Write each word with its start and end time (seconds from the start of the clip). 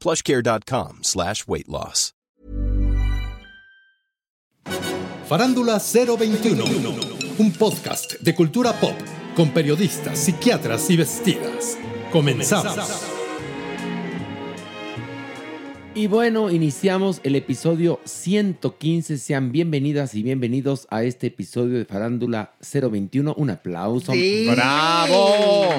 plushcare.com 0.00 1.00
slash 1.02 1.46
weight 1.46 1.68
loss. 1.68 2.12
Farándula 5.28 5.78
021, 5.78 6.64
un 7.38 7.52
podcast 7.52 8.14
de 8.20 8.34
cultura 8.34 8.72
pop 8.80 8.96
con 9.36 9.50
periodistas, 9.50 10.18
psiquiatras 10.18 10.90
y 10.90 10.96
vestidas. 10.96 11.78
Comenzamos. 12.10 13.09
Y 15.92 16.06
bueno, 16.06 16.50
iniciamos 16.52 17.20
el 17.24 17.34
episodio 17.34 17.98
115. 18.04 19.18
Sean 19.18 19.50
bienvenidas 19.50 20.14
y 20.14 20.22
bienvenidos 20.22 20.86
a 20.88 21.02
este 21.02 21.26
episodio 21.26 21.78
de 21.78 21.84
Farándula 21.84 22.52
021. 22.60 23.34
Un 23.36 23.50
aplauso. 23.50 24.12
Sí. 24.12 24.46
¡Bravo! 24.48 25.70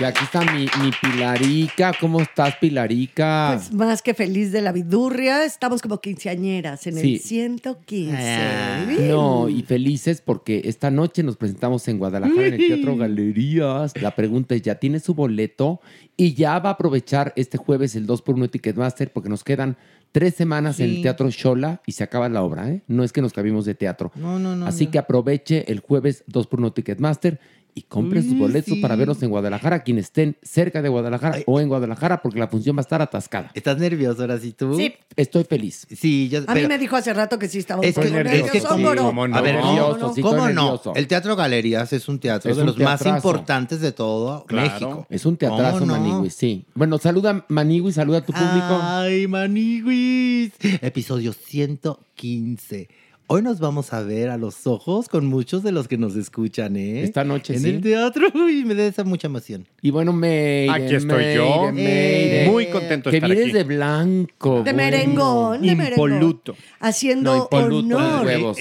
Y 0.00 0.04
aquí 0.04 0.22
está 0.22 0.42
mi, 0.52 0.60
mi 0.80 0.92
Pilarica. 1.02 1.92
¿Cómo 2.00 2.20
estás, 2.20 2.54
Pilarica? 2.60 3.54
Pues 3.56 3.72
más 3.74 4.00
que 4.00 4.14
feliz 4.14 4.52
de 4.52 4.62
la 4.62 4.70
vidurria, 4.70 5.44
estamos 5.44 5.82
como 5.82 6.00
quinceañeras 6.00 6.86
en 6.86 6.94
Sí. 6.96 7.14
el 7.14 7.20
115. 7.20 8.16
Ah, 8.16 8.86
No, 9.08 9.48
y 9.48 9.62
felices 9.64 10.22
porque 10.24 10.62
esta 10.66 10.92
noche 10.92 11.24
nos 11.24 11.36
presentamos 11.36 11.88
en 11.88 11.98
Guadalajara 11.98 12.46
en 12.46 12.54
el 12.54 12.60
Teatro 12.68 12.96
Galerías. 12.96 13.92
La 14.00 14.14
pregunta 14.14 14.54
es, 14.54 14.62
¿ya 14.62 14.76
tiene 14.76 15.00
su 15.00 15.14
boleto? 15.14 15.80
Y 16.20 16.34
ya 16.34 16.58
va 16.58 16.70
a 16.70 16.72
aprovechar 16.72 17.32
este 17.36 17.58
jueves 17.58 17.94
el 17.94 18.04
2x1 18.04 18.50
Ticketmaster 18.50 19.12
porque 19.12 19.28
nos 19.28 19.44
quedan 19.44 19.76
tres 20.10 20.34
semanas 20.34 20.80
en 20.80 20.90
el. 20.90 21.02
Teatro 21.02 21.30
Shola 21.30 21.80
y 21.86 21.92
se 21.92 22.02
acaba 22.02 22.28
la 22.28 22.42
obra, 22.42 22.68
¿eh? 22.68 22.82
No 22.88 23.04
es 23.04 23.12
que 23.12 23.22
nos 23.22 23.32
cabimos 23.32 23.64
de 23.64 23.76
teatro. 23.76 24.10
No, 24.16 24.36
no, 24.40 24.56
no. 24.56 24.66
Así 24.66 24.86
no. 24.86 24.90
que 24.90 24.98
aproveche 24.98 25.70
el 25.70 25.78
jueves 25.78 26.24
2x1 26.26 26.74
Ticketmaster 26.74 27.38
y 27.74 27.82
compre 27.82 28.22
sus 28.22 28.36
boletos 28.36 28.74
sí. 28.74 28.80
para 28.80 28.96
verlos 28.96 29.22
en 29.22 29.30
Guadalajara, 29.30 29.82
quienes 29.84 30.06
estén 30.06 30.36
cerca 30.42 30.82
de 30.82 30.88
Guadalajara 30.88 31.38
o 31.46 31.60
en 31.60 31.68
Guadalajara 31.68 32.20
porque 32.22 32.38
la 32.40 32.48
función 32.48 32.76
va 32.76 32.80
a 32.80 32.82
estar 32.82 33.00
atascada. 33.00 33.50
¿Estás 33.54 33.78
nervioso 33.78 34.22
ahora 34.22 34.38
sí 34.38 34.52
tú? 34.52 34.74
Sí. 34.76 34.94
Estoy 35.16 35.44
feliz. 35.44 35.86
Sí, 35.90 36.28
yo. 36.28 36.40
A 36.46 36.54
mí 36.54 36.66
me 36.66 36.78
dijo 36.78 36.96
hace 36.96 37.12
rato 37.14 37.38
que 37.38 37.48
sí 37.48 37.58
estaba 37.58 37.82
Es 37.82 37.94
que- 37.94 38.00
poco 38.00 38.06
es 38.06 38.12
que- 38.12 38.24
nervioso, 38.24 38.76
sí, 38.76 38.82
moro. 38.82 39.02
cómo 39.02 39.28
no. 39.28 39.36
A 39.36 39.40
ver, 39.40 39.60
¿cómo, 39.60 39.72
Nervioso, 39.72 40.14
sí, 40.14 40.22
cómo 40.22 40.36
estoy 40.36 40.54
no? 40.54 40.62
nervioso. 40.64 40.92
El 40.96 41.06
Teatro 41.06 41.36
Galerías 41.36 41.92
es 41.92 42.08
un 42.08 42.18
teatro 42.18 42.50
Es 42.50 42.56
de 42.56 42.62
un 42.62 42.66
los 42.68 42.78
más 42.78 43.04
importantes 43.06 43.80
de 43.80 43.92
todo 43.92 44.44
México. 44.50 45.06
Es 45.08 45.24
un 45.26 45.36
teatrazo, 45.36 45.80
¿Cómo 45.80 45.96
no? 45.96 46.00
Manigui, 46.00 46.30
sí. 46.30 46.64
Bueno, 46.74 46.98
saluda 46.98 47.44
Manigui, 47.48 47.92
saluda 47.92 48.18
a 48.18 48.24
tu 48.24 48.32
público. 48.32 48.78
Ay, 48.82 49.26
maniguis. 49.28 50.52
Episodio 50.82 51.32
115. 51.32 52.88
Hoy 53.30 53.42
nos 53.42 53.60
vamos 53.60 53.92
a 53.92 54.00
ver 54.02 54.30
a 54.30 54.38
los 54.38 54.66
ojos 54.66 55.06
con 55.10 55.26
muchos 55.26 55.62
de 55.62 55.70
los 55.70 55.86
que 55.86 55.98
nos 55.98 56.16
escuchan, 56.16 56.76
¿eh? 56.76 57.02
Esta 57.02 57.24
noche, 57.24 57.56
En 57.56 57.60
sí. 57.60 57.68
el 57.68 57.82
teatro. 57.82 58.28
Uy, 58.34 58.64
me 58.64 58.74
da 58.74 58.86
esa 58.86 59.04
mucha 59.04 59.26
emoción. 59.26 59.66
Y 59.82 59.90
bueno, 59.90 60.14
Meire, 60.14 60.70
Aquí 60.72 60.94
estoy 60.94 61.34
yo. 61.34 61.70
Meire, 61.70 61.72
Meire. 61.72 62.50
Muy 62.50 62.66
contento 62.68 63.10
de 63.10 63.12
Que 63.12 63.16
estar 63.26 63.30
vienes 63.30 63.52
de 63.52 63.64
blanco. 63.64 64.62
De 64.62 64.72
bueno. 64.72 64.76
merengón, 64.78 65.60
de 65.60 65.76
merengón. 65.76 66.12
Impoluto. 66.14 66.56
Haciendo 66.80 67.36
No, 67.36 67.42
impoluto, 67.42 67.96
honor. 67.98 68.24
huevos. 68.24 68.56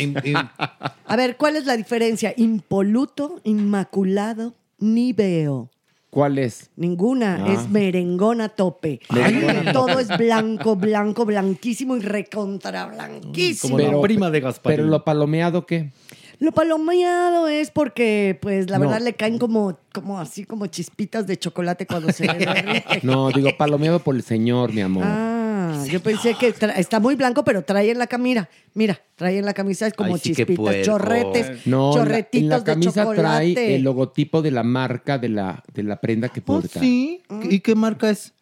A 1.05 1.15
ver, 1.15 1.37
¿cuál 1.37 1.55
es 1.55 1.65
la 1.65 1.77
diferencia? 1.77 2.33
Impoluto, 2.35 3.39
inmaculado, 3.45 4.53
ni 4.79 5.13
veo. 5.13 5.69
¿Cuál 6.17 6.39
es? 6.39 6.71
Ninguna, 6.77 7.45
Ah. 7.45 7.53
es 7.53 7.69
merengón 7.69 8.41
a 8.41 8.49
tope. 8.49 9.01
Merengón 9.13 9.67
a 9.67 9.71
Todo 9.71 9.99
es 9.99 10.07
blanco, 10.17 10.75
blanco, 10.75 11.25
blanquísimo 11.25 11.95
y 11.95 11.99
recontra 11.99 12.87
blanquísimo. 12.87 13.77
Como 13.77 13.91
la 13.97 14.01
prima 14.01 14.31
de 14.31 14.39
Gasparín. 14.39 14.77
Pero 14.77 14.89
lo 14.89 15.03
palomeado, 15.03 15.67
¿qué? 15.67 15.91
Lo 16.39 16.51
palomeado 16.51 17.47
es 17.47 17.71
porque, 17.71 18.37
pues, 18.41 18.69
la 18.69 18.77
No. 18.77 18.85
verdad 18.85 19.01
le 19.01 19.13
caen 19.13 19.39
como, 19.39 19.79
como 19.93 20.19
así, 20.19 20.43
como 20.45 20.67
chispitas 20.67 21.25
de 21.25 21.37
chocolate 21.37 21.87
cuando 21.87 22.11
se 22.11 22.25
le. 22.27 22.83
No, 23.03 23.29
digo 23.31 23.49
palomeado 23.57 23.99
por 23.99 24.15
el 24.15 24.21
señor, 24.23 24.71
mi 24.73 24.81
amor. 24.81 25.03
Ah, 25.05 25.83
yo 25.91 25.99
pensé 26.01 26.35
que 26.35 26.53
está 26.75 26.99
muy 26.99 27.15
blanco, 27.15 27.43
pero 27.43 27.63
trae 27.63 27.89
en 27.91 27.97
la 27.97 28.05
camisa. 28.07 28.47
Mira, 28.75 29.01
trae 29.15 29.39
en 29.39 29.45
la 29.45 29.53
camisa 29.53 29.87
es 29.87 29.93
como 29.93 30.13
Ay, 30.13 30.19
sí, 30.23 30.35
chispitas, 30.35 30.81
chorretes, 30.83 31.65
no, 31.65 31.91
en 31.93 31.97
la- 31.97 32.03
chorretitos 32.05 32.43
en 32.43 32.49
la 32.49 32.57
de 32.59 32.63
camisa 32.63 33.01
chocolate. 33.03 33.53
trae 33.53 33.75
el 33.75 33.81
logotipo 33.83 34.41
de 34.43 34.51
la 34.51 34.63
marca 34.63 35.17
de 35.17 35.29
la, 35.29 35.63
de 35.73 35.83
la 35.83 35.99
prenda 35.99 36.29
que 36.29 36.39
¿Oh, 36.41 36.43
porta. 36.43 36.79
sí? 36.79 37.21
¿Y 37.49 37.59
qué 37.61 37.73
marca 37.75 38.09
es? 38.11 38.33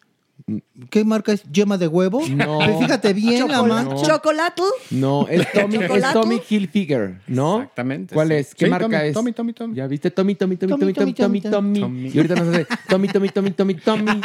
¿Qué 0.90 1.04
marca 1.04 1.32
es? 1.32 1.42
¿Yema 1.50 1.76
de 1.76 1.88
huevo? 1.88 2.22
No. 2.30 2.58
Pues 2.58 2.78
fíjate 2.78 3.12
bien 3.12 3.48
la 3.48 3.56
Chocolate. 3.56 3.88
mancha. 3.90 4.06
¿Chocolate? 4.06 4.62
No, 4.92 5.26
es 5.28 5.44
Tommy, 5.52 5.76
es. 5.76 6.12
Tommy 6.12 6.40
Hilfiger, 6.48 7.20
¿no? 7.26 7.62
Exactamente, 7.62 8.14
¿Cuál 8.14 8.30
es? 8.30 8.54
¿Qué 8.54 8.66
Sí, 8.66 8.70
marca 8.70 8.86
Tommy, 8.86 9.08
es? 9.08 9.12
Tommy, 9.14 9.32
Tommy, 9.32 9.52
Tommy. 9.52 9.74
¿Ya 9.74 9.88
viste? 9.88 10.10
Tommy, 10.12 10.36
Tommy, 10.36 10.56
Tommy, 10.56 10.70
Tommy, 10.78 10.92
Tommy, 10.92 11.12
Tommy, 11.14 11.40
Tommy. 11.40 11.80
Tommy. 11.80 12.08
Y 12.10 12.16
ahorita 12.16 12.36
nos 12.36 12.48
hace 12.54 12.66
Tommy, 12.88 13.08
Tommy, 13.08 13.28
Tommy, 13.30 13.50
Tommy, 13.50 13.74
Tommy. 13.74 14.20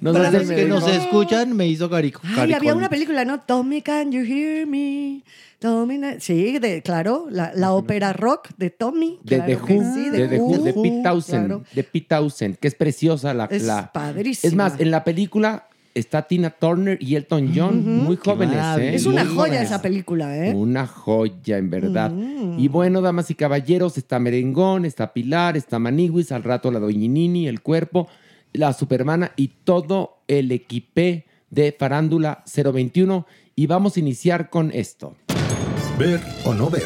Nos 0.00 0.16
Para 0.16 0.30
los 0.30 0.48
que 0.50 0.64
nos 0.66 0.86
escuchan, 0.86 1.56
me 1.56 1.66
hizo 1.66 1.88
carico. 1.88 2.20
Ay, 2.36 2.52
había 2.52 2.74
una 2.74 2.90
película, 2.90 3.24
¿no? 3.24 3.40
Tommy, 3.40 3.80
can 3.80 4.12
you 4.12 4.20
hear 4.22 4.66
me? 4.66 5.22
Tommy, 5.64 5.96
na- 5.98 6.20
sí, 6.20 6.58
de, 6.58 6.82
claro, 6.82 7.26
la, 7.30 7.52
la 7.54 7.72
ópera 7.72 8.12
rock 8.12 8.50
de 8.58 8.68
Tommy. 8.68 9.18
De 9.24 9.36
claro 9.38 9.44
The 9.60 9.66
que 9.66 9.74
Who, 9.78 9.94
sí, 9.94 10.10
de 10.10 10.28
The 10.28 10.38
Who, 10.38 10.58
de 10.62 10.72
Pete 10.74 11.00
Townsend, 11.02 11.46
claro. 11.46 11.64
de 11.74 11.84
Pete 11.84 12.06
Townsend, 12.06 12.56
que 12.58 12.68
es 12.68 12.74
preciosa 12.74 13.32
la... 13.32 13.46
Es 13.46 13.62
la- 13.64 13.90
padrísima. 13.90 14.48
Es 14.50 14.54
más, 14.54 14.78
en 14.80 14.90
la 14.90 15.04
película 15.04 15.68
está 15.94 16.22
Tina 16.26 16.50
Turner 16.50 16.98
y 17.00 17.14
Elton 17.14 17.52
John, 17.54 18.04
muy 18.04 18.16
jóvenes, 18.16 18.58
¿eh? 18.78 18.94
Es 18.94 19.06
una 19.06 19.24
Muy 19.24 19.32
joya 19.34 19.46
jóvenes. 19.52 19.62
esa 19.62 19.80
película, 19.80 20.36
¿eh? 20.36 20.52
Una 20.52 20.86
joya, 20.86 21.56
en 21.56 21.70
verdad. 21.70 22.10
Mm. 22.10 22.58
Y 22.58 22.68
bueno, 22.68 23.00
damas 23.00 23.30
y 23.30 23.34
caballeros, 23.34 23.96
está 23.96 24.18
Merengón, 24.18 24.84
está 24.84 25.12
Pilar, 25.14 25.56
está 25.56 25.78
Maniguis, 25.78 26.30
al 26.32 26.42
rato 26.42 26.70
la 26.72 26.80
Doñinini, 26.80 27.46
el 27.48 27.62
cuerpo, 27.62 28.08
la 28.52 28.72
Supermana 28.72 29.32
y 29.36 29.48
todo 29.64 30.18
el 30.28 30.50
equipé 30.52 31.24
de 31.50 31.74
Farándula 31.78 32.42
021. 32.54 33.24
Y 33.56 33.66
vamos 33.68 33.96
a 33.96 34.00
iniciar 34.00 34.50
con 34.50 34.72
esto. 34.72 35.14
Ver 35.98 36.20
o 36.44 36.52
no 36.52 36.68
ver. 36.70 36.82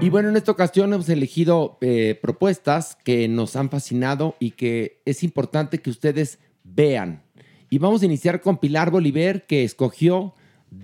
Y 0.00 0.08
bueno, 0.08 0.30
en 0.30 0.36
esta 0.36 0.52
ocasión 0.52 0.94
hemos 0.94 1.10
elegido 1.10 1.76
eh, 1.82 2.18
propuestas 2.22 2.96
que 3.04 3.28
nos 3.28 3.54
han 3.54 3.68
fascinado 3.68 4.34
y 4.40 4.52
que 4.52 5.02
es 5.04 5.22
importante 5.22 5.80
que 5.80 5.90
ustedes 5.90 6.38
vean. 6.64 7.22
Y 7.68 7.76
vamos 7.76 8.00
a 8.00 8.06
iniciar 8.06 8.40
con 8.40 8.56
Pilar 8.56 8.90
Bolívar, 8.90 9.46
que 9.46 9.64
escogió 9.64 10.34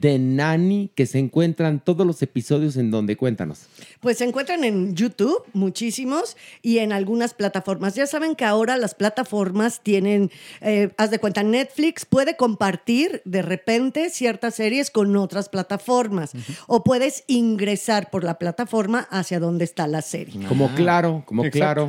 The 0.01 0.19
Nanny, 0.19 0.91
que 0.95 1.07
se 1.07 1.19
encuentran 1.19 1.81
todos 1.81 2.07
los 2.07 2.23
episodios 2.23 2.77
en 2.77 2.91
donde 2.91 3.17
cuéntanos. 3.17 3.67
Pues 4.01 4.19
se 4.19 4.25
encuentran 4.25 4.65
en 4.65 4.95
YouTube, 4.95 5.45
muchísimos, 5.53 6.37
y 6.63 6.79
en 6.79 6.93
algunas 6.93 7.35
plataformas. 7.35 7.95
Ya 7.95 8.07
saben 8.07 8.35
que 8.35 8.45
ahora 8.45 8.77
las 8.77 8.95
plataformas 8.95 9.81
tienen, 9.83 10.31
eh, 10.61 10.91
haz 10.97 11.11
de 11.11 11.19
cuenta, 11.19 11.43
Netflix 11.43 12.05
puede 12.07 12.37
compartir 12.37 13.23
de 13.25 13.43
repente 13.43 14.11
ciertas 14.11 14.55
series 14.55 14.91
con 14.91 15.17
otras 15.17 15.49
plataformas, 15.49 16.33
o 16.67 16.83
puedes 16.83 17.25
ingresar 17.27 18.11
por 18.11 18.25
la 18.25 18.39
plataforma 18.39 19.07
hacia 19.11 19.39
donde 19.39 19.65
está 19.65 19.87
la 19.87 20.03
serie. 20.03 20.47
Como 20.47 20.75
claro, 20.75 21.23
como 21.27 21.45
Exacto. 21.45 21.89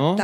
¿no? 0.00 0.16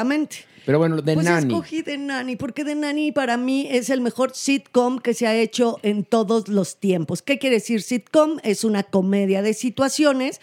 Pero 0.68 0.80
bueno, 0.80 1.02
The 1.02 1.14
pues 1.14 1.24
Nanny. 1.24 1.46
escogí 1.50 1.82
The 1.82 1.96
Nanny, 1.96 2.36
porque 2.36 2.62
The 2.62 2.74
Nanny 2.74 3.10
para 3.10 3.38
mí 3.38 3.66
es 3.70 3.88
el 3.88 4.02
mejor 4.02 4.34
sitcom 4.34 4.98
que 4.98 5.14
se 5.14 5.26
ha 5.26 5.34
hecho 5.34 5.78
en 5.82 6.04
todos 6.04 6.48
los 6.48 6.76
tiempos. 6.76 7.22
¿Qué 7.22 7.38
quiere 7.38 7.56
decir 7.56 7.80
sitcom? 7.80 8.36
Es 8.42 8.64
una 8.64 8.82
comedia 8.82 9.40
de 9.40 9.54
situaciones. 9.54 10.42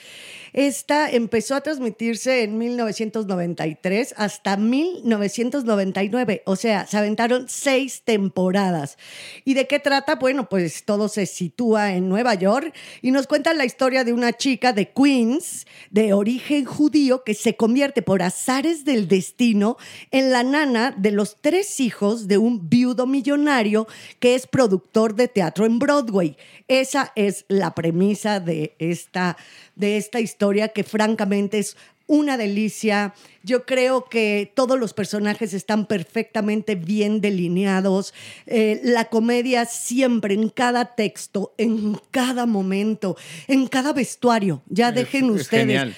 Esta 0.55 1.11
empezó 1.11 1.53
a 1.55 1.59
transmitirse 1.59 2.43
en 2.43 2.57
1993 2.57 4.13
hasta 4.15 4.55
1999. 4.55 6.43
O 6.45 6.55
sea, 6.55 6.87
se 6.87 6.97
aventaron 6.97 7.47
seis 7.49 8.03
temporadas. 8.05 8.97
¿Y 9.43 9.55
de 9.55 9.67
qué 9.67 9.81
trata? 9.81 10.15
Bueno, 10.15 10.47
pues 10.47 10.85
todo 10.85 11.09
se 11.09 11.25
sitúa 11.25 11.95
en 11.95 12.07
Nueva 12.07 12.35
York 12.35 12.73
y 13.01 13.11
nos 13.11 13.27
cuenta 13.27 13.53
la 13.53 13.65
historia 13.65 14.05
de 14.05 14.13
una 14.13 14.31
chica 14.31 14.71
de 14.71 14.93
Queens, 14.93 15.67
de 15.89 16.13
origen 16.13 16.63
judío, 16.63 17.25
que 17.25 17.33
se 17.33 17.57
convierte 17.57 18.01
por 18.01 18.23
azares 18.23 18.85
del 18.85 19.09
destino 19.09 19.75
en 20.11 20.31
la 20.31 20.43
nana 20.43 20.95
de 20.97 21.11
los 21.11 21.35
tres 21.41 21.81
hijos 21.81 22.29
de 22.29 22.37
un 22.37 22.69
viudo 22.69 23.07
millonario 23.07 23.87
que 24.21 24.35
es 24.35 24.47
productor 24.47 25.15
de 25.15 25.27
teatro 25.27 25.65
en 25.65 25.79
Broadway. 25.79 26.37
Esa 26.69 27.11
es 27.17 27.43
la 27.49 27.75
premisa 27.75 28.39
de 28.39 28.73
esta, 28.79 29.35
de 29.75 29.97
esta 29.97 30.19
historia 30.19 30.69
que 30.69 30.83
francamente 30.83 31.59
es 31.59 31.77
una 32.07 32.37
delicia. 32.37 33.13
Yo 33.43 33.65
creo 33.65 34.05
que 34.05 34.51
todos 34.55 34.79
los 34.79 34.93
personajes 34.93 35.53
están 35.53 35.85
perfectamente 35.87 36.75
bien 36.75 37.21
delineados. 37.21 38.13
Eh, 38.45 38.79
la 38.83 39.05
comedia 39.05 39.65
siempre, 39.65 40.33
en 40.33 40.49
cada 40.49 40.95
texto, 40.95 41.53
en 41.57 41.99
cada 42.11 42.45
momento, 42.45 43.17
en 43.47 43.67
cada 43.67 43.93
vestuario. 43.93 44.61
Ya 44.67 44.91
dejen 44.91 45.25
es 45.25 45.41
ustedes. 45.41 45.65
genial. 45.65 45.95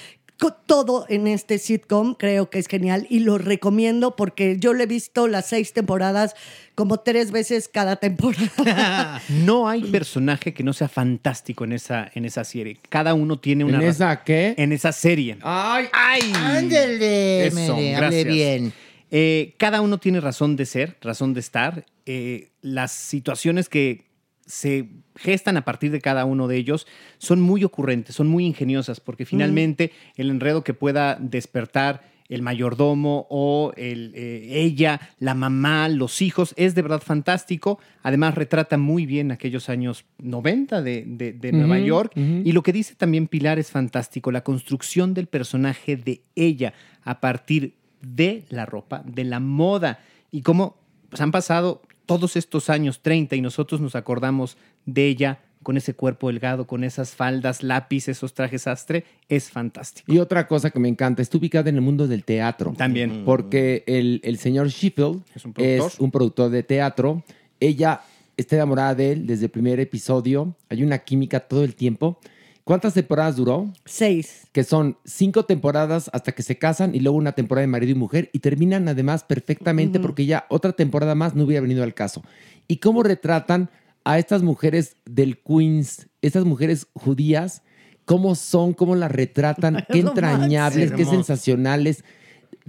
Todo 0.68 1.06
en 1.10 1.26
este 1.28 1.58
sitcom 1.58 2.14
creo 2.14 2.50
que 2.50 2.60
es 2.60 2.68
genial 2.68 3.08
y 3.10 3.20
lo 3.20 3.38
recomiendo 3.40 4.16
porque 4.16 4.58
yo 4.60 4.74
le 4.74 4.84
he 4.84 4.88
visto 4.88 5.28
las 5.28 5.48
seis 5.48 5.74
temporadas 5.74 6.36
como 6.76 7.00
tres 7.00 7.32
veces 7.32 7.68
cada 7.68 7.96
temporada. 7.96 9.20
No 9.30 9.68
hay 9.68 9.84
personaje 9.84 10.54
que 10.54 10.64
no 10.64 10.74
sea 10.74 10.90
fantástico 10.90 11.64
en 11.64 11.72
esa, 11.74 12.12
en 12.14 12.26
esa 12.26 12.44
serie. 12.44 12.78
Cada 12.90 13.14
uno 13.14 13.40
tiene 13.40 13.64
una. 13.64 13.78
¿En 13.78 13.84
esa 13.88 14.24
qué? 14.24 14.54
En 14.58 14.72
esa 14.74 14.92
serie. 14.92 15.38
¡Ay! 15.42 15.86
¡Ay! 15.92 16.32
Ándele, 16.36 17.48
Eso, 17.48 17.56
Mere, 17.76 17.96
hable 17.96 18.24
gracias. 18.24 18.26
bien. 18.28 18.74
Eh, 19.10 19.54
cada 19.58 19.82
uno 19.82 19.98
tiene 20.00 20.20
razón 20.20 20.56
de 20.56 20.66
ser, 20.66 20.98
razón 21.02 21.34
de 21.34 21.40
estar. 21.40 21.86
Eh, 22.06 22.50
las 22.62 22.92
situaciones 22.92 23.70
que 23.70 24.04
se 24.48 24.90
gestan 25.16 25.58
a 25.58 25.64
partir 25.66 25.92
de 25.92 26.02
cada 26.02 26.26
uno 26.26 26.48
de 26.48 26.58
ellos 26.58 26.88
son 27.20 27.40
muy 27.42 27.64
ocurrentes, 27.64 28.16
son 28.16 28.28
muy 28.28 28.46
ingeniosas, 28.46 29.00
porque 29.00 29.26
finalmente 29.26 29.92
el 30.16 30.30
enredo 30.32 30.64
que 30.64 30.74
pueda 30.74 31.16
despertar 31.22 32.18
el 32.30 32.42
mayordomo 32.42 33.26
o 33.30 33.72
el, 33.78 34.12
eh, 34.14 34.48
ella, 34.52 35.00
la 35.20 35.34
mamá, 35.34 35.88
los 35.88 36.22
hijos, 36.22 36.54
es 36.58 36.76
de 36.76 36.82
verdad 36.82 37.02
fantástico. 37.02 37.80
Además, 38.04 38.36
retrata 38.36 38.78
muy 38.78 39.06
bien 39.06 39.32
aquellos 39.32 39.70
años 39.70 40.04
90 40.18 40.82
de, 40.82 41.06
de- 41.08 41.32
de 41.32 41.52
Nueva 41.54 41.80
York. 41.80 42.12
Y 42.46 42.52
lo 42.52 42.64
que 42.64 42.74
dice 42.74 42.96
también 42.96 43.28
Pilar 43.28 43.60
es 43.60 43.72
fantástico, 43.72 44.32
la 44.32 44.44
construcción 44.44 45.14
del 45.14 45.28
personaje 45.28 45.96
de 45.96 46.22
ella 46.36 46.74
a 47.06 47.22
partir 47.22 47.76
de 48.02 48.44
la 48.50 48.66
ropa, 48.66 49.04
de 49.06 49.24
la 49.24 49.40
moda 49.40 50.00
y 50.30 50.42
cómo 50.42 50.76
pues, 51.10 51.22
han 51.22 51.32
pasado 51.32 51.82
todos 52.08 52.36
estos 52.36 52.72
años 52.72 53.02
30 53.04 53.36
y 53.36 53.42
nosotros 53.42 53.80
nos 53.80 53.96
acordamos 53.96 54.58
de 54.88 55.06
ella 55.06 55.40
con 55.62 55.76
ese 55.76 55.94
cuerpo 55.94 56.30
delgado, 56.30 56.66
con 56.66 56.84
esas 56.84 57.14
faldas, 57.14 57.62
lápiz, 57.62 58.08
esos 58.08 58.34
trajes 58.34 58.68
astre, 58.68 59.04
es 59.28 59.52
fantástico. 59.52 60.12
Y 60.12 60.18
otra 60.18 60.48
cosa 60.48 60.70
que 60.70 60.80
me 60.80 60.88
encanta, 60.88 61.22
está 61.22 61.38
ubicada 61.38 61.70
en 61.70 61.76
el 61.76 61.82
mundo 61.82 62.08
del 62.08 62.24
teatro. 62.24 62.74
También. 62.78 63.24
Porque 63.26 63.84
el, 63.86 64.22
el 64.24 64.38
señor 64.38 64.70
Sheffield 64.70 65.24
Es 65.36 65.46
un 65.46 65.54
productor. 65.54 65.92
es 65.92 66.00
un 66.00 66.12
productor 66.12 66.50
de 66.52 66.64
teatro. 66.64 67.24
Ella 67.60 68.02
está 68.38 68.56
enamorada 68.56 68.96
de 68.96 69.12
él 69.12 69.28
desde 69.28 69.46
el 69.46 69.52
primer 69.52 69.80
episodio. 69.80 70.56
Hay 70.70 70.84
una 70.84 71.00
química 71.00 71.42
todo 71.42 71.64
el 71.64 71.76
tiempo. 71.76 72.18
¿Cuántas 72.68 72.96
temporadas 72.96 73.38
duró? 73.38 73.72
Seis. 73.86 74.46
Que 74.52 74.66
son 74.66 74.98
cinco 75.06 75.46
temporadas 75.46 76.10
hasta 76.12 76.34
que 76.34 76.44
se 76.44 76.58
casan 76.58 76.96
y 76.96 77.00
luego 77.00 77.18
una 77.18 77.32
temporada 77.32 77.62
de 77.62 77.68
marido 77.68 77.94
y 77.94 77.96
mujer 77.96 78.30
y 78.34 78.40
terminan 78.40 78.90
además 78.90 79.24
perfectamente 79.24 80.02
porque 80.02 80.26
ya 80.26 80.46
otra 80.50 80.74
temporada 80.74 81.16
más 81.16 81.34
no 81.34 81.46
hubiera 81.46 81.62
venido 81.62 81.82
al 81.82 81.94
caso. 81.94 82.24
¿Y 82.68 82.80
cómo 82.80 83.04
retratan 83.04 83.70
a 84.04 84.20
estas 84.20 84.44
mujeres 84.44 84.98
del 85.06 85.38
Queens, 85.38 86.10
estas 86.22 86.44
mujeres 86.44 86.88
judías? 86.92 87.62
¿Cómo 88.04 88.36
son? 88.36 88.74
¿Cómo 88.74 88.98
las 88.98 89.14
retratan? 89.14 89.86
Qué 89.90 90.00
entrañables, 90.00 90.92
qué 90.92 91.06
sensacionales. 91.06 92.04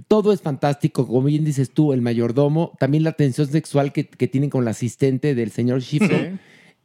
Todo 0.07 0.31
es 0.31 0.39
fantástico, 0.41 1.05
como 1.05 1.23
bien 1.23 1.43
dices 1.43 1.71
tú, 1.71 1.91
el 1.91 2.01
mayordomo, 2.01 2.71
también 2.79 3.03
la 3.03 3.11
tensión 3.11 3.49
sexual 3.49 3.91
que, 3.91 4.07
que 4.07 4.29
tienen 4.29 4.49
con 4.49 4.63
la 4.63 4.71
asistente 4.71 5.35
del 5.35 5.51
señor 5.51 5.81
Sheffield. 5.81 6.39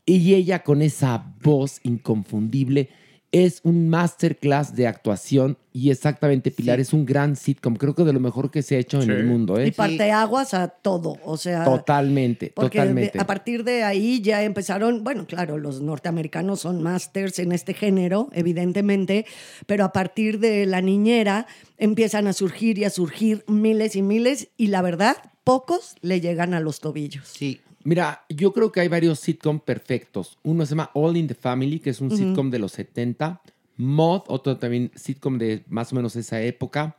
Y 0.04 0.34
ella 0.34 0.64
con 0.64 0.82
esa 0.82 1.32
voz 1.40 1.78
inconfundible 1.84 2.90
es 3.34 3.60
un 3.64 3.88
masterclass 3.88 4.76
de 4.76 4.86
actuación 4.86 5.58
y 5.72 5.90
exactamente, 5.90 6.52
Pilar, 6.52 6.78
es 6.78 6.92
un 6.92 7.04
gran 7.04 7.34
sitcom. 7.34 7.74
Creo 7.74 7.92
que 7.96 8.04
de 8.04 8.12
lo 8.12 8.20
mejor 8.20 8.52
que 8.52 8.62
se 8.62 8.76
ha 8.76 8.78
hecho 8.78 9.02
en 9.02 9.10
el 9.10 9.24
mundo. 9.24 9.58
¿eh? 9.58 9.66
Y 9.66 9.70
parteaguas 9.72 10.54
a 10.54 10.68
todo. 10.68 11.18
O 11.24 11.36
sea. 11.36 11.64
Totalmente, 11.64 12.50
totalmente. 12.50 13.18
a 13.18 13.26
partir 13.26 13.64
de 13.64 13.82
ahí 13.82 14.20
ya 14.20 14.44
empezaron, 14.44 15.02
bueno, 15.02 15.26
claro, 15.26 15.58
los 15.58 15.80
norteamericanos 15.80 16.60
son 16.60 16.80
masters 16.80 17.40
en 17.40 17.50
este 17.50 17.74
género, 17.74 18.28
evidentemente, 18.32 19.26
pero 19.66 19.84
a 19.84 19.92
partir 19.92 20.38
de 20.38 20.64
la 20.64 20.80
niñera 20.80 21.48
empiezan 21.76 22.28
a 22.28 22.32
surgir 22.34 22.78
y 22.78 22.84
a 22.84 22.90
surgir 22.90 23.42
miles 23.48 23.96
y 23.96 24.02
miles 24.02 24.50
y 24.56 24.68
la 24.68 24.80
verdad, 24.80 25.16
pocos 25.42 25.96
le 26.02 26.20
llegan 26.20 26.54
a 26.54 26.60
los 26.60 26.78
tobillos. 26.78 27.26
Sí. 27.26 27.60
Mira, 27.84 28.24
yo 28.30 28.52
creo 28.52 28.72
que 28.72 28.80
hay 28.80 28.88
varios 28.88 29.20
sitcom 29.20 29.60
perfectos. 29.60 30.38
Uno 30.42 30.64
se 30.64 30.70
llama 30.70 30.90
All 30.94 31.16
in 31.16 31.28
the 31.28 31.34
Family, 31.34 31.78
que 31.78 31.90
es 31.90 32.00
un 32.00 32.10
sitcom 32.10 32.50
de 32.50 32.58
los 32.58 32.72
70. 32.72 33.42
Mod, 33.76 34.22
otro 34.28 34.56
también 34.56 34.90
sitcom 34.94 35.36
de 35.36 35.64
más 35.68 35.92
o 35.92 35.96
menos 35.96 36.16
esa 36.16 36.40
época. 36.40 36.96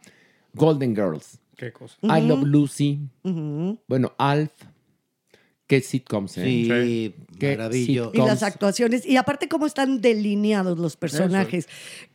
Golden 0.53 0.95
Girls. 0.95 1.39
Qué 1.57 1.71
cosa. 1.71 1.97
I 2.03 2.21
Love 2.21 2.43
Lucy. 2.43 2.99
Bueno, 3.87 4.13
Alf. 4.17 4.51
Qué 5.67 5.81
sitcoms, 5.81 6.37
¿eh? 6.37 6.43
Sí, 6.43 6.67
Qué 7.39 7.57
maravilloso. 7.57 8.11
Y 8.13 8.17
las 8.19 8.43
actuaciones, 8.43 9.05
y 9.05 9.17
aparte 9.17 9.47
cómo 9.49 9.65
están 9.65 9.99
delineados 9.99 10.77
los 10.77 10.95
personajes, 10.95 11.67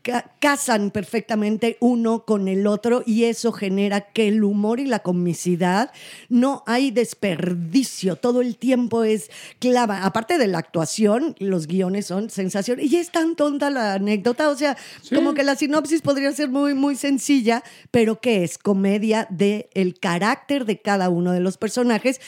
Ca- 0.02 0.32
casan 0.40 0.90
perfectamente 0.92 1.76
uno 1.80 2.25
con 2.25 2.46
el 2.48 2.66
otro 2.66 3.02
y 3.04 3.25
eso 3.25 3.52
genera 3.52 4.00
que 4.12 4.28
el 4.28 4.44
humor 4.44 4.80
y 4.80 4.86
la 4.86 5.00
comicidad 5.00 5.90
no 6.30 6.62
hay 6.66 6.90
desperdicio, 6.90 8.16
todo 8.16 8.40
el 8.40 8.56
tiempo 8.56 9.04
es 9.04 9.30
clava. 9.58 10.04
Aparte 10.06 10.38
de 10.38 10.46
la 10.46 10.58
actuación, 10.58 11.34
los 11.38 11.66
guiones 11.66 12.06
son 12.06 12.30
sensación 12.30 12.78
y 12.80 12.96
es 12.96 13.10
tan 13.10 13.36
tonta 13.36 13.68
la 13.68 13.94
anécdota, 13.94 14.48
o 14.48 14.56
sea, 14.56 14.76
como 15.14 15.34
que 15.34 15.42
la 15.42 15.56
sinopsis 15.56 16.02
podría 16.02 16.32
ser 16.32 16.48
muy, 16.48 16.72
muy 16.75 16.94
sencilla, 16.96 17.62
pero 17.90 18.20
que 18.20 18.44
es 18.44 18.58
comedia 18.58 19.26
de 19.28 19.68
el 19.75 19.98
carácter 19.98 20.64
de 20.64 20.80
cada 20.80 21.08
uno 21.10 21.32
de 21.32 21.40
los 21.40 21.58
personajes. 21.58 22.20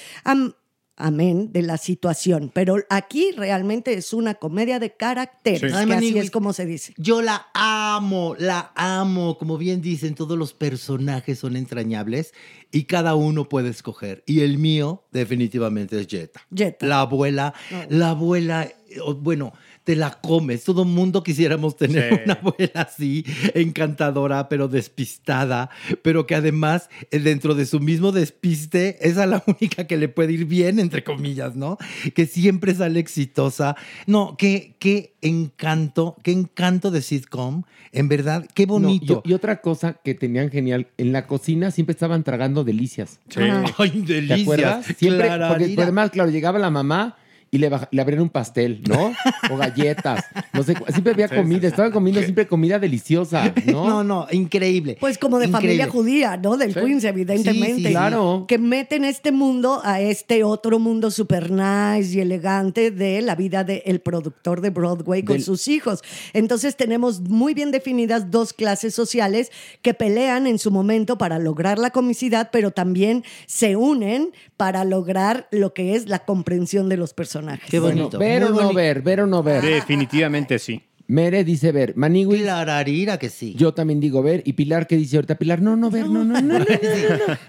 Amén, 0.97 1.51
de 1.53 1.63
la 1.63 1.79
situación. 1.79 2.51
Pero 2.53 2.77
aquí 2.91 3.33
realmente 3.33 3.95
es 3.95 4.13
una 4.13 4.35
comedia 4.35 4.79
de 4.79 4.95
carácter, 4.95 5.59
Sí. 5.61 5.67
que 5.67 5.73
Ay, 5.73 5.91
así 5.91 6.19
es 6.19 6.31
como 6.31 6.53
se 6.53 6.67
dice. 6.67 6.93
Yo 6.99 7.23
la 7.23 7.47
amo, 7.55 8.37
la 8.39 8.73
amo. 8.75 9.39
Como 9.39 9.57
bien 9.57 9.81
dicen, 9.81 10.15
todos 10.15 10.37
los 10.39 10.53
personajes 10.53 11.39
son 11.39 11.57
entrañables 11.57 12.35
y 12.71 12.85
cada 12.85 13.15
uno 13.15 13.49
puede 13.49 13.71
escoger. 13.71 14.23
Y 14.27 14.41
el 14.41 14.59
mío 14.59 15.05
definitivamente 15.13 15.99
es 15.99 16.07
Jetta. 16.07 16.43
Jetta. 16.55 16.87
La 16.87 17.01
abuela, 17.01 17.55
la 17.89 18.11
abuela, 18.11 18.65
eh, 18.65 18.99
bueno, 19.19 19.55
te 19.85 19.97
la 19.97 20.11
comes. 20.21 20.65
Todo 20.65 20.85
mundo 20.85 21.23
quisiéramos 21.23 21.77
tener 21.77 22.15
Sí. 22.15 22.21
una 22.25 22.35
abuela 22.35 22.83
así, 22.83 23.25
encantadora, 23.55 24.49
pero 24.49 24.69
despistada, 24.69 25.71
pero 26.03 26.27
que 26.27 26.35
además 26.35 26.89
eh, 27.11 27.19
dentro 27.19 27.55
de 27.55 27.67
su 27.67 27.81
mismo 27.81 28.13
despiste 28.13 28.99
es 29.09 29.19
a 29.19 29.27
la 29.27 29.43
única 29.47 29.87
que 29.87 29.97
le 29.97 30.09
puede 30.09 30.33
ir 30.35 30.45
bien, 30.45 30.79
entre 30.79 31.03
comillas, 31.03 31.57
¿no? 31.57 31.79
Que 32.15 32.27
siempre 32.27 32.75
sale 32.75 33.01
exitosa. 33.01 33.77
No, 34.07 34.37
qué, 34.39 34.77
qué 34.79 35.15
encanto, 35.23 36.17
qué 36.23 36.33
encanto 36.33 36.91
de 36.91 37.03
sitcom. 37.03 37.63
En 37.93 38.09
verdad, 38.09 38.47
qué 38.55 38.67
No, 38.67 38.75
bonito. 38.75 39.23
y, 39.25 39.31
y 39.31 39.35
otra 39.35 39.61
cosa 39.61 39.95
que 40.05 40.15
tenían 40.15 40.51
genial, 40.51 40.89
en 40.99 41.13
la 41.13 41.27
cocina 41.27 41.71
siempre 41.71 41.93
estaban 41.93 42.23
tragando 42.25 42.65
delicias. 42.65 43.21
Sí. 43.29 43.41
Ay, 43.79 43.91
¿Te 44.07 44.15
delicias. 44.15 44.41
acuerdas? 44.43 44.87
Siempre, 44.97 45.29
porque 45.49 45.75
además, 45.83 46.11
claro, 46.11 46.31
llegaba 46.31 46.59
la 46.59 46.71
mamá 46.71 47.17
y 47.55 47.59
le, 47.59 47.71
baj- 47.71 47.87
le 47.91 48.01
abrían 48.01 48.23
un 48.23 48.31
pastel, 48.31 48.83
¿no? 48.89 49.13
O 49.51 49.57
galletas. 49.59 50.25
No 50.55 50.63
sé, 50.63 50.75
siempre 50.89 51.13
había 51.13 51.29
comida. 51.29 51.69
Estaban 51.69 51.93
comiendo 51.93 52.23
siempre 52.23 52.47
comida 52.47 52.79
deliciosa, 52.79 53.53
¿no? 53.67 53.87
No, 53.87 54.03
no, 54.03 54.27
increíble. 54.33 54.97
Pues 54.99 55.19
como 55.19 55.39
de 55.39 55.49
familia 55.49 55.87
judía, 55.87 56.39
¿no? 56.39 56.57
Del 56.57 56.73
Sí. 56.73 56.81
Queens, 56.81 57.05
evidentemente. 57.05 57.75
Sí, 57.77 57.85
sí, 57.85 57.91
claro. 57.91 58.47
Que 58.49 58.57
meten 58.57 59.05
este 59.05 59.33
mundo 59.33 59.83
a 59.85 60.01
este 60.01 60.45
otro 60.45 60.79
mundo 60.79 61.11
super 61.11 61.51
nice 61.51 62.17
y 62.17 62.21
elegante 62.21 62.91
de 62.91 63.21
la 63.21 63.35
vida 63.35 63.65
del 63.65 64.01
productor 64.01 64.63
de 64.63 64.71
Broadway 64.71 65.23
con 65.23 65.37
Del- 65.37 65.45
sus 65.45 65.69
hijos. 65.69 66.01
Entonces 66.33 66.75
tenemos 66.77 67.21
muy 67.21 67.53
bien 67.53 67.71
definidas 67.71 68.31
dos 68.31 68.55
clases 68.55 68.95
sociales 68.95 69.53
que 69.83 69.93
pelean 69.93 70.47
en 70.47 70.59
su 70.59 70.71
momento 70.71 71.19
para 71.19 71.39
lograr 71.39 71.79
la 71.79 71.91
comicidad, 71.91 72.49
pero 72.51 72.71
también 72.71 73.25
se 73.47 73.77
unen 73.77 74.33
para 74.63 74.85
lograr 74.85 75.49
lo 75.51 75.75
que 75.75 75.97
es 75.97 76.09
la 76.09 76.21
comprensión 76.21 76.89
de 76.89 76.97
los 76.97 77.15
personajes. 77.15 77.69
Qué 77.69 77.81
Bueno, 77.81 78.03
bonito. 78.03 78.19
ver 78.21 78.45
o 78.45 78.49
no 78.51 78.55
bonito. 78.55 78.75
ver, 78.75 79.03
ver 79.03 79.21
o 79.23 79.27
no 79.27 79.43
ver. 79.43 79.61
Definitivamente 79.61 80.61
sí. 80.61 80.85
Mere 81.09 81.43
dice 81.43 81.73
ver. 81.73 81.95
Maniwis, 81.97 82.43
Clararira 82.43 83.19
que 83.19 83.29
sí. 83.29 83.57
yo 83.59 83.75
también 83.75 83.99
digo 83.99 84.23
ver. 84.23 84.41
Y 84.47 84.53
Pilar, 84.53 84.87
¿qué 84.87 84.97
dice 84.97 85.17
ahorita? 85.17 85.35
Pilar, 85.35 85.61
no, 85.61 85.75
no 85.75 85.91
ver, 85.91 86.07
no, 86.09 86.25
no, 86.25 86.41
no, 86.41 86.59
no, 86.59 86.59
no, 86.61 86.65
no, 86.65 86.65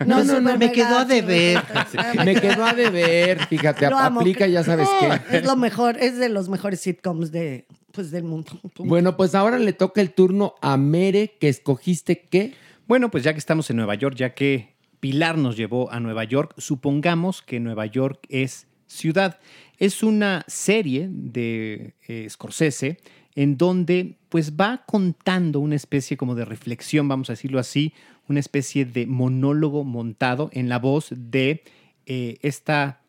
no, 0.08 0.24
no, 0.24 0.24
no, 0.24 0.42
no, 0.42 0.58
me 0.58 0.72
quedó 0.72 0.98
a 0.98 1.06
deber. 1.06 1.62
Me 2.26 2.34
quedó 2.34 2.66
a 2.66 2.74
deber, 2.74 3.46
fíjate, 3.46 3.86
aplica 3.86 4.48
ya 4.48 4.64
sabes 4.64 4.90
qué. 5.00 5.38
Es 5.38 5.46
lo 5.46 5.56
mejor, 5.56 5.98
es 6.00 6.18
de 6.18 6.30
los 6.30 6.50
mejores 6.50 6.80
sitcoms 6.80 7.32
de, 7.32 7.68
pues, 7.92 8.10
del 8.10 8.24
mundo. 8.24 8.60
Bueno, 8.80 9.16
pues 9.16 9.36
ahora 9.36 9.60
le 9.60 9.74
toca 9.74 10.02
el 10.02 10.14
turno 10.16 10.56
a 10.64 10.78
Mere, 10.78 11.38
que 11.40 11.48
escogiste 11.48 12.28
qué. 12.28 12.56
Bueno, 12.88 13.12
pues 13.12 13.24
ya 13.24 13.34
que 13.34 13.40
estamos 13.40 13.70
en 13.70 13.78
Nueva 13.78 13.94
York, 13.94 14.16
ya 14.18 14.34
que 14.34 14.73
Pilar 15.04 15.38
nos 15.38 15.58
llevó 15.58 15.92
a 15.92 16.00
Nueva 16.00 16.24
York, 16.24 16.54
supongamos 16.58 17.42
que 17.42 17.60
Nueva 17.60 17.86
York 17.86 18.26
es 18.30 18.68
ciudad. 18.88 19.38
Es 19.78 20.02
una 20.02 20.46
serie 20.48 21.10
de 21.12 21.96
eh, 22.08 22.26
Scorsese 22.30 23.00
en 23.36 23.58
donde 23.58 24.16
pues 24.30 24.54
va 24.56 24.86
contando 24.88 25.60
una 25.60 25.76
especie 25.76 26.16
como 26.16 26.36
de 26.36 26.46
reflexión, 26.46 27.10
vamos 27.10 27.30
a 27.30 27.34
decirlo 27.34 27.60
así, 27.60 27.92
una 28.30 28.40
especie 28.40 28.86
de 28.86 29.06
monólogo 29.06 29.84
montado 29.84 30.50
en 30.54 30.70
la 30.70 30.80
voz 30.80 31.10
de 31.14 31.66
eh, 32.06 32.38
esta 32.42 33.02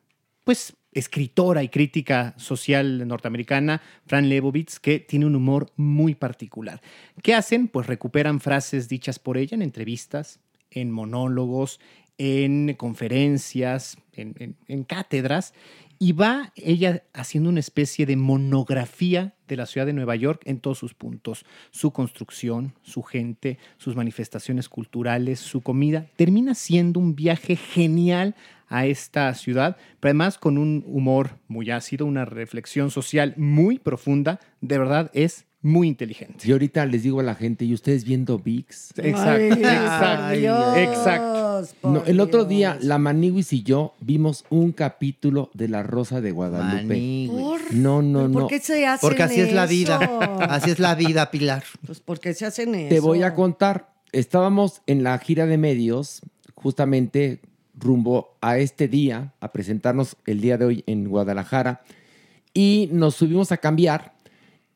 pues 0.43 0.75
escritora 0.91 1.63
y 1.63 1.69
crítica 1.69 2.35
social 2.39 3.07
norteamericana, 3.07 3.83
Fran 4.05 4.29
Lebowitz, 4.29 4.81
que 4.81 4.99
tiene 4.99 5.27
un 5.27 5.37
humor 5.37 5.71
muy 5.77 6.17
particular. 6.17 6.81
¿Qué 7.23 7.35
hacen? 7.35 7.69
Pues 7.69 7.87
recuperan 7.87 8.41
frases 8.41 8.89
dichas 8.89 9.21
por 9.21 9.39
ella 9.39 9.55
en 9.55 9.63
entrevistas, 9.63 10.41
en 10.75 10.91
monólogos, 10.91 11.81
en 12.19 12.75
conferencias, 12.75 13.97
en, 14.13 14.57
en- 14.69 14.85
cátedras, 14.85 15.55
y 15.99 16.13
va 16.13 16.53
ella 16.57 17.05
haciendo 17.13 17.49
una 17.49 17.61
especie 17.61 18.05
de 18.05 18.17
monografía 18.17 19.35
de 19.49 19.57
la 19.57 19.67
ciudad 19.67 19.87
de 19.87 19.93
Nueva 19.93 20.17
York 20.17 20.43
en 20.45 20.59
todos 20.61 20.79
sus 20.79 20.93
puntos. 20.93 21.47
Su 21.71 21.93
construcción, 21.93 22.75
su 22.83 23.03
gente, 23.03 23.59
sus 23.79 23.97
manifestaciones 23.97 24.69
culturales, 24.69 25.39
su 25.39 25.61
comida. 25.63 26.07
Termina 26.17 26.55
siendo 26.55 27.01
un 27.01 27.15
viaje 27.15 27.57
genial 27.57 28.35
a 28.69 28.87
esta 28.87 29.33
ciudad, 29.35 29.77
pero 30.01 30.11
además 30.11 30.39
con 30.39 30.59
un 30.59 30.83
humor 30.87 31.39
muy 31.49 31.71
ácido, 31.71 32.07
una 32.07 32.25
reflexión 32.25 32.91
social 32.91 33.35
muy 33.37 33.79
profunda. 33.79 34.41
De 34.61 34.79
verdad 34.79 35.11
es 35.15 35.47
muy 35.65 35.89
inteligente. 35.89 36.47
Y 36.47 36.53
ahorita 36.53 36.85
les 36.85 37.03
digo 37.03 37.21
a 37.21 37.23
la 37.23 37.35
gente, 37.35 37.65
¿y 37.65 37.73
ustedes 37.73 38.05
viendo 38.05 38.39
VIX? 38.39 38.91
Exacto, 38.99 39.31
Ay, 39.31 39.51
exacto, 39.53 40.37
Dios, 40.37 40.77
exacto. 40.77 41.45
No, 41.83 42.05
el 42.05 42.21
otro 42.21 42.45
día, 42.45 42.77
la 42.83 42.99
Maniwis 42.99 43.53
y 43.55 43.63
yo 43.63 43.95
vimos 44.01 44.45
un 44.51 44.73
capítulo 44.73 45.51
de 45.55 45.69
La 45.69 45.83
Rosa 45.83 46.21
de 46.21 46.33
Guadalupe. 46.33 47.29
¿Por? 47.31 47.73
No, 47.73 48.03
no, 48.03 48.19
¿Pero 48.19 48.29
no. 48.29 48.41
¿Por 48.41 48.49
qué 48.49 48.61
se 48.61 48.87
hacen 48.87 49.09
Porque 49.09 49.23
así 49.23 49.41
es 49.41 49.55
la 49.55 49.65
vida. 49.65 49.99
Así 50.41 50.71
es 50.71 50.79
la 50.79 50.95
vida, 50.95 51.31
Pilar. 51.31 51.65
Pues 51.87 52.01
porque 52.01 52.35
se 52.35 52.45
hacen 52.45 52.75
eso. 52.75 52.91
Te 52.91 53.01
voy 53.01 53.23
a 53.23 53.35
contar. 53.35 53.95
Estábamos 54.13 54.83
en 54.87 55.03
la 55.03 55.19
gira 55.19 55.47
de 55.47 55.57
medios, 55.57 56.21
justamente 56.55 57.41
rumbo 57.75 58.37
a 58.43 58.59
este 58.59 58.87
día, 58.87 59.33
a 59.41 59.51
presentarnos 59.51 60.17
el 60.27 60.43
día 60.43 60.59
de 60.59 60.67
hoy 60.67 60.85
en 60.87 61.09
Guadalajara, 61.09 61.83
y 62.53 62.89
nos 62.93 63.17
subimos 63.17 63.51
a 63.51 63.57
cambiar 63.57 64.14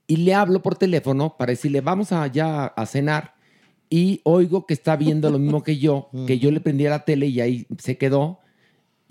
y 0.09 0.17
le 0.17 0.35
hablo 0.35 0.63
por 0.63 0.77
teléfono 0.77 1.37
para 1.37 1.51
decirle, 1.51 1.83
vamos 1.83 2.11
allá 2.11 2.67
a 2.67 2.87
cenar, 2.87 3.35
y 3.91 4.21
oigo 4.25 4.67
que 4.67 4.75
está 4.75 4.97
viendo 4.97 5.31
lo 5.31 5.39
mismo 5.39 5.63
que 5.63 5.79
yo, 5.79 6.09
que 6.27 6.39
yo 6.39 6.51
le 6.51 6.61
prendí 6.61 6.87
a 6.87 6.91
la 6.91 7.05
tele 7.05 7.27
y 7.27 7.41
ahí 7.41 7.67
se 7.79 7.97
quedó. 7.97 8.41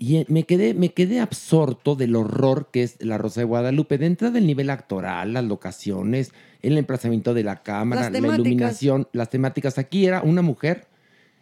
Y 0.00 0.18
eh, 0.18 0.26
me 0.28 0.44
quedé, 0.44 0.74
me 0.74 0.92
quedé 0.92 1.18
absorto 1.18 1.96
del 1.96 2.14
horror 2.14 2.68
que 2.72 2.84
es 2.84 3.02
La 3.02 3.18
Rosa 3.18 3.40
de 3.40 3.46
Guadalupe. 3.46 3.98
De 3.98 4.06
entrada 4.06 4.34
del 4.34 4.46
nivel 4.46 4.70
actoral, 4.70 5.32
las 5.32 5.44
locaciones, 5.44 6.32
el 6.62 6.78
emplazamiento 6.78 7.34
de 7.34 7.42
la 7.42 7.62
cámara, 7.62 8.10
la 8.10 8.18
iluminación, 8.18 9.08
las 9.12 9.30
temáticas. 9.30 9.78
Aquí 9.78 10.06
era 10.06 10.22
una 10.22 10.42
mujer 10.42 10.86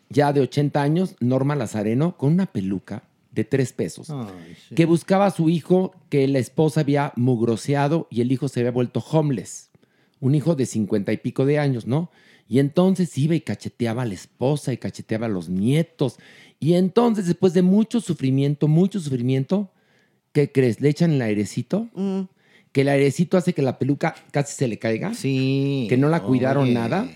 ya 0.09 0.33
de 0.33 0.41
80 0.41 0.81
años, 0.81 1.17
Norma 1.21 1.55
Lazareno, 1.55 2.17
con 2.17 2.33
una 2.33 2.47
peluca 2.47 3.03
de 3.37 3.45
tres 3.45 3.73
pesos, 3.73 4.11
Ay, 4.11 4.57
sí. 4.69 4.75
que 4.75 4.87
buscaba 4.87 5.27
a 5.27 5.31
su 5.31 5.49
hijo 5.49 5.95
que 6.09 6.27
la 6.27 6.41
esposa 6.41 6.81
había 6.81 7.13
mugroseado 7.15 8.09
y 8.11 8.23
el 8.23 8.33
hijo 8.33 8.49
se 8.49 8.61
había 8.61 8.73
vuelto 8.73 8.99
homeless. 9.01 9.71
Un 10.19 10.35
hijo 10.35 10.57
de 10.57 10.67
cincuenta 10.67 11.13
y 11.13 11.19
pico 11.19 11.45
de 11.47 11.59
años, 11.61 11.87
¿no? 11.87 12.11
Y 12.49 12.59
entonces 12.59 13.17
iba 13.19 13.35
y 13.35 13.41
cacheteaba 13.43 14.03
a 14.03 14.07
la 14.07 14.15
esposa 14.15 14.73
y 14.73 14.79
cacheteaba 14.79 15.27
a 15.27 15.29
los 15.29 15.49
nietos. 15.51 16.17
Y 16.59 16.73
entonces, 16.75 17.27
después 17.27 17.53
de 17.53 17.63
mucho 17.63 18.01
sufrimiento, 18.01 18.67
mucho 18.69 18.99
sufrimiento, 19.01 19.71
¿qué 20.33 20.51
crees? 20.51 20.81
Le 20.81 20.89
echan 20.89 21.13
el 21.13 21.23
airecito, 21.23 21.89
Mm. 21.95 22.23
que 22.73 22.81
el 22.83 22.89
airecito 22.89 23.37
hace 23.37 23.53
que 23.53 23.63
la 23.63 23.79
peluca 23.79 24.15
casi 24.31 24.55
se 24.55 24.69
le 24.69 24.79
caiga, 24.79 25.13
Sí. 25.15 25.87
que 25.89 25.97
no 25.99 26.09
la 26.09 26.23
cuidaron 26.23 26.65
Oye. 26.65 26.73
nada. 26.75 27.07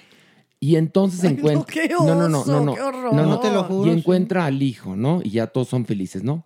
Y 0.62 0.76
entonces 0.76 1.24
Ay, 1.24 1.38
no, 1.42 1.50
encuentra. 1.50 1.82
no, 1.88 2.04
no, 2.14 2.28
no, 2.28 2.44
no, 2.44 2.60
no, 2.64 2.74
qué 2.74 2.80
horror. 2.82 3.14
no, 3.14 3.22
no, 3.22 3.28
No 3.30 3.40
te 3.40 3.50
lo 3.50 3.64
juro, 3.64 3.90
Y 3.90 3.94
sí. 3.94 3.98
encuentra 4.00 4.44
al 4.44 4.62
hijo, 4.62 4.94
¿no? 4.94 5.20
Y 5.24 5.30
ya 5.30 5.46
todos 5.46 5.68
son 5.68 5.86
felices, 5.86 6.22
¿no? 6.22 6.44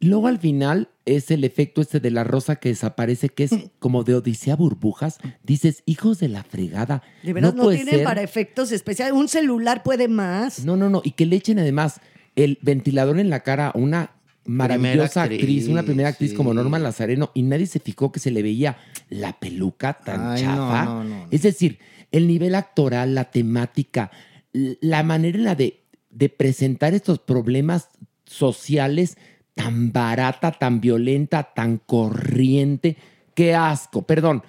Luego 0.00 0.26
al 0.26 0.38
final 0.38 0.88
es 1.06 1.30
el 1.30 1.44
efecto 1.44 1.80
este 1.80 2.00
de 2.00 2.10
la 2.10 2.24
rosa 2.24 2.56
que 2.56 2.68
desaparece, 2.70 3.28
que 3.30 3.44
es 3.44 3.52
como 3.78 4.02
de 4.04 4.16
Odisea 4.16 4.56
Burbujas. 4.56 5.18
Dices, 5.44 5.82
hijos 5.86 6.18
de 6.18 6.28
la 6.28 6.42
fregada. 6.42 7.02
De 7.22 7.32
verdad, 7.32 7.54
no, 7.54 7.62
puede 7.62 7.76
tienen 7.76 7.94
ser. 7.96 8.04
para 8.04 8.20
efectos 8.20 8.72
especiales. 8.72 9.14
Un 9.14 9.28
celular 9.28 9.82
puede 9.82 10.08
más. 10.08 10.64
No, 10.64 10.76
no, 10.76 10.90
no. 10.90 11.00
Y 11.04 11.12
que 11.12 11.24
le 11.24 11.36
echen 11.36 11.58
además 11.58 12.00
el 12.36 12.58
ventilador 12.62 13.18
en 13.20 13.30
la 13.30 13.40
cara 13.44 13.68
a 13.68 13.78
una 13.78 14.10
maravillosa 14.44 15.22
actriz, 15.22 15.40
actriz, 15.40 15.68
una 15.68 15.84
primera 15.84 16.10
actriz 16.10 16.30
sí. 16.32 16.36
como 16.36 16.52
Norma 16.52 16.78
Lazareno, 16.78 17.30
y 17.32 17.42
nadie 17.42 17.66
se 17.66 17.78
fijó 17.80 18.12
que 18.12 18.20
se 18.20 18.30
le 18.30 18.42
veía 18.42 18.76
la 19.08 19.38
peluca 19.38 19.94
tan 19.94 20.32
Ay, 20.32 20.42
no, 20.42 20.48
chafa. 20.50 20.84
no, 20.84 21.04
no, 21.04 21.16
no. 21.20 21.26
Es 21.30 21.42
decir, 21.42 21.78
el 22.16 22.26
nivel 22.26 22.54
actoral, 22.54 23.14
la 23.14 23.30
temática, 23.30 24.10
la 24.52 25.02
manera 25.02 25.36
en 25.38 25.44
la 25.44 25.54
de, 25.54 25.80
de 26.10 26.28
presentar 26.28 26.94
estos 26.94 27.18
problemas 27.18 27.88
sociales 28.24 29.16
tan 29.54 29.92
barata, 29.92 30.52
tan 30.52 30.80
violenta, 30.80 31.42
tan 31.54 31.78
corriente. 31.78 32.96
Qué 33.34 33.54
asco, 33.54 34.02
perdón. 34.02 34.42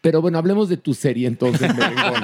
Pero 0.00 0.20
bueno, 0.22 0.38
hablemos 0.38 0.68
de 0.68 0.76
tu 0.76 0.94
serie 0.94 1.26
entonces, 1.26 1.74
merengón. 1.76 2.22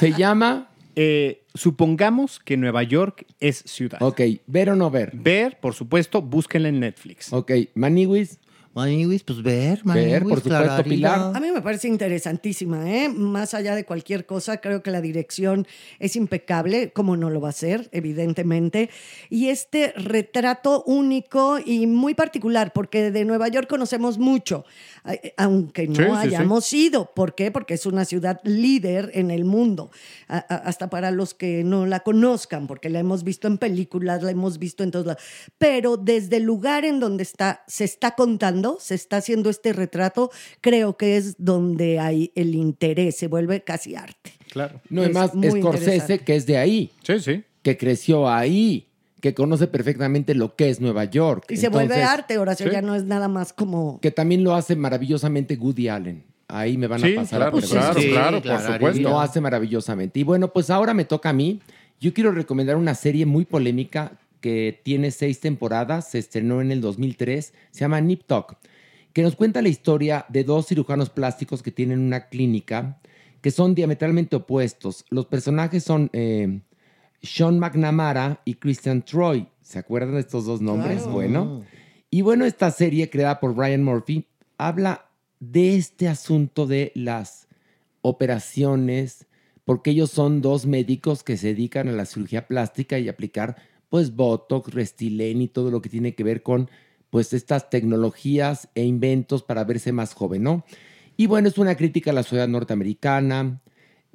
Se 0.00 0.12
llama, 0.12 0.68
Eh, 0.94 1.44
supongamos 1.54 2.38
que 2.38 2.56
Nueva 2.58 2.82
York 2.82 3.24
es 3.40 3.62
ciudad. 3.66 4.02
ok, 4.02 4.20
ver 4.46 4.68
o 4.70 4.76
no 4.76 4.90
ver. 4.90 5.12
Ver, 5.14 5.58
por 5.58 5.72
supuesto, 5.74 6.20
búsquenla 6.20 6.68
en 6.68 6.80
Netflix. 6.80 7.32
Ok, 7.32 7.50
Maniwis, 7.74 8.38
Maniwis, 8.74 9.22
pues 9.22 9.42
ver, 9.42 9.62
Ver, 9.62 9.84
Maniwis, 9.84 10.28
por 10.28 10.40
supuesto. 10.42 10.84
Pilar. 10.84 11.32
A 11.34 11.40
mí 11.40 11.50
me 11.50 11.60
parece 11.60 11.88
interesantísima, 11.88 12.90
¿eh? 12.90 13.08
Más 13.08 13.54
allá 13.54 13.74
de 13.74 13.84
cualquier 13.84 14.24
cosa, 14.24 14.60
creo 14.60 14.82
que 14.82 14.90
la 14.90 15.00
dirección 15.00 15.66
es 15.98 16.16
impecable, 16.16 16.90
como 16.92 17.16
no 17.16 17.28
lo 17.28 17.40
va 17.40 17.50
a 17.50 17.52
ser, 17.52 17.88
evidentemente. 17.92 18.88
Y 19.28 19.48
este 19.48 19.92
retrato 19.96 20.82
único 20.84 21.58
y 21.64 21.86
muy 21.86 22.14
particular, 22.14 22.72
porque 22.72 23.10
de 23.10 23.24
Nueva 23.24 23.48
York 23.48 23.68
conocemos 23.68 24.18
mucho, 24.18 24.64
aunque 25.36 25.88
no 25.88 25.94
Sí, 25.96 26.02
sí, 26.02 26.08
sí. 26.08 26.16
hayamos 26.16 26.72
ido. 26.72 27.10
¿Por 27.14 27.34
qué? 27.34 27.50
Porque 27.50 27.74
es 27.74 27.86
una 27.86 28.04
ciudad 28.04 28.40
líder 28.44 29.10
en 29.14 29.30
el 29.30 29.44
mundo, 29.44 29.90
A- 30.28 30.36
a- 30.38 30.56
hasta 30.56 30.88
para 30.90 31.10
los 31.10 31.34
que 31.34 31.64
no 31.64 31.86
la 31.86 32.00
conozcan, 32.00 32.66
porque 32.66 32.88
la 32.88 33.00
hemos 33.00 33.24
visto 33.24 33.48
en 33.48 33.58
películas, 33.58 34.22
la 34.22 34.30
hemos 34.30 34.58
visto 34.58 34.82
en 34.84 34.90
todos 34.90 35.06
lados. 35.06 35.22
Pero 35.58 35.96
desde 35.96 36.36
el 36.38 36.44
lugar 36.44 36.84
en 36.84 37.00
donde 37.00 37.22
está, 37.22 37.62
se 37.66 37.84
está 37.84 38.12
contando, 38.14 38.78
se 38.80 38.94
está 38.94 39.16
haciendo 39.18 39.50
este 39.50 39.72
retrato, 39.72 40.30
creo 40.60 40.96
que 40.96 41.16
es 41.16 41.34
donde 41.38 41.98
hay 41.98 42.30
el 42.34 42.54
interés, 42.54 43.16
se 43.16 43.26
vuelve 43.26 43.62
casi 43.62 43.94
arte. 43.96 44.32
Claro. 44.50 44.80
no 44.90 45.02
Es 45.02 45.12
más, 45.12 45.30
Scorsese, 45.32 46.18
que 46.20 46.36
es 46.36 46.46
de 46.46 46.58
ahí, 46.58 46.90
Sí, 47.02 47.18
sí. 47.20 47.42
que 47.62 47.76
creció 47.78 48.28
ahí, 48.28 48.86
que 49.22 49.34
conoce 49.34 49.68
perfectamente 49.68 50.34
lo 50.34 50.56
que 50.56 50.68
es 50.68 50.80
Nueva 50.80 51.04
York. 51.04 51.44
Y 51.48 51.56
se 51.56 51.68
vuelve 51.68 52.02
arte, 52.02 52.38
Horacio, 52.38 52.66
sí. 52.66 52.72
ya 52.72 52.82
no 52.82 52.96
es 52.96 53.04
nada 53.04 53.28
más 53.28 53.52
como... 53.52 54.00
Que 54.00 54.10
también 54.10 54.42
lo 54.42 54.52
hace 54.54 54.74
maravillosamente 54.74 55.54
Woody 55.54 55.86
Allen. 55.88 56.24
Ahí 56.48 56.76
me 56.76 56.88
van 56.88 57.00
Sí, 57.00 57.14
a 57.14 57.20
pasar 57.20 57.38
claro, 57.38 57.48
a 57.48 57.50
Pues 57.52 57.70
claro, 57.70 58.00
Sí, 58.00 58.10
claro, 58.10 58.32
por 58.38 58.42
claro, 58.42 58.72
supuesto. 58.74 59.00
Lo 59.02 59.20
hace 59.20 59.40
maravillosamente. 59.40 60.18
Y 60.18 60.24
bueno, 60.24 60.52
pues 60.52 60.70
ahora 60.70 60.92
me 60.92 61.04
toca 61.04 61.28
a 61.28 61.32
mí. 61.32 61.60
Yo 62.00 62.12
quiero 62.12 62.32
recomendar 62.32 62.74
una 62.74 62.96
serie 62.96 63.24
muy 63.24 63.44
polémica 63.44 64.18
que 64.40 64.80
tiene 64.82 65.12
seis 65.12 65.38
temporadas, 65.38 66.10
se 66.10 66.18
estrenó 66.18 66.60
en 66.60 66.72
el 66.72 66.80
2003, 66.80 67.54
se 67.70 67.80
llama 67.80 68.00
Nip 68.00 68.22
Tuck. 68.26 68.56
que 69.12 69.22
nos 69.22 69.36
cuenta 69.36 69.62
la 69.62 69.68
historia 69.68 70.26
de 70.30 70.42
dos 70.42 70.66
cirujanos 70.66 71.10
plásticos 71.10 71.62
que 71.62 71.70
tienen 71.70 72.00
una 72.00 72.28
clínica 72.28 72.98
que 73.40 73.52
son 73.52 73.76
diametralmente 73.76 74.34
opuestos. 74.34 75.04
Los 75.10 75.26
personajes 75.26 75.84
son 75.84 76.10
eh, 76.12 76.60
Sean 77.22 77.58
McNamara 77.58 78.40
y 78.44 78.54
Christian 78.54 79.04
Troy. 79.04 79.46
¿Se 79.62 79.78
acuerdan 79.78 80.14
de 80.14 80.20
estos 80.20 80.44
dos 80.44 80.60
nombres? 80.60 80.98
Claro. 80.98 81.12
Bueno. 81.12 81.64
Y 82.10 82.22
bueno, 82.22 82.44
esta 82.44 82.70
serie 82.70 83.08
creada 83.08 83.40
por 83.40 83.56
Ryan 83.56 83.84
Murphy 83.84 84.26
habla 84.58 85.08
de 85.40 85.76
este 85.76 86.08
asunto 86.08 86.66
de 86.66 86.92
las 86.94 87.48
operaciones, 88.02 89.26
porque 89.64 89.90
ellos 89.90 90.10
son 90.10 90.42
dos 90.42 90.66
médicos 90.66 91.22
que 91.22 91.36
se 91.36 91.48
dedican 91.48 91.88
a 91.88 91.92
la 91.92 92.04
cirugía 92.04 92.46
plástica 92.46 92.98
y 92.98 93.08
aplicar 93.08 93.56
pues 93.88 94.14
Botox, 94.14 94.72
Restylane 94.72 95.44
y 95.44 95.48
todo 95.48 95.70
lo 95.70 95.82
que 95.82 95.88
tiene 95.88 96.14
que 96.14 96.24
ver 96.24 96.42
con 96.42 96.70
pues 97.10 97.32
estas 97.32 97.68
tecnologías 97.68 98.68
e 98.74 98.84
inventos 98.84 99.42
para 99.42 99.64
verse 99.64 99.92
más 99.92 100.14
joven, 100.14 100.42
¿no? 100.42 100.64
Y 101.16 101.26
bueno, 101.26 101.48
es 101.48 101.58
una 101.58 101.76
crítica 101.76 102.10
a 102.10 102.14
la 102.14 102.22
sociedad 102.22 102.48
norteamericana. 102.48 103.60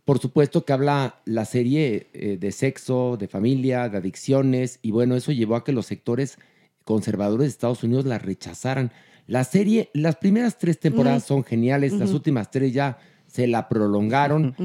Por 0.08 0.20
supuesto 0.20 0.64
que 0.64 0.72
habla 0.72 1.20
la 1.26 1.44
serie 1.44 2.08
eh, 2.14 2.38
de 2.40 2.52
sexo, 2.54 3.18
de 3.20 3.28
familia, 3.28 3.90
de 3.90 3.98
adicciones, 3.98 4.80
y 4.82 4.92
bueno, 4.92 5.18
eso 5.18 5.34
llevó 5.34 5.58
a 5.58 5.66
que 5.66 5.74
los 5.74 5.86
sectores 5.86 6.38
conservadores 6.86 7.44
de 7.48 7.50
Estados 7.50 7.84
Unidos 7.84 8.06
la 8.06 8.18
rechazaran. 8.18 8.94
La 9.28 9.44
serie, 9.44 9.90
las 9.94 10.16
primeras 10.16 10.58
tres 10.58 10.80
temporadas 10.80 11.26
son 11.26 11.44
geniales, 11.44 11.92
las 12.00 12.12
últimas 12.14 12.50
tres 12.52 12.72
ya 12.72 13.00
se 13.28 13.48
la 13.48 13.68
prolongaron, 13.68 14.56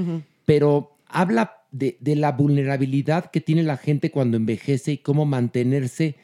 pero 0.47 0.97
habla 1.09 1.57
de, 1.73 1.97
de 1.99 2.15
la 2.15 2.31
vulnerabilidad 2.31 3.33
que 3.33 3.41
tiene 3.41 3.65
la 3.65 3.77
gente 3.79 4.13
cuando 4.13 4.37
envejece 4.37 4.93
y 4.93 4.99
cómo 4.99 5.25
mantenerse 5.27 6.15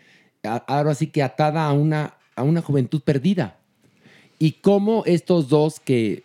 a- 0.45 0.59
ahora 0.69 0.95
sí 0.95 1.09
que 1.09 1.25
atada 1.25 1.67
a 1.67 1.73
una, 1.73 2.15
a 2.37 2.45
una 2.45 2.63
juventud 2.63 3.01
perdida. 3.03 3.59
Y 4.39 4.53
cómo 4.61 5.03
estos 5.07 5.49
dos 5.49 5.81
que 5.81 6.23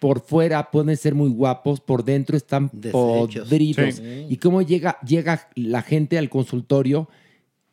por 0.00 0.20
fuera 0.20 0.70
pueden 0.70 0.96
ser 0.96 1.14
muy 1.14 1.30
guapos, 1.30 1.80
por 1.80 2.04
dentro 2.04 2.36
están 2.36 2.70
Deshechos. 2.72 3.48
podridos. 3.48 3.94
Sí. 3.96 4.26
Y 4.28 4.36
cómo 4.38 4.62
llega, 4.62 4.98
llega 5.06 5.48
la 5.54 5.82
gente 5.82 6.18
al 6.18 6.28
consultorio 6.28 7.08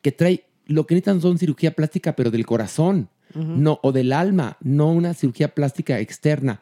que 0.01 0.12
trae, 0.12 0.43
lo 0.65 0.86
que 0.86 0.96
necesitan 0.96 1.22
son 1.22 1.39
cirugía 1.39 1.72
plástica, 1.72 2.15
pero 2.15 2.29
del 2.29 2.46
corazón, 2.46 3.10
no, 3.34 3.79
o 3.84 3.91
del 3.91 4.13
alma, 4.13 4.57
no 4.62 4.91
una 4.91 5.13
cirugía 5.13 5.53
plástica 5.53 6.00
externa. 6.00 6.62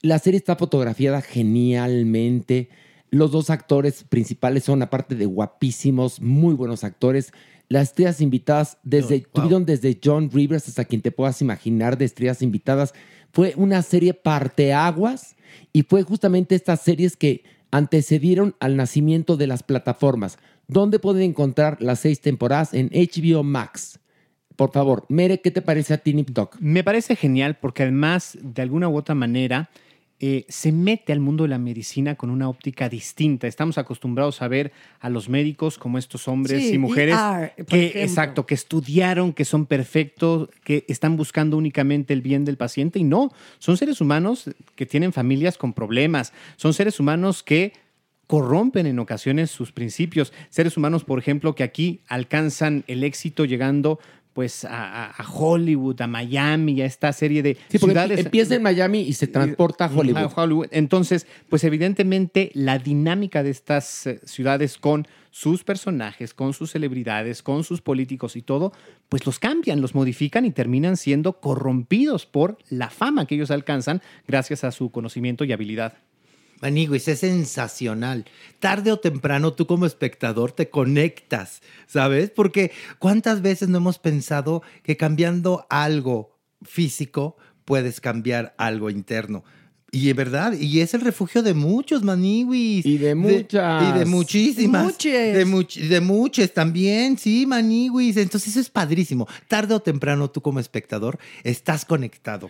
La 0.00 0.18
serie 0.18 0.38
está 0.38 0.56
fotografiada 0.56 1.20
genialmente. 1.20 2.70
Los 3.10 3.30
dos 3.30 3.50
actores 3.50 4.04
principales 4.04 4.64
son, 4.64 4.82
aparte 4.82 5.14
de 5.16 5.26
guapísimos, 5.26 6.20
muy 6.20 6.54
buenos 6.54 6.82
actores. 6.82 7.32
Las 7.68 7.88
estrellas 7.88 8.20
invitadas, 8.20 8.78
desde, 8.82 9.20
tuvieron 9.20 9.66
desde 9.66 9.98
John 10.02 10.30
Rivers 10.30 10.68
hasta 10.68 10.84
quien 10.84 11.02
te 11.02 11.10
puedas 11.10 11.40
imaginar 11.42 11.98
de 11.98 12.04
estrellas 12.04 12.42
invitadas. 12.42 12.94
Fue 13.34 13.52
una 13.56 13.82
serie 13.82 14.14
parteaguas 14.14 15.34
y 15.72 15.82
fue 15.82 16.04
justamente 16.04 16.54
estas 16.54 16.82
series 16.82 17.16
que 17.16 17.42
antecedieron 17.72 18.54
al 18.60 18.76
nacimiento 18.76 19.36
de 19.36 19.48
las 19.48 19.64
plataformas. 19.64 20.38
¿Dónde 20.68 21.00
pueden 21.00 21.24
encontrar 21.24 21.82
las 21.82 21.98
seis 21.98 22.20
temporadas? 22.20 22.72
En 22.74 22.90
HBO 22.90 23.42
Max. 23.42 23.98
Por 24.54 24.70
favor, 24.70 25.04
Mere, 25.08 25.40
¿qué 25.40 25.50
te 25.50 25.62
parece 25.62 25.94
a 25.94 25.98
ti, 25.98 26.14
Nip? 26.14 26.30
Me 26.60 26.84
parece 26.84 27.16
genial 27.16 27.58
porque 27.60 27.82
además, 27.82 28.38
de 28.40 28.62
alguna 28.62 28.88
u 28.88 28.96
otra 28.96 29.16
manera, 29.16 29.68
eh, 30.26 30.46
se 30.48 30.72
mete 30.72 31.12
al 31.12 31.20
mundo 31.20 31.44
de 31.44 31.50
la 31.50 31.58
medicina 31.58 32.14
con 32.14 32.30
una 32.30 32.48
óptica 32.48 32.88
distinta. 32.88 33.46
Estamos 33.46 33.76
acostumbrados 33.76 34.40
a 34.40 34.48
ver 34.48 34.72
a 35.00 35.10
los 35.10 35.28
médicos 35.28 35.76
como 35.76 35.98
estos 35.98 36.28
hombres 36.28 36.62
Sí, 36.62 36.72
y 36.76 36.78
mujeres 36.78 37.14
ER, 37.14 37.66
que, 37.66 38.02
exacto, 38.02 38.46
que 38.46 38.54
estudiaron, 38.54 39.34
que 39.34 39.44
son 39.44 39.66
perfectos, 39.66 40.48
que 40.64 40.86
están 40.88 41.18
buscando 41.18 41.58
únicamente 41.58 42.14
el 42.14 42.22
bien 42.22 42.46
del 42.46 42.56
paciente 42.56 42.98
y 42.98 43.04
no, 43.04 43.32
son 43.58 43.76
seres 43.76 44.00
humanos 44.00 44.48
que 44.76 44.86
tienen 44.86 45.12
familias 45.12 45.58
con 45.58 45.74
problemas, 45.74 46.32
son 46.56 46.72
seres 46.72 46.98
humanos 46.98 47.42
que 47.42 47.74
corrompen 48.26 48.86
en 48.86 49.00
ocasiones 49.00 49.50
sus 49.50 49.72
principios. 49.72 50.32
Seres 50.48 50.78
humanos, 50.78 51.04
por 51.04 51.18
ejemplo, 51.18 51.54
que 51.54 51.64
aquí 51.64 52.00
alcanzan 52.08 52.82
el 52.86 53.04
éxito 53.04 53.44
llegando 53.44 54.00
pues 54.34 54.66
a, 54.68 55.14
Hollywood, 55.32 56.00
a 56.02 56.06
Miami, 56.08 56.82
a 56.82 56.86
esta 56.86 57.12
serie 57.12 57.42
de 57.42 57.54
Sí, 57.68 57.78
porque 57.78 57.92
ciudades. 57.92 58.18
empieza 58.18 58.56
en 58.56 58.62
Miami 58.62 59.00
y 59.00 59.12
se 59.14 59.28
transporta 59.28 59.86
a 59.86 59.88
Hollywood. 59.88 60.18
A 60.18 60.26
Hollywood. 60.26 60.66
Entonces, 60.72 61.26
pues 61.48 61.62
evidentemente 61.64 62.50
la 62.52 62.78
dinámica 62.78 63.42
de 63.44 63.50
estas 63.50 64.06
eh, 64.06 64.20
ciudades 64.24 64.76
con 64.76 65.06
sus 65.30 65.64
personajes, 65.64 66.34
con 66.34 66.52
sus 66.52 66.72
celebridades, 66.72 67.42
con 67.42 67.64
sus 67.64 67.80
políticos 67.80 68.36
y 68.36 68.42
todo, 68.42 68.72
pues 69.08 69.24
los 69.24 69.38
cambian, 69.38 69.80
los 69.80 69.94
modifican 69.94 70.44
y 70.44 70.50
terminan 70.50 70.96
siendo 70.96 71.40
corrompidos 71.40 72.26
por 72.26 72.58
la 72.68 72.90
fama 72.90 73.26
que 73.26 73.36
ellos 73.36 73.50
alcanzan 73.50 74.02
gracias 74.26 74.64
a 74.64 74.72
su 74.72 74.90
conocimiento 74.90 75.44
y 75.44 75.52
habilidad. 75.52 75.94
Maniguis, 76.64 77.08
es 77.08 77.18
sensacional. 77.20 78.24
Tarde 78.58 78.90
o 78.90 78.98
temprano 78.98 79.52
tú 79.52 79.66
como 79.66 79.84
espectador 79.84 80.50
te 80.52 80.70
conectas, 80.70 81.60
¿sabes? 81.86 82.30
Porque 82.30 82.70
cuántas 82.98 83.42
veces 83.42 83.68
no 83.68 83.76
hemos 83.76 83.98
pensado 83.98 84.62
que 84.82 84.96
cambiando 84.96 85.66
algo 85.68 86.38
físico 86.62 87.36
puedes 87.66 88.00
cambiar 88.00 88.54
algo 88.56 88.88
interno. 88.88 89.44
Y 89.92 90.08
es 90.08 90.16
verdad, 90.16 90.54
y 90.54 90.80
es 90.80 90.94
el 90.94 91.02
refugio 91.02 91.42
de 91.42 91.52
muchos 91.52 92.02
maniwis. 92.02 92.84
Y 92.86 92.96
de 92.96 93.14
muchas. 93.14 93.82
y 93.94 93.98
de 93.98 94.04
muchísimas. 94.06 94.84
Muches. 94.84 95.36
De, 95.36 95.46
much- 95.46 95.86
de 95.86 96.00
muchas 96.00 96.50
también, 96.52 97.18
sí, 97.18 97.44
maniwis. 97.46 98.16
Entonces 98.16 98.48
eso 98.52 98.60
es 98.60 98.70
padrísimo. 98.70 99.28
Tarde 99.48 99.74
o 99.74 99.80
temprano 99.80 100.30
tú 100.30 100.40
como 100.40 100.58
espectador 100.60 101.18
estás 101.44 101.84
conectado. 101.84 102.48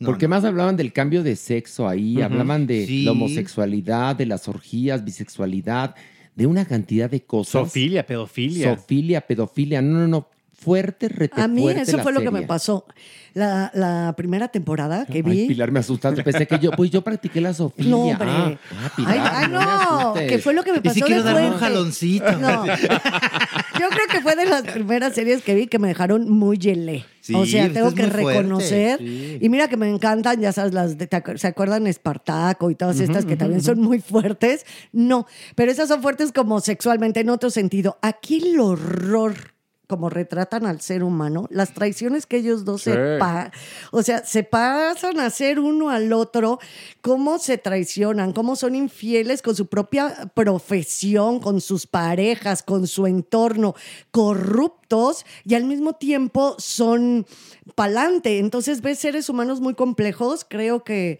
No, 0.00 0.06
Porque 0.06 0.26
no. 0.26 0.30
más 0.30 0.44
hablaban 0.44 0.76
del 0.76 0.92
cambio 0.92 1.22
de 1.22 1.36
sexo 1.36 1.86
ahí, 1.86 2.20
hablaban 2.22 2.66
de 2.66 2.86
Sí. 2.86 3.04
la 3.04 3.12
homosexualidad, 3.12 4.16
de 4.16 4.24
las 4.26 4.48
orgías, 4.48 5.04
bisexualidad, 5.04 5.94
de 6.34 6.46
una 6.46 6.64
cantidad 6.64 7.10
de 7.10 7.22
cosas. 7.22 7.52
Sofilia, 7.52 8.06
pedofilia. 8.06 8.74
Sofilia, 8.74 9.20
pedofilia. 9.20 9.82
No, 9.82 9.98
no, 9.98 10.08
no. 10.08 10.26
Fuerte, 10.54 11.08
rete 11.08 11.40
A 11.40 11.48
mí 11.48 11.62
fuerte 11.62 11.80
eso 11.82 11.96
la 11.96 12.02
fue 12.02 12.12
lo 12.12 12.20
que 12.20 12.30
me 12.30 12.42
pasó. 12.42 12.84
La, 13.32 13.70
la 13.72 14.12
primera 14.14 14.48
temporada 14.48 15.06
que 15.06 15.14
Ay, 15.14 15.22
vi. 15.22 15.46
Pilar, 15.48 15.70
me 15.70 15.80
asustaste. 15.80 16.22
Pensé 16.24 16.46
que 16.46 16.58
yo, 16.58 16.70
pues 16.72 16.90
yo 16.90 17.00
practiqué 17.02 17.40
la 17.40 17.54
Sofía. 17.54 17.88
No, 17.88 18.00
hombre. 18.02 18.28
Ah, 18.28 18.58
ah, 18.78 18.92
Pilar, 18.94 19.12
ay, 19.18 19.20
ay, 19.32 19.48
me 19.48 19.54
no, 19.54 20.14
que 20.28 20.38
fue 20.38 20.52
lo 20.52 20.62
que 20.62 20.72
me 20.72 20.78
Y 20.78 20.80
pasó 20.82 20.94
si 20.94 21.00
quiero 21.02 21.22
de 21.22 21.32
darme 21.32 21.48
un 21.50 21.56
jaloncito. 21.58 22.32
No. 22.38 22.64
Yo 23.80 23.88
creo 23.88 24.06
que 24.10 24.20
fue 24.20 24.36
de 24.36 24.46
las 24.46 24.62
primeras 24.62 25.14
series 25.14 25.42
que 25.42 25.54
vi 25.54 25.66
que 25.66 25.78
me 25.78 25.88
dejaron 25.88 26.28
muy 26.30 26.58
gelé. 26.60 27.04
Sí, 27.20 27.34
o 27.34 27.44
sea, 27.46 27.66
es 27.66 27.72
tengo 27.72 27.94
que 27.94 28.06
reconocer. 28.06 28.98
sí. 28.98 29.38
Y 29.40 29.48
mira 29.48 29.68
que 29.68 29.76
me 29.76 29.88
encantan, 29.88 30.40
ya 30.40 30.52
sabes, 30.52 30.72
las 30.74 30.98
de, 30.98 31.06
¿te 31.06 31.16
acu- 31.22 31.36
¿se 31.38 31.46
acuerdan 31.46 31.86
Espartaco 31.86 32.70
y 32.70 32.74
todas 32.74 32.98
estas 33.00 33.24
que 33.24 33.36
también 33.36 33.62
son 33.62 33.80
muy 33.80 34.00
fuertes? 34.00 34.64
No, 34.92 35.26
pero 35.54 35.70
esas 35.72 35.88
son 35.88 36.02
fuertes 36.02 36.32
como 36.32 36.60
sexualmente 36.60 37.20
en 37.20 37.30
otro 37.30 37.50
sentido. 37.50 37.98
Aquí 38.02 38.38
el 38.52 38.60
horror 38.60 39.34
como 39.90 40.08
retratan 40.08 40.66
al 40.66 40.80
ser 40.80 41.02
humano, 41.02 41.48
las 41.50 41.74
traiciones 41.74 42.24
que 42.26 42.36
ellos 42.36 42.64
dos 42.64 42.82
se 42.82 42.92
pa- 43.18 43.50
o 43.90 44.04
sea, 44.04 44.24
se 44.24 44.44
pasan 44.44 45.18
a 45.18 45.28
ser 45.30 45.58
uno 45.58 45.90
al 45.90 46.12
otro, 46.12 46.60
cómo 47.00 47.40
se 47.40 47.58
traicionan, 47.58 48.32
cómo 48.32 48.54
son 48.54 48.76
infieles 48.76 49.42
con 49.42 49.56
su 49.56 49.66
propia 49.66 50.30
profesión, 50.32 51.40
con 51.40 51.60
sus 51.60 51.88
parejas, 51.88 52.62
con 52.62 52.86
su 52.86 53.08
entorno, 53.08 53.74
corruptos 54.12 55.26
y 55.44 55.54
al 55.56 55.64
mismo 55.64 55.94
tiempo 55.94 56.54
son 56.58 57.26
pa'lante. 57.74 58.38
Entonces 58.38 58.80
ves 58.82 59.00
seres 59.00 59.28
humanos 59.28 59.60
muy 59.60 59.74
complejos, 59.74 60.46
creo 60.48 60.84
que 60.84 61.18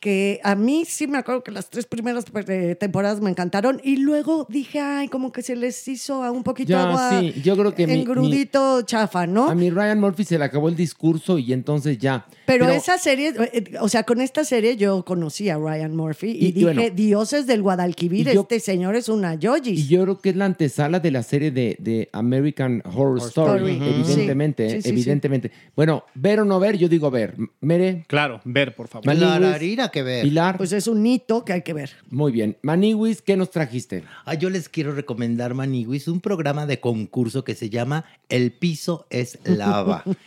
que 0.00 0.40
a 0.42 0.54
mí 0.54 0.84
sí 0.86 1.06
me 1.06 1.18
acuerdo 1.18 1.44
que 1.44 1.50
las 1.50 1.68
tres 1.68 1.84
primeras 1.86 2.24
eh, 2.48 2.74
temporadas 2.74 3.20
me 3.20 3.28
encantaron 3.30 3.80
y 3.84 3.98
luego 3.98 4.46
dije, 4.48 4.80
ay, 4.80 5.08
como 5.08 5.30
que 5.30 5.42
se 5.42 5.54
les 5.56 5.86
hizo 5.88 6.24
a 6.24 6.30
un 6.30 6.42
poquito 6.42 6.70
Ya, 6.70 6.88
agua 6.88 7.20
sí, 7.20 7.34
yo 7.42 7.56
creo 7.56 7.74
que 7.74 7.86
mi- 7.86 8.00
engrudito 8.00 8.82
chafa, 8.82 9.26
¿no? 9.26 9.48
A 9.50 9.54
mi 9.54 9.68
Ryan 9.70 10.00
Murphy 10.00 10.24
se 10.24 10.38
le 10.38 10.44
acabó 10.46 10.68
el 10.70 10.76
discurso 10.76 11.38
y 11.38 11.52
entonces 11.52 11.98
ya. 11.98 12.26
Pero, 12.46 12.68
esa 12.70 12.96
serie, 12.98 13.32
eh, 13.52 13.74
o 13.80 13.88
sea, 13.88 14.02
con 14.04 14.20
esta 14.20 14.42
serie 14.44 14.76
yo 14.76 15.04
conocí 15.04 15.50
a 15.50 15.58
Ryan 15.58 15.94
Murphy 15.94 16.28
y, 16.30 16.30
Y- 16.30 16.48
y 16.48 16.52
dije, 16.52 16.64
bueno, 16.74 16.82
Dioses 16.94 17.46
del 17.46 17.62
Guadalquivir, 17.62 18.26
y 18.28 18.32
yo- 18.34 18.40
este 18.40 18.58
señor 18.58 18.96
es 18.96 19.08
una 19.10 19.34
Y 19.34 19.38
yoyis. 19.38 19.88
yo 19.88 20.02
creo 20.02 20.18
que 20.18 20.30
es 20.30 20.36
la 20.36 20.46
antesala 20.46 20.98
de 21.00 21.10
la 21.10 21.22
serie 21.22 21.50
de, 21.50 21.76
de 21.78 22.08
American 22.12 22.82
Horror, 22.86 23.18
Story, 23.18 23.72
Story. 23.72 23.90
evidentemente, 23.90 24.68
Sí, 24.70 24.76
sí, 24.76 24.82
sí, 24.82 24.88
evidentemente. 24.88 25.50
Bueno, 25.76 26.04
ver 26.14 26.40
o 26.40 26.44
no 26.46 26.58
ver, 26.58 26.78
yo 26.78 26.88
digo 26.88 27.10
ver. 27.10 27.34
Mere, 27.60 28.04
Claro, 28.08 28.40
ver, 28.44 28.74
por 28.74 28.88
favor. 28.88 29.06
La 29.06 29.89
que 29.90 30.02
ver. 30.02 30.22
Pilar, 30.22 30.56
Pues 30.56 30.72
es 30.72 30.86
un 30.86 31.04
hito 31.06 31.44
que 31.44 31.52
hay 31.52 31.62
que 31.62 31.72
ver. 31.72 31.90
muy 32.10 32.32
bien. 32.32 32.56
Maniwis, 32.62 33.22
¿qué 33.22 33.36
nos 33.36 33.50
trajiste? 33.50 34.04
Ah, 34.24 34.34
yo 34.34 34.50
les 34.50 34.68
quiero 34.68 34.92
recomendar, 34.92 35.54
Maniguis, 35.54 36.08
un 36.08 36.20
programa 36.20 36.66
de 36.66 36.80
concurso 36.80 37.44
que 37.44 37.54
se 37.54 37.70
llama 37.70 38.04
El 38.28 38.52
piso 38.52 39.06
es 39.10 39.38
lava. 39.44 40.04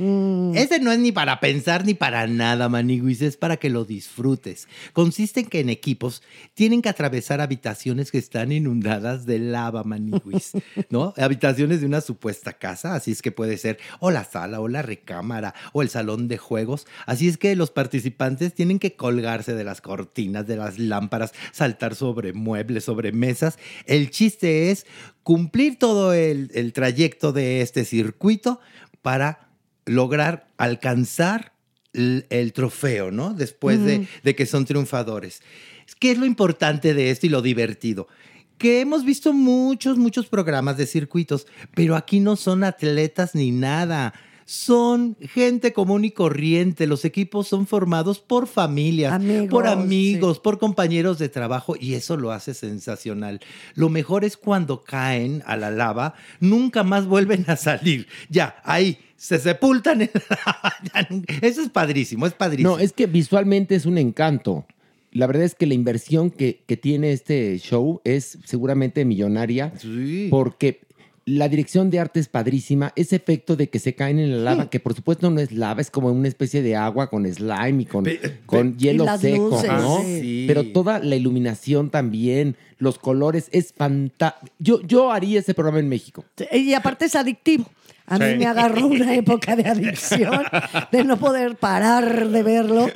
Ese 0.55 0.79
no 0.81 0.91
es 0.91 0.99
ni 0.99 1.11
para 1.11 1.39
pensar 1.39 1.85
ni 1.85 1.93
para 1.93 2.27
nada, 2.27 2.69
Maniguis, 2.69 3.21
es 3.21 3.37
para 3.37 3.57
que 3.57 3.69
lo 3.69 3.85
disfrutes. 3.85 4.67
Consiste 4.93 5.41
en 5.41 5.45
que 5.47 5.59
en 5.59 5.69
equipos 5.69 6.21
tienen 6.53 6.81
que 6.81 6.89
atravesar 6.89 7.41
habitaciones 7.41 8.11
que 8.11 8.17
están 8.17 8.51
inundadas 8.51 9.25
de 9.25 9.39
lava, 9.39 9.83
Maniguis, 9.83 10.51
¿no? 10.89 11.13
Habitaciones 11.17 11.79
de 11.81 11.85
una 11.87 12.01
supuesta 12.01 12.53
casa, 12.53 12.95
así 12.95 13.11
es 13.11 13.21
que 13.21 13.31
puede 13.31 13.57
ser 13.57 13.77
o 13.99 14.11
la 14.11 14.23
sala 14.23 14.59
o 14.59 14.67
la 14.67 14.81
recámara 14.81 15.53
o 15.73 15.81
el 15.81 15.89
salón 15.89 16.27
de 16.27 16.37
juegos. 16.37 16.85
Así 17.05 17.27
es 17.27 17.37
que 17.37 17.55
los 17.55 17.71
participantes 17.71 18.53
tienen 18.53 18.79
que 18.79 18.95
colgarse 18.95 19.52
de 19.55 19.63
las 19.63 19.81
cortinas, 19.81 20.47
de 20.47 20.57
las 20.57 20.79
lámparas, 20.79 21.33
saltar 21.51 21.95
sobre 21.95 22.33
muebles, 22.33 22.83
sobre 22.83 23.11
mesas. 23.11 23.57
El 23.85 24.09
chiste 24.09 24.71
es 24.71 24.85
cumplir 25.23 25.77
todo 25.77 26.13
el, 26.13 26.51
el 26.53 26.73
trayecto 26.73 27.31
de 27.31 27.61
este 27.61 27.85
circuito 27.85 28.59
para 29.01 29.49
lograr 29.85 30.47
alcanzar 30.57 31.53
el, 31.93 32.25
el 32.29 32.53
trofeo, 32.53 33.11
¿no? 33.11 33.33
Después 33.33 33.83
de, 33.83 34.07
de 34.23 34.35
que 34.35 34.45
son 34.45 34.65
triunfadores. 34.65 35.41
¿Qué 35.99 36.11
es 36.11 36.17
lo 36.17 36.25
importante 36.25 36.93
de 36.93 37.11
esto 37.11 37.25
y 37.27 37.29
lo 37.29 37.41
divertido? 37.41 38.07
Que 38.57 38.81
hemos 38.81 39.03
visto 39.03 39.33
muchos, 39.33 39.97
muchos 39.97 40.27
programas 40.27 40.77
de 40.77 40.85
circuitos, 40.85 41.47
pero 41.75 41.95
aquí 41.95 42.19
no 42.19 42.35
son 42.35 42.63
atletas 42.63 43.35
ni 43.35 43.51
nada. 43.51 44.13
Son 44.45 45.15
gente 45.21 45.73
común 45.73 46.05
y 46.05 46.11
corriente. 46.11 46.87
Los 46.87 47.05
equipos 47.05 47.47
son 47.47 47.67
formados 47.67 48.19
por 48.19 48.47
familias, 48.47 49.13
Amigos, 49.13 49.47
por 49.49 49.67
amigos, 49.67 50.39
por 50.39 50.59
compañeros 50.59 51.19
de 51.19 51.29
trabajo 51.29 51.75
y 51.79 51.93
eso 51.93 52.17
lo 52.17 52.31
hace 52.31 52.53
sensacional. 52.53 53.39
Lo 53.75 53.89
mejor 53.89 54.25
es 54.25 54.37
cuando 54.37 54.83
caen 54.83 55.43
a 55.45 55.55
la 55.57 55.71
lava, 55.71 56.15
nunca 56.39 56.83
más 56.83 57.05
vuelven 57.05 57.45
a 57.47 57.55
salir. 57.55 58.07
Ya, 58.29 58.55
ahí, 58.63 58.97
se 59.15 59.39
sepultan 59.39 60.01
en 60.01 60.11
la 60.13 61.07
Eso 61.41 61.61
es 61.61 61.69
padrísimo, 61.69 62.27
es 62.27 62.33
padrísimo. 62.33 62.71
No, 62.71 62.79
es 62.79 62.91
que 62.93 63.05
visualmente 63.07 63.75
es 63.75 63.85
un 63.85 63.97
encanto. 63.97 64.65
La 65.11 65.27
verdad 65.27 65.43
es 65.43 65.53
que 65.55 65.67
la 65.67 65.75
inversión 65.75 66.31
que, 66.31 66.63
que 66.65 66.75
tiene 66.75 67.11
este 67.11 67.57
show 67.59 68.01
es 68.03 68.37
seguramente 68.45 69.05
millonaria 69.05 69.71
Sí. 69.77 70.27
porque 70.31 70.81
la 71.25 71.47
dirección 71.47 71.89
de 71.89 71.99
arte 71.99 72.19
es 72.19 72.27
padrísima. 72.27 72.91
Ese 72.95 73.15
efecto 73.15 73.55
de 73.55 73.69
que 73.69 73.79
se 73.79 73.95
caen 73.95 74.19
en 74.19 74.31
la 74.43 74.51
lava, 74.51 74.69
que 74.69 74.79
por 74.79 74.93
supuesto 74.93 75.29
no 75.31 75.39
es 75.39 75.51
lava, 75.51 75.79
es 75.81 75.89
como 75.89 76.09
una 76.09 76.27
especie 76.27 76.61
de 76.61 76.75
agua 76.75 77.09
con 77.09 77.25
slime 77.25 77.83
y 77.83 77.85
con, 77.85 78.03
Pe- 78.03 78.39
con 78.45 78.77
hielo 78.77 79.03
Y 79.03 79.07
las 79.07 79.21
seco, 79.21 79.49
luces, 79.51 79.71
¿no? 79.71 80.01
sí. 80.03 80.45
Pero 80.47 80.65
toda 80.73 80.99
la 80.99 81.15
iluminación 81.15 81.89
también, 81.89 82.55
los 82.77 82.99
colores, 82.99 83.47
es 83.53 83.73
fantástico. 83.73 84.51
Yo, 84.59 84.81
yo 84.81 85.11
haría 85.11 85.39
ese 85.39 85.53
programa 85.53 85.79
en 85.79 85.87
México. 85.89 86.25
Y 86.51 86.73
aparte 86.73 87.05
es 87.05 87.15
adictivo. 87.15 87.65
A 88.05 88.19
mí 88.19 88.25
Sí. 88.33 88.37
me 88.37 88.45
agarró 88.47 88.87
una 88.87 89.15
época 89.15 89.55
de 89.55 89.63
adicción, 89.69 90.41
de 90.91 91.03
no 91.05 91.15
poder 91.17 91.55
parar 91.55 92.27
de 92.27 92.43
verlo, 92.43 92.87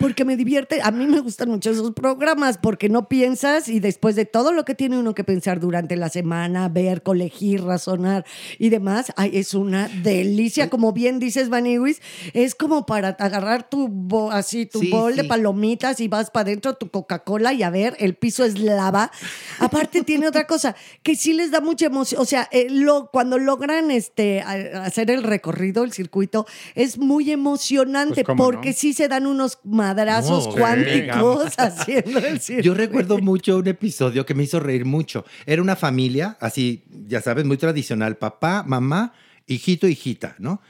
porque 0.00 0.24
me 0.24 0.36
divierte. 0.36 0.80
A 0.82 0.90
mí 0.90 1.06
me 1.06 1.20
gustan 1.20 1.50
mucho 1.50 1.70
esos 1.70 1.92
programas, 1.92 2.58
porque 2.58 2.88
no 2.88 3.08
piensas 3.08 3.68
y 3.68 3.78
después 3.78 4.16
de 4.16 4.24
todo 4.24 4.52
lo 4.52 4.64
que 4.64 4.74
tiene 4.74 4.98
uno 4.98 5.14
que 5.14 5.22
pensar 5.22 5.60
durante 5.60 5.94
la 5.96 6.08
semana, 6.08 6.68
ver, 6.68 7.02
colegir, 7.02 7.62
razonar 7.62 8.24
y 8.58 8.70
demás, 8.70 9.12
ay, 9.16 9.30
es 9.34 9.54
una 9.54 9.88
delicia. 10.02 10.68
Como 10.70 10.92
bien 10.92 11.18
dices, 11.18 11.48
Maniwis, 11.50 12.00
es 12.32 12.54
como 12.54 12.86
para 12.86 13.08
agarrar 13.10 13.68
tu 13.68 13.88
bo- 13.88 14.32
así 14.32 14.66
tu 14.66 14.80
Sí, 14.80 14.90
bol 14.90 15.14
de 15.16 15.24
palomitas 15.24 16.00
y 16.00 16.08
vas 16.08 16.30
para 16.30 16.42
adentro 16.48 16.74
tu 16.74 16.90
Coca-Cola 16.90 17.52
y 17.52 17.62
a 17.62 17.70
ver, 17.70 17.94
el 18.00 18.14
piso 18.14 18.44
es 18.44 18.58
lava. 18.58 19.10
Aparte 19.58 20.02
tiene 20.02 20.26
otra 20.26 20.46
cosa 20.46 20.74
que 21.02 21.14
sí 21.16 21.32
les 21.34 21.50
da 21.50 21.60
mucha 21.60 21.86
emoción, 21.86 22.20
o 22.20 22.24
sea, 22.24 22.48
eh, 22.52 22.66
lo, 22.70 23.10
cuando 23.12 23.38
logran 23.38 23.90
este 23.90 24.40
hacer 24.40 25.10
el 25.10 25.22
recorrido, 25.22 25.84
el 25.84 25.92
circuito, 25.92 26.46
es 26.74 26.96
muy 26.98 27.30
emocionante 27.30 28.14
Pues, 28.24 28.26
¿cómo 28.26 28.44
porque 28.44 28.68
no? 28.70 28.74
sí 28.74 28.92
se 28.94 29.08
dan 29.08 29.26
unos 29.26 29.58
madrazos 29.90 30.46
No, 30.46 30.52
cuánticos 30.52 31.54
haciendo 31.58 32.18
el 32.18 32.40
circuito. 32.40 32.66
Yo 32.66 32.74
recuerdo 32.74 33.18
mucho 33.18 33.58
un 33.58 33.68
episodio 33.68 34.24
que 34.24 34.34
me 34.34 34.44
hizo 34.44 34.60
reír 34.60 34.84
mucho. 34.84 35.24
Era 35.46 35.62
una 35.62 35.76
familia, 35.76 36.36
así, 36.40 36.84
ya 37.06 37.20
sabes, 37.20 37.44
muy 37.44 37.56
tradicional, 37.56 38.16
papá, 38.16 38.62
mamá, 38.66 39.12
hijito, 39.46 39.88
hijita, 39.88 40.36
¿no? 40.38 40.60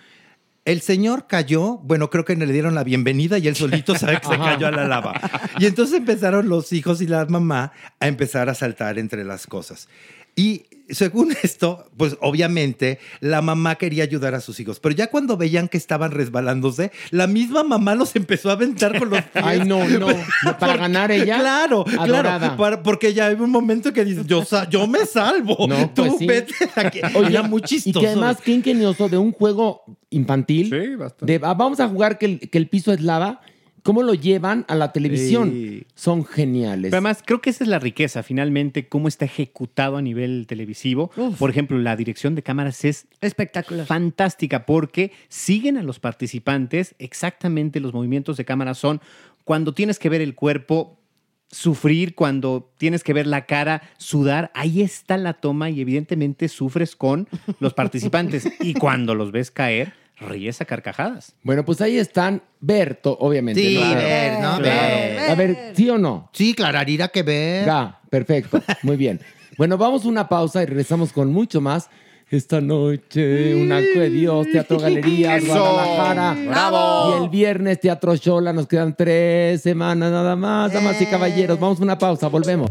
El 0.66 0.82
señor 0.82 1.26
cayó, 1.26 1.78
bueno, 1.78 2.10
creo 2.10 2.24
que 2.24 2.36
le 2.36 2.46
dieron 2.52 2.74
la 2.74 2.84
bienvenida 2.84 3.38
y 3.38 3.48
él 3.48 3.56
solito 3.56 3.94
sabe 3.96 4.20
que 4.20 4.28
se 4.28 4.38
cayó 4.38 4.66
a 4.66 4.70
la 4.70 4.86
lava. 4.86 5.18
Y 5.58 5.66
entonces 5.66 5.98
empezaron 5.98 6.48
los 6.48 6.72
hijos 6.72 7.00
y 7.00 7.06
la 7.06 7.24
mamá 7.24 7.72
a 7.98 8.06
empezar 8.06 8.48
a 8.50 8.54
saltar 8.54 8.98
entre 8.98 9.24
las 9.24 9.46
cosas. 9.46 9.88
Y 10.36 10.62
según 10.88 11.32
esto, 11.44 11.86
pues 11.96 12.16
obviamente 12.20 12.98
la 13.20 13.42
mamá 13.42 13.76
quería 13.76 14.02
ayudar 14.02 14.34
a 14.34 14.40
sus 14.40 14.58
hijos, 14.58 14.80
pero 14.80 14.92
ya 14.94 15.06
cuando 15.08 15.36
veían 15.36 15.68
que 15.68 15.76
estaban 15.78 16.10
resbalándose, 16.10 16.90
la 17.10 17.26
misma 17.28 17.62
mamá 17.62 17.94
los 17.94 18.16
empezó 18.16 18.50
a 18.50 18.54
aventar 18.54 18.98
con 18.98 19.10
los 19.10 19.22
pies. 19.32 19.44
Ay, 19.44 19.60
no, 19.66 19.86
no. 19.88 20.08
Para 20.58 20.76
ganar 20.76 21.12
ella. 21.12 21.38
Claro, 21.38 21.84
Adorada. 21.98 22.38
claro. 22.38 22.56
para- 22.56 22.82
porque 22.82 23.14
ya 23.14 23.26
hay 23.28 23.34
un 23.36 23.50
momento 23.50 23.92
que 23.92 24.04
dices, 24.04 24.26
yo, 24.26 24.44
sa- 24.44 24.68
yo 24.68 24.86
me 24.88 25.06
salvo. 25.06 25.66
No, 25.68 25.90
Tú 25.90 26.02
pues 26.06 26.14
sí. 26.18 26.26
vete 26.26 26.54
de 26.74 26.80
aquí. 26.86 27.00
Oye, 27.14 27.28
Era 27.28 27.42
muy 27.42 27.60
Y 27.60 27.64
chistoso. 27.64 28.00
que 28.00 28.06
además, 28.08 28.38
qué 28.44 28.52
ingenioso 28.52 29.08
de 29.08 29.18
un 29.18 29.30
juego 29.32 29.84
infantil. 30.10 30.70
Sí, 30.70 30.94
bastante. 30.96 31.38
de, 31.38 31.46
ah, 31.46 31.54
vamos 31.54 31.78
a 31.78 31.88
jugar 31.88 32.18
que 32.18 32.26
el, 32.26 32.40
que 32.50 32.58
el 32.58 32.68
piso 32.68 32.92
es 32.92 33.00
lava. 33.00 33.40
¿Cómo 33.82 34.02
lo 34.02 34.14
llevan 34.14 34.64
a 34.68 34.74
la 34.74 34.92
televisión? 34.92 35.50
Sí. 35.50 35.86
Son 35.94 36.24
geniales. 36.24 36.90
Pero 36.90 36.96
además, 36.98 37.22
creo 37.24 37.40
que 37.40 37.50
esa 37.50 37.64
es 37.64 37.68
la 37.68 37.78
riqueza, 37.78 38.22
finalmente, 38.22 38.88
cómo 38.88 39.08
está 39.08 39.24
ejecutado 39.24 39.96
a 39.96 40.02
nivel 40.02 40.46
televisivo. 40.46 41.10
Por 41.38 41.50
ejemplo, 41.50 41.78
la 41.78 41.96
dirección 41.96 42.34
de 42.34 42.42
cámaras 42.42 42.84
es 42.84 43.06
Espectacular. 43.20 43.86
fantástica 43.86 44.66
porque 44.66 45.12
siguen 45.28 45.76
a 45.76 45.82
los 45.82 45.98
participantes 45.98 46.94
exactamente 46.98 47.80
los 47.80 47.92
movimientos 47.92 48.36
de 48.36 48.44
cámara 48.44 48.74
son 48.74 49.00
cuando 49.44 49.74
tienes 49.74 49.98
que 49.98 50.08
ver 50.08 50.20
el 50.20 50.34
cuerpo 50.34 50.98
sufrir, 51.50 52.14
cuando 52.14 52.70
tienes 52.78 53.02
que 53.02 53.12
ver 53.12 53.26
la 53.26 53.46
cara 53.46 53.82
sudar, 53.98 54.50
ahí 54.54 54.82
está 54.82 55.16
la 55.16 55.34
toma 55.34 55.70
y 55.70 55.80
evidentemente 55.80 56.48
sufres 56.48 56.94
con 56.94 57.28
los 57.58 57.74
participantes 57.74 58.48
y 58.60 58.74
cuando 58.74 59.14
los 59.14 59.32
ves 59.32 59.50
caer, 59.50 59.92
ríes 60.20 60.60
a 60.60 60.64
carcajadas. 60.64 61.34
Bueno, 61.42 61.64
pues 61.64 61.80
ahí 61.80 61.98
están. 61.98 62.42
Berto, 62.60 63.16
obviamente. 63.20 63.60
Sí, 63.60 63.74
¿no? 63.74 63.94
ver, 63.94 64.32
¿no? 64.34 64.58
Claro. 64.58 64.62
Ver. 64.62 65.30
A 65.30 65.34
ver, 65.34 65.72
¿sí 65.74 65.88
o 65.88 65.98
no? 65.98 66.28
Sí, 66.32 66.54
clararira 66.54 67.08
que 67.08 67.22
ver. 67.22 67.66
Ga, 67.66 68.00
perfecto. 68.10 68.62
Muy 68.82 68.96
bien. 68.96 69.20
Bueno, 69.56 69.76
vamos 69.78 70.04
a 70.04 70.08
una 70.08 70.28
pausa 70.28 70.62
y 70.62 70.66
regresamos 70.66 71.12
con 71.12 71.32
mucho 71.32 71.60
más. 71.60 71.88
Esta 72.30 72.60
noche, 72.60 73.56
un 73.56 73.72
acto 73.72 73.98
de 73.98 74.08
Dios, 74.08 74.46
Teatro 74.52 74.78
Galerías. 74.78 75.44
Guadalajara. 75.44 76.36
¡Bravo! 76.46 77.16
Y 77.18 77.24
el 77.24 77.28
viernes, 77.28 77.80
Teatro 77.80 78.14
Shola. 78.14 78.52
Nos 78.52 78.68
quedan 78.68 78.94
tres 78.94 79.62
semanas 79.62 80.12
nada 80.12 80.36
más, 80.36 80.72
damas 80.72 81.00
y 81.02 81.06
caballeros. 81.06 81.58
Vamos 81.58 81.80
a 81.80 81.82
una 81.82 81.98
pausa, 81.98 82.28
volvemos. 82.28 82.70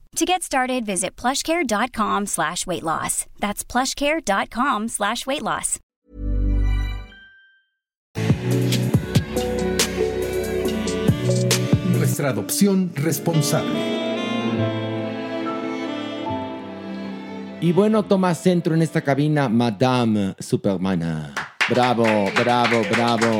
To 0.17 0.25
get 0.25 0.43
started, 0.43 0.85
visit 0.85 1.15
plushcare.com 1.15 2.25
slash 2.25 2.67
weight 2.67 2.83
loss. 2.83 3.25
That's 3.39 3.63
plushcare.com 3.63 4.89
slash 4.89 5.25
weight 5.25 5.41
loss. 5.41 5.79
Nuestra 11.93 12.29
adopción 12.29 12.91
responsable. 12.93 13.79
Y 17.61 17.71
bueno, 17.71 18.03
toma 18.03 18.35
centro 18.35 18.75
en 18.75 18.81
esta 18.81 19.01
cabina 19.01 19.47
Madame 19.47 20.35
Supermana. 20.39 21.50
Bravo, 21.71 22.03
bravo, 22.43 22.81
bravo. 22.91 23.39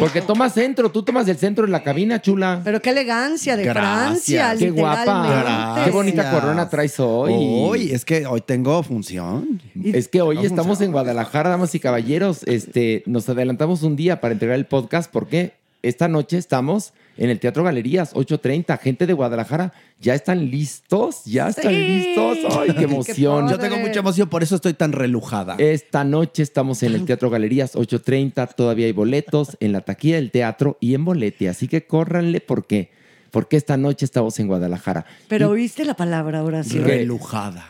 Porque 0.00 0.20
toma 0.20 0.50
centro, 0.50 0.90
tú 0.90 1.04
tomas 1.04 1.28
el 1.28 1.36
centro 1.36 1.64
de 1.66 1.70
la 1.72 1.82
cabina, 1.84 2.20
chula. 2.20 2.60
Pero 2.64 2.82
qué 2.82 2.90
elegancia 2.90 3.56
de 3.56 3.62
Gracias. 3.64 4.40
Francia, 4.40 4.54
Qué 4.58 4.70
guapa. 4.72 5.82
Qué 5.84 5.90
bonita 5.92 6.30
corona 6.32 6.68
traes 6.68 6.98
hoy. 6.98 7.32
Hoy, 7.32 7.92
es 7.92 8.04
que 8.04 8.26
hoy 8.26 8.40
tengo 8.40 8.82
función. 8.82 9.62
Es 9.84 10.08
que 10.08 10.20
hoy 10.20 10.36
Tengo 10.36 10.46
estamos 10.48 10.66
función. 10.66 10.86
en 10.88 10.92
Guadalajara, 10.92 11.50
damas 11.50 11.74
y 11.74 11.80
caballeros. 11.80 12.42
Este, 12.46 13.04
nos 13.06 13.28
adelantamos 13.28 13.84
un 13.84 13.94
día 13.94 14.20
para 14.20 14.32
entregar 14.32 14.56
el 14.56 14.66
podcast 14.66 15.10
porque 15.10 15.52
esta 15.82 16.08
noche 16.08 16.36
estamos 16.38 16.92
en 17.16 17.30
el 17.30 17.38
Teatro 17.40 17.62
Galerías, 17.64 18.14
8.30. 18.14 18.78
Gente 18.78 19.06
de 19.06 19.12
Guadalajara, 19.12 19.72
¿ya 20.00 20.14
están 20.14 20.50
listos? 20.50 21.24
¿Ya 21.24 21.48
están 21.48 21.72
Sí. 21.72 21.78
listos? 21.78 22.38
¡Ay, 22.58 22.74
qué 22.74 22.84
emoción! 22.84 23.48
Yo 23.48 23.58
tengo 23.58 23.76
mucha 23.78 24.00
emoción, 24.00 24.28
por 24.28 24.42
eso 24.42 24.56
estoy 24.56 24.74
tan 24.74 24.92
relujada. 24.92 25.56
Esta 25.58 26.04
noche 26.04 26.42
estamos 26.42 26.82
en 26.82 26.94
el 26.94 27.04
Teatro 27.04 27.30
Galerías 27.30 27.74
8.30, 27.74 28.54
todavía 28.54 28.86
hay 28.86 28.92
boletos 28.92 29.56
en 29.60 29.72
la 29.72 29.80
taquilla 29.82 30.16
del 30.16 30.30
teatro 30.30 30.76
y 30.80 30.94
en 30.94 31.04
bolete, 31.04 31.48
así 31.48 31.68
que 31.68 31.86
córranle 31.86 32.40
porque, 32.40 32.90
porque 33.30 33.56
esta 33.56 33.76
noche 33.76 34.04
estamos 34.04 34.38
en 34.38 34.46
Guadalajara. 34.48 35.04
Pero 35.28 35.48
¿Y 35.48 35.52
oíste 35.62 35.84
la 35.84 35.94
palabra 35.94 36.42
Horacio. 36.42 36.82
relujada. 36.82 37.66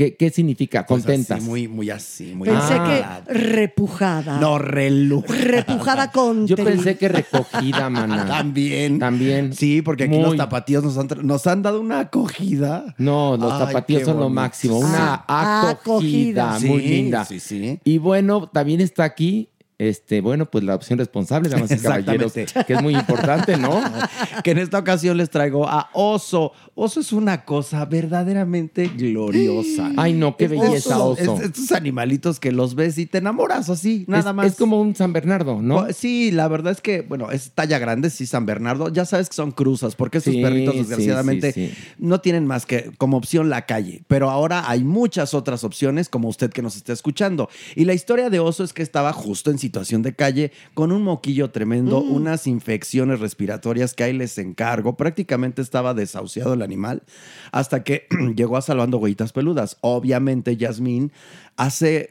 ¿Qué, 0.00 0.16
qué 0.16 0.30
significa? 0.30 0.86
Pues 0.86 1.02
Contentas. 1.02 1.36
así, 1.40 1.46
muy, 1.46 1.68
muy 1.68 1.90
así, 1.90 2.32
muy 2.34 2.48
Pensé 2.48 2.72
que 2.72 3.04
repujada. 3.34 4.40
No, 4.40 4.56
relujada. 4.58 5.34
Repujada 5.44 6.10
con 6.10 6.46
Yo 6.46 6.56
pensé 6.56 6.96
que 6.96 7.06
recogida, 7.10 7.90
mana. 7.90 8.24
También. 8.26 8.98
También. 8.98 9.52
Sí, 9.52 9.82
porque 9.82 10.04
aquí 10.04 10.14
Muy. 10.14 10.22
los 10.22 10.36
tapatíos 10.38 10.82
nos 10.82 10.96
han, 10.96 11.06
nos 11.22 11.46
han 11.46 11.60
dado 11.60 11.82
una 11.82 12.00
acogida. 12.00 12.94
No, 12.96 13.36
los 13.36 13.52
Ay, 13.52 13.66
tapatíos 13.66 14.04
son 14.04 14.20
lo 14.20 14.30
máximo. 14.30 14.78
Una 14.78 15.22
Ah, 15.28 15.68
acogida, 15.68 16.54
acogida. 16.54 16.70
muy 16.70 16.80
Sí, 16.80 16.88
linda. 16.88 17.24
Sí, 17.26 17.38
sí. 17.38 17.78
Y 17.84 17.98
bueno, 17.98 18.48
también 18.50 18.80
está 18.80 19.04
aquí, 19.04 19.49
este, 19.80 20.20
bueno, 20.20 20.44
pues 20.44 20.62
la 20.62 20.74
opción 20.74 20.98
responsable, 20.98 21.48
damas 21.48 21.70
y 21.70 21.78
caballeros, 21.82 22.34
que 22.34 22.74
es 22.74 22.82
muy 22.82 22.94
importante, 22.94 23.56
¿no? 23.56 23.80
que 24.44 24.50
en 24.50 24.58
esta 24.58 24.78
ocasión 24.78 25.16
les 25.16 25.30
traigo 25.30 25.66
a 25.66 25.88
Oso. 25.94 26.52
Oso 26.74 27.00
es 27.00 27.14
una 27.14 27.46
cosa 27.46 27.86
verdaderamente 27.86 28.88
gloriosa. 28.88 29.90
Ay, 29.96 30.12
no, 30.12 30.36
qué 30.36 30.48
belleza, 30.48 31.02
oso. 31.02 31.40
estos 31.40 31.72
animalitos 31.72 32.38
que 32.40 32.52
los 32.52 32.74
ves 32.74 32.98
y 32.98 33.06
te 33.06 33.18
enamoras 33.18 33.70
así, 33.70 34.04
nada 34.06 34.30
es, 34.30 34.36
más. 34.36 34.46
es 34.48 34.56
como 34.56 34.80
un 34.82 34.94
San 34.94 35.14
Bernardo, 35.14 35.62
¿no? 35.62 35.84
Pues, 35.84 35.96
Sí, 35.96 36.30
la 36.30 36.46
verdad 36.48 36.72
es 36.72 36.82
que, 36.82 37.00
bueno, 37.00 37.30
es 37.30 37.52
talla 37.52 37.78
grande, 37.78 38.10
sí, 38.10 38.26
San 38.26 38.44
Bernardo. 38.44 38.90
Ya 38.90 39.06
sabes 39.06 39.30
que 39.30 39.34
son 39.34 39.50
cruzas, 39.50 39.96
porque 39.96 40.18
estos 40.18 40.34
Sí, 40.34 40.42
perritos, 40.42 40.76
desgraciadamente, 40.76 41.52
sí, 41.52 41.68
sí. 41.68 41.94
no 41.98 42.20
tienen 42.20 42.46
más 42.46 42.66
que 42.66 42.92
como 42.98 43.16
opción 43.16 43.48
la 43.48 43.64
calle. 43.64 44.02
Pero 44.08 44.28
ahora 44.28 44.68
hay 44.70 44.84
muchas 44.84 45.32
otras 45.32 45.64
opciones, 45.64 46.10
como 46.10 46.28
usted 46.28 46.50
que 46.50 46.60
nos 46.60 46.76
está 46.76 46.92
escuchando. 46.92 47.48
Y 47.74 47.86
la 47.86 47.94
historia 47.94 48.28
de 48.28 48.40
Oso 48.40 48.62
es 48.62 48.74
que 48.74 48.82
estaba 48.82 49.12
justo 49.14 49.50
en 49.50 49.58
situación 49.70 50.02
de 50.02 50.14
calle, 50.16 50.50
con 50.74 50.90
un 50.90 51.02
moquillo 51.04 51.50
tremendo, 51.50 52.02
Mm. 52.02 52.10
unas 52.12 52.46
infecciones 52.48 53.20
respiratorias 53.20 53.94
que 53.94 54.02
ahí 54.02 54.12
les 54.12 54.36
encargo. 54.36 54.96
Prácticamente 54.96 55.62
estaba 55.62 55.94
desahuciado 55.94 56.54
el 56.54 56.62
animal, 56.62 57.04
hasta 57.52 57.84
que 57.84 58.06
llegó 58.34 58.56
a 58.56 58.62
Salvando 58.62 58.98
Huellitas 58.98 59.32
Peludas. 59.32 59.76
Obviamente, 59.80 60.56
Yasmín 60.56 61.12
hace 61.56 62.10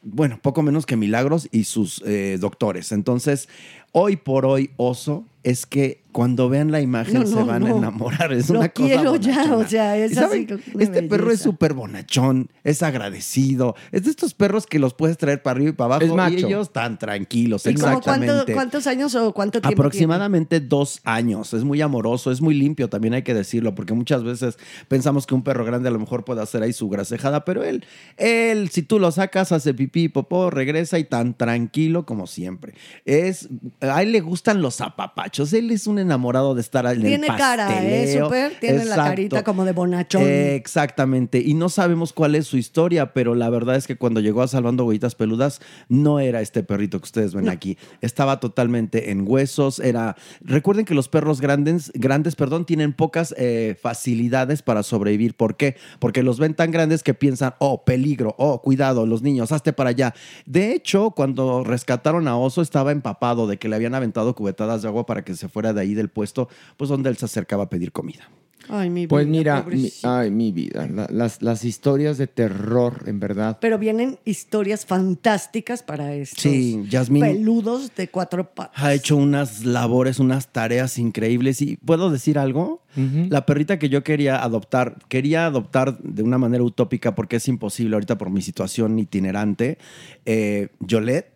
bueno, 0.00 0.38
poco 0.40 0.62
menos 0.62 0.86
que 0.86 0.96
milagros 0.96 1.48
y 1.52 1.64
sus 1.64 2.02
eh, 2.06 2.38
doctores. 2.40 2.92
Entonces, 2.92 3.48
hoy 3.92 4.16
por 4.16 4.46
hoy, 4.46 4.70
oso, 4.78 5.26
es 5.42 5.66
que 5.66 6.02
cuando 6.18 6.48
vean 6.48 6.72
la 6.72 6.80
imagen 6.80 7.14
No, 7.20 7.26
se 7.28 7.34
no, 7.36 7.46
van 7.46 7.64
a 7.64 7.70
enamorar. 7.70 8.32
Es 8.32 8.50
Lo 8.50 8.58
una 8.58 8.68
cosa 8.70 8.88
quiero 8.88 9.14
ya, 9.14 9.34
bonachona. 9.44 9.56
o 9.56 9.68
sea, 9.68 9.96
es 9.96 10.16
¿Y 10.16 10.18
así 10.18 10.46
Este 10.80 11.04
perro 11.04 11.30
es 11.30 11.40
súper 11.40 11.74
bonachón, 11.74 12.50
es 12.64 12.82
agradecido. 12.82 13.76
Es 13.92 14.02
de 14.02 14.10
estos 14.10 14.34
perros 14.34 14.66
que 14.66 14.80
los 14.80 14.94
puedes 14.94 15.16
traer 15.16 15.44
para 15.44 15.54
arriba 15.54 15.70
y 15.70 15.72
para 15.74 16.04
Es 16.04 16.10
abajo 16.10 16.28
y 16.30 16.32
macho. 16.34 16.46
ellos 16.48 16.72
tan 16.72 16.98
tranquilos. 16.98 17.64
¿Y 17.66 17.68
Exactamente. 17.68 18.32
cuánto- 18.34 18.52
cuántos 18.52 18.86
años 18.88 19.14
o 19.14 19.32
cuánto 19.32 19.60
tiempo 19.60 19.80
Aproximadamente 19.80 20.58
dos 20.58 21.00
años. 21.04 21.54
Es 21.54 21.62
muy 21.62 21.80
amoroso, 21.82 22.32
es 22.32 22.40
muy 22.40 22.54
limpio, 22.54 22.88
también 22.88 23.14
hay 23.14 23.22
que 23.22 23.32
decirlo, 23.32 23.76
porque 23.76 23.94
muchas 23.94 24.24
veces 24.24 24.58
pensamos 24.88 25.24
que 25.24 25.36
un 25.36 25.44
perro 25.44 25.64
grande 25.64 25.88
a 25.88 25.92
lo 25.92 26.00
mejor 26.00 26.24
puede 26.24 26.42
hacer 26.42 26.64
ahí 26.64 26.72
su 26.72 26.88
grasejada, 26.88 27.44
pero 27.44 27.62
él, 27.62 27.84
él, 28.16 28.70
si 28.70 28.82
tú 28.82 28.98
lo 28.98 29.12
sacas, 29.12 29.52
hace 29.52 29.72
pipí 29.72 30.02
y 30.02 30.08
popó, 30.08 30.50
regresa 30.50 30.98
y 30.98 31.04
tan 31.04 31.34
tranquilo 31.38 32.04
como 32.06 32.26
siempre. 32.26 32.74
Es, 33.04 33.48
a 33.80 34.02
él 34.02 34.10
le 34.10 34.20
gustan 34.20 34.60
los 34.62 34.74
zapapachos. 34.78 35.52
Él 35.52 35.70
es 35.70 35.86
un 35.86 36.07
enamorado 36.08 36.54
de 36.54 36.60
estar 36.60 36.84
en 36.86 37.02
Tiene 37.02 37.26
el 37.26 37.36
cara, 37.36 37.68
¿eh? 37.70 37.74
pasteleo. 37.74 38.24
Súper. 38.26 38.52
Tiene 38.60 38.84
la 38.84 38.96
carita 38.96 39.44
como 39.44 39.64
de 39.64 39.72
bonachón. 39.72 40.22
Eh, 40.22 40.54
Exactamente. 40.54 41.38
Y 41.44 41.54
no 41.54 41.68
sabemos 41.68 42.12
cuál 42.12 42.34
es 42.34 42.46
su 42.46 42.56
historia, 42.56 43.12
pero 43.12 43.34
la 43.34 43.50
verdad 43.50 43.76
es 43.76 43.86
que 43.86 43.96
cuando 43.96 44.20
llegó 44.20 44.42
a 44.42 44.48
Salvando 44.48 44.84
Huellitas 44.84 45.14
Peludas, 45.14 45.60
no 45.88 46.20
era 46.20 46.40
este 46.40 46.62
perrito 46.62 46.98
que 47.00 47.04
ustedes 47.04 47.34
ven 47.34 47.48
aquí. 47.48 47.78
Estaba 48.00 48.40
totalmente 48.40 49.10
en 49.10 49.24
huesos. 49.26 49.78
Era. 49.78 50.16
Recuerden 50.40 50.84
que 50.84 50.94
los 50.94 51.08
perros 51.08 51.40
grandes, 51.40 51.92
grandes, 51.94 52.36
perdón, 52.36 52.64
tienen 52.64 52.92
pocas 52.92 53.34
eh, 53.38 53.76
facilidades 53.80 54.62
para 54.62 54.82
sobrevivir. 54.82 55.34
¿Por 55.34 55.56
qué? 55.56 55.76
Porque 55.98 56.22
los 56.22 56.38
ven 56.38 56.54
tan 56.54 56.70
grandes 56.70 57.02
que 57.02 57.14
piensan, 57.14 57.54
oh, 57.58 57.84
peligro, 57.84 58.34
oh, 58.38 58.62
cuidado, 58.62 59.06
los 59.06 59.22
niños, 59.22 59.52
hazte 59.52 59.72
para 59.72 59.90
allá. 59.90 60.14
De 60.46 60.72
hecho, 60.72 61.10
cuando 61.10 61.64
rescataron 61.64 62.28
a 62.28 62.36
Oso, 62.36 62.62
estaba 62.62 62.92
empapado 62.92 63.46
de 63.46 63.58
que 63.58 63.68
le 63.68 63.76
habían 63.76 63.94
aventado 63.94 64.34
cubetadas 64.34 64.82
de 64.82 64.88
agua 64.88 65.06
para 65.06 65.24
que 65.24 65.34
se 65.34 65.48
fuera 65.48 65.72
de 65.72 65.80
ahí 65.80 65.94
del 65.98 66.08
puesto, 66.08 66.48
pues 66.78 66.88
donde 66.88 67.10
él 67.10 67.16
se 67.18 67.26
acercaba 67.26 67.64
a 67.64 67.68
pedir 67.68 67.92
comida. 67.92 68.30
Ay, 68.70 68.90
mi 68.90 69.06
Pues 69.06 69.24
vida, 69.24 69.30
mira, 69.38 69.56
mi- 69.56 69.62
pobrecita. 69.62 70.18
ay, 70.20 70.30
mi 70.30 70.52
vida, 70.52 70.86
la- 70.88 71.08
las, 71.10 71.40
las 71.40 71.64
historias 71.64 72.18
de 72.18 72.26
terror, 72.26 73.04
en 73.06 73.18
verdad. 73.18 73.56
Pero 73.62 73.78
vienen 73.78 74.18
historias 74.26 74.84
fantásticas 74.84 75.82
para 75.82 76.14
estos 76.14 76.42
Sí, 76.42 76.82
Yasmín 76.90 77.22
peludos 77.22 77.94
de 77.94 78.08
cuatro 78.08 78.52
patas. 78.52 78.82
ha 78.84 78.92
hecho 78.92 79.16
unas 79.16 79.64
labores, 79.64 80.18
unas 80.18 80.48
tareas 80.52 80.98
increíbles. 80.98 81.62
¿Y 81.62 81.76
puedo 81.78 82.10
decir 82.10 82.38
algo? 82.38 82.82
La 83.30 83.46
perrita 83.46 83.78
que 83.78 83.88
yo 83.88 84.02
quería 84.02 84.42
adoptar, 84.42 84.98
quería 85.08 85.46
adoptar 85.46 85.98
de 86.02 86.22
una 86.24 86.36
manera 86.36 86.64
utópica 86.64 87.14
porque 87.14 87.36
es 87.36 87.46
imposible 87.48 87.94
ahorita 87.94 88.18
por 88.18 88.28
mi 88.28 88.42
situación 88.42 88.98
itinerante, 88.98 89.78
eh, 90.26 90.68
Yolette, 90.80 91.32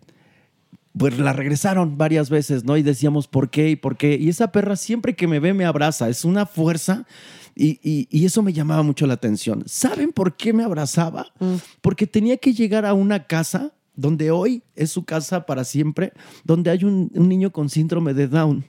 pues 0.96 1.18
la 1.18 1.32
regresaron 1.32 1.96
varias 1.96 2.28
veces, 2.30 2.64
¿no? 2.64 2.76
Y 2.76 2.82
decíamos, 2.82 3.26
¿por 3.28 3.50
qué? 3.50 3.70
¿Y 3.70 3.76
por 3.76 3.96
qué? 3.96 4.16
Y 4.20 4.28
esa 4.28 4.52
perra 4.52 4.76
siempre 4.76 5.14
que 5.16 5.26
me 5.26 5.40
ve 5.40 5.54
me 5.54 5.64
abraza, 5.64 6.08
es 6.08 6.24
una 6.24 6.44
fuerza 6.46 7.06
y, 7.54 7.78
y- 7.82 8.08
y 8.10 8.24
eso 8.26 8.42
me 8.42 8.52
llamaba 8.52 8.82
mucho 8.82 9.06
la 9.06 9.14
atención. 9.14 9.62
¿Saben 9.66 10.12
por 10.12 10.36
qué 10.36 10.52
me 10.52 10.64
abrazaba? 10.64 11.32
Porque 11.80 12.06
tenía 12.06 12.36
que 12.36 12.52
llegar 12.52 12.84
a 12.84 12.94
una 12.94 13.26
casa 13.26 13.72
donde 13.94 14.30
hoy 14.30 14.62
es 14.74 14.90
su 14.90 15.04
casa 15.04 15.44
para 15.46 15.64
siempre, 15.64 16.12
donde 16.44 16.70
hay 16.70 16.84
un, 16.84 17.10
un 17.14 17.28
niño 17.28 17.52
con 17.52 17.68
síndrome 17.68 18.14
de 18.14 18.28
Down. 18.28 18.64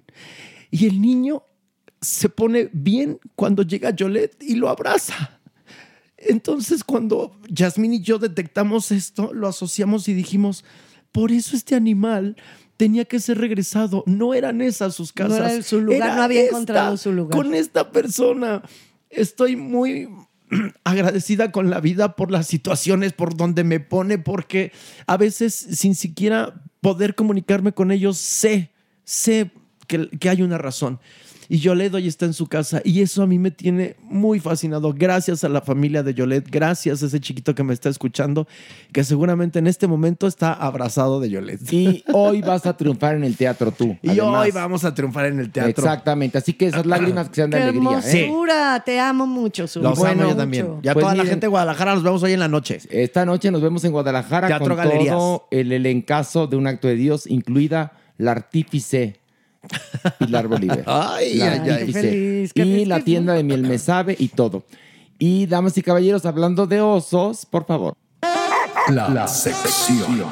Y 0.71 0.86
el 0.88 1.01
niño 1.01 1.43
se 2.01 2.27
pone 2.29 2.69
bien 2.73 3.19
cuando 3.36 3.63
llega 3.63 3.91
Yolette 3.91 4.41
y 4.43 4.55
lo 4.55 4.67
abraza. 4.69 5.39
Entonces, 6.17 6.83
cuando 6.83 7.38
Yasmín 7.49 7.93
y 7.93 8.01
yo 8.01 8.17
detectamos 8.17 8.91
esto, 8.91 9.33
lo 9.33 9.47
asociamos 9.47 10.07
y 10.07 10.13
dijimos, 10.13 10.63
por 11.13 11.32
eso 11.32 11.56
este 11.56 11.76
animal 11.76 12.36
tenía 12.76 13.06
que 13.06 13.21
ser 13.21 13.38
regresado. 13.38 14.04
No 14.06 14.34
eran 14.34 14.62
esas 14.62 14.95
sus 14.95 15.15
No 15.15 15.30
casas. 15.30 15.54
era 15.54 15.63
su 15.63 15.80
lugar, 15.80 15.95
era 15.95 16.15
no 16.17 16.23
había 16.23 16.41
esta, 16.41 16.49
encontrado 16.52 16.97
su 16.97 17.13
lugar. 17.13 17.38
Con 17.38 17.54
esta 17.54 17.91
persona. 17.91 18.62
Estoy 19.10 19.56
muy 19.56 20.10
agradecida 20.84 21.52
con 21.52 21.69
la 21.69 21.80
vida 21.80 22.15
por 22.15 22.32
las 22.32 22.47
situaciones 22.47 23.13
por 23.13 23.38
donde 23.38 23.63
me 23.63 23.80
pone, 23.80 24.17
porque 24.17 24.71
a 25.08 25.15
veces 25.17 25.54
sin 25.54 25.95
siquiera 25.95 26.62
poder 26.82 27.15
comunicarme 27.15 27.73
con 27.73 27.91
ellos, 27.91 28.17
sé, 28.17 28.71
sé 29.06 29.52
que, 29.88 30.10
que 30.10 30.30
hay 30.30 30.41
una 30.41 30.58
razón. 30.58 30.99
Y 31.54 31.60
Yolette 31.60 31.94
hoy 31.94 32.08
está 32.08 32.26
en 32.26 32.34
su 32.34 32.48
casa 32.48 32.82
y 32.84 33.04
eso 33.04 33.22
a 33.22 33.28
mí 33.28 33.38
me 33.38 33.52
tiene 33.52 33.96
muy 34.02 34.39
fascinado. 34.39 34.92
Gracias 34.92 35.44
a 35.44 35.50
la 35.50 35.62
familia 35.62 36.02
de 36.02 36.16
Yolette, 36.16 36.50
gracias 36.50 37.04
a 37.04 37.06
ese 37.06 37.20
chiquito 37.20 37.54
que 37.54 37.62
me 37.62 37.74
está 37.76 37.89
escuchando, 37.89 38.48
que 38.92 39.04
seguramente 39.04 39.60
en 39.60 39.68
este 39.68 39.86
momento 39.86 40.26
está 40.26 40.52
abrazado 40.52 41.20
de 41.20 41.30
Yolette. 41.30 41.72
Y 41.72 42.04
hoy 42.12 42.42
vas 42.42 42.66
a 42.66 42.76
triunfar 42.76 43.13
en 43.18 43.24
el 43.24 43.38
teatro 43.38 43.72
tú. 43.72 43.96
Y 44.02 44.10
además. 44.20 44.46
hoy 44.46 44.50
vamos 44.52 44.84
a 44.84 44.96
triunfar 44.96 45.28
en 45.28 45.39
el 45.42 45.52
teatro. 45.52 45.70
Exactamente. 45.70 46.39
Así 46.39 46.54
que 46.54 46.66
esas 46.66 46.88
lágrimas 46.88 47.30
que 47.30 47.36
sean 47.36 47.52
de 47.52 47.58
¡Qué 47.58 47.63
alegría. 47.66 48.00
¿eh? 48.04 48.24
hermosura! 48.24 48.82
Te 48.84 49.00
amo 49.00 49.28
mucho, 49.28 49.68
Su. 49.68 49.80
Los 49.80 50.00
Bueno, 50.00 50.24
amo 50.24 50.32
yo 50.32 50.36
también. 50.38 50.66
mucho. 50.68 50.80
Ya 50.82 50.94
Pues 50.96 51.04
toda 51.04 51.13
la 51.13 51.24
gente 51.24 51.42
de 51.42 51.50
Guadalajara 51.50 51.94
nos 51.94 52.02
vemos 52.02 52.24
hoy 52.24 52.34
en 52.34 52.39
la 52.39 52.48
noche. 52.48 52.80
Esta 52.89 53.28
noche 53.28 53.52
nos 53.52 53.62
vemos 53.62 53.84
en 53.84 53.92
Guadalajara 53.92 54.48
Teatro 54.48 54.70
con 54.76 54.78
Galerías. 54.78 55.16
todo 55.16 55.48
el 55.52 55.72
elencazo 55.72 56.48
de 56.48 56.56
un 56.56 56.66
acto 56.66 56.88
de 56.88 56.96
Dios, 56.96 57.28
incluida 57.28 57.92
la 58.18 58.32
artífice 58.32 59.20
Pilar 60.19 60.47
Bolívar. 60.47 60.84
Ay, 60.88 61.36
La 61.36 61.52
ay, 61.54 61.69
ay. 61.69 61.93
feliz, 61.93 62.52
y 62.54 62.60
feliz 62.60 62.88
la 62.88 62.99
tienda 63.02 63.34
de 63.34 63.43
miel 63.43 63.62
me 63.63 63.78
sabe 63.78 64.15
y 64.19 64.28
todo. 64.30 64.63
Y 65.19 65.45
damas 65.45 65.78
y 65.78 65.82
caballeros, 65.82 66.26
hablando 66.26 66.67
de 66.67 66.82
osos, 66.82 67.45
por 67.45 67.65
favor. 67.65 67.95
La, 68.89 69.08
la 69.10 69.28
sección. 69.28 70.23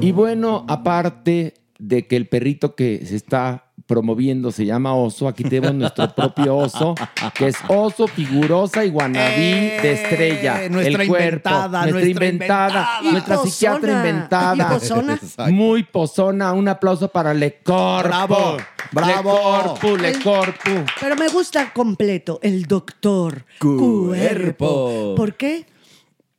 Y 0.00 0.12
bueno, 0.12 0.64
aparte 0.68 1.54
de 1.78 2.06
que 2.06 2.16
el 2.16 2.28
perrito 2.28 2.74
que 2.74 3.04
se 3.04 3.16
está 3.16 3.67
promoviendo 3.88 4.52
se 4.52 4.66
llama 4.66 4.94
oso, 4.94 5.26
aquí 5.26 5.42
tenemos 5.42 5.74
nuestro 5.74 6.14
propio 6.14 6.58
oso, 6.58 6.94
que 7.34 7.48
es 7.48 7.56
oso, 7.68 8.06
figurosa 8.06 8.84
y 8.84 8.90
guanabí 8.90 9.40
de 9.82 9.92
estrella. 9.92 10.64
Eh, 10.64 10.70
nuestra 10.70 11.02
el 11.02 11.08
cuerpo, 11.08 11.24
inventada, 11.24 11.86
nuestra 11.86 12.08
inventada, 12.10 12.98
inventada. 13.00 13.10
nuestra 13.10 13.36
psiquiatra 13.38 13.92
inventada. 13.92 14.68
pozona. 14.68 15.18
Muy 15.50 15.82
pozona. 15.84 16.52
Un 16.52 16.68
aplauso 16.68 17.08
para 17.08 17.32
Le 17.32 17.60
Corpo. 17.62 18.08
Bravo, 18.08 18.56
bravo. 18.92 19.32
Le 19.32 19.62
Corpo, 19.62 19.96
Le 19.96 20.20
Corpo. 20.20 20.70
Pero 21.00 21.16
me 21.16 21.28
gusta 21.28 21.72
completo, 21.72 22.40
el 22.42 22.66
doctor. 22.66 23.42
Cuerpo. 23.58 25.14
¿Por 25.16 25.34
qué? 25.34 25.64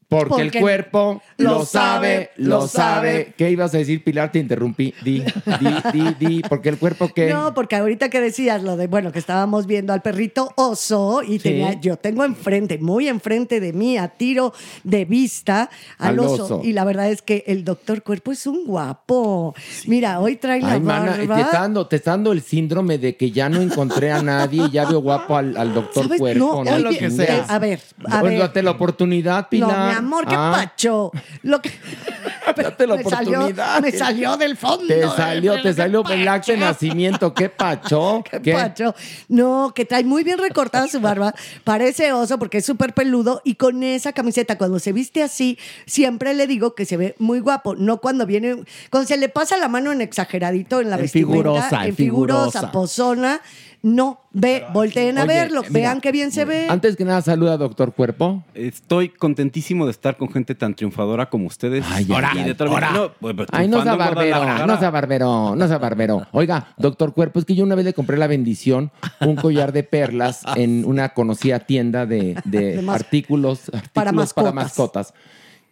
Porque, 0.10 0.42
el 0.42 0.52
cuerpo 0.52 1.22
lo 1.38 1.64
sabe, 1.66 2.32
lo 2.38 2.68
sabe. 2.68 3.34
¿Qué 3.38 3.52
ibas 3.52 3.76
a 3.76 3.78
decir, 3.78 4.04
Pilar? 4.04 4.32
Te 4.32 4.40
interrumpí. 4.40 4.92
Di, 5.04 5.20
di, 5.60 5.76
di, 5.94 6.16
di. 6.20 6.42
Porque 6.42 6.70
el 6.70 6.80
cuerpo 6.80 7.10
que... 7.14 7.32
No, 7.32 7.54
porque 7.54 7.76
ahorita 7.76 8.10
que 8.10 8.20
decías 8.20 8.64
lo 8.64 8.76
de, 8.76 8.88
bueno, 8.88 9.12
que 9.12 9.20
estábamos 9.20 9.68
viendo 9.68 9.94
al 9.94 10.02
perrito 10.02 10.52
oso 10.56 11.22
y 11.22 11.38
tenía, 11.38 11.80
yo 11.80 11.98
tengo 11.98 12.26
enfrente, 12.26 12.80
muy 12.80 13.08
enfrente 13.08 13.60
de 13.60 13.72
mí, 13.72 14.00
a 14.00 14.08
tiro 14.08 14.52
de 14.84 15.06
vista 15.06 15.70
al, 16.00 16.10
Al 16.14 16.20
oso. 16.22 16.44
oso. 16.46 16.62
Y 16.64 16.74
la 16.74 16.86
verdad 16.86 17.12
es 17.12 17.22
que 17.22 17.44
el 17.46 17.64
doctor 17.64 18.02
cuerpo 18.02 18.32
es 18.32 18.48
un 18.48 18.66
guapo. 18.66 19.54
Mira, 19.86 20.20
hoy 20.20 20.38
trae 20.38 20.60
la 20.60 20.72
Ay, 20.74 20.80
mana, 20.80 21.14
te 21.14 21.28
barba. 21.28 21.42
está, 21.46 21.60
dando, 21.62 21.86
te 21.88 21.98
está 21.98 22.12
dando 22.12 22.32
el 22.32 22.42
síndrome 22.42 22.98
de 22.98 23.16
que 23.16 23.30
ya 23.30 23.48
no 23.48 23.62
encontré 23.62 24.12
a 24.12 24.24
nadie 24.24 24.66
y 24.66 24.72
ya 24.72 24.86
veo 24.86 25.02
guapo 25.02 25.38
al, 25.38 25.56
al 25.56 25.72
doctor 25.72 26.06
¿Sabes? 26.06 26.20
Cuerpo. 26.20 26.64
No, 26.66 26.72
oye, 26.72 26.80
lo 26.80 26.90
que 26.90 27.12
sea. 27.12 27.38
eh, 27.38 27.44
a 27.48 27.60
ver, 27.60 27.80
a 28.06 28.22
Pues 28.22 28.32
ver. 28.32 28.40
date 28.40 28.64
la 28.64 28.72
oportunidad, 28.72 29.50
Pilar. 29.50 29.99
No, 29.99 29.99
amor, 30.00 30.28
qué 30.28 30.36
Ah, 30.38 30.52
pacho. 30.56 31.12
Lo 31.44 31.62
que... 31.62 31.72
Date 32.56 32.88
la 32.88 32.96
me 32.98 33.04
salió- 33.04 33.30
oportunidad. 33.40 33.82
me 33.82 33.92
salió 33.92 34.36
del 34.38 34.58
fondo. 34.58 34.88
Te 34.88 35.02
eh, 35.02 35.08
salió, 35.16 35.62
te 35.62 35.74
salió 35.74 36.04
el 36.10 36.28
acto 36.28 36.52
de 36.52 36.58
nacimiento. 36.58 37.34
¿Qué 37.34 37.50
pacho? 37.50 38.24
Qué 38.44 38.54
pacho. 38.54 38.94
No, 39.28 39.72
que 39.76 39.86
trae 39.86 40.04
muy 40.04 40.24
bien 40.24 40.38
recortada 40.40 40.88
su 40.88 41.00
barba. 41.00 41.34
Parece 41.64 42.12
oso 42.12 42.38
porque 42.40 42.58
es 42.60 42.66
súper 42.66 42.94
peludo 42.94 43.42
y 43.46 43.56
con 43.56 43.84
esa 43.84 44.14
camiseta, 44.14 44.58
cuando 44.58 44.80
se 44.80 44.92
viste 44.92 45.24
así, 45.24 45.58
siempre 45.86 46.34
le 46.34 46.48
digo 46.48 46.76
que 46.76 46.86
se 46.86 46.98
ve 46.98 47.16
muy 47.20 47.40
guapo. 47.40 47.76
No 47.76 47.98
cuando 47.98 48.26
viene, 48.26 48.64
cuando 48.90 49.08
se 49.08 49.18
le 49.18 49.30
pasa 49.30 49.56
la 49.58 49.68
mano 49.68 49.92
en 49.92 50.02
exageradito 50.02 50.82
en 50.82 50.90
la 50.90 50.96
En 50.98 51.04
vestimenta, 51.04 51.32
figurosa, 51.34 51.82
en 51.84 51.90
en 51.90 51.96
figurosa, 51.96 52.44
figurosa. 52.52 52.72
pozona. 52.72 53.42
No, 53.82 54.20
ve, 54.34 54.66
volteen 54.74 55.18
a 55.18 55.24
Oye, 55.24 55.34
verlo, 55.34 55.62
mira, 55.62 55.72
vean 55.74 56.02
qué 56.02 56.12
bien 56.12 56.32
se 56.32 56.44
ve. 56.44 56.68
Antes 56.70 56.98
que 56.98 57.06
nada, 57.06 57.22
saluda, 57.22 57.56
doctor 57.56 57.94
Cuerpo. 57.94 58.44
Estoy 58.54 59.08
contentísimo 59.08 59.86
de 59.86 59.92
estar 59.92 60.18
con 60.18 60.30
gente 60.32 60.54
tan 60.54 60.74
triunfadora 60.76 61.30
como 61.30 61.48
ustedes. 61.48 61.86
Ay, 61.90 62.06
y 62.36 62.44
de 62.44 62.56
tal- 62.56 62.68
Ahora. 62.68 62.92
No, 62.92 63.12
pues, 63.14 63.36
pues, 63.38 63.48
Ay, 63.54 63.70
no 63.70 63.78
sea 63.82 63.84
triunfando 63.84 63.92
en 63.94 63.98
barbero, 64.16 64.36
Guadalajara. 64.38 64.66
no 64.74 64.80
sea 64.80 64.90
barbero, 64.90 65.56
no 65.56 65.68
sea 65.70 65.78
barbero. 65.78 66.28
Oiga, 66.34 66.68
doctor 66.78 67.14
Cuerpo, 67.14 67.40
es 67.40 67.46
que 67.46 67.56
yo 67.56 67.64
una 67.64 67.76
vez 67.76 67.86
le 67.86 67.94
compré 67.94 68.18
la 68.18 68.28
bendición, 68.28 68.92
un 69.22 69.38
collar 69.38 69.72
de 69.72 69.84
perlas 69.84 70.42
en 70.58 70.84
una 70.86 71.10
conocida 71.10 71.60
tienda 71.60 72.06
de, 72.06 72.36
de 72.44 72.60
De 72.76 72.82
mas- 72.82 72.96
artículos, 72.98 73.70
artículos 73.74 73.90
para, 73.94 74.12
mascotas. 74.12 74.54
mascotas. 74.54 75.14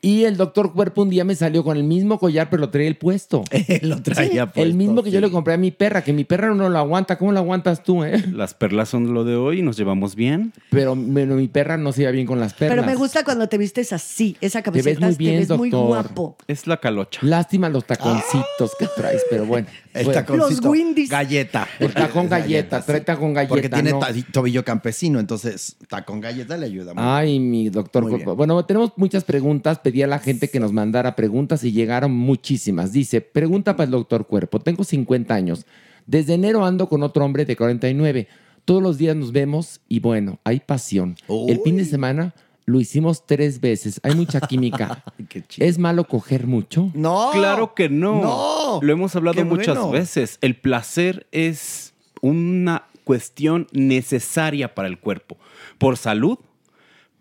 Y 0.02 0.26
el 0.26 0.38
doctor 0.38 0.74
Cuerpo 0.74 1.02
un 1.02 1.10
día 1.10 1.24
me 1.24 1.36
salió 1.36 1.64
con 1.64 1.76
el 1.76 1.84
mismo 1.84 2.20
collar, 2.20 2.50
pero 2.50 2.62
lo 2.62 2.70
traía 2.70 2.88
el 2.88 2.98
puesto. 2.98 3.44
lo 3.82 4.02
traía 4.02 4.44
el 4.44 4.50
puesto, 4.50 4.76
mismo 4.76 5.04
que 5.04 5.12
yo 5.12 5.20
le 5.20 5.32
compré 5.32 5.56
a 5.56 5.58
mi 5.58 5.72
perra, 5.72 6.04
que 6.04 6.14
mi 6.14 6.24
perra 6.24 6.54
no 6.54 6.70
lo 6.70 6.78
aguanta. 6.78 7.18
¿Cómo 7.18 7.32
lo 7.32 7.40
aguantas 7.40 7.84
tú, 7.84 8.04
eh? 8.04 8.24
Las 8.32 8.54
perlas 8.54 8.90
son 8.90 9.14
lo 9.14 9.24
de 9.24 9.36
hoy, 9.36 9.62
nos 9.62 9.78
llevamos 9.78 10.16
bien. 10.16 10.54
Pero, 10.70 10.98
pero 11.14 11.36
mi 11.36 11.48
perra 11.48 11.78
no 11.78 11.92
se 11.92 12.04
iba 12.04 12.12
bien 12.12 12.28
con 12.28 12.40
las 12.40 12.54
perlas. 12.54 12.76
Pero 12.76 12.88
me 12.88 12.96
gusta 12.96 13.24
cuando 13.24 13.50
te 13.50 13.58
vistes 13.58 13.92
así, 13.94 14.38
esa 14.42 14.60
ves 14.60 14.66
camiseta, 14.66 15.08
muy 15.08 15.16
bien, 15.16 15.34
te 15.34 15.40
ves 15.40 15.58
muy 15.58 15.70
doctor. 15.70 15.88
guapo. 15.88 16.38
Es 16.48 16.68
la 16.68 16.78
calocha. 16.78 17.20
Lástima 17.24 17.70
los 17.70 17.86
taconcitos 17.86 18.72
que 18.78 18.88
traes, 18.96 19.24
pero 19.30 19.46
bueno. 19.46 19.68
El 19.98 20.06
Bueno, 20.06 20.22
taconcito. 20.22 20.62
Los 20.62 20.72
Windys. 20.72 21.10
Galleta. 21.10 21.68
El 21.80 21.94
tacón 21.94 22.30
galleta, 22.30 22.82
trae 22.82 23.02
tacón 23.02 23.34
galleta. 23.34 23.50
Porque 23.50 23.70
tiene 23.70 23.94
tobillo 24.32 24.64
campesino, 24.64 25.20
entonces 25.20 25.76
tacón 25.90 26.22
galleta 26.22 26.58
le 26.58 26.68
ayuda 26.68 26.94
mucho. 26.94 27.06
Ay, 27.06 27.40
mi 27.40 27.70
doctor. 27.70 28.04
Muy 28.04 28.12
Cuerpo. 28.12 28.32
bien. 28.32 28.38
Bueno, 28.38 28.66
tenemos 28.66 28.94
muchas 28.96 29.24
preguntas. 29.24 29.80
Pedí 29.80 30.04
a 30.04 30.08
la 30.08 30.20
gente 30.20 30.50
que 30.50 30.60
nos 30.60 30.72
mandara 30.72 31.16
preguntas 31.16 31.64
y 31.64 31.72
llegaron 31.72 32.12
muchísimas. 32.16 32.92
Dice, 32.92 33.22
pregunta 33.22 33.76
para 33.76 33.86
el 33.86 33.92
doctor 33.92 34.28
Cuerpo. 34.28 34.60
Tengo 34.60 34.84
50 34.84 35.34
años. 35.34 35.66
Desde 36.06 36.34
enero 36.36 36.66
ando 36.66 36.88
con 36.88 37.04
otro 37.04 37.26
hombre 37.26 37.46
de 37.46 37.56
49. 37.56 38.28
Todos 38.66 38.84
los 38.84 38.98
días 38.98 39.16
nos 39.16 39.32
vemos 39.32 39.80
y 39.88 40.00
bueno, 40.02 40.40
hay 40.44 40.60
pasión. 40.60 41.16
El 41.48 41.62
fin 41.62 41.78
de 41.78 41.86
semana 41.86 42.34
lo 42.68 42.82
hicimos 42.82 43.26
tres 43.26 43.62
veces. 43.62 44.00
Hay 44.04 44.14
mucha 44.14 44.42
química. 44.42 45.04
Qué 45.30 45.42
chido. 45.42 45.66
¿Es 45.66 45.80
malo 45.80 46.04
coger 46.04 46.46
mucho? 46.46 46.92
No. 46.94 47.32
Claro 47.32 47.74
que 47.74 47.90
no. 47.90 48.22
No. 48.22 48.80
Lo 48.84 48.94
hemos 48.94 49.16
hablado 49.16 49.36
Qué 49.36 49.46
muchas 49.46 49.78
bueno. 49.78 49.92
veces. 49.92 50.38
El 50.42 50.56
placer 50.58 51.26
es 51.32 51.94
una 52.22 52.84
cuestión 53.06 53.68
necesaria 53.72 54.76
para 54.76 54.90
el 54.90 55.00
cuerpo. 55.00 55.38
Por 55.78 55.96
salud, 55.96 56.40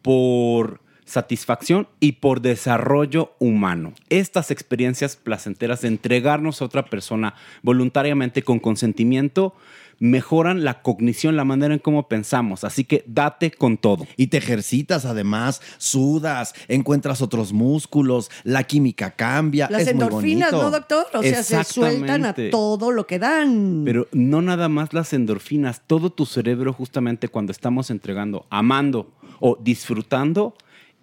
por 0.03 0.81
satisfacción 1.05 1.87
y 2.01 2.13
por 2.13 2.41
desarrollo 2.41 3.35
humano. 3.39 3.95
Estas 4.09 4.51
experiencias 4.51 5.15
placenteras 5.15 5.83
de 5.83 5.89
entregarnos 5.89 6.61
a 6.61 6.65
otra 6.65 6.87
persona 6.87 7.35
voluntariamente 7.63 8.43
con 8.43 8.59
consentimiento 8.59 9.55
mejoran 9.99 10.65
la 10.65 10.83
cognición, 10.83 11.37
la 11.37 11.45
manera 11.45 11.75
en 11.75 11.81
cómo 11.81 12.09
pensamos. 12.09 12.65
Así 12.65 12.85
que 12.85 13.05
date 13.07 13.51
con 13.51 13.79
todo. 13.79 14.07
Y 14.17 14.29
te 14.29 14.39
ejercitas 14.39 15.05
además, 15.05 15.61
sudas, 15.79 16.55
encuentras 16.69 17.23
otros 17.23 17.53
músculos, 17.53 18.31
la 18.45 18.65
química 18.65 19.13
cambia. 19.13 19.69
Las 19.71 19.83
es 19.83 19.89
endorfinas. 19.89 20.53
¿no, 20.53 20.71
doctor? 20.71 21.07
O 21.15 21.23
sea, 21.23 21.43
se 21.43 21.65
sueltan 21.65 22.25
a 22.27 22.35
todo 22.51 22.91
lo 22.91 23.07
que 23.07 23.19
dan. 23.19 23.83
Pero 23.85 24.09
no 24.13 24.43
nada 24.43 24.69
más 24.69 24.93
las 24.93 25.13
endorfinas, 25.13 25.83
todo 25.87 26.11
tu 26.11 26.27
cerebro 26.27 26.73
justamente 26.73 27.29
cuando 27.29 27.53
estamos 27.53 27.91
entregando, 27.91 28.47
amando 28.51 29.13
o 29.41 29.59
disfrutando, 29.61 30.55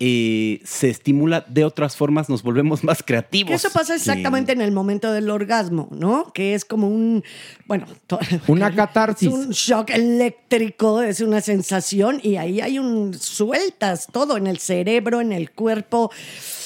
eh, 0.06 0.60
se 0.66 0.90
estimula 0.90 1.46
de 1.48 1.64
otras 1.64 1.96
formas, 1.96 2.28
nos 2.28 2.44
volvemos 2.44 2.84
más 2.84 3.02
creativos. 3.02 3.54
Eso 3.54 3.70
pasa 3.70 3.96
exactamente 3.96 4.52
en 4.52 4.60
el 4.60 4.74
momento 4.74 5.14
del 5.14 5.30
orgasmo, 5.30 5.88
¿no? 5.92 6.34
Que 6.34 6.56
es 6.56 6.66
como 6.66 6.90
un, 6.90 7.24
bueno, 7.68 7.86
Una 8.48 8.76
catarsis. 8.76 9.30
es 9.30 9.34
un 9.34 9.52
shock 9.52 9.92
eléctrico, 9.92 11.02
es 11.02 11.22
una 11.22 11.40
sensación 11.40 12.20
y 12.22 12.36
ahí 12.36 12.60
hay 12.60 12.80
un 12.80 13.14
sueltas 13.14 14.08
todo 14.12 14.36
en 14.36 14.48
el 14.48 14.58
cerebro, 14.58 15.22
en 15.22 15.32
el 15.32 15.52
cuerpo, 15.52 16.12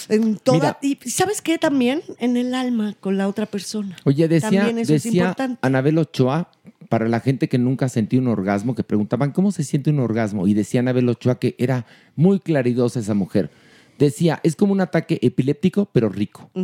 en 0.09 0.37
toda 0.37 0.79
y 0.81 0.97
sabes 1.07 1.43
qué 1.43 1.59
también 1.59 2.01
en 2.17 2.37
el 2.37 2.55
alma 2.55 2.95
con 2.99 3.19
la 3.19 3.27
otra 3.27 3.45
persona. 3.45 3.97
Oye, 4.03 4.27
decía, 4.27 4.49
también 4.49 4.79
eso 4.79 4.95
es 4.95 5.03
decía 5.03 5.25
importante. 5.25 5.59
Anabel 5.61 5.99
Ochoa, 5.99 6.49
para 6.89 7.07
la 7.07 7.19
gente 7.19 7.49
que 7.49 7.57
nunca 7.57 7.89
sentido 7.89 8.21
un 8.21 8.29
orgasmo, 8.29 8.75
que 8.75 8.83
preguntaban 8.83 9.31
cómo 9.31 9.51
se 9.51 9.63
siente 9.63 9.89
un 9.89 9.99
orgasmo, 9.99 10.47
y 10.47 10.53
decía 10.53 10.79
Anabel 10.79 11.09
Ochoa 11.09 11.39
que 11.39 11.55
era 11.57 11.85
muy 12.15 12.39
claridosa 12.39 12.99
esa 12.99 13.13
mujer. 13.13 13.49
Decía, 13.97 14.39
es 14.43 14.55
como 14.55 14.73
un 14.73 14.81
ataque 14.81 15.17
epiléptico, 15.21 15.89
pero 15.91 16.09
rico. 16.09 16.49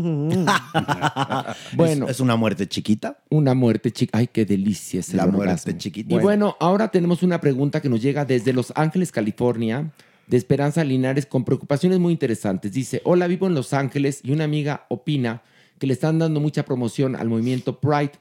Bueno. 1.75 2.05
¿Es, 2.05 2.11
es 2.11 2.19
una 2.19 2.35
muerte 2.35 2.67
chiquita? 2.67 3.17
Una 3.29 3.53
muerte 3.55 3.91
chica. 3.91 4.17
Ay, 4.17 4.27
qué 4.27 4.45
delicia 4.45 4.99
es 4.99 5.09
el 5.11 5.17
La 5.17 5.27
muerte 5.27 5.75
chiquita. 5.77 6.13
Y 6.13 6.19
bueno, 6.19 6.55
ahora 6.59 6.89
tenemos 6.89 7.23
una 7.23 7.41
pregunta 7.41 7.81
que 7.81 7.89
nos 7.89 8.01
llega 8.01 8.25
desde 8.25 8.53
Los 8.53 8.71
Ángeles, 8.75 9.11
California, 9.11 9.91
de 10.27 10.37
Esperanza 10.37 10.83
Linares, 10.83 11.25
con 11.25 11.43
preocupaciones 11.43 11.99
muy 11.99 12.13
interesantes. 12.13 12.71
Dice, 12.71 13.01
hola, 13.03 13.27
vivo 13.27 13.47
en 13.47 13.55
Los 13.55 13.73
Ángeles 13.73 14.21
y 14.23 14.31
una 14.31 14.43
amiga 14.43 14.85
opina 14.89 15.41
que 15.79 15.87
le 15.87 15.93
están 15.93 16.19
dando 16.19 16.39
mucha 16.39 16.63
promoción 16.63 17.15
al 17.15 17.29
movimiento 17.29 17.79
Pride, 17.79 18.11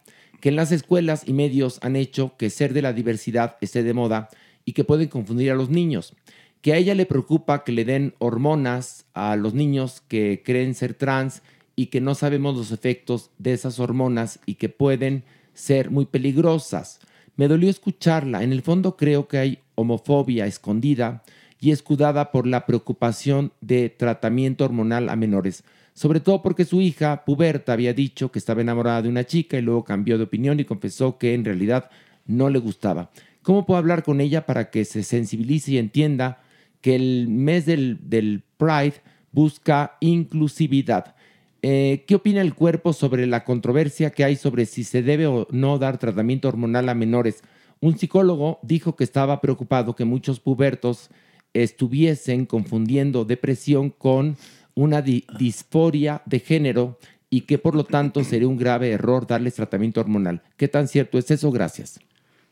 que 0.42 0.48
en 0.48 0.56
las 0.56 0.72
escuelas 0.72 1.22
y 1.24 1.34
medios 1.34 1.78
han 1.82 1.94
hecho 1.94 2.36
que 2.36 2.50
ser 2.50 2.74
de 2.74 2.82
la 2.82 2.92
diversidad 2.92 3.58
esté 3.60 3.84
de 3.84 3.94
moda 3.94 4.28
y 4.64 4.72
que 4.72 4.82
pueden 4.82 5.06
confundir 5.06 5.52
a 5.52 5.54
los 5.54 5.70
niños. 5.70 6.16
Que 6.62 6.72
a 6.72 6.78
ella 6.78 6.96
le 6.96 7.06
preocupa 7.06 7.62
que 7.62 7.70
le 7.70 7.84
den 7.84 8.14
hormonas 8.18 9.06
a 9.14 9.36
los 9.36 9.54
niños 9.54 10.02
que 10.08 10.42
creen 10.44 10.74
ser 10.74 10.94
trans 10.94 11.42
y 11.76 11.86
que 11.86 12.00
no 12.00 12.16
sabemos 12.16 12.56
los 12.56 12.72
efectos 12.72 13.30
de 13.38 13.52
esas 13.52 13.78
hormonas 13.78 14.40
y 14.44 14.56
que 14.56 14.68
pueden 14.68 15.22
ser 15.54 15.92
muy 15.92 16.06
peligrosas. 16.06 16.98
Me 17.36 17.46
dolió 17.46 17.70
escucharla. 17.70 18.42
En 18.42 18.50
el 18.50 18.62
fondo 18.62 18.96
creo 18.96 19.28
que 19.28 19.38
hay 19.38 19.58
homofobia 19.76 20.46
escondida 20.46 21.22
y 21.60 21.70
escudada 21.70 22.32
por 22.32 22.48
la 22.48 22.66
preocupación 22.66 23.52
de 23.60 23.90
tratamiento 23.90 24.64
hormonal 24.64 25.08
a 25.08 25.14
menores. 25.14 25.62
Sobre 25.94 26.20
todo 26.20 26.42
porque 26.42 26.64
su 26.64 26.80
hija, 26.80 27.24
puberta, 27.24 27.72
había 27.72 27.92
dicho 27.92 28.32
que 28.32 28.38
estaba 28.38 28.62
enamorada 28.62 29.02
de 29.02 29.08
una 29.08 29.24
chica 29.24 29.58
y 29.58 29.62
luego 29.62 29.84
cambió 29.84 30.16
de 30.16 30.24
opinión 30.24 30.58
y 30.58 30.64
confesó 30.64 31.18
que 31.18 31.34
en 31.34 31.44
realidad 31.44 31.90
no 32.26 32.48
le 32.48 32.58
gustaba. 32.58 33.10
¿Cómo 33.42 33.66
puedo 33.66 33.78
hablar 33.78 34.02
con 34.02 34.20
ella 34.20 34.46
para 34.46 34.70
que 34.70 34.84
se 34.84 35.02
sensibilice 35.02 35.72
y 35.72 35.78
entienda 35.78 36.42
que 36.80 36.94
el 36.94 37.28
mes 37.28 37.66
del, 37.66 37.98
del 38.08 38.42
Pride 38.56 38.94
busca 39.32 39.96
inclusividad? 40.00 41.14
Eh, 41.60 42.04
¿Qué 42.08 42.16
opina 42.16 42.40
el 42.40 42.54
cuerpo 42.54 42.92
sobre 42.92 43.26
la 43.26 43.44
controversia 43.44 44.10
que 44.10 44.24
hay 44.24 44.36
sobre 44.36 44.66
si 44.66 44.84
se 44.84 45.02
debe 45.02 45.26
o 45.26 45.46
no 45.50 45.78
dar 45.78 45.98
tratamiento 45.98 46.48
hormonal 46.48 46.88
a 46.88 46.94
menores? 46.94 47.42
Un 47.80 47.98
psicólogo 47.98 48.58
dijo 48.62 48.96
que 48.96 49.04
estaba 49.04 49.40
preocupado 49.40 49.94
que 49.94 50.04
muchos 50.04 50.40
pubertos 50.40 51.10
estuviesen 51.52 52.46
confundiendo 52.46 53.24
depresión 53.24 53.90
con 53.90 54.36
una 54.74 55.02
di- 55.02 55.24
disforia 55.38 56.22
de 56.26 56.40
género 56.40 56.98
y 57.30 57.42
que 57.42 57.58
por 57.58 57.74
lo 57.74 57.84
tanto 57.84 58.22
sería 58.24 58.48
un 58.48 58.56
grave 58.56 58.90
error 58.90 59.26
darles 59.26 59.54
tratamiento 59.54 60.00
hormonal. 60.00 60.42
¿Qué 60.56 60.68
tan 60.68 60.88
cierto 60.88 61.18
es 61.18 61.30
eso? 61.30 61.50
Gracias. 61.50 61.98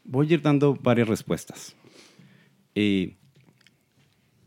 Voy 0.04 0.30
a 0.30 0.34
ir 0.34 0.42
dando 0.42 0.74
varias 0.74 1.08
respuestas. 1.08 1.74
Eh, 2.74 3.16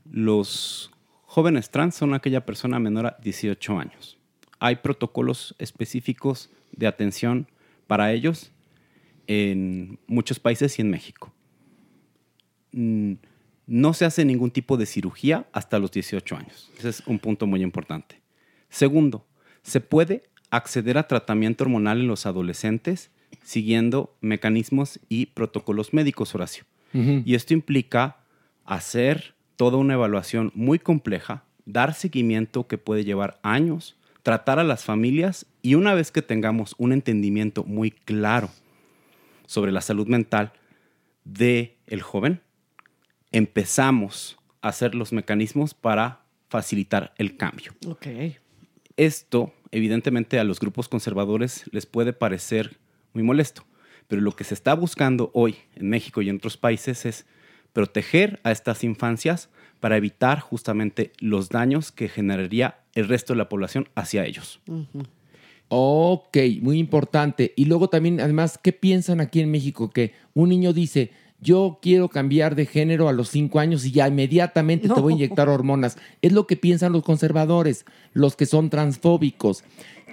los 0.09 0.91
jóvenes 1.25 1.69
trans 1.69 1.95
son 1.95 2.13
aquella 2.13 2.45
persona 2.45 2.79
menor 2.79 3.07
a 3.07 3.17
18 3.21 3.79
años. 3.79 4.17
Hay 4.59 4.77
protocolos 4.77 5.55
específicos 5.59 6.49
de 6.71 6.87
atención 6.87 7.47
para 7.87 8.11
ellos 8.13 8.51
en 9.27 9.99
muchos 10.07 10.39
países 10.39 10.77
y 10.79 10.81
en 10.81 10.89
México. 10.89 11.33
Mm, 12.71 13.13
No 13.65 13.93
se 13.93 14.05
hace 14.05 14.25
ningún 14.25 14.51
tipo 14.51 14.77
de 14.77 14.85
cirugía 14.85 15.47
hasta 15.53 15.79
los 15.79 15.91
18 15.91 16.35
años. 16.35 16.69
Ese 16.77 16.89
es 16.89 17.03
un 17.07 17.19
punto 17.19 17.47
muy 17.47 17.61
importante. 17.61 18.21
Segundo, 18.69 19.25
se 19.61 19.79
puede 19.79 20.23
acceder 20.49 20.97
a 20.97 21.07
tratamiento 21.07 21.63
hormonal 21.63 22.01
en 22.01 22.07
los 22.07 22.25
adolescentes 22.25 23.11
siguiendo 23.43 24.15
mecanismos 24.21 24.99
y 25.09 25.27
protocolos 25.27 25.93
médicos, 25.93 26.35
Horacio. 26.35 26.65
Y 26.93 27.33
esto 27.33 27.55
implica 27.55 28.17
hacer 28.65 29.33
toda 29.55 29.77
una 29.77 29.95
evaluación 29.95 30.51
muy 30.53 30.77
compleja, 30.77 31.43
dar 31.65 31.95
seguimiento 31.95 32.67
que 32.67 32.77
puede 32.77 33.03
llevar 33.03 33.39
años, 33.41 33.95
tratar 34.21 34.59
a 34.59 34.63
las 34.63 34.83
familias 34.83 35.47
y 35.63 35.73
una 35.73 35.95
vez 35.95 36.11
que 36.11 36.21
tengamos 36.21 36.75
un 36.77 36.93
entendimiento 36.93 37.63
muy 37.63 37.89
claro 37.89 38.51
sobre 39.47 39.71
la 39.71 39.81
salud 39.81 40.05
mental 40.07 40.53
de 41.25 41.77
el 41.87 42.03
joven, 42.03 42.41
empezamos 43.33 44.37
a 44.61 44.69
hacer 44.69 44.95
los 44.95 45.11
mecanismos 45.11 45.73
para 45.73 46.21
facilitar 46.47 47.13
el 47.17 47.35
cambio. 47.35 47.73
Ok. 47.87 48.07
Esto, 48.95 49.53
evidentemente, 49.71 50.39
a 50.39 50.45
los 50.45 50.59
grupos 50.59 50.87
conservadores 50.87 51.65
les 51.71 51.85
puede 51.85 52.13
parecer 52.13 52.77
muy 53.11 53.23
molesto, 53.23 53.65
pero 54.07 54.21
lo 54.21 54.35
que 54.35 54.43
se 54.43 54.53
está 54.53 54.75
buscando 54.75 55.31
hoy 55.33 55.55
en 55.75 55.89
México 55.89 56.21
y 56.21 56.29
en 56.29 56.37
otros 56.37 56.57
países 56.57 57.05
es 57.05 57.25
proteger 57.73 58.39
a 58.43 58.51
estas 58.51 58.83
infancias 58.83 59.49
para 59.79 59.97
evitar 59.97 60.39
justamente 60.39 61.11
los 61.19 61.49
daños 61.49 61.91
que 61.91 62.07
generaría 62.07 62.79
el 62.93 63.07
resto 63.07 63.33
de 63.33 63.37
la 63.37 63.49
población 63.49 63.89
hacia 63.95 64.25
ellos. 64.25 64.61
Ok, 65.67 66.37
muy 66.61 66.77
importante. 66.77 67.53
Y 67.55 67.65
luego 67.65 67.89
también, 67.89 68.21
además, 68.21 68.59
¿qué 68.61 68.71
piensan 68.73 69.19
aquí 69.19 69.39
en 69.39 69.49
México? 69.49 69.89
Que 69.89 70.13
un 70.35 70.49
niño 70.49 70.71
dice, 70.71 71.11
yo 71.43 71.79
quiero 71.81 72.09
cambiar 72.09 72.55
de 72.55 72.65
género 72.65 73.09
a 73.09 73.13
los 73.13 73.29
cinco 73.29 73.59
años 73.59 73.85
y 73.85 73.91
ya 73.91 74.07
inmediatamente 74.07 74.87
te 74.87 74.99
voy 74.99 75.13
a 75.13 75.15
inyectar 75.17 75.49
hormonas. 75.49 75.97
Es 76.21 76.31
lo 76.31 76.47
que 76.47 76.55
piensan 76.55 76.93
los 76.93 77.03
conservadores, 77.03 77.85
los 78.13 78.35
que 78.35 78.45
son 78.45 78.69
transfóbicos. 78.69 79.63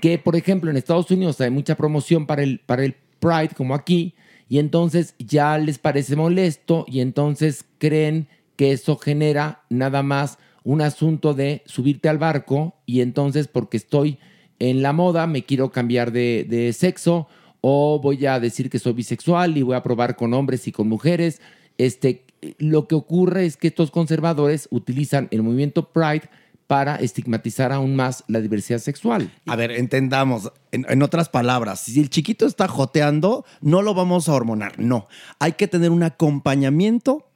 Que, 0.03 0.19
por 0.19 0.37
ejemplo, 0.37 0.71
en 0.71 0.77
Estados 0.77 1.11
Unidos 1.11 1.41
hay 1.41 1.51
mucha 1.51 1.77
promoción 1.77 2.27
para 2.27 2.43
el, 2.43 2.59
para 2.61 2.85
el 2.85 2.97
Pride, 3.21 3.51
como 3.55 3.75
aquí, 3.75 4.15
y 4.49 4.59
entonces 4.59 5.15
ya 5.19 5.57
les 5.59 5.79
parece 5.79 6.17
molesto 6.17 6.85
y 6.89 7.01
entonces 7.01 7.65
creen 7.79 8.29
que 8.57 8.73
eso 8.73 8.97
genera 8.97 9.63
nada 9.71 10.03
más 10.03 10.39
un 10.65 10.83
asunto 10.83 11.35
de 11.35 11.63
subirte 11.67 12.09
al 12.09 12.19
barco 12.19 12.75
y 12.85 13.01
entonces 13.01 13.47
porque 13.47 13.77
estoy 13.77 14.19
en 14.59 14.83
la 14.83 14.93
moda 14.93 15.27
me 15.27 15.45
quiero 15.45 15.71
cambiar 15.71 16.13
de, 16.13 16.45
de 16.49 16.73
sexo 16.73 17.29
o 17.61 18.01
voy 18.01 18.27
a 18.27 18.41
decir 18.41 18.71
que 18.71 18.79
soy 18.79 18.93
bisexual 18.93 19.57
y 19.57 19.63
voy 19.63 19.77
a 19.77 19.83
probar 19.83 20.17
con 20.17 20.35
hombres 20.35 20.67
y 20.67 20.73
con 20.73 20.89
mujeres. 20.89 21.41
Este, 21.79 22.25
lo 22.59 22.87
que 22.89 22.95
ocurre 22.95 23.47
es 23.47 23.57
que 23.57 23.69
estos 23.69 23.91
conservadores 23.91 24.69
utilizan 24.71 25.29
el 25.31 25.43
movimiento 25.43 25.91
Pride 25.93 26.29
para 26.67 26.97
estigmatizar 26.97 27.73
aún 27.73 27.97
más 27.97 28.23
la 28.29 28.41
diversidad 28.41 28.79
sexual. 28.79 29.33
A 29.47 29.57
ver, 29.57 29.73
entendamos, 29.73 30.53
en, 30.71 30.87
en 30.89 31.03
otras 31.03 31.29
palabras, 31.29 31.81
si 31.81 31.99
el 31.99 32.11
chiquito 32.11 32.47
está 32.47 32.69
joteando, 32.69 33.45
no 33.61 33.83
lo 33.83 33.93
vamos 33.93 34.29
a 34.29 34.35
hormonar, 34.35 34.79
no. 34.79 35.09
Hay 35.41 35.55
que 35.55 35.67
tener 35.67 35.91
un 35.91 36.05
acompañamiento 36.05 37.27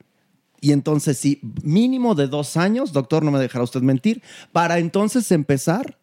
y 0.61 0.73
entonces 0.73 1.19
sí, 1.19 1.41
mínimo 1.63 2.15
de 2.15 2.27
dos 2.27 2.57
años, 2.57 2.95
doctor, 2.95 3.23
no 3.23 3.31
me 3.31 3.39
dejará 3.39 3.65
usted 3.65 3.83
mentir, 3.83 4.23
para 4.51 4.79
entonces 4.79 5.31
empezar 5.31 5.99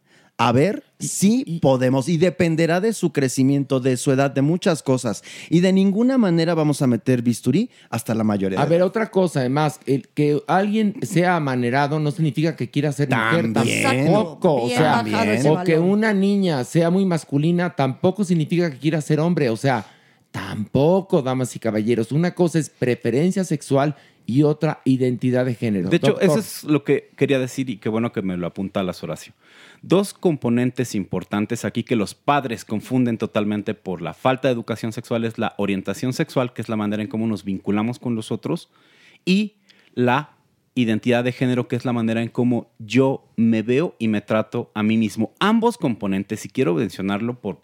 a 0.48 0.52
ver 0.52 0.84
si 1.00 1.60
podemos 1.62 2.10
y 2.10 2.18
dependerá 2.18 2.82
de 2.82 2.94
su 2.94 3.12
crecimiento, 3.12 3.80
de 3.80 3.96
su 3.98 4.12
edad, 4.12 4.32
de 4.32 4.42
muchas 4.42 4.82
cosas. 4.82 5.24
Y 5.50 5.60
de 5.60 5.72
ninguna 5.72 6.18
manera 6.18 6.54
vamos 6.54 6.82
a 6.82 6.88
meter 6.88 7.22
bisturí 7.22 7.70
hasta 7.90 8.16
la 8.16 8.24
mayoría. 8.24 8.60
A 8.60 8.66
ver, 8.66 8.82
otra 8.82 9.12
cosa, 9.12 9.42
además, 9.42 9.80
el 9.86 10.08
que 10.10 10.42
alguien 10.48 10.96
sea 11.04 11.36
amanerado 11.36 12.00
no 12.00 12.10
significa 12.12 12.56
que 12.56 12.70
quiera 12.72 12.92
ser 12.92 13.10
mujer 13.10 13.54
También. 13.54 13.84
tampoco. 13.84 14.64
O 14.64 14.70
sea, 14.70 15.04
o 15.46 15.64
que 15.64 15.78
una 15.78 16.14
niña 16.14 16.64
sea 16.64 16.90
muy 16.90 17.06
masculina 17.06 17.76
tampoco 17.76 18.24
significa 18.24 18.72
que 18.72 18.78
quiera 18.78 19.00
ser 19.02 19.20
hombre. 19.20 19.50
O 19.50 19.58
sea, 19.58 19.86
Tampoco, 20.32 21.22
damas 21.22 21.56
y 21.56 21.60
caballeros. 21.60 22.12
Una 22.12 22.34
cosa 22.34 22.58
es 22.58 22.70
preferencia 22.70 23.44
sexual 23.44 23.96
y 24.26 24.44
otra 24.44 24.82
identidad 24.86 25.46
de 25.46 25.56
género. 25.56 25.90
De 25.90 25.98
hecho, 25.98 26.12
Doctor. 26.12 26.30
eso 26.30 26.40
es 26.40 26.64
lo 26.64 26.84
que 26.84 27.10
quería 27.18 27.38
decir 27.38 27.70
y 27.70 27.78
qué 27.78 27.90
bueno 27.90 28.14
que 28.14 28.22
me 28.22 28.38
lo 28.38 28.48
apunta 28.48 28.82
las 28.82 29.04
Horacio. 29.04 29.34
Dos 29.84 30.14
componentes 30.14 30.94
importantes 30.94 31.66
aquí 31.66 31.84
que 31.84 31.96
los 31.96 32.14
padres 32.14 32.66
confunden 32.66 33.18
totalmente 33.18 33.74
por 33.74 34.04
la 34.04 34.14
falta 34.14 34.48
de 34.48 34.54
educación 34.54 34.94
sexual 34.94 35.26
es 35.26 35.40
la 35.40 35.56
orientación 35.58 36.14
sexual, 36.14 36.54
que 36.54 36.62
es 36.62 36.70
la 36.70 36.76
manera 36.76 37.02
en 37.02 37.10
cómo 37.10 37.26
nos 37.26 37.44
vinculamos 37.44 37.98
con 37.98 38.16
los 38.16 38.32
otros, 38.32 38.70
y 39.26 39.56
la 39.96 40.38
identidad 40.76 41.24
de 41.24 41.32
género, 41.32 41.68
que 41.68 41.76
es 41.76 41.84
la 41.84 41.94
manera 41.94 42.22
en 42.22 42.30
cómo 42.30 42.72
yo 42.78 43.26
me 43.36 43.64
veo 43.64 43.96
y 43.98 44.08
me 44.08 44.22
trato 44.22 44.72
a 44.76 44.84
mí 44.84 44.98
mismo. 44.98 45.34
Ambos 45.40 45.80
componentes, 45.80 46.46
y 46.46 46.50
quiero 46.50 46.76
mencionarlo 46.76 47.42
por 47.42 47.62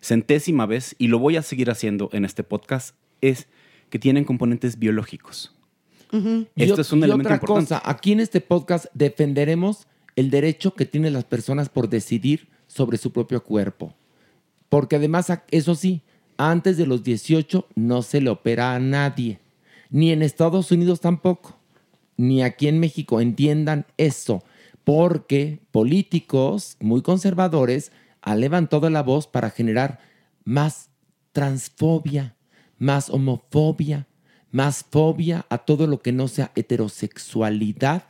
centésima 0.00 0.66
vez, 0.66 0.96
y 0.98 1.06
lo 1.06 1.20
voy 1.20 1.36
a 1.36 1.42
seguir 1.42 1.70
haciendo 1.70 2.10
en 2.12 2.24
este 2.24 2.42
podcast, 2.42 2.96
es 3.20 3.46
que 3.88 4.00
tienen 4.00 4.24
componentes 4.24 4.80
biológicos. 4.80 5.54
Esto 6.56 6.80
es 6.80 6.92
un 6.92 7.00
y 7.00 7.04
elemento 7.04 7.28
otra 7.28 7.36
importante. 7.36 7.74
cosa, 7.74 7.82
aquí 7.84 8.12
en 8.12 8.20
este 8.20 8.40
podcast 8.40 8.86
defenderemos 8.94 9.86
el 10.16 10.30
derecho 10.30 10.74
que 10.74 10.86
tienen 10.86 11.12
las 11.12 11.24
personas 11.24 11.68
por 11.68 11.88
decidir 11.88 12.48
sobre 12.66 12.98
su 12.98 13.12
propio 13.12 13.44
cuerpo. 13.44 13.94
Porque 14.68 14.96
además, 14.96 15.30
eso 15.50 15.74
sí, 15.74 16.02
antes 16.36 16.76
de 16.76 16.86
los 16.86 17.04
18 17.04 17.66
no 17.74 18.02
se 18.02 18.20
le 18.20 18.30
opera 18.30 18.74
a 18.74 18.80
nadie. 18.80 19.38
Ni 19.90 20.10
en 20.10 20.22
Estados 20.22 20.72
Unidos 20.72 21.00
tampoco. 21.00 21.58
Ni 22.16 22.42
aquí 22.42 22.66
en 22.66 22.80
México. 22.80 23.20
Entiendan 23.20 23.86
eso. 23.98 24.42
Porque 24.84 25.60
políticos 25.70 26.76
muy 26.80 27.02
conservadores 27.02 27.92
han 28.22 28.40
levantado 28.40 28.90
la 28.90 29.02
voz 29.02 29.26
para 29.26 29.50
generar 29.50 30.00
más 30.44 30.90
transfobia, 31.32 32.36
más 32.78 33.10
homofobia, 33.10 34.06
más 34.50 34.84
fobia 34.90 35.46
a 35.50 35.58
todo 35.58 35.86
lo 35.86 36.00
que 36.00 36.12
no 36.12 36.28
sea 36.28 36.50
heterosexualidad 36.54 38.04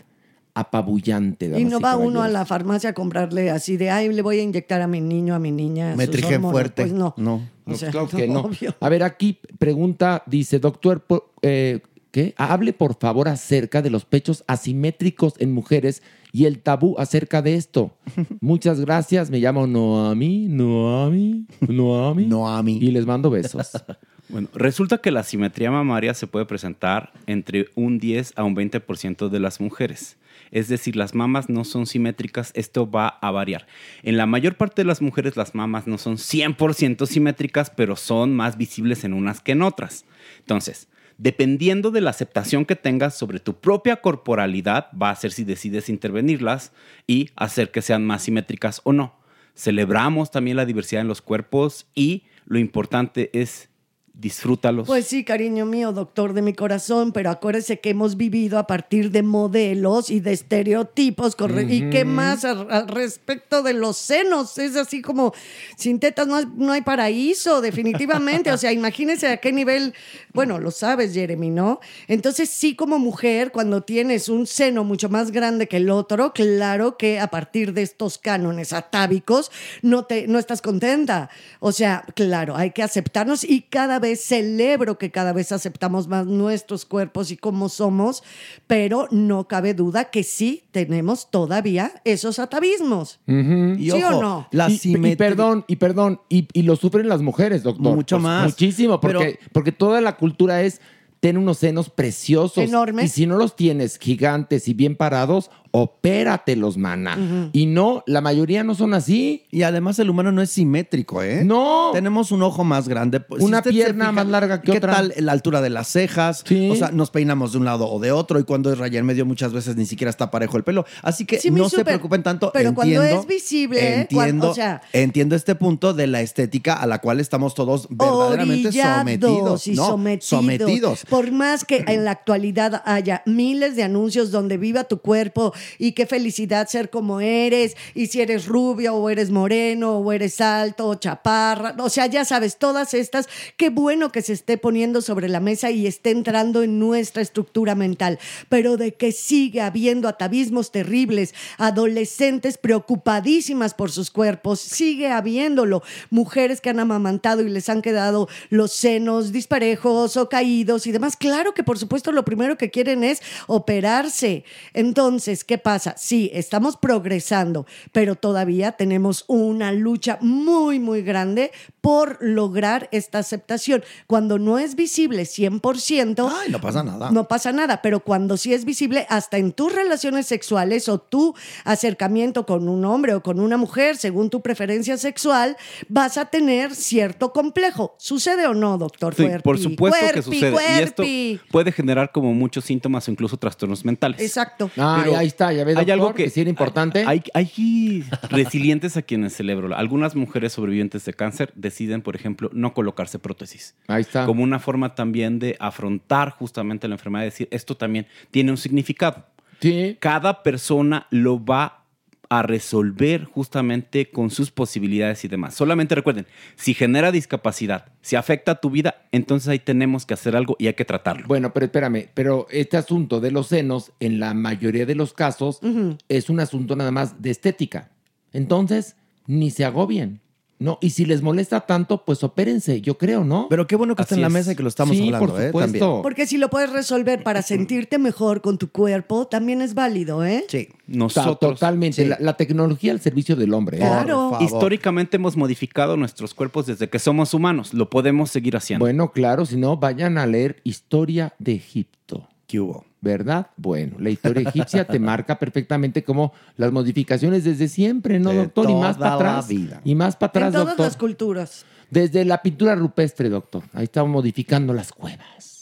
apabullante. 0.57 1.53
Y 1.61 1.65
no 1.67 1.81
va 1.81 1.97
uno 1.97 2.23
a 2.23 2.29
la 2.29 2.47
farmacia 2.47 2.91
a 2.91 2.93
comprarle 2.95 3.51
así 3.51 3.77
de, 3.77 3.91
ay, 3.91 4.09
le 4.11 4.23
voy 4.23 4.39
a 4.39 4.43
inyectar 4.43 4.81
a 4.81 4.87
mi 4.87 5.03
niño, 5.03 5.35
a 5.35 5.39
mi 5.39 5.53
niña. 5.53 5.95
Metrigen 5.95 6.37
hormonas". 6.37 6.53
fuerte. 6.53 6.83
Pues 6.83 6.95
no. 6.95 7.15
No. 7.19 7.47
O 7.67 7.75
sea, 7.75 7.91
claro 7.91 8.09
que 8.17 8.27
no. 8.27 8.41
obvio. 8.41 8.75
A 8.81 8.89
ver, 8.89 9.03
aquí 9.03 9.39
pregunta, 9.59 10.23
dice, 10.27 10.59
doctor, 10.59 11.05
eh, 11.43 11.81
¿qué? 12.11 12.35
Hable 12.39 12.73
por 12.73 12.99
favor 12.99 13.29
acerca 13.29 13.83
de 13.83 13.91
los 13.91 14.07
pechos 14.07 14.45
asimétricos 14.47 15.35
en 15.41 15.53
mujeres 15.53 16.03
y 16.33 16.47
el 16.47 16.61
tabú 16.61 16.97
acerca 16.99 17.43
de 17.43 17.55
esto. 17.55 17.93
Muchas 18.41 18.81
gracias, 18.81 19.31
me 19.31 19.39
llamo 19.39 19.67
Noami, 19.67 20.49
Noami, 20.49 21.47
Noami. 21.69 22.25
Noami. 22.25 22.79
Y 22.79 22.93
les 22.93 23.05
mando 23.05 23.29
besos. 23.29 23.73
Bueno, 24.29 24.49
resulta 24.55 24.99
que 24.99 25.13
la 25.13 25.23
simetría 25.23 25.71
mamaria 25.71 26.13
se 26.13 26.27
puede 26.27 26.47
presentar 26.47 27.13
entre 27.27 27.69
un 27.77 27.99
10 28.01 28.33
a 28.37 28.43
un 28.43 28.57
20% 28.57 29.29
de 29.29 29.41
las 29.41 29.61
mujeres. 29.61 30.17
Es 30.51 30.69
decir, 30.69 30.97
las 30.97 31.15
mamas 31.15 31.49
no 31.49 31.65
son 31.65 31.87
simétricas, 31.87 32.51
esto 32.55 32.91
va 32.91 33.07
a 33.09 33.31
variar. 33.31 33.67
En 34.03 34.17
la 34.17 34.27
mayor 34.27 34.57
parte 34.57 34.83
de 34.83 34.87
las 34.87 35.01
mujeres 35.01 35.37
las 35.37 35.55
mamas 35.55 35.87
no 35.87 35.97
son 35.97 36.17
100% 36.17 37.07
simétricas, 37.07 37.71
pero 37.71 37.95
son 37.95 38.35
más 38.35 38.57
visibles 38.57 39.05
en 39.05 39.13
unas 39.13 39.41
que 39.41 39.53
en 39.53 39.63
otras. 39.63 40.05
Entonces, 40.41 40.89
dependiendo 41.19 41.93
de 41.93 42.01
la 42.01 42.11
aceptación 42.11 42.65
que 42.65 42.77
tengas 42.77 43.17
sobre 43.17 43.39
tu 43.39 43.61
propia 43.61 43.97
corporalidad, 43.97 44.89
va 45.01 45.11
a 45.11 45.17
ser 45.17 45.33
si 45.33 45.45
decides 45.45 45.89
intervenirlas 45.89 46.73
y 47.07 47.31
hacer 47.37 47.71
que 47.71 47.83
sean 47.83 48.05
más 48.05 48.23
simétricas 48.23 48.81
o 48.85 48.93
no. 48.93 49.15
Celebramos 49.55 50.31
también 50.31 50.57
la 50.57 50.67
diversidad 50.67 51.03
en 51.03 51.09
los 51.09 51.23
cuerpos 51.23 51.87
y 51.95 52.25
lo 52.45 52.59
importante 52.59 53.31
es 53.33 53.71
disfrútalos. 54.19 54.87
Pues 54.87 55.07
sí, 55.07 55.25
cariño 55.25 55.67
mío, 55.67 55.93
doctor 55.93 56.33
de 56.33 56.41
mi 56.41 56.55
corazón, 56.55 57.13
pero 57.13 57.29
acuérdese 57.31 57.81
que 57.81 57.91
hemos 57.91 58.17
vivido 58.17 58.59
a 58.59 58.67
partir 58.67 59.11
de 59.11 59.23
modelos 59.23 60.09
y 60.09 60.21
de 60.21 60.33
estereotipos, 60.33 61.37
corre- 61.37 61.67
y 61.69 61.91
qué 61.91 62.07
más 62.07 62.45
al, 62.47 62.67
al 62.71 62.89
respecto 62.89 63.63
de 63.63 63.75
los 63.75 63.99
senos, 63.99 64.57
es 64.57 64.75
así 64.77 65.03
como 65.03 65.35
sin 65.77 66.01
tetas 66.01 66.27
no, 66.27 66.37
hay- 66.37 66.47
no 66.57 66.73
hay 66.73 66.81
paraíso, 66.81 67.61
definitivamente, 67.61 68.51
o 68.51 68.57
sea, 68.57 68.73
imagínese 68.73 69.27
a 69.29 69.37
qué 69.37 69.53
nivel, 69.53 69.93
bueno, 70.33 70.59
lo 70.59 70.71
sabes, 70.71 71.13
Jeremy, 71.13 71.51
¿no? 71.51 71.81
Entonces 72.09 72.49
sí, 72.49 72.75
como 72.75 72.99
mujer, 72.99 73.53
cuando 73.53 73.83
tienes 73.83 74.31
un 74.31 74.47
seno 74.47 74.83
mucho 74.83 75.11
más 75.11 75.31
grande 75.31 75.69
que 75.69 75.77
el 75.77 75.91
otro, 75.91 76.33
claro 76.33 76.97
que 76.97 77.21
a 77.21 77.27
partir 77.29 77.75
de 77.75 77.83
estos 77.83 78.17
cánones 78.17 78.73
atávicos 78.73 79.51
no, 79.83 80.05
te, 80.07 80.27
no 80.27 80.39
estás 80.39 80.63
contenta, 80.63 81.29
o 81.61 81.71
sea, 81.71 82.03
claro, 82.15 82.57
hay 82.57 82.71
que 82.71 82.83
aceptarnos 82.83 83.45
y 83.45 83.61
cada 83.61 83.99
vez 83.99 84.06
celebro 84.15 84.99
que 84.99 85.11
cada 85.11 85.33
vez 85.33 85.51
aceptamos 85.51 86.07
más 86.07 86.27
nuestros 86.27 86.85
cuerpos 86.85 87.33
y 87.33 87.37
cómo 87.37 87.69
somos, 87.69 88.23
pero 88.69 89.09
no 89.11 89.49
cabe 89.49 89.75
duda 89.75 90.11
que 90.11 90.23
sí 90.23 90.65
tenemos 90.71 91.31
todavía 91.31 91.93
esos 92.05 92.39
atavismos. 92.39 93.19
Ujú. 93.27 93.77
¿Sí 93.79 93.91
o 93.91 94.23
no? 94.23 94.49
La 94.53 94.71
y, 94.71 94.79
y 94.85 95.17
perdón, 95.17 95.65
y 95.67 95.77
perdón, 95.77 96.21
y, 96.29 96.47
y 96.53 96.63
lo 96.63 96.77
sufren 96.77 97.09
las 97.09 97.23
mujeres, 97.23 97.63
doctor. 97.63 97.97
Mucho 97.97 98.17
Pues, 98.17 98.23
más. 98.23 98.45
Muchísimo, 98.45 99.01
porque, 99.01 99.41
porque 99.53 99.73
toda 99.73 100.01
la 100.01 100.17
cultura 100.17 100.63
es 100.63 100.81
ten 101.21 101.39
unos 101.39 101.59
senos 101.59 101.89
preciosos. 101.89 102.59
Enormes. 102.63 103.07
Y 103.07 103.09
si 103.09 103.27
no 103.27 103.37
los 103.37 103.57
tienes 103.57 103.99
gigantes 103.99 104.69
y 104.69 104.75
bien 104.75 104.97
parados, 104.97 105.51
opératelos, 105.83 106.77
mana. 106.79 107.51
Y 107.53 107.67
no, 107.67 108.03
la 108.07 108.21
mayoría 108.21 108.65
no 108.65 108.75
son 108.75 108.95
así. 108.95 109.45
Y 109.51 109.63
además 109.63 109.99
el 109.99 110.11
humano 110.11 110.33
no 110.33 110.43
es 110.43 110.51
simétrico, 110.51 111.23
¿eh? 111.23 111.45
No. 111.45 111.91
Tenemos 111.93 112.33
un 112.33 112.43
ojo 112.43 112.65
más 112.65 112.89
grande. 112.89 113.21
Pues, 113.21 113.43
Una 113.43 113.63
pierna 113.63 114.13
más 114.13 114.27
larga 114.27 114.61
que 114.63 114.73
¿qué 114.73 114.79
otra. 114.79 114.95
tal 114.95 115.15
la 115.19 115.33
altura 115.33 115.61
de 115.61 115.71
las 115.71 115.89
cejas? 115.89 116.45
Sí. 116.47 116.71
O 116.71 116.77
sea, 116.77 116.91
nos 116.91 117.11
peinamos 117.11 117.53
de 117.53 117.59
un 117.59 117.65
lado 117.65 117.89
o 117.91 117.99
de 118.01 118.13
otro 118.13 118.39
y 118.39 118.45
cuando 118.45 118.73
es 118.73 118.79
raya 118.79 118.99
en 118.99 119.07
medio 119.07 119.27
muchas 119.27 119.53
veces 119.53 119.77
ni 119.77 119.87
siquiera 119.87 120.11
está 120.11 120.31
parejo 120.31 120.57
el 120.57 120.65
pelo. 120.65 120.85
Así 121.03 121.25
que 121.27 121.39
Sí, 121.39 121.51
no 121.51 121.69
se 121.69 121.85
preocupen 121.85 122.23
tanto. 122.23 122.51
Pero 122.55 122.75
cuando 122.75 123.03
es 123.03 123.27
visible, 123.27 124.01
entiendo, 124.01 124.15
cuando- 124.15 124.51
o 124.51 124.55
sea- 124.55 124.81
entiendo 124.93 125.37
este 125.37 125.55
punto 125.55 125.93
de 125.95 126.07
la 126.07 126.21
estética 126.21 126.75
a 126.75 126.87
la 126.87 127.01
cual 127.01 127.21
estamos 127.21 127.55
todos 127.55 127.87
verdaderamente 127.91 128.73
sometidos. 128.73 129.67
y 129.67 129.73
¿no? 129.75 129.87
sometidos. 129.87 130.25
sometidos. 130.29 131.05
Por 131.09 131.31
más 131.33 131.65
que 131.65 131.85
en 131.87 132.05
la 132.05 132.13
actualidad 132.13 132.83
haya 132.85 133.23
miles 133.27 133.77
de 133.77 133.83
anuncios 133.83 134.31
donde 134.31 134.57
viva 134.59 134.85
tu 134.85 134.99
cuerpo 134.99 135.53
y 135.79 135.93
qué 135.93 136.07
felicidad 136.07 136.69
ser 136.69 136.91
como 136.91 137.21
eres, 137.21 137.77
y 137.95 138.07
si 138.07 138.21
eres 138.21 138.47
rubio 138.47 138.95
o 138.95 139.11
eres 139.11 139.31
moreno 139.31 139.99
o 139.99 140.13
eres 140.13 140.41
alto 140.41 140.89
o 140.89 140.95
chaparra, 140.95 141.75
o 141.79 141.89
sea, 141.89 142.07
ya 142.07 142.25
sabes, 142.25 142.59
todas 142.59 142.95
estas, 142.95 143.29
qué 143.57 143.71
bueno 143.71 144.13
que 144.13 144.23
se 144.23 144.33
esté 144.33 144.59
poniendo 144.59 145.03
sobre 145.03 145.29
la 145.29 145.41
mesa 145.41 145.71
y 145.71 145.87
esté 145.87 146.11
entrando 146.11 146.63
en 146.63 146.79
nuestra 146.79 147.23
estructura 147.23 147.75
mental, 147.75 148.19
pero 148.49 148.77
de 148.77 148.95
que 148.95 149.13
sigue 149.13 149.61
habiendo 149.61 150.09
atavismos 150.09 150.73
terribles, 150.73 151.35
adolescentes 151.59 152.59
preocupadísimas 152.59 153.75
por 153.75 153.91
sus 153.91 154.11
cuerpos, 154.11 154.61
sigue 154.61 155.11
habiéndolo, 155.11 155.83
mujeres 156.11 156.61
que 156.61 156.71
han 156.71 156.81
amamantado 156.81 157.43
y 157.43 157.49
les 157.49 157.69
han 157.69 157.83
quedado 157.83 158.29
los 158.51 158.73
senos 158.73 159.33
disparejos 159.33 160.17
o 160.17 160.29
caídos 160.29 160.87
y 160.87 160.93
demás. 160.93 161.17
Claro 161.17 161.55
que 161.55 161.63
por 161.63 161.79
supuesto 161.79 162.13
lo 162.13 162.25
primero 162.25 162.57
que 162.57 162.71
quieren 162.71 163.05
es 163.05 163.21
operarse. 163.47 164.45
Entonces, 164.75 165.45
¿qué 165.45 165.56
pasa? 165.59 165.95
Sí, 165.97 166.31
estamos 166.33 166.77
progresando, 166.77 167.67
pero 167.93 168.15
todavía 168.15 168.73
tenemos 168.73 169.25
una 169.29 169.73
lucha 169.73 170.19
muy, 170.21 170.79
muy 170.79 171.03
grande 171.03 171.53
por 171.87 172.19
lograr 172.21 172.89
esta 172.91 173.21
aceptación. 173.21 173.85
Cuando 174.09 174.41
no 174.41 174.59
es 174.59 174.75
visible 174.75 175.23
100%, 175.23 176.29
Ay, 176.43 176.51
no 176.51 176.61
pasa 176.61 176.83
nada. 176.83 177.13
no 177.13 177.29
pasa 177.29 177.53
nada, 177.53 177.81
pero 177.81 178.01
cuando 178.01 178.37
sí 178.37 178.53
es 178.53 178.65
visible, 178.65 179.07
hasta 179.09 179.39
en 179.39 179.53
tus 179.53 179.73
relaciones 179.73 180.27
sexuales 180.27 180.89
o 180.89 180.99
tu 180.99 181.37
acercamiento 181.63 182.45
con 182.45 182.69
un 182.69 182.85
hombre 182.85 183.15
o 183.15 183.23
con 183.23 183.39
una 183.39 183.57
mujer, 183.57 183.97
según 183.99 184.31
tu 184.31 184.41
preferencia 184.41 184.97
sexual, 184.97 185.57
vas 185.89 186.19
a 186.19 186.25
tener 186.25 186.75
cierto 186.75 187.33
complejo. 187.33 187.95
¿Sucede 187.99 188.49
o 188.49 188.55
no, 188.55 188.79
doctor? 188.79 189.15
Sí, 189.15 189.23
Fuerpi? 189.23 189.43
por 189.45 189.57
supuesto 189.57 190.07
que 190.13 190.23
sucede. 190.23 190.57
Y 190.57 190.83
esto 190.83 191.05
puede 191.53 191.71
generar 191.71 192.11
como 192.11 192.35
muchos 192.35 192.65
síntomas 192.65 193.07
o 193.07 193.13
incluso 193.13 193.37
trastornos 193.37 193.85
mentales. 193.85 194.21
Exacto. 194.21 194.73
Ah, 194.77 195.03
Pero 195.05 195.17
ahí 195.17 195.29
está, 195.29 195.53
ya 195.53 195.63
ves, 195.63 195.77
hay 195.77 195.85
doctor, 195.85 195.93
algo 195.93 196.15
que, 196.15 196.25
que 196.25 196.31
sí 196.31 196.41
era 196.41 196.51
importante. 196.51 197.05
Hay, 197.07 197.23
hay 197.33 198.03
resilientes 198.29 198.97
a 198.97 199.03
quienes 199.03 199.37
celebro. 199.37 199.73
Algunas 199.77 200.17
mujeres 200.17 200.53
sobrevivientes 200.53 201.05
de 201.05 201.15
cáncer 201.15 201.53
deciden, 201.77 202.01
por 202.03 202.17
ejemplo, 202.17 202.51
no 202.53 202.73
colocarse 202.73 203.19
prótesis. 203.19 203.75
Ahí 203.87 204.01
está. 204.03 204.25
Como 204.25 204.43
una 204.43 204.59
forma 204.59 204.95
también 204.95 205.39
de 205.39 205.57
afrontar 205.61 206.31
justamente 206.31 206.89
la 206.89 206.95
enfermedad 206.95 207.25
y 207.25 207.27
decir, 207.27 207.49
esto 207.51 207.77
también 207.77 208.07
tiene 208.31 208.51
un 208.51 208.57
significado. 208.57 209.27
Sí. 209.61 209.97
Cada 210.01 210.43
persona 210.43 211.07
lo 211.11 211.45
va 211.45 211.83
a 212.29 212.43
resolver 212.43 213.25
justamente 213.25 214.11
con 214.11 214.31
sus 214.31 214.51
posibilidades 214.51 215.25
y 215.25 215.29
demás. 215.29 215.55
Solamente 215.55 215.95
recuerden, 215.95 216.27
si 216.57 216.75
genera 216.75 217.13
discapacidad, 217.13 217.93
si 218.01 218.17
afecta 218.17 218.57
tu 218.57 218.71
vida, 218.71 219.07
entonces 219.13 219.49
ahí 219.49 219.61
tenemos 219.61 220.07
que 220.07 220.15
hacer 220.15 220.35
algo 220.35 220.57
y 220.59 220.67
hay 220.67 220.75
que 220.75 220.85
tratarlo. 220.85 221.29
Bueno, 221.29 221.53
pero 221.53 221.67
espérame, 221.67 222.09
pero 222.15 222.49
este 222.51 222.79
asunto 222.79 223.21
de 223.21 223.31
los 223.31 223.47
senos, 223.47 223.93
en 224.01 224.19
la 224.19 224.35
mayoría 224.35 224.87
de 224.87 224.97
los 224.97 225.13
casos, 225.13 225.61
es 226.09 226.29
un 226.29 226.41
asunto 226.41 226.75
nada 226.75 226.91
más 226.91 227.23
de 227.23 227.31
estética. 227.31 227.91
Entonces, 228.33 228.97
ni 229.27 229.51
se 229.51 229.65
agobien. 229.65 230.21
No, 230.59 230.79
y 230.81 230.91
si 230.91 231.05
les 231.05 231.21
molesta 231.21 231.61
tanto, 231.61 232.03
pues 232.05 232.25
opérense, 232.25 232.81
yo 232.81 232.97
creo, 232.97 233.25
¿no? 233.25 233.47
Pero 233.51 233.67
qué 233.67 233.77
bueno 233.77 233.95
que 233.95 234.03
está 234.03 234.15
en 234.15 234.23
la 234.23 234.31
mesa 234.31 234.53
y 234.53 234.57
que 234.57 234.63
lo 234.63 234.71
estamos 234.71 234.97
sí, 234.97 235.05
hablando, 235.05 235.35
por 235.35 235.43
¿eh? 235.43 235.53
También. 235.53 235.85
Porque 236.03 236.27
si 236.27 236.39
lo 236.39 236.49
puedes 236.49 236.71
resolver 236.73 237.23
para 237.23 237.43
sentirte 237.43 237.99
mejor 237.99 238.41
con 238.41 238.57
tu 238.57 238.71
cuerpo, 238.71 239.27
también 239.27 239.61
es 239.61 239.75
válido, 239.75 240.25
¿eh? 240.25 240.47
Sí. 240.49 240.69
Ta- 241.15 241.37
Totalmente. 241.37 242.07
La, 242.07 242.17
la 242.21 242.37
tecnología 242.39 242.93
al 242.93 243.01
servicio 243.01 243.37
del 243.37 243.53
hombre. 243.53 243.77
¿eh? 243.77 243.81
Claro. 243.81 244.39
Históricamente 244.41 245.17
hemos 245.17 245.37
modificado 245.37 245.97
nuestros 245.97 246.33
cuerpos 246.33 246.67
desde 246.67 246.89
que 246.89 246.99
somos 246.99 247.35
humanos. 247.35 247.75
Lo 247.75 247.91
podemos 247.91 248.31
seguir 248.31 248.57
haciendo. 248.57 248.85
Bueno, 248.85 249.13
claro, 249.13 249.45
si 249.45 249.57
no, 249.57 249.77
vayan 249.77 250.17
a 250.17 250.27
leer 250.27 250.61
Historia 250.65 251.35
de 251.39 251.53
Egipto. 251.55 252.29
¿Qué 252.47 252.61
hubo? 252.61 252.87
¿Verdad? 253.07 253.47
Bueno, 253.57 253.97
la 254.01 254.11
historia 254.11 254.49
egipcia 254.49 254.85
te 254.85 254.99
marca 254.99 255.39
perfectamente 255.39 256.03
como 256.03 256.33
las 256.57 256.73
modificaciones 256.73 257.45
desde 257.45 257.69
siempre, 257.69 258.19
¿no, 258.19 258.31
De 258.31 258.39
doctor? 258.39 258.69
Y 258.69 258.75
más 258.75 258.97
para 258.97 259.15
atrás. 259.15 259.47
vida. 259.49 259.81
Y 259.85 259.95
más 259.95 260.17
para 260.17 260.33
En 260.33 260.39
atrás, 260.39 260.53
todas 260.53 260.67
doctor. 260.67 260.87
las 260.87 260.97
culturas. 260.97 261.65
Desde 261.89 262.25
la 262.25 262.43
pintura 262.43 262.75
rupestre, 262.75 263.29
doctor. 263.29 263.63
Ahí 263.73 263.85
estamos 263.85 264.11
modificando 264.11 264.73
las 264.73 264.91
cuevas. 264.93 265.56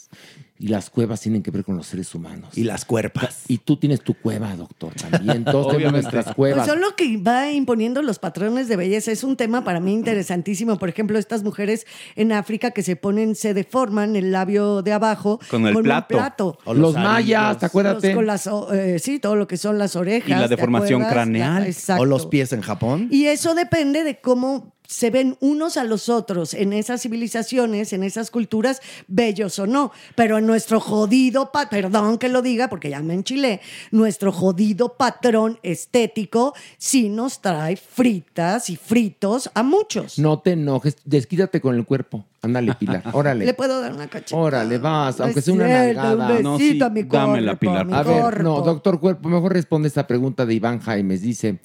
Y 0.57 0.69
las 0.69 0.89
cuevas 0.89 1.19
tienen 1.19 1.43
que 1.43 1.51
ver 1.51 1.65
con 1.65 1.75
los 1.75 1.85
seres 1.85 2.15
humanos. 2.15 2.57
Y 2.57 2.63
las 2.63 2.85
cuerpas. 2.85 3.43
Y 3.49 3.57
tú 3.57 3.75
tienes 3.75 3.99
tu 4.01 4.13
cueva, 4.13 4.55
doctor, 4.55 4.93
también. 4.93 5.43
Todos 5.43 5.67
tenemos 5.67 5.75
Obviamente. 5.75 6.01
nuestras 6.03 6.25
Pues 6.33 6.35
cuevas. 6.53 6.65
son 6.65 6.79
lo 6.79 6.95
que 6.95 7.17
va 7.17 7.51
imponiendo 7.51 8.01
los 8.01 8.19
patrones 8.19 8.69
de 8.69 8.77
belleza. 8.77 9.11
Es 9.11 9.25
un 9.25 9.35
tema 9.35 9.65
para 9.65 9.81
mí 9.81 9.91
interesantísimo. 9.93 10.79
Por 10.79 10.87
ejemplo, 10.87 11.19
estas 11.19 11.43
mujeres 11.43 11.85
en 12.15 12.31
África 12.31 12.71
que 12.71 12.83
se 12.83 12.95
ponen, 12.95 13.35
se 13.35 13.53
deforman 13.53 14.15
el 14.15 14.31
labio 14.31 14.81
de 14.81 14.93
abajo 14.93 15.41
Con 15.51 15.67
el 15.67 15.75
un 15.75 15.83
plato. 15.83 16.07
plato. 16.15 16.57
O 16.63 16.73
los 16.73 16.93
mayas, 16.95 17.57
con 17.69 18.25
las, 18.25 18.47
o- 18.47 18.73
eh, 18.73 18.99
sí, 18.99 19.19
todo 19.19 19.35
lo 19.35 19.47
que 19.47 19.57
son 19.57 19.77
las 19.77 19.97
orejas. 19.97 20.29
Y 20.29 20.31
la 20.31 20.43
¿te 20.43 20.55
deformación 20.55 21.01
acuerdas? 21.01 21.25
craneal. 21.25 21.63
La- 21.63 21.67
exacto. 21.67 22.03
O 22.03 22.05
los 22.05 22.27
pies 22.27 22.53
en 22.53 22.61
Japón. 22.61 23.09
Y 23.11 23.25
eso 23.25 23.55
depende 23.55 24.05
de 24.05 24.21
cómo 24.21 24.73
se 24.87 25.09
ven 25.09 25.37
unos 25.39 25.77
a 25.77 25.83
los 25.83 26.09
otros 26.09 26.53
en 26.53 26.73
esas 26.73 27.01
civilizaciones, 27.01 27.93
en 27.93 28.03
esas 28.03 28.31
culturas, 28.31 28.81
bellos 29.07 29.59
o 29.59 29.67
no. 29.67 29.91
Pero 30.15 30.37
en 30.37 30.45
nuestro 30.47 30.79
jodido, 30.79 31.51
pa- 31.51 31.69
perdón 31.69 32.17
que 32.17 32.29
lo 32.29 32.41
diga 32.41 32.69
porque 32.69 32.89
ya 32.89 33.01
me 33.01 33.13
enchilé, 33.13 33.61
nuestro 33.91 34.31
jodido 34.31 34.93
patrón 34.97 35.59
estético 35.63 36.53
sí 36.77 37.09
nos 37.09 37.41
trae 37.41 37.75
fritas 37.75 38.69
y 38.69 38.75
fritos 38.75 39.49
a 39.53 39.63
muchos. 39.63 40.19
No 40.19 40.39
te 40.39 40.51
enojes, 40.51 40.97
desquítate 41.05 41.61
con 41.61 41.75
el 41.75 41.85
cuerpo. 41.85 42.25
Ándale, 42.41 42.75
Pilar. 42.75 43.03
Órale. 43.13 43.45
Le 43.45 43.53
puedo 43.53 43.81
dar 43.81 43.91
una 43.93 44.07
cachetada. 44.07 44.41
Órale, 44.41 44.77
vas, 44.77 45.19
aunque 45.19 45.41
sea 45.41 45.53
una 45.53 45.67
nalgada. 45.67 46.33
Un 46.37 46.43
No, 46.43 46.57
sí, 46.57 46.79
a 46.81 46.89
mi 46.89 47.03
dámela, 47.03 47.55
cuerpo, 47.55 47.59
Pilar, 47.59 47.81
a 47.81 47.83
mi 47.85 47.93
A 47.93 48.03
ver, 48.03 48.43
no, 48.43 48.61
doctor 48.61 48.99
Cuerpo, 48.99 49.29
mejor 49.29 49.53
responde 49.53 49.87
esta 49.87 50.05
pregunta 50.05 50.45
de 50.45 50.53
Iván 50.53 50.79
Jaimes. 50.79 51.21
Dice, 51.21 51.59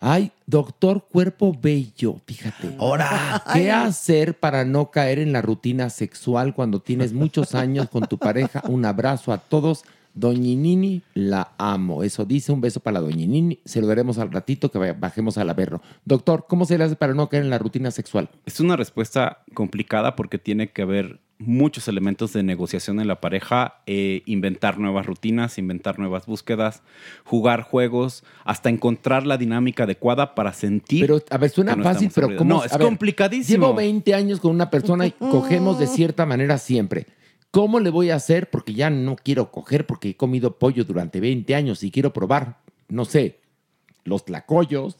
ay, 0.00 0.32
doctor 0.46 1.04
Cuerpo 1.10 1.56
Bello, 1.60 2.16
fíjate. 2.26 2.74
Ahora. 2.78 3.42
¿Qué 3.52 3.70
hacer 3.70 4.38
para 4.38 4.64
no 4.64 4.90
caer 4.90 5.18
en 5.18 5.32
la 5.32 5.42
rutina 5.42 5.90
sexual 5.90 6.54
cuando 6.54 6.80
tienes 6.80 7.12
muchos 7.12 7.54
años 7.54 7.88
con 7.88 8.06
tu 8.06 8.18
pareja? 8.18 8.62
Un 8.68 8.84
abrazo 8.84 9.32
a 9.32 9.38
todos. 9.38 9.84
Doñinini, 10.14 11.02
la 11.14 11.52
amo. 11.58 12.02
Eso 12.02 12.24
dice, 12.24 12.50
un 12.50 12.60
beso 12.60 12.80
para 12.80 12.94
la 12.94 13.00
Doñinini. 13.00 13.60
Se 13.64 13.80
lo 13.80 13.86
daremos 13.86 14.18
al 14.18 14.32
ratito 14.32 14.70
que 14.70 14.92
bajemos 14.92 15.38
al 15.38 15.48
averno. 15.48 15.80
Doctor, 16.04 16.46
¿cómo 16.48 16.64
se 16.64 16.76
le 16.76 16.84
hace 16.84 16.96
para 16.96 17.14
no 17.14 17.28
caer 17.28 17.44
en 17.44 17.50
la 17.50 17.58
rutina 17.58 17.90
sexual? 17.90 18.28
Es 18.44 18.58
una 18.58 18.76
respuesta 18.76 19.44
complicada 19.54 20.16
porque 20.16 20.38
tiene 20.38 20.70
que 20.70 20.82
haber 20.82 21.20
muchos 21.38 21.86
elementos 21.88 22.32
de 22.32 22.42
negociación 22.42 23.00
en 23.00 23.08
la 23.08 23.20
pareja, 23.20 23.80
eh, 23.86 24.22
inventar 24.26 24.78
nuevas 24.78 25.06
rutinas, 25.06 25.58
inventar 25.58 25.98
nuevas 25.98 26.26
búsquedas, 26.26 26.82
jugar 27.24 27.62
juegos, 27.62 28.24
hasta 28.44 28.68
encontrar 28.68 29.26
la 29.26 29.36
dinámica 29.36 29.84
adecuada 29.84 30.34
para 30.34 30.52
sentir. 30.52 31.02
Pero, 31.02 31.22
a 31.30 31.38
ver, 31.38 31.50
suena 31.50 31.76
no 31.76 31.84
fácil, 31.84 32.10
pero. 32.14 32.36
¿cómo? 32.36 32.54
No, 32.54 32.64
es 32.64 32.72
ver, 32.72 32.82
complicadísimo. 32.82 33.66
Llevo 33.66 33.76
20 33.76 34.14
años 34.14 34.40
con 34.40 34.50
una 34.50 34.70
persona 34.70 35.06
y 35.06 35.10
cogemos 35.18 35.78
de 35.78 35.86
cierta 35.86 36.26
manera 36.26 36.58
siempre. 36.58 37.06
¿Cómo 37.50 37.80
le 37.80 37.90
voy 37.90 38.10
a 38.10 38.16
hacer? 38.16 38.50
Porque 38.50 38.74
ya 38.74 38.90
no 38.90 39.16
quiero 39.16 39.50
coger 39.50 39.86
porque 39.86 40.10
he 40.10 40.16
comido 40.16 40.58
pollo 40.58 40.84
durante 40.84 41.20
20 41.20 41.54
años 41.54 41.82
y 41.82 41.90
quiero 41.90 42.12
probar, 42.12 42.58
no 42.88 43.04
sé, 43.04 43.38
los 44.08 44.24
tlacoyos. 44.24 44.96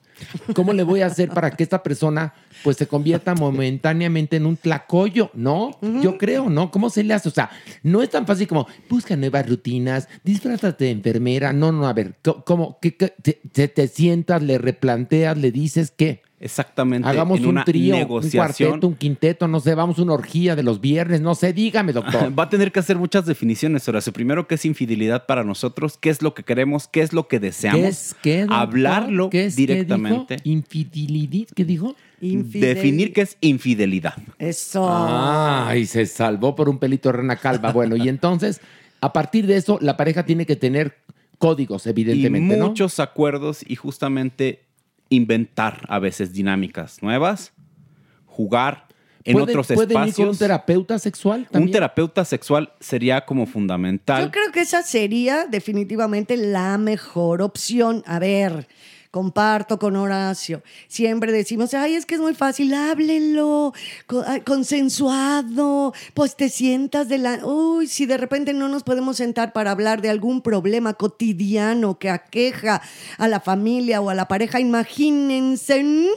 ¿Cómo 0.55 0.73
le 0.73 0.83
voy 0.83 1.01
a 1.03 1.07
hacer 1.07 1.29
para 1.31 1.51
que 1.53 1.63
esta 1.63 1.83
persona 1.83 2.35
pues 2.65 2.77
se 2.77 2.89
convierta 2.89 3.35
momentáneamente 3.35 4.37
en 4.37 4.47
un 4.47 4.57
tlacoyo? 4.57 5.31
¿No? 5.35 5.79
Yo 6.03 6.19
creo, 6.19 6.51
¿no? 6.51 6.71
¿Cómo 6.71 6.91
se 6.91 7.05
le 7.05 7.15
hace? 7.15 7.29
O 7.29 7.33
sea, 7.33 7.51
no 7.85 8.03
es 8.03 8.11
tan 8.11 8.27
fácil 8.27 8.49
como 8.49 8.67
busca 8.89 9.15
nuevas 9.17 9.49
rutinas, 9.49 10.09
disfrázate 10.25 10.87
de 10.87 10.91
enfermera. 10.91 11.53
No, 11.53 11.71
no, 11.73 11.87
a 11.87 11.93
ver, 11.93 12.17
¿cómo? 12.45 12.79
¿Qué, 12.83 12.97
qué- 12.97 13.15
te, 13.23 13.41
te- 13.53 13.69
te 13.69 13.87
sientas, 13.89 14.43
le 14.43 14.59
replanteas, 14.59 15.39
le 15.39 15.53
dices 15.53 15.93
qué? 15.97 16.23
Exactamente. 16.41 17.09
Hagamos 17.09 17.39
en 17.41 17.47
un 17.47 17.51
una 17.51 17.65
trío, 17.65 17.97
un 18.07 18.31
cuarteto, 18.31 18.87
un 18.87 18.95
quinteto, 18.95 19.49
no 19.49 19.59
sé, 19.59 19.75
vamos 19.75 19.99
a 19.99 20.03
una 20.03 20.13
orgía 20.13 20.55
de 20.55 20.63
los 20.63 20.81
viernes, 20.81 21.21
no 21.21 21.35
sé, 21.35 21.53
dígame, 21.53 21.93
doctor. 21.93 22.33
Va 22.39 22.45
a 22.45 22.49
tener 22.49 22.71
que 22.71 22.79
hacer 22.79 22.97
muchas 22.97 23.27
definiciones, 23.27 23.89
Horacio. 23.89 24.13
Primero, 24.13 24.47
¿qué 24.47 24.55
es 24.55 24.65
infidelidad 24.65 25.27
para 25.27 25.43
nosotros? 25.43 25.99
¿Qué 26.01 26.11
es 26.11 26.23
lo 26.23 26.35
que 26.35 26.45
queremos? 26.45 26.87
¿Qué 26.87 27.01
es 27.01 27.13
lo 27.13 27.27
que 27.27 27.41
deseamos? 27.41 27.81
¿Qué 27.81 27.89
es 27.89 28.17
qué, 28.23 28.41
doctor? 28.43 28.57
Hablarlo 28.57 29.31
¿Qué 29.31 29.47
es 29.47 29.57
qué 29.57 29.63
directamente. 29.63 30.37
dijo? 30.37 30.43
¿Infidelidad? 30.49 31.49
¿Qué 31.55 31.65
dijo? 31.65 31.97
Infidel- 32.21 32.75
Definir 32.75 33.13
qué 33.13 33.23
es 33.23 33.37
infidelidad. 33.41 34.15
Eso. 34.39 34.87
Ay, 34.89 35.87
se 35.87 36.07
salvó 36.07 36.55
por 36.55 36.69
un 36.69 36.79
pelito 36.79 37.09
de 37.09 37.15
rana 37.19 37.37
calva. 37.37 37.73
Bueno, 37.73 37.97
y 37.97 38.09
entonces, 38.09 38.61
a 39.01 39.13
partir 39.13 39.47
de 39.47 39.57
eso, 39.57 39.79
la 39.81 39.97
pareja 39.97 40.25
tiene 40.25 40.47
que 40.47 40.57
tener 40.57 40.99
códigos, 41.39 41.87
evidentemente, 41.87 42.55
y 42.57 42.59
¿no? 42.59 42.69
muchos 42.69 42.99
acuerdos 43.01 43.65
y 43.67 43.77
justamente 43.77 44.68
inventar 45.11 45.85
a 45.89 45.99
veces 45.99 46.33
dinámicas 46.33 47.03
nuevas, 47.03 47.53
jugar 48.27 48.87
en 49.25 49.35
¿Pueden- 49.35 49.49
otros 49.51 49.67
¿Pueden 49.69 49.91
ir 49.91 49.95
con 49.95 50.03
un 50.03 50.09
espacios. 50.09 50.39
terapeuta 50.39 50.99
sexual 50.99 51.41
Un 51.41 51.47
también? 51.47 51.73
terapeuta 51.73 52.25
sexual 52.25 52.73
sería 52.81 53.25
como 53.27 53.45
Yo 53.47 53.53
fundamental. 53.53 54.31
creo 54.31 54.51
que 54.53 54.61
esa 54.61 54.83
sería 54.83 55.45
definitivamente 55.47 56.37
la 56.37 56.79
mejor 56.79 57.43
opción. 57.43 58.03
A 58.07 58.19
ver, 58.19 58.69
comparto 59.11 59.79
con 59.79 59.97
Horacio. 59.97 60.63
Siempre 60.89 61.33
decimos, 61.33 61.75
ay, 61.75 61.95
es 61.95 62.07
que 62.07 62.17
es 62.17 62.21
muy 62.21 62.35
fácil, 62.35 62.75
háblenlo, 62.75 63.73
consensuado, 64.45 65.95
pues 66.15 66.37
te 66.37 66.49
sientas 66.49 67.09
de 67.09 67.19
la... 67.19 67.45
Uy, 67.45 67.87
si 67.87 68.07
de 68.07 68.17
repente 68.17 68.53
no 68.53 68.69
nos 68.69 68.83
podemos 68.83 69.17
sentar 69.17 69.53
para 69.53 69.71
hablar 69.71 70.03
de 70.03 70.11
algún 70.11 70.43
problema 70.43 70.95
cotidiano 70.95 71.99
que 71.99 72.11
aqueja 72.11 72.83
a 73.17 73.29
la 73.29 73.41
familia 73.41 74.01
o 74.01 74.11
a 74.11 74.15
la 74.15 74.29
pareja, 74.29 74.61
imagínense 74.61 76.09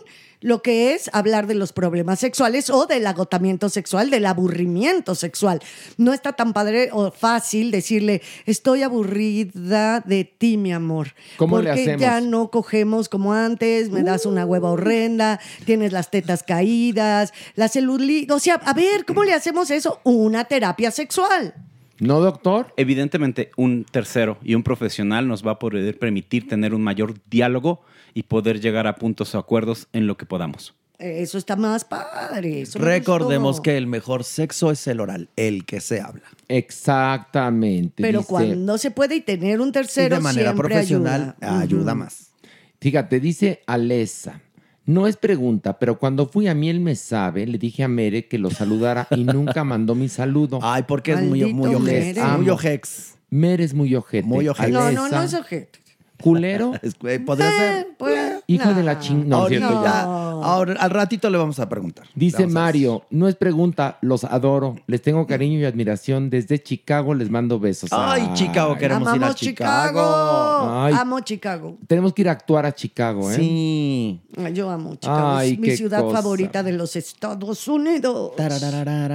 lo 0.41 0.61
que 0.61 0.93
es 0.93 1.09
hablar 1.13 1.47
de 1.47 1.55
los 1.55 1.71
problemas 1.71 2.19
sexuales 2.19 2.69
o 2.69 2.87
del 2.87 3.07
agotamiento 3.07 3.69
sexual, 3.69 4.09
del 4.09 4.25
aburrimiento 4.25 5.15
sexual. 5.15 5.61
No 5.97 6.13
está 6.13 6.33
tan 6.33 6.53
padre 6.53 6.89
o 6.91 7.11
fácil 7.11 7.71
decirle, 7.71 8.21
estoy 8.45 8.83
aburrida 8.83 10.01
de 10.01 10.25
ti, 10.25 10.57
mi 10.57 10.73
amor. 10.73 11.13
¿Cómo 11.37 11.59
le 11.59 11.69
porque 11.69 11.81
hacemos? 11.81 12.01
ya 12.01 12.21
no 12.21 12.49
cogemos 12.49 13.07
como 13.07 13.33
antes, 13.33 13.89
me 13.91 14.03
das 14.03 14.25
una 14.25 14.45
hueva 14.45 14.71
horrenda, 14.71 15.39
tienes 15.65 15.93
las 15.93 16.11
tetas 16.11 16.43
caídas, 16.43 17.33
la 17.55 17.67
celulitis. 17.67 18.31
O 18.31 18.39
sea, 18.39 18.55
a 18.55 18.73
ver, 18.73 19.05
¿cómo 19.05 19.23
le 19.23 19.33
hacemos 19.33 19.69
eso? 19.71 19.99
Una 20.03 20.45
terapia 20.45 20.91
sexual. 20.91 21.53
¿No, 21.99 22.19
doctor? 22.19 22.73
Evidentemente, 22.77 23.51
un 23.57 23.85
tercero 23.85 24.39
y 24.43 24.55
un 24.55 24.63
profesional 24.63 25.27
nos 25.27 25.45
va 25.45 25.51
a 25.51 25.59
poder 25.59 25.99
permitir 25.99 26.47
tener 26.47 26.73
un 26.73 26.81
mayor 26.81 27.13
diálogo 27.29 27.81
y 28.13 28.23
poder 28.23 28.59
llegar 28.59 28.87
a 28.87 28.95
puntos 28.95 29.33
o 29.35 29.37
acuerdos 29.39 29.87
en 29.93 30.07
lo 30.07 30.17
que 30.17 30.25
podamos. 30.25 30.73
Eso 30.99 31.39
está 31.39 31.55
más 31.55 31.83
padre. 31.83 32.61
eso 32.61 32.77
Recordemos 32.77 33.59
que 33.59 33.75
el 33.75 33.87
mejor 33.87 34.23
sexo 34.23 34.69
es 34.69 34.85
el 34.85 34.99
oral, 34.99 35.29
el 35.35 35.65
que 35.65 35.81
se 35.81 35.99
habla. 35.99 36.21
Exactamente. 36.47 38.03
Pero 38.03 38.19
dice- 38.19 38.29
cuando 38.29 38.77
se 38.77 38.91
puede 38.91 39.15
y 39.15 39.21
tener 39.21 39.61
un 39.61 39.69
Y 39.69 39.71
tercero 39.71 40.17
de 40.17 40.21
manera 40.21 40.51
siempre 40.51 40.69
profesional 40.69 41.35
ayuda. 41.41 41.95
más. 41.95 42.31
Fíjate, 42.79 43.19
dice 43.19 43.61
Alesa. 43.65 44.41
No 44.85 45.07
es 45.07 45.15
pregunta, 45.15 45.77
pero 45.79 45.99
cuando 45.99 46.27
fui 46.27 46.47
a 46.47 46.55
Miel 46.55 46.79
Me 46.79 46.95
Sabe, 46.95 47.45
le 47.45 47.57
dije 47.59 47.83
a 47.83 47.87
Mere 47.87 48.27
que 48.27 48.39
lo 48.39 48.49
saludara 48.49 49.07
y 49.11 49.23
nunca 49.23 49.63
mandó 49.63 49.93
mi 49.95 50.09
saludo. 50.09 50.59
Ay, 50.61 50.83
porque 50.87 51.13
es 51.13 51.21
muy, 51.21 51.41
Maldito 51.41 51.55
muy 51.57 51.75
ojete. 51.75 51.91
Mere. 52.13 52.21
Muy 52.23 52.45
Amo. 52.45 52.53
ojex. 52.53 53.13
Mere 53.29 53.63
es 53.63 53.73
muy 53.75 53.95
ojete. 53.95 54.27
Muy 54.27 54.47
ojete. 54.47 54.71
No, 54.71 54.91
no, 54.91 55.07
no 55.07 55.21
es 55.23 55.33
ojete. 55.35 55.79
Culero, 56.21 56.73
eh, 57.03 57.19
Podría 57.19 57.51
ser. 57.51 57.87
Pues, 57.97 58.43
hijo 58.47 58.69
no. 58.69 58.73
de 58.75 58.83
la 58.83 58.99
ching... 58.99 59.27
No, 59.27 59.37
Ahorita, 59.37 59.67
cierto, 59.67 59.83
ya. 59.83 60.01
ahora, 60.01 60.73
al 60.79 60.89
ratito 60.89 61.29
le 61.29 61.37
vamos 61.37 61.59
a 61.59 61.67
preguntar. 61.69 62.05
Dice. 62.15 62.47
Mario, 62.47 63.03
no 63.09 63.27
es 63.27 63.35
pregunta, 63.35 63.97
los 64.01 64.23
adoro, 64.23 64.75
les 64.87 65.01
tengo 65.01 65.25
cariño 65.27 65.59
y 65.59 65.65
admiración. 65.65 66.29
Desde 66.29 66.61
Chicago 66.61 67.13
les 67.13 67.29
mando 67.29 67.59
besos. 67.59 67.89
Ay, 67.93 68.29
Chicago, 68.33 68.75
queremos 68.77 69.15
ir 69.15 69.23
a 69.23 69.33
Chicago. 69.33 70.81
Ay. 70.83 70.93
Amo 70.97 71.19
Chicago. 71.21 71.77
Tenemos 71.87 72.13
que 72.13 72.21
ir 72.23 72.29
a 72.29 72.31
actuar 72.33 72.65
a 72.65 72.73
Chicago, 72.73 73.31
¿eh? 73.31 73.35
Sí. 73.35 74.21
Yo 74.53 74.69
amo 74.69 74.95
Chicago. 74.95 75.37
Ay, 75.37 75.53
es 75.53 75.59
mi 75.59 75.71
ciudad 75.71 76.01
cosa. 76.01 76.17
favorita 76.21 76.63
de 76.63 76.73
los 76.73 76.95
Estados 76.95 77.67
Unidos. 77.67 78.31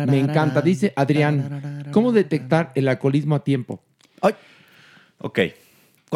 Me 0.06 0.18
encanta. 0.20 0.60
Dice 0.62 0.92
Adrián, 0.96 1.86
¿cómo 1.92 2.12
detectar 2.12 2.72
el 2.74 2.88
alcoholismo 2.88 3.34
a 3.34 3.44
tiempo? 3.44 3.80
Ay, 4.20 4.34
Ok. 5.18 5.38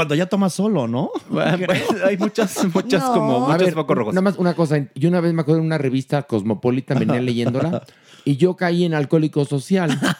Cuando 0.00 0.14
ya 0.14 0.24
tomas 0.24 0.54
solo, 0.54 0.88
¿no? 0.88 1.10
hay 2.06 2.16
muchas, 2.16 2.64
muchas 2.72 3.04
como 3.04 3.40
muchos 3.40 3.74
focos 3.74 3.96
rojos. 3.98 4.14
Nada 4.14 4.22
más 4.22 4.38
una 4.38 4.54
cosa. 4.54 4.86
Yo 4.94 5.10
una 5.10 5.20
vez 5.20 5.34
me 5.34 5.42
acuerdo 5.42 5.60
en 5.60 5.66
una 5.66 5.76
revista 5.76 6.22
Cosmopolitan, 6.22 6.98
venía 6.98 7.20
leyéndola, 7.20 7.84
y 8.24 8.36
yo 8.36 8.56
caí 8.56 8.84
en 8.84 8.94
alcohólico 8.94 9.44
social. 9.44 9.98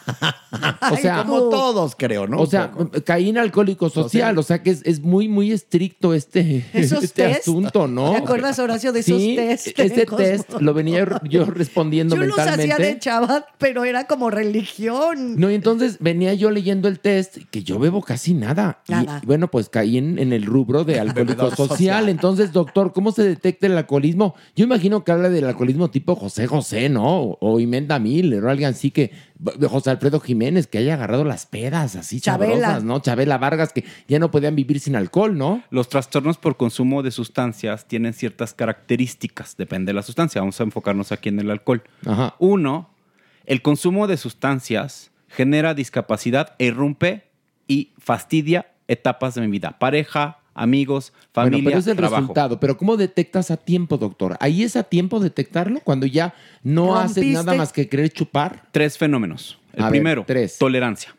O 0.91 0.97
sea, 0.97 1.23
como 1.23 1.47
todos, 1.49 1.95
creo, 1.97 2.27
¿no? 2.27 2.41
O 2.41 2.45
sea, 2.45 2.73
caí 3.05 3.29
en 3.29 3.37
alcohólico 3.37 3.89
social. 3.89 4.37
O 4.37 4.43
sea 4.43 4.61
que 4.61 4.71
es, 4.71 4.81
es 4.83 4.99
muy, 4.99 5.29
muy 5.29 5.51
estricto 5.53 6.13
este, 6.13 6.65
Esos 6.73 7.05
este 7.05 7.23
test. 7.27 7.39
asunto, 7.41 7.87
¿no? 7.87 8.11
¿Te 8.11 8.17
acuerdas, 8.17 8.59
Horacio, 8.59 8.91
de 8.91 8.99
esos 8.99 9.21
Sí, 9.21 9.35
test? 9.37 9.69
Cosmo? 10.07 10.17
test 10.17 10.53
lo 10.59 10.73
venía 10.73 11.07
yo 11.23 11.45
respondiendo 11.49 12.15
Yo 12.17 12.23
los 12.25 12.35
mentalmente. 12.35 12.73
hacía 12.73 12.85
de 12.85 12.99
chava, 12.99 13.45
pero 13.59 13.85
era 13.85 14.07
como 14.07 14.29
religión. 14.29 15.39
No, 15.39 15.49
y 15.49 15.55
entonces 15.55 15.97
venía 16.01 16.33
yo 16.33 16.51
leyendo 16.51 16.87
el 16.89 16.99
test, 16.99 17.37
que 17.49 17.63
yo 17.63 17.79
bebo 17.79 18.01
casi 18.01 18.33
nada. 18.33 18.81
Y, 18.89 19.25
bueno, 19.25 19.49
pues 19.49 19.69
caí 19.69 19.97
en, 19.97 20.19
en 20.19 20.33
el 20.33 20.45
rubro 20.45 20.83
de 20.83 20.99
alcohólico 20.99 21.55
social. 21.55 22.09
Entonces, 22.09 22.51
doctor, 22.51 22.91
¿cómo 22.93 23.11
se 23.13 23.23
detecta 23.23 23.67
el 23.67 23.77
alcoholismo? 23.77 24.35
Yo 24.55 24.65
imagino 24.65 25.03
que 25.03 25.11
habla 25.13 25.29
del 25.29 25.45
alcoholismo 25.45 25.89
tipo 25.89 26.15
José 26.15 26.45
José, 26.47 26.89
¿no? 26.89 27.21
O, 27.21 27.37
o 27.39 27.59
Imenda 27.95 27.99
Miller, 27.99 28.43
o 28.45 28.49
alguien 28.49 28.69
así 28.69 28.91
que, 28.91 29.11
José 29.67 29.89
Alfredo 29.89 30.19
Jiménez, 30.19 30.67
que 30.67 30.77
haya 30.77 30.93
agarrado 30.93 31.23
las 31.23 31.45
pedas 31.45 31.95
así 31.95 32.21
Chabela. 32.21 32.53
sabrosas, 32.53 32.83
¿no? 32.83 32.99
Chabela 32.99 33.37
Vargas, 33.37 33.73
que 33.73 33.85
ya 34.07 34.19
no 34.19 34.31
podían 34.31 34.55
vivir 34.55 34.79
sin 34.79 34.95
alcohol, 34.95 35.37
¿no? 35.37 35.63
Los 35.69 35.89
trastornos 35.89 36.37
por 36.37 36.57
consumo 36.57 37.03
de 37.03 37.11
sustancias 37.11 37.87
tienen 37.87 38.13
ciertas 38.13 38.53
características, 38.53 39.57
depende 39.57 39.89
de 39.89 39.93
la 39.95 40.03
sustancia. 40.03 40.41
Vamos 40.41 40.59
a 40.59 40.63
enfocarnos 40.63 41.11
aquí 41.11 41.29
en 41.29 41.39
el 41.39 41.49
alcohol. 41.49 41.83
Ajá. 42.05 42.35
Uno, 42.39 42.89
el 43.45 43.61
consumo 43.61 44.07
de 44.07 44.17
sustancias 44.17 45.11
genera 45.27 45.73
discapacidad 45.73 46.55
e 46.59 46.65
irrumpe 46.65 47.29
y 47.67 47.93
fastidia 47.97 48.67
etapas 48.87 49.35
de 49.35 49.41
mi 49.41 49.47
vida. 49.47 49.77
Pareja, 49.79 50.40
amigos, 50.61 51.11
familia, 51.33 51.57
bueno, 51.57 51.69
pero 51.69 51.79
es 51.79 51.87
el 51.87 51.97
trabajo. 51.97 52.21
resultado. 52.21 52.59
Pero 52.59 52.77
¿cómo 52.77 52.97
detectas 52.97 53.49
a 53.51 53.57
tiempo, 53.57 53.97
doctor? 53.97 54.37
¿Ahí 54.39 54.63
es 54.63 54.75
a 54.75 54.83
tiempo 54.83 55.19
detectarlo? 55.19 55.79
Cuando 55.83 56.05
ya 56.05 56.33
no 56.63 56.95
haces 56.97 57.25
nada 57.33 57.53
más 57.55 57.73
que 57.73 57.87
querer 57.89 58.09
chupar. 58.11 58.67
Tres 58.71 58.97
fenómenos. 58.97 59.57
El 59.73 59.81
A 59.81 59.85
ver, 59.85 59.91
primero, 59.91 60.23
tres. 60.27 60.57
tolerancia. 60.57 61.15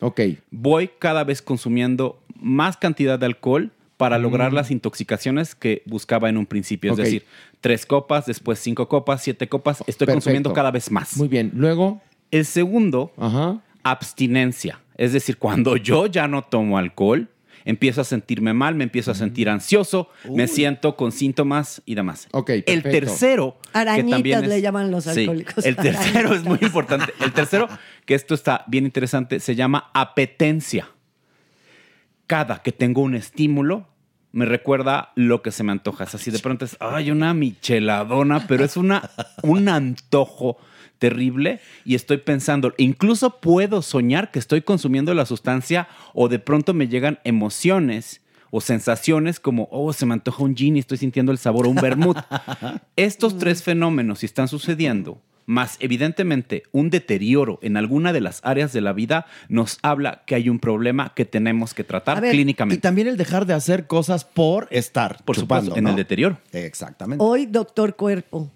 Ok. 0.00 0.20
Voy 0.50 0.90
cada 0.98 1.24
vez 1.24 1.40
consumiendo 1.42 2.20
más 2.40 2.76
cantidad 2.76 3.18
de 3.18 3.26
alcohol 3.26 3.70
para 3.96 4.18
lograr 4.18 4.52
las 4.52 4.70
intoxicaciones 4.70 5.54
que 5.54 5.82
buscaba 5.86 6.28
en 6.28 6.36
un 6.36 6.46
principio. 6.46 6.90
Mm. 6.90 6.94
Es 6.94 6.98
decir, 7.04 7.24
tres 7.60 7.86
copas, 7.86 8.26
después 8.26 8.58
cinco 8.58 8.88
copas, 8.88 9.22
siete 9.22 9.48
copas. 9.48 9.78
Estoy 9.80 10.06
Perfecto. 10.06 10.12
consumiendo 10.14 10.52
cada 10.52 10.70
vez 10.70 10.90
más. 10.90 11.16
Muy 11.16 11.28
bien. 11.28 11.50
Luego, 11.54 12.00
El 12.30 12.44
segundo, 12.44 13.12
ajá. 13.16 13.60
abstinencia. 13.82 14.80
Es 14.96 15.12
decir, 15.12 15.38
cuando 15.38 15.76
yo 15.76 16.06
ya 16.06 16.28
no 16.28 16.42
tomo 16.42 16.76
alcohol, 16.78 17.28
empiezo 17.64 18.00
a 18.00 18.04
sentirme 18.04 18.52
mal, 18.52 18.74
me 18.74 18.84
empiezo 18.84 19.10
a 19.10 19.14
sentir 19.14 19.48
ansioso, 19.48 20.08
me 20.30 20.46
siento 20.48 20.96
con 20.96 21.12
síntomas 21.12 21.82
y 21.86 21.94
demás. 21.94 22.28
Ok, 22.32 22.50
El 22.66 22.82
tercero, 22.82 23.56
que 23.72 23.78
Arañitas 23.78 24.10
también 24.10 24.42
es- 24.44 24.48
le 24.48 24.60
llaman 24.60 24.90
los 24.90 25.04
Sí, 25.04 25.20
alcohólicos. 25.20 25.64
el 25.64 25.76
tercero 25.76 26.28
Arañitas. 26.28 26.36
es 26.38 26.44
muy 26.44 26.58
importante. 26.62 27.12
El 27.22 27.32
tercero, 27.32 27.68
que 28.04 28.14
esto 28.14 28.34
está 28.34 28.64
bien 28.66 28.84
interesante, 28.84 29.40
se 29.40 29.54
llama 29.54 29.90
apetencia. 29.94 30.88
Cada 32.26 32.62
que 32.62 32.72
tengo 32.72 33.02
un 33.02 33.14
estímulo, 33.14 33.86
me 34.32 34.46
recuerda 34.46 35.12
lo 35.14 35.42
que 35.42 35.52
se 35.52 35.62
me 35.62 35.72
antoja. 35.72 36.04
Es 36.04 36.14
así, 36.14 36.30
de 36.30 36.38
pronto 36.38 36.64
es, 36.64 36.76
ay, 36.80 37.10
una 37.10 37.34
micheladona, 37.34 38.46
pero 38.46 38.64
es 38.64 38.76
una, 38.76 39.10
un 39.42 39.68
antojo 39.68 40.56
terrible 41.04 41.60
y 41.84 41.96
estoy 41.96 42.16
pensando, 42.16 42.72
incluso 42.78 43.38
puedo 43.38 43.82
soñar 43.82 44.30
que 44.30 44.38
estoy 44.38 44.62
consumiendo 44.62 45.12
la 45.12 45.26
sustancia 45.26 45.86
o 46.14 46.30
de 46.30 46.38
pronto 46.38 46.72
me 46.72 46.88
llegan 46.88 47.18
emociones 47.24 48.22
o 48.50 48.62
sensaciones 48.62 49.38
como, 49.38 49.68
oh, 49.70 49.92
se 49.92 50.06
me 50.06 50.14
antoja 50.14 50.42
un 50.42 50.56
gin 50.56 50.76
y 50.76 50.78
estoy 50.78 50.96
sintiendo 50.96 51.30
el 51.30 51.36
sabor 51.36 51.66
o 51.66 51.68
un 51.68 51.76
vermut. 51.76 52.16
Estos 52.96 53.36
tres 53.36 53.62
fenómenos, 53.62 54.20
si 54.20 54.26
están 54.26 54.48
sucediendo, 54.48 55.20
más 55.46 55.76
evidentemente 55.80 56.62
un 56.72 56.88
deterioro 56.88 57.58
en 57.62 57.76
alguna 57.76 58.12
de 58.14 58.22
las 58.22 58.40
áreas 58.44 58.72
de 58.72 58.80
la 58.80 58.94
vida, 58.94 59.26
nos 59.50 59.78
habla 59.82 60.22
que 60.26 60.34
hay 60.34 60.48
un 60.48 60.58
problema 60.58 61.12
que 61.14 61.26
tenemos 61.26 61.74
que 61.74 61.84
tratar 61.84 62.18
A 62.18 62.20
ver, 62.20 62.32
clínicamente. 62.32 62.78
Y 62.78 62.80
también 62.80 63.08
el 63.08 63.18
dejar 63.18 63.44
de 63.44 63.52
hacer 63.52 63.86
cosas 63.86 64.24
por 64.24 64.68
estar 64.70 65.22
Por 65.24 65.36
chupando, 65.36 65.66
supuesto, 65.66 65.78
en 65.78 65.84
¿no? 65.84 65.90
el 65.90 65.96
deterioro. 65.96 66.38
Exactamente. 66.52 67.22
Hoy, 67.22 67.46
doctor 67.46 67.94
Cuerpo, 67.94 68.50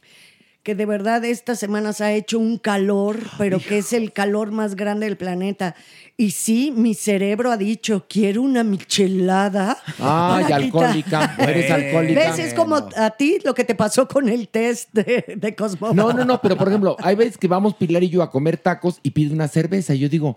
que 0.69 0.75
de 0.75 0.85
verdad 0.85 1.25
estas 1.25 1.59
semanas 1.59 2.03
ha 2.03 2.13
hecho 2.13 2.39
un 2.39 2.59
calor, 2.59 3.21
pero 3.39 3.59
que 3.59 3.79
es 3.79 3.95
el 3.95 4.13
calor 4.13 4.53
más 4.53 4.77
grande 4.77 5.07
del 5.07 5.17
planeta. 5.17 5.75
Y 6.15 6.33
sí, 6.33 6.75
mi 6.77 6.93
cerebro 6.93 7.51
ha 7.51 7.57
dicho, 7.57 8.05
quiero 8.07 8.43
una 8.43 8.65
michelada. 8.65 9.79
Ay, 9.99 10.53
alcohólica. 10.53 11.37
Eres 11.39 11.71
alcohólica. 11.71 12.21
¿Ves? 12.21 12.39
Es 12.39 12.53
como 12.53 12.77
a 12.77 13.11
ti 13.17 13.39
lo 13.47 13.55
que 13.55 13.65
te 13.65 13.75
pasó 13.75 14.07
con 14.07 14.29
el 14.29 14.51
test 14.51 14.93
de, 14.93 15.37
de 15.39 15.55
Cosmo. 15.55 15.95
No, 15.95 16.13
no, 16.13 16.27
no, 16.27 16.39
pero 16.43 16.55
por 16.55 16.69
ejemplo, 16.69 16.99
hay 17.03 17.17
veces 17.17 17.39
que 17.39 17.49
vamos 17.49 17.73
Pilar 17.73 18.03
y 18.03 18.11
yo 18.11 18.23
a 18.23 18.31
comer 18.31 18.59
tacos 18.59 19.01
y 19.03 19.13
pide 19.13 19.33
una 19.33 19.49
cerveza. 19.49 19.95
Y 19.95 20.01
yo 20.01 20.11
digo, 20.11 20.37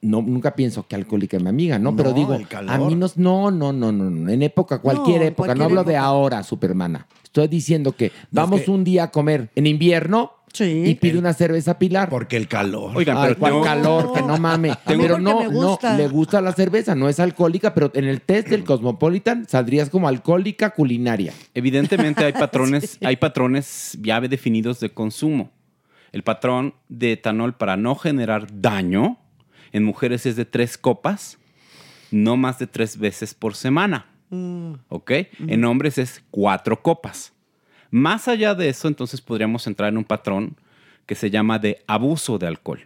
no, 0.00 0.22
nunca 0.22 0.54
pienso 0.54 0.86
que 0.86 0.96
alcohólica 0.96 1.36
es 1.36 1.42
mi 1.42 1.50
amiga, 1.50 1.78
¿no? 1.78 1.94
Pero 1.94 2.14
digo, 2.14 2.32
a 2.32 2.78
mí 2.78 2.94
no, 2.94 3.06
no, 3.16 3.50
no, 3.50 3.70
no, 3.70 3.92
no, 3.92 4.10
no, 4.10 4.30
en 4.30 4.42
época, 4.42 4.78
cualquier 4.78 5.20
No, 5.20 5.26
época, 5.26 5.46
cualquier 5.48 5.58
no 5.58 5.64
hablo 5.64 5.84
de 5.84 5.98
ahora, 5.98 6.42
supermana. 6.42 7.06
Estoy 7.32 7.48
diciendo 7.48 7.92
que 7.96 8.12
vamos 8.30 8.60
que- 8.60 8.70
un 8.70 8.84
día 8.84 9.04
a 9.04 9.10
comer 9.10 9.48
en 9.54 9.66
invierno 9.66 10.32
Sí. 10.52 10.82
y 10.84 10.94
pide 10.96 11.18
una 11.18 11.32
cerveza 11.32 11.78
Pilar. 11.78 12.10
Porque 12.10 12.36
el 12.36 12.46
calor. 12.46 12.94
Oigan, 12.94 13.16
Ay, 13.16 13.28
pero 13.28 13.38
cuál 13.38 13.52
tengo- 13.52 13.64
calor, 13.64 14.12
que 14.12 14.20
no 14.20 14.36
mame. 14.36 14.74
Pero 14.86 15.18
no, 15.18 15.40
me 15.40 15.48
gusta. 15.48 15.92
no, 15.92 15.96
le 15.96 16.08
gusta 16.08 16.42
la 16.42 16.52
cerveza, 16.52 16.94
no 16.94 17.08
es 17.08 17.18
alcohólica, 17.20 17.72
pero 17.72 17.90
en 17.94 18.04
el 18.04 18.20
test 18.20 18.48
del 18.48 18.64
Cosmopolitan 18.64 19.48
saldrías 19.48 19.88
como 19.88 20.08
alcohólica 20.08 20.74
culinaria. 20.74 21.32
Evidentemente 21.54 22.22
hay 22.22 22.32
patrones, 22.50 22.98
hay 23.02 23.16
patrones 23.16 23.96
ya 24.02 24.20
definidos 24.20 24.78
de 24.80 24.90
consumo. 24.90 25.50
El 26.12 26.22
patrón 26.24 26.74
de 26.90 27.12
etanol 27.12 27.54
para 27.54 27.78
no 27.78 27.94
generar 27.94 28.46
daño 28.60 29.16
en 29.72 29.84
mujeres 29.84 30.26
es 30.26 30.36
de 30.36 30.44
tres 30.44 30.76
copas, 30.76 31.38
no 32.10 32.36
más 32.36 32.58
de 32.58 32.66
tres 32.66 32.98
veces 32.98 33.32
por 33.32 33.54
semana. 33.54 34.04
¿Ok? 34.88 35.12
En 35.46 35.64
hombres 35.64 35.98
es 35.98 36.22
cuatro 36.30 36.82
copas. 36.82 37.32
Más 37.90 38.28
allá 38.28 38.54
de 38.54 38.70
eso, 38.70 38.88
entonces 38.88 39.20
podríamos 39.20 39.66
entrar 39.66 39.90
en 39.90 39.98
un 39.98 40.04
patrón 40.04 40.56
que 41.04 41.14
se 41.14 41.30
llama 41.30 41.58
de 41.58 41.82
abuso 41.86 42.38
de 42.38 42.46
alcohol. 42.46 42.80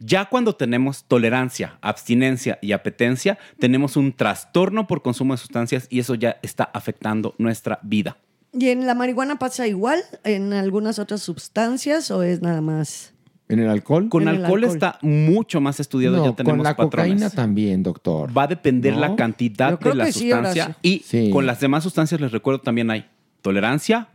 Ya 0.00 0.24
cuando 0.24 0.56
tenemos 0.56 1.04
tolerancia, 1.04 1.78
abstinencia 1.80 2.58
y 2.60 2.72
apetencia, 2.72 3.38
tenemos 3.58 3.96
un 3.96 4.12
trastorno 4.12 4.86
por 4.86 5.02
consumo 5.02 5.34
de 5.34 5.38
sustancias 5.38 5.86
y 5.90 6.00
eso 6.00 6.14
ya 6.14 6.38
está 6.42 6.64
afectando 6.64 7.34
nuestra 7.38 7.78
vida. 7.82 8.16
¿Y 8.52 8.68
en 8.68 8.86
la 8.86 8.94
marihuana 8.94 9.38
pasa 9.38 9.66
igual? 9.66 10.02
¿En 10.24 10.52
algunas 10.52 10.98
otras 10.98 11.22
sustancias 11.22 12.10
o 12.10 12.22
es 12.22 12.42
nada 12.42 12.60
más? 12.60 13.14
¿En 13.48 13.58
el 13.58 13.68
alcohol? 13.68 14.08
Con 14.08 14.28
alcohol, 14.28 14.44
alcohol. 14.44 14.64
está 14.64 14.98
mucho 15.02 15.60
más 15.60 15.78
estudiado, 15.80 16.16
no, 16.18 16.24
ya 16.24 16.32
tenemos 16.36 16.58
con 16.58 16.64
la 16.64 16.76
patrones. 16.76 17.12
cocaína 17.14 17.30
también, 17.30 17.82
doctor. 17.82 18.36
Va 18.36 18.44
a 18.44 18.46
depender 18.46 18.94
¿No? 18.94 19.00
la 19.00 19.16
cantidad 19.16 19.78
de 19.78 19.94
la 19.94 20.06
sí, 20.06 20.12
sustancia 20.30 20.76
y 20.80 21.00
Sí. 21.00 21.28
con 21.30 21.44
las 21.44 21.60
demás 21.60 21.82
sustancias 21.82 22.20
les 22.20 22.32
recuerdo 22.32 22.60
también 22.60 22.90
hay 22.90 23.06
tolerancia, 23.42 24.08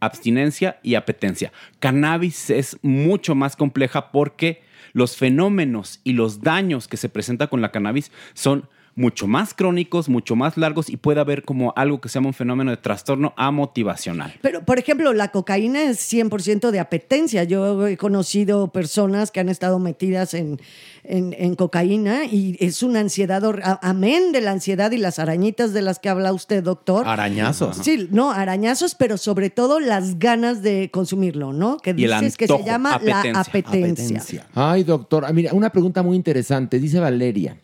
abstinencia 0.00 0.78
y 0.82 0.94
apetencia. 0.94 1.52
Cannabis 1.80 2.50
es 2.50 2.78
mucho 2.82 3.34
más 3.34 3.56
compleja 3.56 4.12
porque 4.12 4.62
los 4.92 5.16
fenómenos 5.16 6.00
y 6.04 6.12
los 6.12 6.42
daños 6.42 6.86
que 6.88 6.96
se 6.96 7.08
presenta 7.08 7.48
con 7.48 7.60
la 7.60 7.72
cannabis 7.72 8.12
son 8.34 8.68
mucho 8.96 9.26
más 9.26 9.52
crónicos, 9.54 10.08
mucho 10.08 10.34
más 10.36 10.56
largos 10.56 10.88
y 10.90 10.96
puede 10.96 11.20
haber 11.20 11.42
como 11.44 11.72
algo 11.76 12.00
que 12.00 12.08
se 12.08 12.14
llama 12.14 12.28
un 12.28 12.34
fenómeno 12.34 12.70
de 12.70 12.78
trastorno 12.78 13.34
amotivacional. 13.36 14.34
Pero, 14.40 14.64
por 14.64 14.78
ejemplo, 14.78 15.12
la 15.12 15.28
cocaína 15.30 15.82
es 15.82 16.00
100% 16.12 16.70
de 16.70 16.80
apetencia. 16.80 17.44
Yo 17.44 17.86
he 17.86 17.96
conocido 17.98 18.68
personas 18.72 19.30
que 19.30 19.40
han 19.40 19.48
estado 19.50 19.78
metidas 19.78 20.32
en, 20.34 20.60
en- 21.04 21.34
en 21.38 21.54
cocaína 21.56 22.24
y 22.24 22.56
es 22.58 22.82
una 22.82 23.00
ansiedad, 23.00 23.42
amén 23.82 24.32
de 24.32 24.40
la 24.40 24.52
ansiedad 24.52 24.90
y 24.92 24.96
las 24.96 25.18
arañitas 25.18 25.72
de 25.74 25.82
las 25.82 25.98
que 25.98 26.08
habla 26.08 26.32
usted, 26.32 26.62
doctor. 26.62 27.06
Arañazos. 27.06 27.76
Sí, 27.76 28.08
no, 28.10 28.30
arañazos, 28.32 28.94
pero 28.94 29.18
sobre 29.18 29.50
todo 29.50 29.78
las 29.78 30.18
ganas 30.18 30.62
de 30.62 30.90
consumirlo, 30.90 31.52
¿no? 31.52 31.76
Que 31.76 31.94
Y 31.96 32.04
el 32.04 32.10
dices 32.12 32.36
que 32.38 32.46
se 32.46 32.62
llama 32.64 32.90
la 33.02 33.20
apetencia. 33.20 33.40
apetencia. 33.40 34.06
Apetencia. 34.16 34.46
Ay, 34.54 34.84
doctor, 34.84 35.30
mira, 35.34 35.52
una 35.52 35.70
pregunta 35.70 36.02
muy 36.02 36.16
interesante. 36.16 36.80
Dice 36.80 36.98
Valeria, 36.98 37.58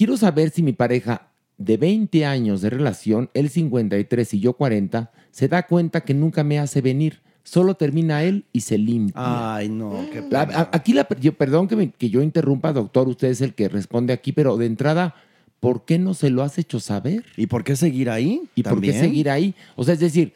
quiero 0.00 0.16
saber 0.16 0.48
si 0.48 0.62
mi 0.62 0.72
pareja 0.72 1.26
de 1.58 1.76
20 1.76 2.24
años 2.24 2.62
de 2.62 2.70
relación, 2.70 3.28
él 3.34 3.50
53 3.50 4.32
y 4.32 4.40
yo 4.40 4.54
40, 4.54 5.10
se 5.30 5.46
da 5.46 5.66
cuenta 5.66 6.00
que 6.00 6.14
nunca 6.14 6.42
me 6.42 6.58
hace 6.58 6.80
venir. 6.80 7.20
Solo 7.44 7.74
termina 7.74 8.22
él 8.24 8.46
y 8.50 8.60
se 8.62 8.78
limpia. 8.78 9.56
Ay, 9.56 9.68
no, 9.68 9.92
qué 10.10 10.22
La- 10.30 10.46
pena. 10.46 10.58
a- 10.58 10.70
aquí, 10.72 10.94
la, 10.94 11.06
yo- 11.20 11.34
perdón 11.34 11.68
que, 11.68 11.76
me- 11.76 11.90
que 11.90 12.08
yo 12.08 12.22
interrumpa, 12.22 12.72
doctor, 12.72 13.08
usted 13.08 13.28
es 13.28 13.42
el 13.42 13.52
que 13.52 13.68
responde 13.68 14.14
aquí, 14.14 14.32
pero 14.32 14.56
de 14.56 14.64
entrada, 14.64 15.14
¿por 15.60 15.84
qué 15.84 15.98
no 15.98 16.14
se 16.14 16.30
lo 16.30 16.42
has 16.42 16.56
hecho 16.56 16.80
saber? 16.80 17.26
¿Y 17.36 17.46
por 17.48 17.62
qué 17.62 17.76
seguir 17.76 18.08
ahí? 18.08 18.44
¿Y 18.54 18.62
por 18.62 18.80
qué 18.80 18.94
seguir 18.94 19.28
ahí? 19.28 19.54
O 19.76 19.84
sea, 19.84 19.92
es 19.92 20.00
decir, 20.00 20.32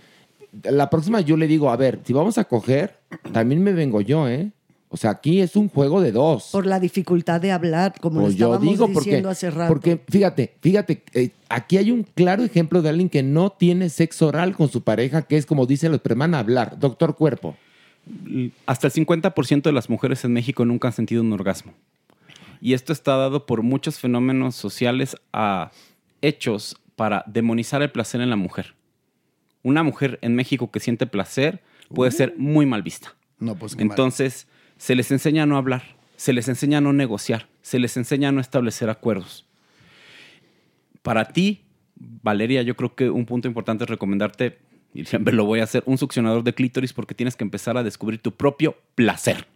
la 0.64 0.90
próxima 0.90 1.22
yo 1.22 1.38
le 1.38 1.46
digo, 1.46 1.70
a 1.70 1.76
ver, 1.78 2.00
si 2.04 2.12
vamos 2.12 2.36
a 2.36 2.44
coger, 2.44 2.98
también 3.32 3.62
me 3.62 3.72
vengo 3.72 4.02
yo, 4.02 4.28
¿eh? 4.28 4.50
O 4.94 4.96
sea, 4.96 5.10
aquí 5.10 5.40
es 5.40 5.56
un 5.56 5.68
juego 5.68 6.00
de 6.00 6.12
dos. 6.12 6.50
Por 6.52 6.66
la 6.66 6.78
dificultad 6.78 7.40
de 7.40 7.50
hablar, 7.50 7.94
como 8.00 8.20
lo 8.20 8.26
Pues 8.26 8.36
yo 8.36 8.54
estábamos 8.54 8.72
digo 8.72 8.86
porque, 8.92 9.10
diciendo 9.10 9.28
hace 9.28 9.50
rato. 9.50 9.66
porque 9.66 10.00
fíjate, 10.08 10.54
fíjate, 10.60 11.02
eh, 11.14 11.30
aquí 11.48 11.78
hay 11.78 11.90
un 11.90 12.04
claro 12.04 12.44
ejemplo 12.44 12.80
de 12.80 12.90
alguien 12.90 13.08
que 13.08 13.24
no 13.24 13.50
tiene 13.50 13.88
sexo 13.88 14.28
oral 14.28 14.54
con 14.54 14.68
su 14.68 14.82
pareja, 14.82 15.22
que 15.22 15.36
es 15.36 15.46
como 15.46 15.66
dicen 15.66 15.90
los 15.90 16.00
preman 16.00 16.32
hablar, 16.32 16.78
doctor 16.78 17.16
cuerpo. 17.16 17.56
Hasta 18.66 18.86
el 18.86 18.92
50% 18.92 19.62
de 19.62 19.72
las 19.72 19.90
mujeres 19.90 20.24
en 20.24 20.32
México 20.32 20.64
nunca 20.64 20.86
han 20.86 20.94
sentido 20.94 21.22
un 21.22 21.32
orgasmo. 21.32 21.74
Y 22.60 22.74
esto 22.74 22.92
está 22.92 23.16
dado 23.16 23.46
por 23.46 23.64
muchos 23.64 23.98
fenómenos 23.98 24.54
sociales 24.54 25.16
a 25.32 25.72
hechos 26.22 26.76
para 26.94 27.24
demonizar 27.26 27.82
el 27.82 27.90
placer 27.90 28.20
en 28.20 28.30
la 28.30 28.36
mujer. 28.36 28.76
Una 29.64 29.82
mujer 29.82 30.20
en 30.22 30.36
México 30.36 30.70
que 30.70 30.78
siente 30.78 31.08
placer 31.08 31.64
puede 31.92 32.12
ser 32.12 32.34
muy 32.38 32.64
mal 32.64 32.84
vista. 32.84 33.16
No, 33.40 33.56
pues 33.56 33.74
qué 33.74 33.84
mal. 33.84 33.96
Se 34.84 34.94
les 34.94 35.10
enseña 35.10 35.44
a 35.44 35.46
no 35.46 35.56
hablar, 35.56 35.82
se 36.16 36.34
les 36.34 36.46
enseña 36.46 36.76
a 36.76 36.80
no 36.82 36.92
negociar, 36.92 37.48
se 37.62 37.78
les 37.78 37.96
enseña 37.96 38.28
a 38.28 38.32
no 38.32 38.42
establecer 38.42 38.90
acuerdos. 38.90 39.46
Para 41.00 41.24
ti, 41.24 41.62
Valeria, 41.96 42.60
yo 42.60 42.76
creo 42.76 42.94
que 42.94 43.08
un 43.08 43.24
punto 43.24 43.48
importante 43.48 43.84
es 43.84 43.88
recomendarte, 43.88 44.58
y 44.92 45.06
siempre 45.06 45.32
lo 45.32 45.46
voy 45.46 45.60
a 45.60 45.64
hacer, 45.64 45.84
un 45.86 45.96
succionador 45.96 46.44
de 46.44 46.52
clítoris 46.52 46.92
porque 46.92 47.14
tienes 47.14 47.34
que 47.34 47.44
empezar 47.44 47.78
a 47.78 47.82
descubrir 47.82 48.20
tu 48.20 48.32
propio 48.32 48.76
placer. 48.94 49.46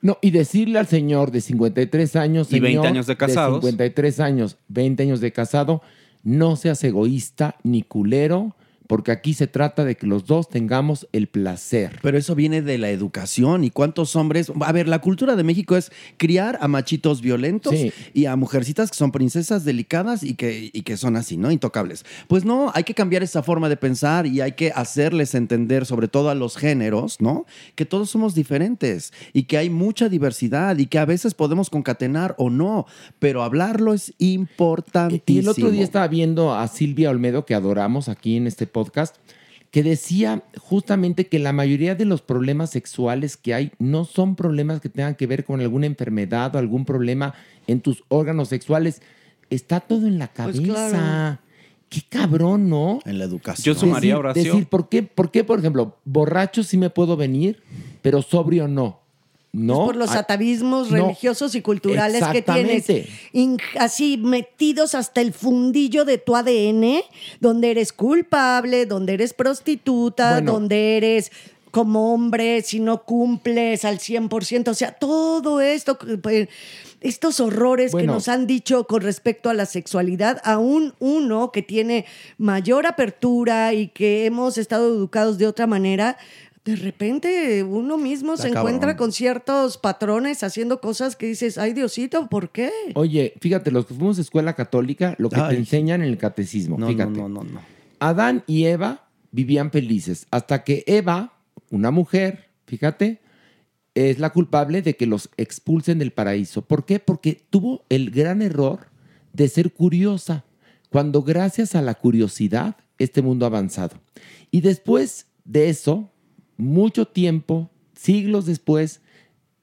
No, 0.00 0.18
y 0.22 0.30
decirle 0.30 0.78
al 0.78 0.86
señor 0.86 1.32
de 1.32 1.40
53 1.40 2.14
años, 2.14 2.52
Y 2.52 2.60
20 2.60 2.68
señor 2.68 2.86
años 2.86 3.06
de 3.08 3.16
casados. 3.16 3.56
53 3.56 4.20
años, 4.20 4.56
20 4.68 5.02
años 5.02 5.20
de 5.20 5.32
casado, 5.32 5.82
no 6.22 6.54
seas 6.54 6.84
egoísta 6.84 7.56
ni 7.64 7.82
culero, 7.82 8.54
porque 8.86 9.12
aquí 9.12 9.34
se 9.34 9.46
trata 9.46 9.84
de 9.84 9.96
que 9.96 10.06
los 10.06 10.26
dos 10.26 10.48
tengamos 10.48 11.08
el 11.12 11.26
placer. 11.26 11.98
Pero 12.02 12.18
eso 12.18 12.34
viene 12.34 12.62
de 12.62 12.78
la 12.78 12.90
educación. 12.90 13.64
¿Y 13.64 13.70
cuántos 13.70 14.14
hombres? 14.16 14.52
A 14.60 14.72
ver, 14.72 14.88
la 14.88 15.00
cultura 15.00 15.36
de 15.36 15.42
México 15.44 15.76
es 15.76 15.90
criar 16.16 16.58
a 16.60 16.68
machitos 16.68 17.20
violentos 17.20 17.74
Sí. 17.74 17.92
y 18.12 18.26
a 18.26 18.36
mujercitas 18.36 18.90
que 18.90 18.96
son 18.96 19.10
princesas 19.10 19.64
delicadas 19.64 20.22
y 20.22 20.34
que, 20.34 20.70
y 20.72 20.82
que 20.82 20.96
son 20.96 21.16
así, 21.16 21.36
¿no? 21.36 21.50
Intocables. 21.50 22.04
Pues 22.28 22.44
no, 22.44 22.70
hay 22.74 22.84
que 22.84 22.94
cambiar 22.94 23.22
esa 23.22 23.42
forma 23.42 23.68
de 23.68 23.76
pensar 23.76 24.26
y 24.26 24.40
hay 24.40 24.52
que 24.52 24.70
hacerles 24.72 25.34
entender, 25.34 25.86
sobre 25.86 26.08
todo 26.08 26.30
a 26.30 26.34
los 26.34 26.56
géneros, 26.56 27.20
¿no? 27.20 27.46
Que 27.74 27.86
todos 27.86 28.10
somos 28.10 28.34
diferentes 28.34 29.12
y 29.32 29.44
que 29.44 29.56
hay 29.58 29.70
mucha 29.70 30.08
diversidad 30.08 30.76
y 30.78 30.86
que 30.86 30.98
a 30.98 31.04
veces 31.04 31.34
podemos 31.34 31.70
concatenar 31.70 32.34
o 32.38 32.50
no, 32.50 32.86
pero 33.18 33.42
hablarlo 33.42 33.94
es 33.94 34.12
importantísimo. 34.18 35.22
Y 35.26 35.38
el 35.38 35.48
otro 35.48 35.70
día 35.70 35.84
estaba 35.84 36.08
viendo 36.08 36.54
a 36.54 36.68
Silvia 36.68 37.10
Olmedo, 37.10 37.46
que 37.46 37.54
adoramos 37.54 38.08
aquí 38.08 38.36
en 38.36 38.46
este 38.46 38.66
podcast, 38.74 39.16
que 39.70 39.82
decía 39.82 40.42
justamente 40.58 41.26
que 41.28 41.38
la 41.38 41.52
mayoría 41.54 41.94
de 41.94 42.04
los 42.04 42.20
problemas 42.20 42.68
sexuales 42.70 43.38
que 43.38 43.54
hay 43.54 43.72
no 43.78 44.04
son 44.04 44.36
problemas 44.36 44.80
que 44.82 44.90
tengan 44.90 45.14
que 45.14 45.26
ver 45.26 45.44
con 45.44 45.60
alguna 45.62 45.86
enfermedad 45.86 46.54
o 46.54 46.58
algún 46.58 46.84
problema 46.84 47.32
en 47.66 47.80
tus 47.80 48.04
órganos 48.08 48.48
sexuales. 48.50 49.00
Está 49.50 49.80
todo 49.80 50.06
en 50.06 50.18
la 50.18 50.26
Pues 50.28 50.60
cabeza. 50.60 50.62
claro. 50.90 51.38
Qué 51.88 52.02
cabrón, 52.08 52.68
¿no? 52.68 52.98
En 53.04 53.18
la 53.18 53.24
educación. 53.24 53.64
Yo 53.74 53.78
sumaría, 53.78 54.14
Decir- 54.14 54.18
Horacio. 54.18 54.42
Decir, 54.52 54.66
¿por 54.68 54.88
qué, 54.88 55.02
¿por 55.04 55.30
qué, 55.30 55.44
por 55.44 55.58
ejemplo, 55.60 55.96
borracho 56.04 56.64
sí 56.64 56.76
me 56.76 56.90
puedo 56.90 57.16
venir, 57.16 57.62
pero 58.02 58.20
sobrio 58.22 58.66
no? 58.66 59.00
No. 59.54 59.74
Es 59.74 59.86
por 59.86 59.96
los 59.96 60.10
atavismos 60.10 60.90
no. 60.90 60.96
religiosos 60.96 61.54
y 61.54 61.62
culturales 61.62 62.22
que 62.32 62.42
tienes 62.42 62.86
in- 63.32 63.58
así 63.78 64.16
metidos 64.18 64.94
hasta 64.94 65.20
el 65.20 65.32
fundillo 65.32 66.04
de 66.04 66.18
tu 66.18 66.34
ADN, 66.36 67.02
donde 67.40 67.70
eres 67.70 67.92
culpable, 67.92 68.84
donde 68.86 69.14
eres 69.14 69.32
prostituta, 69.32 70.32
Bueno. 70.32 70.52
donde 70.54 70.96
eres 70.96 71.30
como 71.70 72.14
hombre, 72.14 72.62
si 72.62 72.78
no 72.78 73.02
cumples 73.02 73.84
al 73.84 73.98
100%, 73.98 74.68
o 74.70 74.74
sea, 74.74 74.92
todo 74.92 75.60
esto, 75.60 75.98
pues, 76.22 76.48
estos 77.00 77.40
horrores 77.40 77.92
que 77.94 78.04
nos 78.04 78.28
han 78.28 78.46
dicho 78.46 78.84
con 78.86 79.02
respecto 79.02 79.50
a 79.50 79.54
la 79.54 79.66
sexualidad, 79.66 80.40
aún 80.44 80.94
uno 81.00 81.50
que 81.52 81.62
tiene 81.62 82.06
mayor 82.38 82.86
apertura 82.86 83.74
y 83.74 83.88
que 83.88 84.24
hemos 84.24 84.56
estado 84.56 84.86
educados 84.88 85.36
de 85.36 85.48
otra 85.48 85.66
manera, 85.66 86.16
de 86.64 86.76
repente 86.76 87.62
uno 87.62 87.98
mismo 87.98 88.36
se 88.38 88.48
encuentra 88.48 88.96
con 88.96 89.12
ciertos 89.12 89.76
patrones 89.76 90.42
haciendo 90.42 90.80
cosas 90.80 91.14
que 91.14 91.26
dices, 91.26 91.58
ay 91.58 91.74
Diosito, 91.74 92.28
¿por 92.28 92.50
qué? 92.50 92.70
Oye, 92.94 93.34
fíjate, 93.40 93.70
los 93.70 93.84
que 93.86 93.94
fuimos 93.94 94.18
a 94.18 94.22
escuela 94.22 94.54
católica, 94.54 95.14
lo 95.18 95.28
que 95.28 95.40
Ay. 95.40 95.50
te 95.50 95.56
enseñan 95.60 96.02
en 96.02 96.08
el 96.08 96.16
catecismo, 96.16 96.78
No, 96.78 96.88
fíjate. 96.88 97.10
no, 97.10 97.28
no, 97.28 97.44
no, 97.44 97.50
no. 97.50 97.60
Adán 98.00 98.44
y 98.46 98.64
Eva 98.64 99.08
vivían 99.30 99.70
felices 99.70 100.26
hasta 100.30 100.64
que 100.64 100.84
Eva, 100.86 101.34
una 101.70 101.90
mujer, 101.90 102.48
fíjate, 102.66 103.20
es 103.94 104.18
la 104.18 104.30
culpable 104.30 104.80
de 104.82 104.96
que 104.96 105.06
los 105.06 105.28
expulsen 105.36 105.98
del 105.98 106.12
paraíso. 106.12 106.62
¿Por 106.62 106.84
qué? 106.86 106.98
Porque 106.98 107.42
tuvo 107.50 107.84
el 107.90 108.10
gran 108.10 108.42
error 108.42 108.88
de 109.32 109.48
ser 109.48 109.72
curiosa, 109.72 110.44
cuando 110.90 111.22
gracias 111.22 111.74
a 111.74 111.82
la 111.82 111.94
curiosidad 111.94 112.76
este 112.98 113.20
mundo 113.22 113.44
ha 113.44 113.48
avanzado. 113.48 114.00
Y 114.50 114.60
después 114.62 115.26
de 115.44 115.68
eso, 115.68 116.10
mucho 116.56 117.06
tiempo, 117.06 117.70
siglos 117.94 118.46
después, 118.46 119.00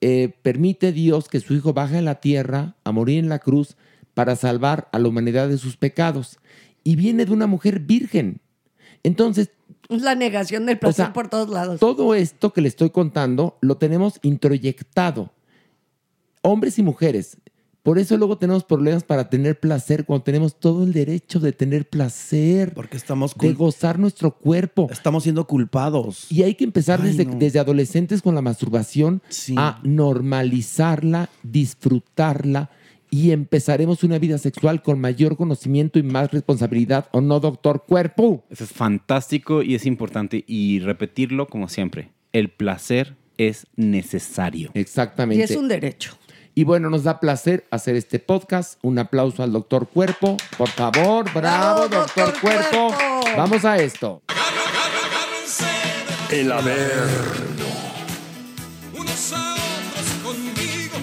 eh, 0.02 0.34
permite 0.42 0.92
Dios 0.92 1.28
que 1.28 1.40
su 1.40 1.54
Hijo 1.54 1.74
baje 1.74 1.98
a 1.98 2.02
la 2.02 2.16
tierra 2.16 2.76
a 2.84 2.92
morir 2.92 3.20
en 3.20 3.30
la 3.30 3.40
cruz 3.40 3.78
para 4.14 4.36
salvar 4.36 4.90
a 4.92 5.00
la 5.00 5.08
humanidad 5.08 5.48
de 5.48 5.58
sus 5.58 5.78
pecados. 5.78 6.40
Y 6.84 6.96
viene 6.96 7.26
de 7.26 7.34
una 7.34 7.48
mujer 7.48 7.80
virgen. 7.80 8.42
Entonces, 9.04 9.52
Es 9.90 10.02
la 10.02 10.16
negación 10.16 10.66
del 10.66 10.80
placer 10.80 11.04
O 11.04 11.06
sea, 11.08 11.14
por 11.14 11.30
todos 11.30 11.50
lados. 11.50 11.80
todo 11.80 12.16
esto 12.16 12.54
que 12.54 12.62
le 12.62 12.68
estoy 12.68 12.90
contando 12.90 13.58
lo 13.62 13.78
tenemos 13.78 14.20
introyectado. 14.24 15.32
Hombres 16.42 16.80
y 16.80 16.84
mujeres. 16.84 17.38
Por 17.84 17.98
eso 17.98 18.16
luego 18.16 18.38
tenemos 18.38 18.64
problemas 18.64 19.04
para 19.04 19.30
tener 19.30 19.60
placer 19.60 20.06
cuando 20.06 20.24
tenemos 20.24 20.60
todo 20.60 20.84
el 20.84 20.94
derecho 20.94 21.40
de 21.40 21.52
tener 21.52 21.90
placer, 21.90 22.74
Porque 22.76 22.96
estamos, 22.96 23.36
de 23.36 23.54
gozar 23.54 23.98
nuestro 23.98 24.36
cuerpo. 24.38 24.88
estamos 24.92 25.24
siendo 25.24 25.48
culpados. 25.48 26.28
Y 26.32 26.44
hay 26.44 26.54
que 26.54 26.64
empezar 26.64 27.02
Ay, 27.02 27.08
desde, 27.10 27.26
no. 27.26 27.36
desde 27.40 27.58
adolescentes 27.60 28.22
con 28.22 28.36
la 28.36 28.42
masturbación 28.44 29.24
Sí. 29.30 29.56
a 29.58 29.80
normalizarla, 29.84 31.30
disfrutarla 31.44 32.70
y 33.10 33.32
empezaremos 33.32 34.04
una 34.04 34.20
vida 34.20 34.38
sexual 34.38 34.82
con 34.84 35.00
mayor 35.00 35.36
conocimiento 35.36 36.00
y 36.00 36.04
más 36.04 36.32
responsabilidad. 36.32 37.10
¿O 37.12 37.20
no, 37.20 37.40
doctor 37.40 37.84
Cuerpo? 37.88 38.44
Eso 38.50 38.64
es 38.64 38.72
fantástico 38.72 39.64
y 39.64 39.76
es 39.76 39.86
importante. 39.86 40.44
Y 40.48 40.80
repetirlo 40.80 41.48
como 41.48 41.68
siempre. 41.68 42.12
El 42.32 42.50
placer 42.50 43.16
es 43.38 43.66
necesario. 43.76 44.70
Exactamente. 44.76 45.42
Y 45.42 45.44
es 45.44 45.56
un 45.58 45.68
derecho. 45.68 46.16
Y 46.54 46.66
bueno, 46.66 46.90
nos 46.90 47.04
da 47.04 47.20
placer 47.20 47.66
hacer 47.72 47.96
este 47.96 48.20
podcast. 48.20 48.78
Un 48.82 49.00
aplauso 49.00 49.42
al 49.42 49.54
doctor 49.54 49.88
Cuerpo. 49.88 50.38
Por 50.58 50.68
favor, 50.70 51.32
bravo, 51.34 51.88
Bravo, 51.88 51.88
doctor, 51.88 52.26
doctor 52.26 52.42
Cuerpo. 52.42 52.88
Cuerpo. 52.88 53.38
Vamos 53.38 53.64
a 53.64 53.78
esto. 53.78 54.22
El 56.30 56.52
Averno. 56.52 57.66
unos 58.98 59.34
a 59.34 59.54
otros 59.54 60.10
conmigo. 60.24 60.98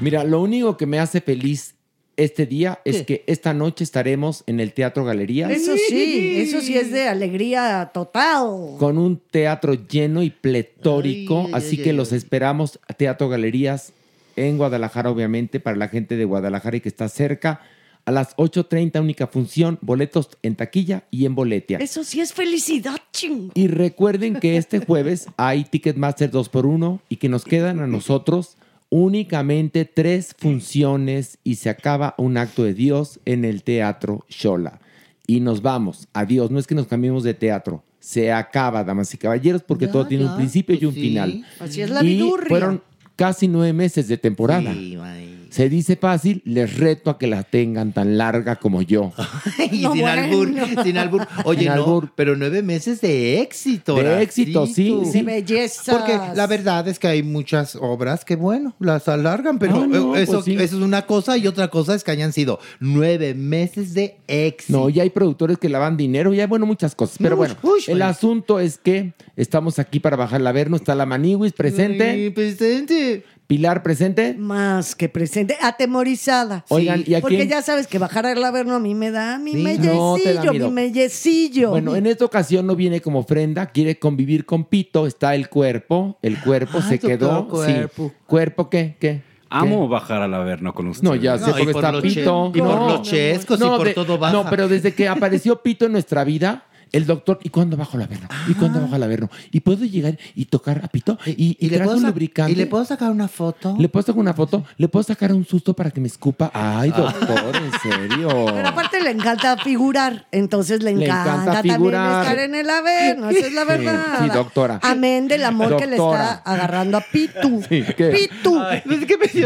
Mira, 0.00 0.24
lo 0.24 0.42
único 0.42 0.76
que 0.76 0.86
me 0.86 0.98
hace 0.98 1.20
feliz 1.20 1.73
este 2.16 2.46
día 2.46 2.80
es 2.84 3.02
que 3.02 3.24
esta 3.26 3.54
noche 3.54 3.84
estaremos 3.84 4.44
en 4.46 4.60
el 4.60 4.72
Teatro 4.72 5.04
Galería 5.04 5.50
Eso 5.50 5.74
sí, 5.88 6.36
eso 6.38 6.60
sí 6.60 6.76
es 6.76 6.90
de 6.90 7.08
alegría 7.08 7.90
total. 7.92 8.76
con 8.78 8.98
un 8.98 9.20
teatro 9.30 9.74
lleno 9.74 10.22
y 10.22 10.30
pletórico. 10.30 11.44
Ay, 11.46 11.52
así 11.54 11.76
ay, 11.78 11.82
que 11.84 11.90
ay, 11.90 11.96
los 11.96 12.12
ay. 12.12 12.18
esperamos 12.18 12.78
a 12.88 12.94
Teatro 12.94 13.28
Galerías 13.28 13.92
en 14.36 14.56
Guadalajara, 14.58 15.10
obviamente, 15.10 15.60
para 15.60 15.76
la 15.76 15.88
gente 15.88 16.16
de 16.16 16.24
Guadalajara 16.24 16.76
y 16.76 16.80
que 16.80 16.88
está 16.88 17.08
cerca. 17.08 17.60
A 18.06 18.12
las 18.12 18.36
8.30, 18.36 19.00
única 19.00 19.26
función, 19.28 19.78
boletos 19.80 20.28
en 20.42 20.56
taquilla 20.56 21.04
y 21.10 21.24
en 21.24 21.34
boletia. 21.34 21.78
Eso 21.78 22.04
sí 22.04 22.20
es 22.20 22.34
felicidad, 22.34 22.96
chingo. 23.12 23.52
Y 23.54 23.68
recuerden 23.68 24.40
que 24.40 24.58
este 24.58 24.80
jueves 24.80 25.26
hay 25.38 25.64
Ticketmaster 25.64 26.30
2x1 26.30 27.00
y 27.08 27.16
que 27.16 27.30
nos 27.30 27.46
quedan 27.46 27.80
a 27.80 27.86
nosotros 27.86 28.58
únicamente 28.90 29.84
tres 29.84 30.34
funciones 30.38 31.38
y 31.44 31.56
se 31.56 31.70
acaba 31.70 32.14
un 32.18 32.36
acto 32.36 32.64
de 32.64 32.74
Dios 32.74 33.20
en 33.24 33.44
el 33.44 33.62
Teatro 33.62 34.24
Shola. 34.28 34.80
Y 35.26 35.40
nos 35.40 35.62
vamos. 35.62 36.08
Adiós. 36.12 36.50
No 36.50 36.58
es 36.58 36.66
que 36.66 36.74
nos 36.74 36.86
cambiemos 36.86 37.22
de 37.24 37.34
teatro. 37.34 37.82
Se 37.98 38.30
acaba, 38.30 38.84
damas 38.84 39.12
y 39.14 39.16
caballeros, 39.16 39.62
porque 39.62 39.86
Ya, 39.86 39.92
todo 39.92 40.06
tiene 40.06 40.26
un 40.26 40.36
principio 40.36 40.74
y 40.74 40.78
pues 40.78 40.88
un 40.88 40.94
sí. 40.94 41.00
final. 41.00 41.46
Así 41.58 41.80
es 41.80 41.88
la 41.90 42.04
y 42.04 42.08
vidurria. 42.08 42.48
fueron 42.48 42.82
casi 43.16 43.48
nueve 43.48 43.72
meses 43.72 44.06
de 44.08 44.18
temporada. 44.18 44.72
Sí, 44.74 44.98
ay. 45.00 45.23
Se 45.54 45.68
dice 45.68 45.94
fácil, 45.94 46.42
les 46.44 46.78
reto 46.78 47.10
a 47.10 47.16
que 47.18 47.28
la 47.28 47.44
tengan 47.44 47.92
tan 47.92 48.18
larga 48.18 48.56
como 48.56 48.82
yo. 48.82 49.12
Y 49.70 49.82
No, 49.82 49.92
sin 49.92 50.00
bueno. 50.02 50.22
albur, 50.22 50.48
sin 50.82 50.98
albur. 50.98 51.26
Oye, 51.44 51.60
Sin 51.60 51.68
no, 51.68 51.74
albur. 51.74 52.12
pero 52.16 52.34
nueve 52.34 52.60
meses 52.62 53.00
de 53.00 53.40
éxito. 53.40 53.94
De 53.94 54.20
éxito, 54.20 54.66
sí, 54.66 54.92
sí. 55.12 55.18
De 55.18 55.22
belleza. 55.22 55.92
Porque 55.96 56.18
la 56.34 56.48
verdad 56.48 56.88
es 56.88 56.98
que 56.98 57.06
hay 57.06 57.22
muchas 57.22 57.76
obras 57.76 58.24
que, 58.24 58.34
bueno, 58.34 58.74
las 58.80 59.06
alargan, 59.06 59.60
pero 59.60 59.76
Ah, 59.82 59.86
no, 59.86 60.16
eh, 60.16 60.22
eso, 60.22 60.32
pues 60.32 60.44
sí. 60.46 60.54
eso 60.54 60.76
es 60.78 60.82
una 60.82 61.02
cosa 61.06 61.36
y 61.38 61.46
otra 61.46 61.68
cosa 61.68 61.94
es 61.94 62.02
que 62.02 62.10
hayan 62.10 62.32
sido 62.32 62.58
nueve 62.80 63.34
meses 63.34 63.94
de 63.94 64.16
éxito. 64.26 64.76
No, 64.76 64.88
ya 64.90 65.04
hay 65.04 65.10
productores 65.10 65.58
que 65.58 65.68
lavan 65.68 65.96
dinero, 65.96 66.34
ya 66.34 66.48
bueno, 66.48 66.66
muchas 66.66 66.96
cosas. 66.96 67.16
Pero 67.18 67.36
Uy, 67.36 67.38
bueno, 67.38 67.54
uy, 67.62 67.80
el 67.86 68.02
asunto 68.02 68.58
es 68.58 68.76
que 68.78 69.12
estamos 69.36 69.78
aquí 69.78 70.00
para 70.00 70.16
bajarla 70.16 70.50
a 70.50 70.52
ver. 70.52 70.68
No 70.68 70.76
está 70.76 70.96
la 70.96 71.06
Maniwis 71.06 71.52
presente. 71.52 72.32
Presente. 72.32 73.22
Pilar 73.54 73.84
presente. 73.84 74.34
Más 74.36 74.96
que 74.96 75.08
presente, 75.08 75.56
atemorizada. 75.62 76.64
Oigan, 76.70 77.04
¿y 77.06 77.14
a 77.14 77.20
Porque 77.20 77.36
quién? 77.36 77.48
ya 77.48 77.62
sabes 77.62 77.86
que 77.86 78.00
bajar 78.00 78.26
el 78.26 78.42
averno 78.42 78.74
a 78.74 78.80
mí 78.80 78.96
me 78.96 79.12
da 79.12 79.38
mi 79.38 79.52
Sí. 79.52 79.58
mellecillo, 79.62 80.42
No 80.44 80.52
mi 80.52 80.70
mellecillo. 80.72 81.70
Bueno, 81.70 81.94
en 81.94 82.08
esta 82.08 82.24
ocasión 82.24 82.66
no 82.66 82.74
viene 82.74 83.00
como 83.00 83.20
ofrenda, 83.20 83.66
quiere 83.66 83.96
convivir 84.00 84.44
con 84.44 84.64
Pito, 84.64 85.06
está 85.06 85.36
el 85.36 85.48
cuerpo, 85.48 86.18
el 86.20 86.40
cuerpo 86.40 86.78
Ay, 86.82 86.88
se 86.88 86.98
quedó. 86.98 87.46
cuerpo. 87.46 88.08
Sí. 88.08 88.12
¿Cuerpo 88.26 88.68
qué? 88.68 88.96
¿Qué? 88.98 89.22
Amo 89.50 89.86
bajar 89.86 90.20
al 90.22 90.34
averno 90.34 90.74
con 90.74 90.88
usted. 90.88 91.04
No, 91.04 91.14
ya 91.14 91.38
sé, 91.38 91.44
No, 91.44 91.50
y 91.50 91.52
porque 91.60 91.72
por 91.74 91.84
está 91.84 92.02
Pito. 92.02 92.50
y 92.52 92.58
por 92.58 92.68
no, 92.68 92.88
lo 92.88 93.02
chescos 93.02 93.60
y 93.60 93.62
por 93.62 93.84
de- 93.86 93.94
todo 93.94 94.18
baja. 94.18 94.32
No, 94.32 94.50
pero 94.50 94.66
desde 94.66 94.92
que 94.94 95.06
apareció 95.30 95.62
Pito 95.62 95.86
en 95.86 95.92
nuestra 95.92 96.24
vida, 96.24 96.64
el 96.94 97.06
doctor, 97.06 97.38
¿y 97.42 97.48
cuándo 97.48 97.76
bajo 97.76 97.96
el 97.96 98.04
averno? 98.04 98.28
¿Y 98.48 98.54
cuándo 98.54 98.80
bajo 98.80 98.94
el 98.94 99.02
averno? 99.02 99.28
¿Y 99.50 99.60
puedo 99.60 99.84
llegar 99.84 100.16
y 100.34 100.44
tocar 100.44 100.80
a 100.84 100.88
Pito? 100.88 101.18
¿Y, 101.26 101.56
y, 101.58 101.68
le 101.68 101.80
puedo 101.80 101.96
un 101.96 102.04
lubricante? 102.04 102.52
¿Y 102.52 102.54
le 102.54 102.66
puedo 102.66 102.84
sacar 102.84 103.10
una 103.10 103.26
foto? 103.28 103.76
¿Le 103.78 103.88
puedo 103.88 104.06
sacar 104.06 104.20
una 104.20 104.32
foto? 104.32 104.64
¿Le 104.76 104.86
puedo 104.88 105.02
sacar 105.02 105.32
un 105.32 105.44
susto 105.44 105.74
para 105.74 105.90
que 105.90 106.00
me 106.00 106.06
escupa? 106.06 106.50
Ay, 106.54 106.90
doctor, 106.90 107.56
en 107.56 107.72
serio. 107.82 108.28
Pero 108.54 108.68
aparte 108.68 109.02
le 109.02 109.10
encanta 109.10 109.56
figurar, 109.58 110.26
entonces 110.30 110.82
le 110.82 110.94
Le 110.94 111.06
encanta, 111.06 111.32
encanta 111.34 111.62
también 111.62 111.94
estar 111.94 112.38
en 112.38 112.54
el 112.54 112.70
averno, 112.70 113.30
esa 113.30 113.46
es 113.46 113.52
la 113.52 113.62
Sí, 113.62 113.68
verdad. 113.68 114.04
sí, 114.22 114.28
doctora. 114.28 114.80
Amén 114.82 115.26
del 115.26 115.44
amor 115.44 115.76
que 115.76 115.86
le 115.86 115.96
está 115.96 116.34
agarrando 116.44 116.98
a 116.98 117.00
Pitu. 117.00 117.62
Sí, 117.68 117.82
¿qué? 117.96 118.10
Pitu. 118.10 118.60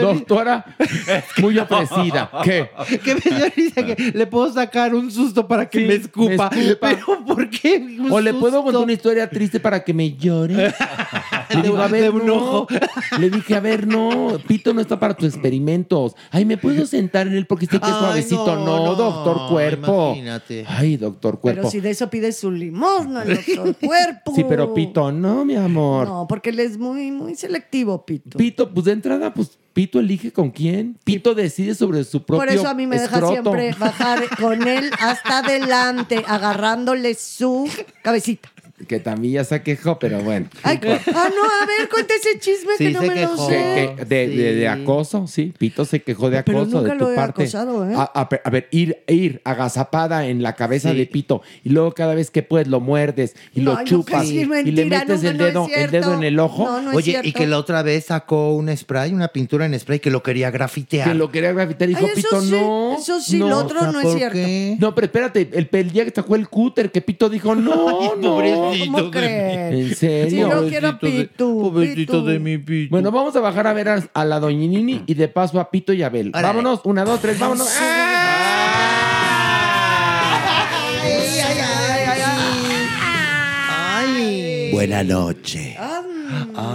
Doctora, 0.01 0.65
muy 1.41 1.59
ofrecida. 1.59 2.31
¿Qué? 2.45 2.71
Que 3.03 3.15
me 3.15 3.21
dio 3.37 3.47
risa 3.57 3.85
que 3.87 4.13
le 4.15 4.27
puedo 4.27 4.53
sacar 4.53 4.95
un 4.95 5.11
susto 5.11 5.47
para 5.49 5.69
que 5.69 5.79
Sí, 5.81 5.85
me 5.87 5.95
escupa. 5.95 6.51
me 6.53 6.69
escupa. 6.69 6.89
Pero 6.91 7.38
¿por 7.39 7.51
qué? 7.51 7.99
un 8.01 8.13
O 8.13 8.21
le 8.21 8.35
puedo 8.35 8.63
contar 8.63 8.83
una 8.83 8.93
historia 8.93 9.29
triste 9.31 9.61
para 9.61 9.83
que 9.85 9.93
me 9.95 10.17
llore. 10.17 10.75
Le 11.55 11.63
digo, 11.63 11.79
a 11.79 11.89
De 11.89 12.01
ver, 12.03 12.11
un 12.11 12.27
no. 12.27 12.35
ojo. 12.35 12.67
Le 13.19 13.31
dije, 13.31 13.55
a 13.57 13.61
ver, 13.61 13.87
no, 13.87 14.39
Pito 14.47 14.75
no 14.75 14.83
está 14.83 15.01
para 15.01 15.15
tus 15.15 15.29
experimentos. 15.29 16.15
Ay, 16.31 16.45
¿me 16.45 16.59
puedo 16.59 16.85
sentar 16.85 17.27
en 17.27 17.35
él 17.35 17.47
porque 17.47 17.65
sé 17.65 17.81
que 17.81 17.87
es 17.89 17.97
suavecito? 17.97 18.55
no, 18.57 18.65
No, 18.67 18.85
no, 18.85 18.95
doctor 18.95 19.49
cuerpo. 19.49 20.09
imagínate. 20.11 20.67
Ay, 20.69 20.99
doctor 20.99 21.41
cuerpo. 21.41 21.61
Pero 21.63 21.71
si 21.71 21.81
de 21.81 21.89
eso 21.91 22.11
pide 22.11 22.33
su 22.33 22.51
limosna 22.51 23.23
el 23.23 23.37
doctor 23.37 23.77
cuerpo. 23.87 24.35
Sí, 24.35 24.45
pero 24.47 24.75
Pito, 24.75 25.11
no, 25.11 25.47
mi 25.47 25.57
amor. 25.57 26.07
No, 26.07 26.27
porque 26.29 26.51
él 26.51 26.61
es 26.61 26.77
muy, 26.77 27.11
muy 27.13 27.35
selectivo, 27.35 28.05
Pito. 28.05 28.37
Pito, 28.37 28.69
pues 28.71 28.85
de 28.85 28.93
entrada, 28.93 29.33
pues 29.33 29.59
Pito 29.79 30.01
elige 30.01 30.33
con 30.33 30.51
quién. 30.51 30.99
Pito 31.05 31.37
decide 31.37 31.73
sobre 31.73 32.03
su 32.03 32.25
propio 32.25 32.45
Por 32.45 32.53
eso 32.53 32.67
a 32.67 32.75
mí 32.75 32.89
me 32.89 32.99
deja 32.99 33.25
siempre 33.29 33.73
bajar 33.79 34.25
con 34.37 34.67
él 34.67 34.91
hasta 34.99 35.39
adelante, 35.39 36.25
agarrándole 36.27 37.15
su 37.15 37.71
cabecita. 38.03 38.51
Que 38.87 39.01
también 39.01 39.35
ya 39.35 39.45
se 39.45 39.61
quejó, 39.63 39.99
pero 39.99 40.21
bueno. 40.23 40.47
Ay, 40.63 40.79
ah, 40.85 41.01
no, 41.35 41.43
a 41.63 41.67
ver, 41.67 41.89
cuenta 41.91 42.15
ese 42.15 42.39
chisme 42.39 42.73
Sí, 42.79 42.85
que 42.87 42.91
no 42.93 43.01
se 43.01 43.09
me 43.09 43.15
lo 43.23 43.31
quejó. 43.33 43.49
sé. 43.49 43.95
Que- 43.99 44.05
de, 44.05 44.29
de- 44.29 44.55
de 44.55 44.69
acoso, 44.69 45.27
sí. 45.27 45.53
Pito 45.59 45.85
se 45.85 46.01
quejó 46.03 46.31
de 46.31 46.43
Pero 46.45 46.61
acoso 46.61 46.77
nunca 46.83 46.93
de 46.93 46.99
tu 46.99 47.05
lo 47.07 47.13
he 47.13 47.17
parte. 47.17 47.43
acosado, 47.43 47.91
¿eh? 47.91 47.95
A, 47.97 48.03
a- 48.15 48.29
a 48.45 48.51
ver, 48.51 48.69
ir, 48.71 48.99
ir 49.09 49.41
agazapada 49.45 50.27
en 50.29 50.43
la 50.43 50.55
cabeza 50.55 50.93
Sí. 50.93 50.99
de 50.99 51.07
Pito 51.07 51.43
y 51.65 51.71
luego 51.71 51.93
cada 51.93 52.15
vez 52.15 52.31
que 52.31 52.43
puedes 52.45 52.69
lo 52.69 52.79
muerdes 52.81 53.35
y 53.53 53.63
No, 53.63 53.75
lo 53.75 53.85
chupas 53.85 54.31
y 54.31 54.47
mentira, 54.47 54.77
le 54.77 54.85
metes 54.85 55.09
nunca, 55.25 55.29
el 55.31 55.39
dedo, 55.39 55.69
el 55.75 55.91
dedo 55.91 56.15
en 56.15 56.23
el 56.23 56.39
ojo. 56.39 56.65
No, 56.65 56.81
no 56.81 56.91
es 56.93 56.97
Oye, 56.99 57.21
y 57.25 57.33
que 57.33 57.47
la 57.49 57.59
otra 57.59 57.83
vez 57.83 58.05
sacó 58.07 58.55
un 58.55 58.75
spray, 58.77 59.13
una 59.13 59.29
pintura 59.29 59.67
en 59.67 59.77
spray 59.79 59.99
que 59.99 60.11
lo 60.13 60.23
quería 60.23 60.53
grafitear. 60.53 61.09
Que 61.09 61.15
lo 61.15 61.33
quería 61.33 61.53
grafitar 61.53 61.89
y 61.91 61.95
dijo 61.95 62.07
Ay, 62.07 62.13
Pito, 62.15 62.41
sí, 62.41 62.51
no. 62.53 62.97
eso 62.97 63.21
sí, 63.21 63.39
no. 63.39 63.49
lo 63.49 63.59
otro 63.59 63.79
O 63.81 63.83
sea, 63.83 63.93
no 63.93 63.99
es 63.99 64.07
¿por 64.07 64.17
cierto. 64.17 64.39
No, 64.79 64.95
pero 64.95 65.05
espérate, 65.07 65.49
el, 65.53 65.69
el 65.73 65.91
día 65.91 66.05
que 66.05 66.13
sacó 66.15 66.37
el 66.37 66.49
cúter, 66.49 66.93
que 66.93 67.01
Pito 67.01 67.29
dijo, 67.29 67.57
no, 67.57 68.15
no. 68.17 68.68
¿Cómo 68.71 69.11
crees? 69.11 69.75
¿En 69.91 69.95
serio? 69.97 70.49
Yo 70.51 70.69
quiero 70.69 70.89
a 70.89 70.99
Pitu. 70.99 71.61
Pobrecito 71.63 72.13
Pitu. 72.13 72.25
de 72.27 72.39
mi 72.39 72.59
pito. 72.59 72.91
Bueno, 72.91 73.11
vamos 73.11 73.35
a 73.37 73.41
bajar 73.41 73.67
a 73.67 73.73
ver 73.73 73.89
a, 73.89 74.03
a 74.13 74.25
la 74.25 74.41
doñinini 74.41 75.03
y 75.07 75.15
de 75.15 75.29
paso 75.29 75.61
a 75.61 75.71
Pito 75.71 75.93
y 75.93 76.03
Abel. 76.03 76.29
Órale. 76.29 76.47
Vámonos, 76.47 76.81
una, 76.85 77.05
dos, 77.05 77.21
tres, 77.21 77.39
vámonos. 77.39 77.69
Buena 84.73 85.03
noche. 85.03 85.77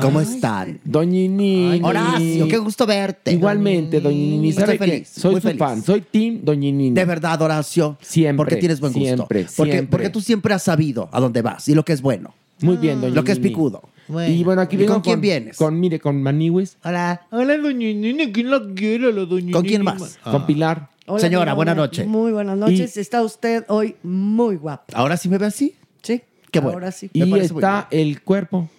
¿Cómo 0.02 0.22
están? 0.22 0.80
Doñinini. 0.84 1.80
Horacio, 1.84 2.48
qué 2.48 2.58
gusto 2.58 2.86
verte. 2.86 3.32
Igualmente, 3.32 4.00
Doñinini. 4.00 4.50
Estoy 4.50 4.78
feliz, 4.78 5.10
Soy 5.10 5.32
muy 5.34 5.42
su 5.42 5.48
feliz. 5.48 5.60
fan, 5.60 5.82
soy 5.84 6.02
Team 6.02 6.40
Doñinini. 6.44 6.92
De 6.96 7.06
verdad, 7.06 7.42
Horacio. 7.42 7.98
Siempre, 8.02 8.38
Porque 8.38 8.56
tienes 8.58 8.80
buen 8.80 8.94
gusto. 8.94 9.06
siempre, 9.06 9.46
porque, 9.56 9.72
siempre. 9.74 9.92
porque 9.92 10.10
tú 10.10 10.22
siempre 10.22 10.54
has 10.54 10.64
sabido 10.64 11.10
a 11.12 11.20
dónde 11.20 11.42
vas 11.42 11.68
y 11.68 11.76
lo 11.76 11.84
que 11.86 11.94
es 11.94 12.02
bueno. 12.02 12.34
Muy 12.62 12.78
bien, 12.78 12.96
Doñinini. 12.96 13.16
Lo 13.16 13.24
que 13.24 13.32
es 13.34 13.40
picudo. 13.40 13.82
Y 14.28 14.44
bueno, 14.44 14.62
aquí 14.62 14.76
¿Y 14.76 14.80
vengo 14.80 14.94
con 14.94 15.02
quién 15.02 15.22
vienes? 15.22 15.58
Con, 15.58 15.80
mire, 15.80 16.00
con 16.00 16.22
Maniwis, 16.22 16.78
Hola. 16.84 17.22
Hola, 17.32 17.58
doña 17.58 17.88
Nini. 17.94 18.32
¿Quién 18.32 18.52
la 18.52 18.62
quiere, 18.76 19.14
la 19.14 19.26
doña 19.26 19.52
¿Con 19.54 19.64
quién 19.64 19.84
más? 19.84 20.18
con 20.24 20.46
Pilar. 20.46 20.90
Hola, 21.06 21.20
Señora, 21.20 21.52
mi 21.54 21.56
buena 21.58 21.72
amor. 21.74 21.86
noche. 21.86 22.06
Muy 22.06 22.32
buenas 22.32 22.58
noches. 22.58 22.98
Está 22.98 23.22
usted 23.22 23.64
hoy 23.68 23.96
muy 24.04 24.56
guapa. 24.58 24.86
¿Ahora 24.94 25.18
sí 25.18 25.30
me 25.30 25.38
ve 25.38 25.46
así? 25.46 25.74
Sí. 26.02 26.22
Qué 26.52 26.60
bueno. 26.60 26.76
Ahora 26.78 26.92
sí. 26.92 27.10
Me 27.14 27.26
Y 27.26 27.40
está 27.40 27.88
el 27.92 28.22
cuerpo. 28.22 28.70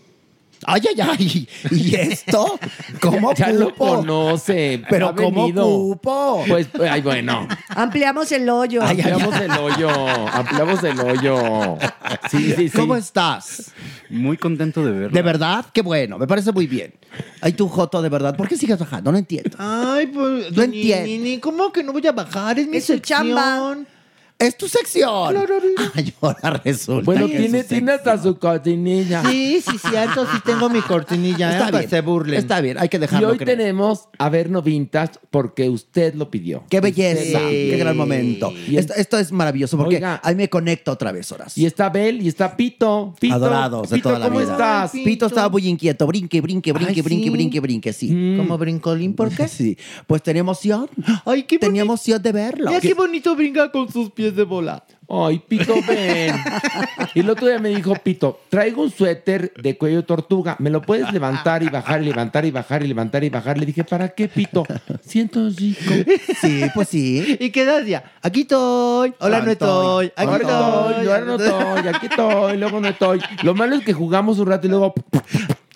Ay, 0.66 0.82
ay, 0.96 1.00
ay. 1.18 1.48
¿Y 1.70 1.94
esto? 1.94 2.58
¿Cómo 3.00 3.34
ya 3.36 3.50
lo 3.50 3.70
cupo? 3.70 3.96
conoce. 3.96 4.82
Pero 4.88 5.08
ha 5.08 5.14
¿cómo 5.14 5.42
venido. 5.46 5.64
cupo? 5.64 6.44
Pues, 6.48 6.68
ay, 6.88 7.00
bueno. 7.02 7.46
Ampliamos 7.68 8.30
el 8.32 8.48
hoyo. 8.48 8.82
Ay, 8.82 9.00
ay, 9.04 9.12
Ampliamos 9.12 9.40
el 9.40 9.50
hoyo. 9.52 9.90
Ampliamos 10.28 10.84
el 10.84 11.00
hoyo. 11.00 11.78
Sí, 12.30 12.52
sí, 12.56 12.68
sí. 12.68 12.76
¿Cómo 12.78 12.96
estás? 12.96 13.72
Muy 14.10 14.36
contento 14.36 14.84
de 14.84 14.92
verlo. 14.92 15.10
¿De 15.14 15.22
verdad? 15.22 15.66
Qué 15.72 15.82
bueno, 15.82 16.18
me 16.18 16.26
parece 16.26 16.52
muy 16.52 16.66
bien. 16.66 16.94
Ay, 17.40 17.52
tú, 17.52 17.68
Joto, 17.68 18.02
de 18.02 18.08
verdad. 18.08 18.36
¿Por 18.36 18.48
qué 18.48 18.56
sigues 18.56 18.78
bajando? 18.78 19.12
No 19.12 19.18
entiendo. 19.18 19.56
Ay, 19.58 20.06
pues, 20.08 20.52
No 20.52 20.62
entiendo. 20.62 21.40
¿cómo 21.40 21.72
que 21.72 21.82
no 21.82 21.92
voy 21.92 22.06
a 22.06 22.12
bajar? 22.12 22.58
Es 22.58 22.68
mi 22.68 22.78
Es 22.78 22.84
su 22.86 22.92
sección. 22.94 23.28
chamba. 23.28 23.76
Es 24.36 24.58
tu 24.58 24.66
sección. 24.68 25.36
Ay, 25.94 26.12
ahora 26.20 26.60
resulta 26.64 27.04
Bueno, 27.04 27.28
que 27.28 27.38
tiene, 27.38 27.58
es 27.60 27.66
su 27.66 27.74
tiene 27.74 27.92
hasta 27.92 28.20
su 28.20 28.36
cortinilla. 28.38 29.22
Sí, 29.30 29.60
sí, 29.62 29.78
cierto, 29.78 30.26
sí 30.26 30.38
tengo 30.44 30.68
mi 30.68 30.80
cortinilla, 30.82 31.52
Está 31.52 31.56
¿eh? 31.56 31.66
Para 31.70 31.78
bien. 31.78 31.90
se 31.90 32.00
burlen. 32.00 32.38
Está 32.40 32.60
bien, 32.60 32.76
hay 32.78 32.88
que 32.88 32.96
Y 32.96 33.00
dejarlo 33.00 33.28
hoy 33.30 33.38
creer. 33.38 33.56
tenemos 33.58 34.08
Averno 34.18 34.60
Vintage 34.60 35.12
porque 35.30 35.70
usted 35.70 36.14
lo 36.14 36.30
pidió. 36.30 36.64
Qué 36.68 36.80
belleza, 36.80 37.38
qué 37.48 37.76
gran 37.78 37.96
momento. 37.96 38.52
Y, 38.68 38.76
Esto, 38.76 38.94
esto 38.94 39.18
es 39.18 39.30
maravilloso 39.30 39.76
porque 39.78 39.96
Oiga. 39.96 40.20
ahí 40.24 40.34
me 40.34 40.50
conecto 40.50 40.90
otra 40.92 41.12
vez, 41.12 41.30
Horas. 41.30 41.56
y 41.56 41.64
está 41.64 41.88
Bel 41.88 42.20
y 42.20 42.28
está 42.28 42.56
Pito. 42.56 43.14
Pito 43.20 43.34
Adorados 43.34 43.88
de 43.90 43.96
Pito, 43.96 44.08
toda 44.08 44.18
la 44.18 44.26
¿cómo 44.26 44.40
vida. 44.40 44.52
estás? 44.52 44.94
Ay, 44.94 45.04
Pito 45.04 45.26
estaba 45.26 45.48
muy 45.48 45.66
inquieto, 45.68 46.06
brinque, 46.08 46.40
brinque, 46.40 46.72
brinque, 46.72 46.92
Ay, 46.96 47.02
brinque, 47.02 47.24
¿sí? 47.24 47.30
brinque, 47.30 47.60
brinque, 47.60 47.92
sí. 47.92 48.10
Mm. 48.10 48.36
¿Como 48.38 48.58
brincolín? 48.58 49.14
¿Por 49.14 49.30
qué? 49.30 49.46
Sí, 49.54 49.78
pues 50.08 50.22
tenía 50.22 50.40
emoción. 50.40 50.88
Ay, 51.24 51.44
qué 51.44 51.58
Tenía 51.58 51.82
bonito. 51.82 51.92
emoción 51.92 52.22
de 52.22 52.32
verlo. 52.32 52.70
Mira 52.70 52.80
qué 52.80 52.94
bonito 52.94 53.36
brinca 53.36 53.70
con 53.70 53.90
sus 53.92 54.10
pies 54.10 54.23
de 54.32 54.44
bola. 54.44 54.84
Ay, 55.08 55.38
Pito, 55.46 55.74
ven. 55.86 56.34
y 57.14 57.20
el 57.20 57.28
otro 57.28 57.46
día 57.46 57.58
me 57.58 57.68
dijo, 57.68 57.94
Pito, 57.94 58.40
traigo 58.48 58.82
un 58.82 58.90
suéter 58.90 59.52
de 59.54 59.76
cuello 59.76 59.98
de 59.98 60.02
tortuga. 60.04 60.56
¿Me 60.58 60.70
lo 60.70 60.80
puedes 60.82 61.12
levantar 61.12 61.62
y 61.62 61.68
bajar 61.68 62.02
y 62.02 62.06
levantar 62.06 62.44
y 62.44 62.50
bajar 62.50 62.82
y 62.82 62.88
levantar 62.88 63.24
y 63.24 63.28
bajar? 63.28 63.58
Le 63.58 63.66
dije, 63.66 63.84
¿para 63.84 64.08
qué, 64.08 64.28
Pito? 64.28 64.64
Siento 65.02 65.48
rico. 65.50 65.92
Sí, 66.40 66.64
pues 66.74 66.88
sí. 66.88 67.36
¿Y 67.38 67.50
qué 67.50 67.64
decía? 67.64 68.12
Aquí 68.22 68.42
estoy. 68.42 69.14
Hola, 69.20 69.40
no 69.40 69.50
estoy. 69.50 70.12
Aquí 70.16 70.32
estoy, 70.32 71.06
ahora 71.06 71.24
no 71.24 71.34
estoy, 71.34 71.88
aquí 71.88 72.06
estoy, 72.06 72.56
luego 72.56 72.80
no 72.80 72.88
estoy. 72.88 73.20
Lo 73.42 73.54
malo 73.54 73.76
es 73.76 73.84
que 73.84 73.92
jugamos 73.92 74.38
un 74.38 74.46
rato 74.46 74.66
y 74.66 74.70
luego... 74.70 74.94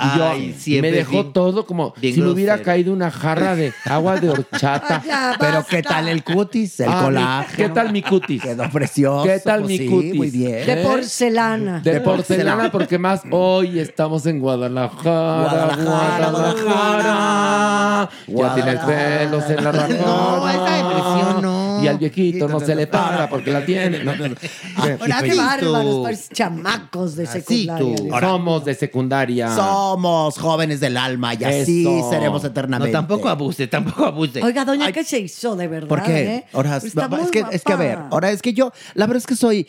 Y 0.00 0.16
yo, 0.16 0.28
Ay, 0.28 0.56
me 0.80 0.90
dejó 0.92 1.10
bien- 1.10 1.32
todo 1.32 1.66
como 1.66 1.92
si 2.00 2.20
me 2.20 2.28
hubiera 2.30 2.62
caído 2.62 2.92
una 2.92 3.10
jarra 3.10 3.56
de 3.56 3.72
agua 3.84 4.16
de 4.20 4.30
horchata. 4.30 5.02
Ya, 5.08 5.34
Pero. 5.40 5.64
¿qué 5.68 5.82
tal 5.82 6.08
el 6.08 6.22
cutis? 6.22 6.78
El 6.80 6.88
Ah, 6.90 7.00
colágeno. 7.04 7.56
¿Qué 7.56 7.68
tal 7.74 7.92
mi 7.92 8.02
cutis? 8.02 8.42
Quedó 8.42 8.70
precioso. 8.70 9.24
¿Qué 9.24 9.40
tal 9.40 9.60
pues 9.62 9.70
mi 9.72 9.78
sí, 9.78 9.86
cutis? 9.86 10.14
Muy 10.14 10.30
bien. 10.30 10.66
De 10.66 10.76
porcelana. 10.84 11.80
De 11.80 11.92
De 11.94 12.00
porcelana, 12.00 12.50
porcelana. 12.70 12.70
porque 12.72 12.98
más 12.98 13.22
hoy 13.30 13.78
estamos 13.80 14.24
en 14.26 14.38
Guadalajara. 14.40 15.72
Guadalajara, 15.80 16.30
Guadalajara. 16.30 18.10
Ya 18.28 18.54
tienes 18.54 18.78
pelos 18.80 19.50
en 19.50 19.64
la 19.64 19.72
No, 19.72 20.48
esa 20.48 20.58
rajada. 20.58 20.78
impresión 20.80 21.42
no. 21.78 21.84
Y 21.84 21.88
al 21.88 21.98
viejito 21.98 22.48
no 22.48 22.60
se 22.60 22.74
le 22.74 22.86
para 22.86 23.28
porque 23.28 23.50
la 23.50 23.64
tiene. 23.64 24.04
No, 24.04 24.14
no, 24.16 24.28
no. 24.28 24.34
Ahora 24.76 25.22
qué 25.22 25.34
bárbaros, 25.34 26.28
chamacos 26.30 27.16
de 27.16 27.26
secundaria. 27.26 28.20
Somos 28.20 28.64
de 28.64 28.74
secundaria. 28.74 29.54
Somos 29.54 30.38
jóvenes 30.38 30.80
del 30.80 30.96
alma 30.96 31.34
y 31.34 31.44
así 31.44 31.82
Eso. 31.82 32.10
seremos 32.10 32.44
eternamente. 32.44 32.92
No, 32.92 32.98
tampoco 32.98 33.28
abuse, 33.28 33.66
tampoco 33.66 34.04
abuse. 34.04 34.42
Oiga, 34.42 34.64
doña, 34.64 34.92
¿qué 34.92 35.04
se 35.04 35.20
hizo 35.20 35.56
de 35.56 35.68
verdad? 35.68 35.88
¿Por 35.88 36.02
qué? 36.02 36.34
eh? 36.34 36.44
Ahora, 36.52 36.76
Está 36.76 37.08
muy 37.08 37.20
es, 37.20 37.30
que, 37.30 37.44
es 37.50 37.62
que, 37.62 37.72
a 37.72 37.76
ver, 37.76 37.98
ahora 38.10 38.30
es 38.30 38.42
que 38.42 38.52
yo, 38.52 38.72
la 38.94 39.06
verdad 39.06 39.18
es 39.18 39.26
que 39.26 39.36
soy 39.36 39.66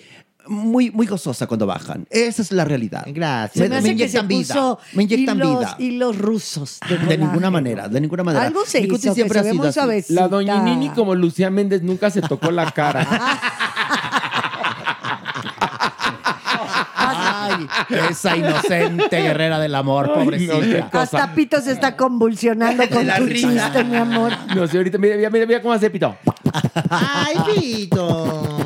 muy, 0.49 0.91
muy 0.91 1.05
gozosa 1.07 1.47
cuando 1.47 1.65
bajan. 1.65 2.05
Esa 2.09 2.41
es 2.41 2.51
la 2.51 2.65
realidad. 2.65 3.05
Gracias. 3.07 3.63
Se 3.63 3.69
me, 3.69 3.77
hace 3.77 3.95
que 3.95 4.09
se 4.09 4.17
inyectan 4.19 4.27
vida. 4.27 4.53
puso 4.53 4.79
Me 4.93 5.03
inyectan 5.03 5.37
vida. 5.37 5.75
hilos 5.79 6.17
rusos. 6.17 6.79
De, 6.87 6.95
De 6.95 6.99
colágeno. 6.99 7.25
ninguna 7.27 7.51
manera, 7.51 7.87
de 7.87 8.01
ninguna 8.01 8.23
manera. 8.23 8.45
Algo 8.47 8.65
se 8.65 8.81
que 8.81 8.87
ve. 9.85 10.03
La 10.09 10.27
doña 10.27 10.61
Nini, 10.63 10.89
como 10.89 11.15
Lucía 11.15 11.49
Méndez, 11.49 11.81
nunca 11.83 12.09
se 12.09 12.21
tocó 12.21 12.51
la 12.51 12.69
cara. 12.71 13.07
Ay, 16.95 17.67
esa 18.09 18.35
inocente 18.37 19.21
guerrera 19.21 19.59
del 19.59 19.73
amor, 19.75 20.11
Ay, 20.15 20.23
pobrecita. 20.23 20.53
no. 20.93 20.99
Hasta 20.99 21.33
Pito 21.33 21.61
se 21.61 21.71
está 21.71 21.95
convulsionando 21.95 22.87
con 22.89 23.05
la 23.07 23.17
tu 23.17 23.25
risa. 23.25 23.49
chiste, 23.49 23.83
mi 23.83 23.95
amor. 23.95 24.31
No 24.55 24.67
sé, 24.67 24.77
ahorita, 24.77 24.97
mira, 24.97 25.15
mira, 25.17 25.29
mira, 25.29 25.45
mira 25.45 25.61
cómo 25.61 25.73
hace 25.73 25.89
Pito. 25.89 26.15
Ay, 26.89 27.35
Pito. 27.55 28.58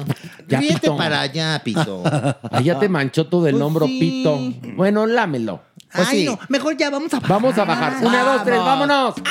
Ya, 0.54 0.60
Ríete 0.60 0.80
Pito. 0.82 0.98
para 0.98 1.22
allá, 1.22 1.62
Pito. 1.64 2.04
Te 2.80 2.90
manchó 2.90 3.26
todo 3.28 3.48
el 3.48 3.54
Pues 3.56 3.64
hombro, 3.64 3.86
sí. 3.88 4.00
Pito. 4.00 4.40
Bueno, 4.76 5.06
lámelo. 5.06 5.62
Pues 5.92 6.08
Ay, 6.08 6.20
sí. 6.20 6.26
no, 6.26 6.40
mejor 6.50 6.78
ya 6.78 6.90
vamos 6.90 7.14
a 7.14 7.20
Vamos 7.20 7.58
a 7.58 7.66
bajar. 7.66 7.98
Una, 8.02 8.24
dos, 8.24 8.44
tres, 8.44 8.60
vámonos. 8.60 9.16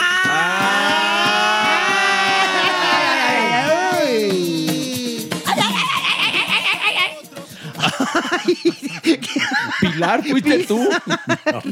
Pilar, 9.91 10.22
fuiste 10.24 10.59
tú. 10.64 10.89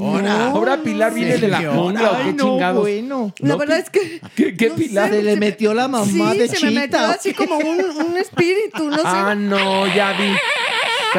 Ahora 0.03 0.79
Pilar 0.83 1.15
viene 1.15 1.39
de 1.39 1.49
la 1.49 1.59
jungla 1.73 2.11
o 2.11 2.17
qué 2.17 2.23
Ay, 2.25 2.33
no, 2.35 2.45
chingados. 2.45 2.81
bueno. 2.83 3.33
La 3.39 3.57
verdad 3.57 3.79
es 3.79 3.91
que. 3.91 4.21
¿Qué, 4.35 4.57
qué 4.57 4.69
no 4.71 4.75
Pilar? 4.77 5.11
sé, 5.11 5.17
Se 5.17 5.23
le 5.23 5.37
metió 5.37 5.75
la 5.75 5.89
mamá 5.89 6.33
sí, 6.33 6.39
de 6.39 6.49
se 6.49 6.65
me 6.67 6.73
metió 6.73 6.99
Chita. 6.99 7.11
así 7.13 7.35
como 7.35 7.57
un, 7.59 7.81
un 7.81 8.17
espíritu, 8.17 8.91
no 8.91 8.97
sé. 8.97 9.03
Ah, 9.05 9.35
no, 9.37 9.87
ya 9.95 10.13
vi. 10.13 10.35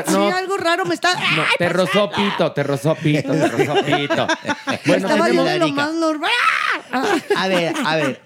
sí, 0.07 0.15
algo 0.15 0.57
raro 0.57 0.85
me 0.85 0.93
está. 0.95 1.13
no, 1.13 1.43
te 1.57 1.69
rozó 1.69 2.09
Pito, 2.11 2.51
te 2.51 2.63
rozó 2.63 2.95
Pito, 2.95 3.31
te 3.31 3.47
rozó 3.47 3.75
Pito. 3.85 4.27
Bueno, 4.85 5.07
Estaba 5.07 5.29
yo 5.29 5.43
de 5.43 5.59
lo 5.59 5.67
más 5.69 5.93
normal. 5.93 6.31
A 7.35 7.47
ver, 7.47 7.73
a 7.85 7.95
ver. 7.97 8.21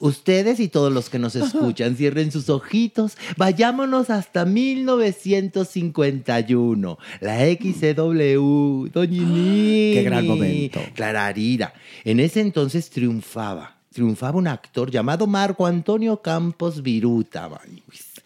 Ustedes 0.00 0.58
y 0.60 0.68
todos 0.68 0.92
los 0.92 1.08
que 1.08 1.18
nos 1.18 1.34
escuchan, 1.36 1.96
cierren 1.96 2.30
sus 2.32 2.48
ojitos. 2.50 3.16
Vayámonos 3.36 4.10
hasta 4.10 4.44
1951. 4.44 6.98
La 7.20 7.38
XCW, 7.38 8.88
Doñini. 8.92 9.94
Qué 9.94 10.02
gran 10.04 10.26
momento. 10.26 10.80
Clararira. 10.94 11.72
En 12.04 12.18
ese 12.20 12.40
entonces 12.40 12.90
triunfaba. 12.90 13.76
Triunfaba 13.92 14.38
un 14.38 14.48
actor 14.48 14.90
llamado 14.90 15.26
Marco 15.28 15.66
Antonio 15.66 16.20
Campos 16.20 16.82
Viruta. 16.82 17.48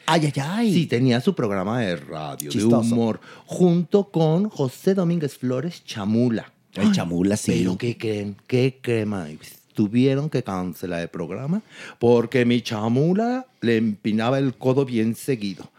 Ay, 0.06 0.24
ay, 0.24 0.32
ay. 0.42 0.72
Sí, 0.72 0.86
tenía 0.86 1.20
su 1.20 1.34
programa 1.34 1.80
de 1.80 1.96
radio, 1.96 2.50
Chistoso. 2.50 2.80
de 2.80 2.86
humor, 2.92 3.20
junto 3.44 4.04
con 4.10 4.48
José 4.48 4.94
Domínguez 4.94 5.36
Flores 5.36 5.84
Chamula. 5.84 6.50
El 6.72 6.92
chamula, 6.92 7.36
sí. 7.36 7.52
Pero 7.52 7.76
¿qué 7.76 7.98
creen? 7.98 8.36
¿Qué 8.46 8.78
creen, 8.80 9.08
Mavis? 9.08 9.57
Tuvieron 9.78 10.28
que 10.28 10.42
cancelar 10.42 11.02
el 11.02 11.08
programa 11.08 11.62
porque 12.00 12.44
mi 12.44 12.62
chamula 12.62 13.46
le 13.60 13.76
empinaba 13.76 14.40
el 14.40 14.54
codo 14.54 14.84
bien 14.84 15.14
seguido. 15.14 15.70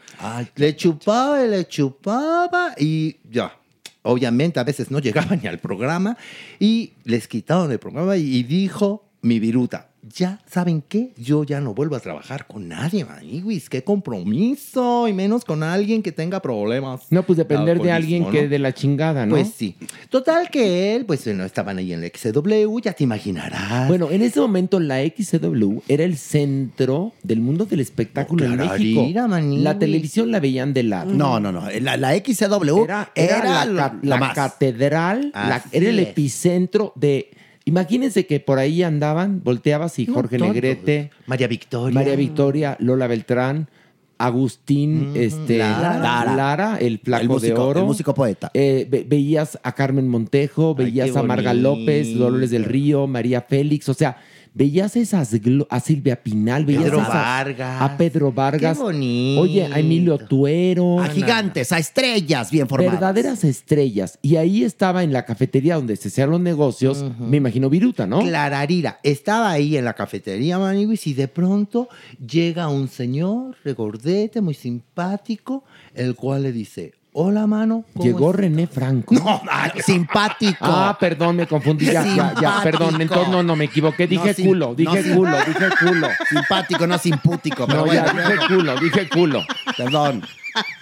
le 0.55 0.73
chupaba 0.77 1.43
y 1.43 1.49
le 1.49 1.67
chupaba 1.67 2.75
y 2.77 3.17
ya. 3.29 3.57
Obviamente 4.03 4.57
a 4.57 4.63
veces 4.63 4.89
no 4.89 4.99
llegaba 4.99 5.35
ni 5.41 5.49
al 5.49 5.59
programa 5.59 6.15
y 6.61 6.93
les 7.03 7.27
quitaron 7.27 7.69
el 7.73 7.79
programa 7.79 8.15
y, 8.15 8.37
y 8.37 8.43
dijo 8.43 9.03
mi 9.21 9.37
viruta, 9.37 9.88
ya 10.01 10.39
saben 10.45 10.83
qué, 10.87 11.13
yo 11.17 11.43
ya 11.43 11.59
no 11.59 11.73
vuelvo 11.73 11.95
a 11.95 11.99
trabajar 11.99 12.47
con 12.47 12.67
nadie, 12.67 13.05
Maniwis, 13.05 13.69
qué 13.69 13.83
compromiso 13.83 15.07
y 15.07 15.13
menos 15.13 15.45
con 15.45 15.63
alguien 15.63 16.01
que 16.01 16.11
tenga 16.11 16.41
problemas. 16.41 17.01
No, 17.09 17.23
pues 17.23 17.37
depender 17.37 17.81
de 17.81 17.91
alguien 17.91 18.29
que 18.31 18.43
¿no? 18.43 18.49
de 18.49 18.59
la 18.59 18.73
chingada, 18.73 19.25
¿no? 19.25 19.35
Pues 19.35 19.51
sí. 19.55 19.75
Total 20.09 20.49
que 20.49 20.95
él, 20.95 21.05
pues 21.05 21.25
no 21.27 21.43
estaban 21.43 21.77
ahí 21.77 21.93
en 21.93 22.01
la 22.01 22.07
XW, 22.07 22.79
ya 22.81 22.93
te 22.93 23.03
imaginarás. 23.03 23.87
Bueno, 23.87 24.09
en 24.11 24.21
ese 24.21 24.39
momento 24.39 24.79
la 24.79 24.99
XCW 25.03 25.79
era 25.87 26.03
el 26.03 26.17
centro 26.17 27.13
del 27.23 27.41
mundo 27.41 27.65
del 27.65 27.79
espectáculo 27.79 28.45
en 28.45 28.55
clararira, 28.55 29.27
México. 29.27 29.59
La 29.59 29.77
televisión 29.77 30.31
la 30.31 30.39
veían 30.39 30.73
de 30.73 30.83
lado. 30.83 31.11
No, 31.11 31.39
no, 31.39 31.51
no. 31.51 31.69
La, 31.81 31.97
la 31.97 32.15
XCW 32.15 32.83
Era, 32.83 33.11
era, 33.15 33.37
era 33.37 33.65
la, 33.65 33.99
la 34.01 34.33
catedral, 34.33 35.31
era 35.33 35.89
el 35.89 35.99
epicentro 35.99 36.93
de... 36.95 37.31
Imagínense 37.69 38.25
que 38.25 38.39
por 38.39 38.57
ahí 38.59 38.83
andaban, 38.83 39.41
volteabas 39.43 39.97
y 39.99 40.07
No, 40.07 40.15
Jorge. 40.15 40.37
Negrete, 40.39 41.11
María 41.27 41.47
Victoria. 41.47 41.93
María 41.93 42.15
Victoria, 42.15 42.75
Lola 42.79 43.07
Beltrán, 43.07 43.69
Agustín, 44.17 45.13
este, 45.15 45.59
Lara. 45.59 46.35
Lara. 46.35 46.77
el 46.79 46.99
flaco 46.99 47.21
El 47.23 47.29
músico, 47.29 47.53
de 47.63 47.69
oro. 47.69 47.79
el 47.79 47.85
músico 47.85 48.13
poeta. 48.13 48.51
Eh, 48.53 48.85
ve- 48.89 49.05
veías 49.07 49.57
a 49.63 49.73
Carmen 49.73 50.07
Montejo, 50.09 50.75
veías 50.75 51.15
a 51.15 51.23
Marga. 51.23 51.53
López, 51.53 52.13
Dolores 52.17 52.51
del 52.51 52.65
Río, 52.65 53.07
María 53.07 53.41
Félix, 53.41 53.87
o 53.87 53.93
sea, 53.93 54.17
veías 54.59 54.97
esas 54.97 55.31
a 55.69 55.79
Silvia 55.79 56.21
Pinal, 56.21 56.65
veías 56.65 56.83
Pedro 56.83 56.97
esas- 56.99 57.13
Vargas. 57.13 57.81
a 57.81 57.97
Pedro 57.97 58.33
Vargas, 58.33 58.77
Qué 58.77 58.83
bonito. 58.83 59.41
oye, 59.41 59.65
a 59.65 59.79
Emilio 59.79 60.17
Tuero, 60.17 60.99
A 60.99 61.07
gigantes, 61.07 61.71
a 61.71 61.79
estrellas 61.79 62.51
bien 62.51 62.67
formadas. 62.67 62.99
verdaderas 62.99 63.45
estrellas. 63.45 64.19
Y 64.21 64.35
ahí 64.35 64.65
estaba 64.65 65.03
en 65.03 65.13
la 65.13 65.23
cafetería 65.23 65.75
donde 65.75 65.95
se 65.95 66.09
hacían 66.09 66.29
los 66.29 66.41
negocios, 66.41 67.05
me 67.19 67.37
imagino 67.37 67.69
Viruta, 67.69 68.05
¿no? 68.05 68.19
Clararira. 68.19 68.99
Estaba 69.01 69.49
ahí 69.49 69.77
en 69.77 69.85
la 69.85 69.93
cafetería, 69.93 70.59
Maniwis, 70.59 71.07
y 71.07 71.13
de 71.13 71.29
pronto 71.29 71.87
llega 72.19 72.67
un 72.67 72.89
señor 72.89 73.55
regordete, 73.63 74.41
muy 74.41 74.55
simpático, 74.55 75.63
el 75.95 76.15
cual 76.15 76.43
le 76.43 76.51
dice, 76.51 76.93
hola, 77.13 77.47
mano. 77.47 77.83
¿cómo 77.93 78.05
Llegó 78.05 78.29
estás?" 78.31 78.41
René 78.41 78.67
Franco. 78.67 79.15
No, 79.15 79.41
simpático. 79.85 80.57
Ah, 80.61 80.97
perdón, 80.99 81.35
me 81.37 81.47
confundí. 81.47 81.85
Ya, 81.85 82.03
ya, 82.05 82.33
ya, 82.39 82.59
perdón. 82.63 83.01
Entonces, 83.01 83.29
no, 83.29 83.43
no, 83.43 83.55
me 83.55 83.65
equivoqué. 83.65 84.07
Dije 84.07 84.35
No, 84.37 84.43
culo, 84.45 84.75
dije 84.75 85.13
culo, 85.13 85.37
dije 85.45 85.69
culo. 85.79 86.07
Simpático, 86.29 86.87
no 86.87 86.97
simpútico. 86.97 87.65
Pero 87.67 87.79
No, 87.79 87.85
bueno, 87.85 88.05
ya, 88.05 88.13
dije 88.13 88.47
culo, 88.47 88.79
dije 88.79 89.09
culo. 89.09 89.43
perdón. 89.77 90.23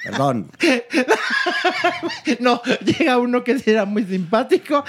Perdón. 0.03 0.49
No, 2.39 2.61
llega 2.84 3.17
uno 3.17 3.43
que 3.43 3.61
era 3.65 3.86
muy 3.86 4.03
simpático 4.05 4.84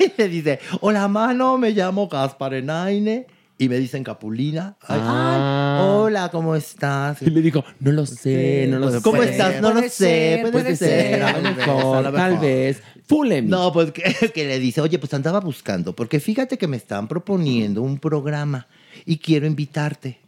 y 0.00 0.12
le 0.16 0.28
dice, 0.28 0.60
hola, 0.80 1.08
mano, 1.08 1.58
me 1.58 1.70
llamo 1.70 2.08
Gaspar 2.08 2.54
Enaine. 2.54 3.26
Y 3.56 3.68
me 3.68 3.78
dicen 3.78 4.02
Capulina. 4.02 4.76
Ay, 4.80 4.98
Ah. 5.02 5.78
ay, 5.80 5.86
hola, 5.88 6.28
¿cómo 6.30 6.56
estás? 6.56 7.22
Y 7.22 7.30
le 7.30 7.40
dijo, 7.40 7.64
no 7.78 7.92
lo 7.92 8.04
sé, 8.04 8.66
no 8.68 8.78
lo 8.80 8.90
sé. 8.90 9.00
¿Cómo 9.02 9.22
estás? 9.22 9.60
No 9.62 9.72
lo 9.72 9.82
sé, 9.88 10.38
puede, 10.42 10.52
puede 10.52 10.76
ser. 10.76 10.88
ser. 11.14 11.22
a 11.22 11.28
A 11.28 11.32
lo 11.32 11.38
lo 11.38 11.42
mejor, 11.56 11.76
mejor, 11.76 11.96
a 11.98 12.10
lo 12.10 12.16
tal 12.16 12.38
vez. 12.38 12.82
Fúleme. 13.06 13.48
No, 13.48 13.72
pues 13.72 13.92
que, 13.92 14.02
que 14.34 14.44
le 14.46 14.58
dice, 14.58 14.80
oye, 14.80 14.98
pues 14.98 15.14
andaba 15.14 15.38
buscando, 15.40 15.94
porque 15.94 16.18
fíjate 16.20 16.58
que 16.58 16.66
me 16.66 16.76
están 16.76 17.06
proponiendo 17.06 17.82
un 17.82 17.98
programa 17.98 18.66
y 19.06 19.18
quiero 19.18 19.46
invitarte. 19.46 20.18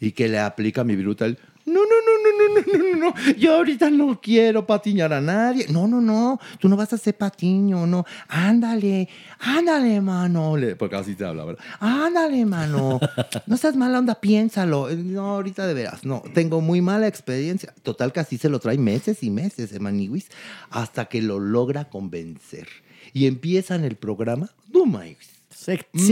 Y 0.00 0.12
que 0.12 0.28
le 0.28 0.38
aplica 0.38 0.84
mi 0.84 0.96
bruta 0.96 1.24
el, 1.24 1.38
no, 1.66 1.80
no, 1.80 1.80
no, 1.80 2.14
no, 2.22 2.54
no, 2.54 2.78
no, 2.78 2.90
no, 2.90 3.10
no. 3.10 3.32
Yo 3.36 3.56
ahorita 3.56 3.88
no 3.90 4.20
quiero 4.20 4.66
patiñar 4.66 5.12
a 5.12 5.20
nadie. 5.20 5.66
No, 5.70 5.88
no, 5.88 6.00
no. 6.00 6.38
Tú 6.58 6.68
no 6.68 6.76
vas 6.76 6.92
a 6.92 6.98
ser 6.98 7.16
patiño, 7.16 7.86
no. 7.86 8.04
Ándale, 8.28 9.08
ándale, 9.40 10.00
mano. 10.00 10.56
Porque 10.78 10.96
así 10.96 11.14
te 11.14 11.24
habla, 11.24 11.44
¿verdad? 11.44 11.64
Ándale, 11.80 12.44
mano. 12.44 13.00
No 13.46 13.56
seas 13.56 13.76
mala 13.76 13.98
onda, 13.98 14.20
piénsalo. 14.20 14.90
No, 14.90 15.30
ahorita 15.36 15.66
de 15.66 15.74
veras. 15.74 16.04
No, 16.04 16.22
tengo 16.34 16.60
muy 16.60 16.82
mala 16.82 17.06
experiencia. 17.06 17.72
Total 17.82 18.12
que 18.12 18.20
así 18.20 18.36
se 18.36 18.48
lo 18.48 18.58
trae 18.58 18.76
meses 18.76 19.22
y 19.22 19.30
meses, 19.30 19.72
eh, 19.72 19.76
Emaniwis, 19.76 20.28
hasta 20.70 21.06
que 21.06 21.22
lo 21.22 21.38
logra 21.40 21.88
convencer. 21.88 22.68
Y 23.12 23.26
empiezan 23.26 23.84
el 23.84 23.96
programa. 23.96 24.50
No, 24.72 24.84
Mike 24.86 25.33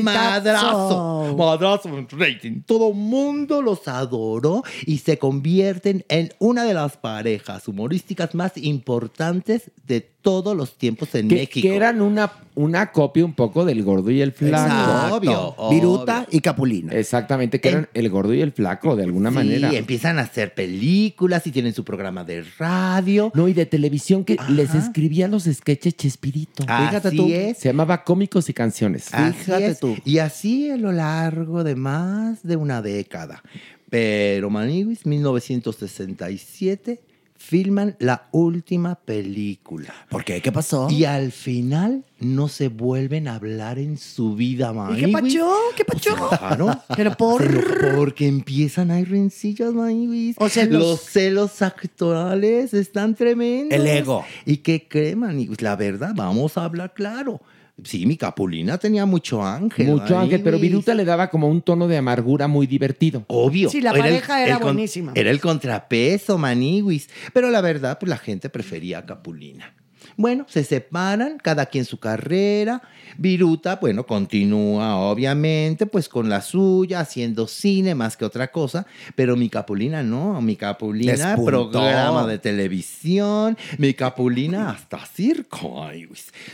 Madrazo, 0.03 1.35
madrazo 1.37 2.07
rating. 2.11 2.63
Todo 2.63 2.93
mundo 2.93 3.63
los 3.63 3.87
adoró 3.89 4.63
y 4.87 4.99
se 4.99 5.19
convierten 5.19 6.05
en 6.09 6.33
una 6.39 6.65
de 6.65 6.75
las 6.75 6.97
parejas 6.97 7.69
humorísticas 7.69 8.35
más 8.35 8.53
importantes 8.57 9.71
de 9.87 10.12
todos 10.23 10.57
los 10.57 10.79
tiempos 10.79 11.15
en 11.15 11.29
que, 11.29 11.35
México. 11.35 11.69
que 11.69 11.77
eran 11.77 12.01
una, 12.01 12.33
una 12.55 12.93
copia 12.93 13.25
un 13.25 13.35
poco 13.35 13.65
del 13.65 13.83
gordo 13.83 14.11
y 14.11 14.23
el 14.23 14.33
flaco. 14.33 14.65
Exacto. 14.65 15.17
Obvio, 15.17 15.55
Viruta 15.71 16.19
obvio. 16.21 16.29
y 16.31 16.41
Capulina. 16.41 16.93
Exactamente, 16.93 17.61
que 17.61 17.69
eran 17.69 17.89
el 17.93 18.09
gordo 18.09 18.33
y 18.33 18.41
el 18.41 18.53
flaco, 18.53 18.97
de 18.97 19.03
alguna 19.05 19.31
manera. 19.31 19.69
Sí, 19.71 19.77
empiezan 19.77 20.19
a 20.19 20.23
hacer 20.23 20.55
películas 20.55 21.47
y 21.47 21.51
tienen 21.51 21.75
su 21.75 21.85
programa 21.85 22.25
de 22.25 22.45
radio. 22.59 23.31
No, 23.35 23.49
y 23.49 23.53
de 23.53 23.67
televisión 23.67 24.25
que 24.25 24.37
les 24.49 24.75
escribía 24.75 25.29
los 25.29 25.45
sketches 25.45 25.97
Chespirito. 25.97 26.63
Fíjate 26.63 27.09
Así 27.09 27.17
tú. 27.17 27.29
es. 27.31 27.59
Se 27.59 27.69
llamaba 27.69 28.05
Cómicos 28.05 28.49
y 28.49 28.55
Canciones. 28.55 29.13
Así 29.13 29.39
Fíjate 29.45 29.67
es. 29.67 29.81
tú. 29.81 29.97
Y 30.05 30.19
así 30.19 30.71
a 30.71 30.77
lo 30.77 30.93
largo 30.93 31.65
de 31.65 31.75
más 31.75 32.43
de 32.43 32.57
una 32.57 32.81
década. 32.81 33.43
Pero, 33.91 34.49
Maniwis, 34.49 35.05
1967, 35.05 37.01
filman 37.43 37.97
la 37.99 38.29
última 38.31 38.95
película. 38.95 39.93
¿Por 40.09 40.25
qué? 40.25 40.41
¿Qué 40.41 40.53
pasó? 40.53 40.89
Y 40.91 41.05
al 41.05 41.33
final 41.33 42.05
no 42.21 42.47
se 42.49 42.69
vuelven 42.69 43.27
a 43.27 43.35
hablar 43.35 43.79
en 43.79 43.99
su 43.99 44.35
vida, 44.37 44.71
¿Y 44.71 44.75
Maniwis. 44.75 45.05
qué 45.05 45.13
pacho? 45.13 45.53
¿Qué 45.77 45.85
pacho? 45.85 46.11
Claro. 46.39 46.83
Pero 46.97 47.13
por... 47.17 47.43
Se 47.43 47.51
lo- 47.53 47.97
porque 47.97 48.29
empiezan 48.29 48.91
a 48.91 49.01
ir 49.01 49.11
rencillas, 49.11 49.73
Maniwis. 49.75 50.37
O. 50.39 50.47
Los 50.71 51.01
celos 51.01 51.61
actorales 51.63 52.73
están 52.75 53.15
tremendos. 53.15 53.79
El 53.79 53.87
ego. 53.87 54.25
¿Y 54.47 54.59
qué 54.59 54.87
creen, 54.89 55.19
Maniwis? 55.19 55.61
La 55.63 55.77
verdad, 55.77 56.13
vamos 56.15 56.57
a 56.57 56.65
hablar 56.65 56.95
claro. 56.95 57.41
Sí, 57.85 58.07
mi 58.07 58.17
Capulina 58.17 58.79
tenía 58.79 59.07
mucho 59.07 59.43
ángel. 59.45 59.89
Mucho 59.89 60.19
ángel, 60.19 60.43
pero. 60.43 60.59
Viruta 60.59 60.95
le 60.95 61.05
daba 61.05 61.29
como 61.29 61.49
un 61.49 61.63
tono 61.63 61.89
de 61.89 61.97
amargura 61.97 62.49
muy 62.49 62.67
divertido. 62.67 63.25
Obvio. 63.29 63.69
Sí, 63.71 63.81
la 63.81 63.93
pareja 63.93 64.45
era 64.45 64.59
buenísima. 64.59 65.13
Era 65.15 65.31
el 65.31 65.41
contrapeso, 65.41 66.39
Maniwis. 66.39 67.09
Pero 67.33 67.51
la 67.51 67.61
verdad, 67.61 67.99
pues 67.99 68.09
la 68.09 68.19
gente 68.19 68.49
prefería 68.49 68.99
a 68.99 69.07
Capulina. 69.07 69.75
Bueno, 70.17 70.47
se 70.49 70.65
separan, 70.65 71.39
cada 71.39 71.67
quien 71.67 71.85
su 71.85 71.99
carrera. 71.99 72.83
Viruta, 73.19 73.77
bueno, 73.77 74.07
continúa 74.07 74.97
obviamente, 74.97 75.87
pues 75.87 76.09
con 76.09 76.29
la 76.29 76.41
suya, 76.41 77.01
haciendo 77.01 77.47
cine 77.47 77.95
más 77.95 78.17
que 78.17 78.25
otra 78.25 78.51
cosa. 78.51 78.87
Pero 79.15 79.37
mi 79.37 79.49
Capulina 79.49 80.03
no, 80.03 80.41
mi 80.41 80.57
Capulina, 80.57 81.13
Despuntó. 81.13 81.71
programa 81.71 82.27
de 82.27 82.39
televisión, 82.39 83.57
mi 83.79 83.95
Capulina 83.95 84.71
hasta 84.71 85.05
circo. 85.07 85.89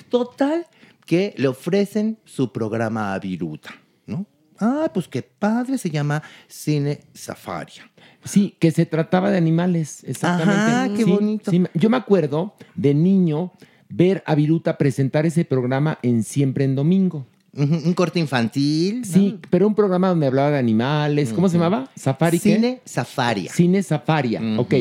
Total, 0.09 0.66
que 1.09 1.32
le 1.38 1.48
ofrecen 1.48 2.18
su 2.26 2.52
programa 2.52 3.14
a 3.14 3.18
Viruta, 3.18 3.70
¿no? 4.06 4.26
Ah, 4.61 4.90
pues 4.92 5.09
qué 5.09 5.22
padre, 5.22 5.78
se 5.78 5.88
llama 5.88 6.22
Cine 6.48 7.00
Safaria. 7.14 7.90
Sí, 8.24 8.54
que 8.61 8.70
se 8.72 8.84
trataba 8.84 9.30
de 9.30 9.38
animales, 9.38 10.04
exactamente. 10.06 10.61
Ajá, 10.61 10.88
qué 10.94 11.04
Sí, 11.04 11.11
bonito. 11.11 11.50
sí, 11.50 11.64
yo 11.72 11.88
me 11.88 11.96
acuerdo 11.96 12.54
de 12.74 12.92
niño 12.92 13.52
ver 13.88 14.22
a 14.26 14.34
Viruta 14.34 14.76
presentar 14.76 15.24
ese 15.24 15.46
programa 15.46 15.98
en 16.02 16.22
Siempre 16.22 16.64
en 16.64 16.74
Domingo. 16.74 17.26
un 17.55 17.94
corte 17.94 18.18
infantil. 18.20 19.02
Sí, 19.06 19.40
pero 19.48 19.66
un 19.66 19.74
programa 19.74 20.10
donde 20.10 20.26
hablaba 20.26 20.51
de 20.51 20.59
animales. 20.59 21.32
¿Cómo 21.32 21.48
se 21.48 21.55
llamaba? 21.56 21.89
¿Safari 21.97 22.39
qué? 22.39 22.55
Cine 22.55 22.80
Safaria. 22.85 23.51
Cine 23.51 23.82
Safaria, 23.82 24.43
ok. 24.59 24.74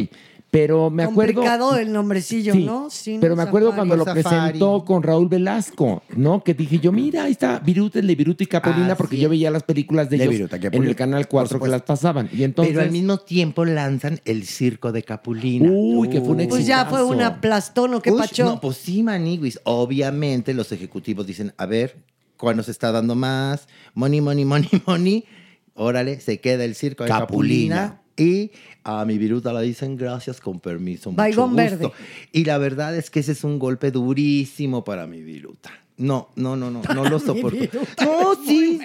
Pero 0.49 0.89
me 0.89 1.03
acuerdo... 1.03 1.33
Complicado 1.41 1.75
el 1.77 1.91
nombrecillo, 1.91 2.53
Sí, 2.53 2.63
¿no? 2.63 2.89
Cine 2.89 3.19
pero 3.19 3.35
me 3.35 3.43
acuerdo 3.43 3.69
Safari. 3.71 3.89
cuando 3.89 3.95
lo 3.97 4.05
Safari. 4.05 4.23
presentó 4.23 4.85
con 4.85 5.03
Raúl 5.03 5.27
Velasco, 5.27 6.03
¿no? 6.15 6.41
Que 6.43 6.53
dije 6.53 6.79
yo, 6.79 6.93
mira, 6.93 7.23
ahí 7.23 7.33
está 7.33 7.59
Viruta, 7.59 7.99
el 7.99 8.07
de 8.07 8.15
Viruta 8.15 8.43
y 8.43 8.47
Capulina, 8.47 8.93
Ah, 8.93 8.95
porque 8.95 9.17
sí. 9.17 9.21
yo 9.23 9.29
veía 9.29 9.51
las 9.51 9.63
películas 9.63 10.09
de, 10.09 10.17
De 10.17 10.23
ellos 10.23 10.35
Viruta 10.49 10.55
en 10.71 10.83
el 10.85 10.95
Canal 10.95 11.27
4 11.27 11.59
que 11.59 11.67
las 11.67 11.81
pasaban. 11.81 12.29
Y 12.31 12.43
entonces... 12.43 12.73
Pero 12.73 12.85
al 12.85 12.91
mismo 12.91 13.17
tiempo 13.17 13.65
lanzan 13.65 14.21
el 14.23 14.45
circo 14.45 14.93
de 14.93 15.03
Capulina. 15.03 15.69
Uy, 15.69 16.09
que 16.09 16.21
fue 16.21 16.29
un 16.35 16.47
Pues 16.47 16.65
ya 16.65 16.85
fue 16.85 17.03
un 17.03 17.21
aplastón, 17.21 17.93
¿o 17.95 18.01
qué 18.01 18.11
Uy, 18.11 18.17
pacho? 18.19 18.45
No, 18.45 18.61
pues 18.61 18.77
sí, 18.77 19.03
Maniguis. 19.03 19.59
Obviamente 19.65 20.53
los 20.53 20.71
ejecutivos 20.71 21.27
dicen, 21.27 21.53
a 21.57 21.65
ver, 21.65 21.97
¿cuándo 22.37 22.63
se 22.63 22.71
está 22.71 22.93
dando 22.93 23.15
más? 23.15 23.67
Money, 23.93 24.21
money, 24.21 24.45
money, 24.45 24.69
money. 24.87 25.25
Órale, 25.73 26.21
se 26.21 26.39
queda 26.39 26.63
el 26.63 26.73
circo 26.73 27.03
de 27.03 27.09
Capulina. 27.09 27.75
Capulina. 27.75 28.01
Y 28.17 28.51
a 28.83 29.05
mi 29.05 29.17
viruta 29.17 29.53
le 29.53 29.61
dicen 29.61 29.95
gracias, 29.95 30.41
con 30.41 30.59
permiso, 30.59 31.11
mucho 31.11 31.23
gusto. 31.23 31.55
verde. 31.55 31.91
Y 32.31 32.45
la 32.45 32.57
verdad 32.57 32.95
es 32.95 33.09
que 33.09 33.19
ese 33.19 33.33
es 33.33 33.43
un 33.43 33.59
golpe 33.59 33.91
durísimo 33.91 34.83
para 34.83 35.05
mi 35.05 35.21
viruta. 35.21 35.71
No, 35.99 36.29
no, 36.35 36.55
no, 36.55 36.69
no, 36.69 36.81
no 36.93 37.05
lo 37.09 37.19
soporto. 37.19 37.57
No, 38.05 38.35
sí. 38.45 38.79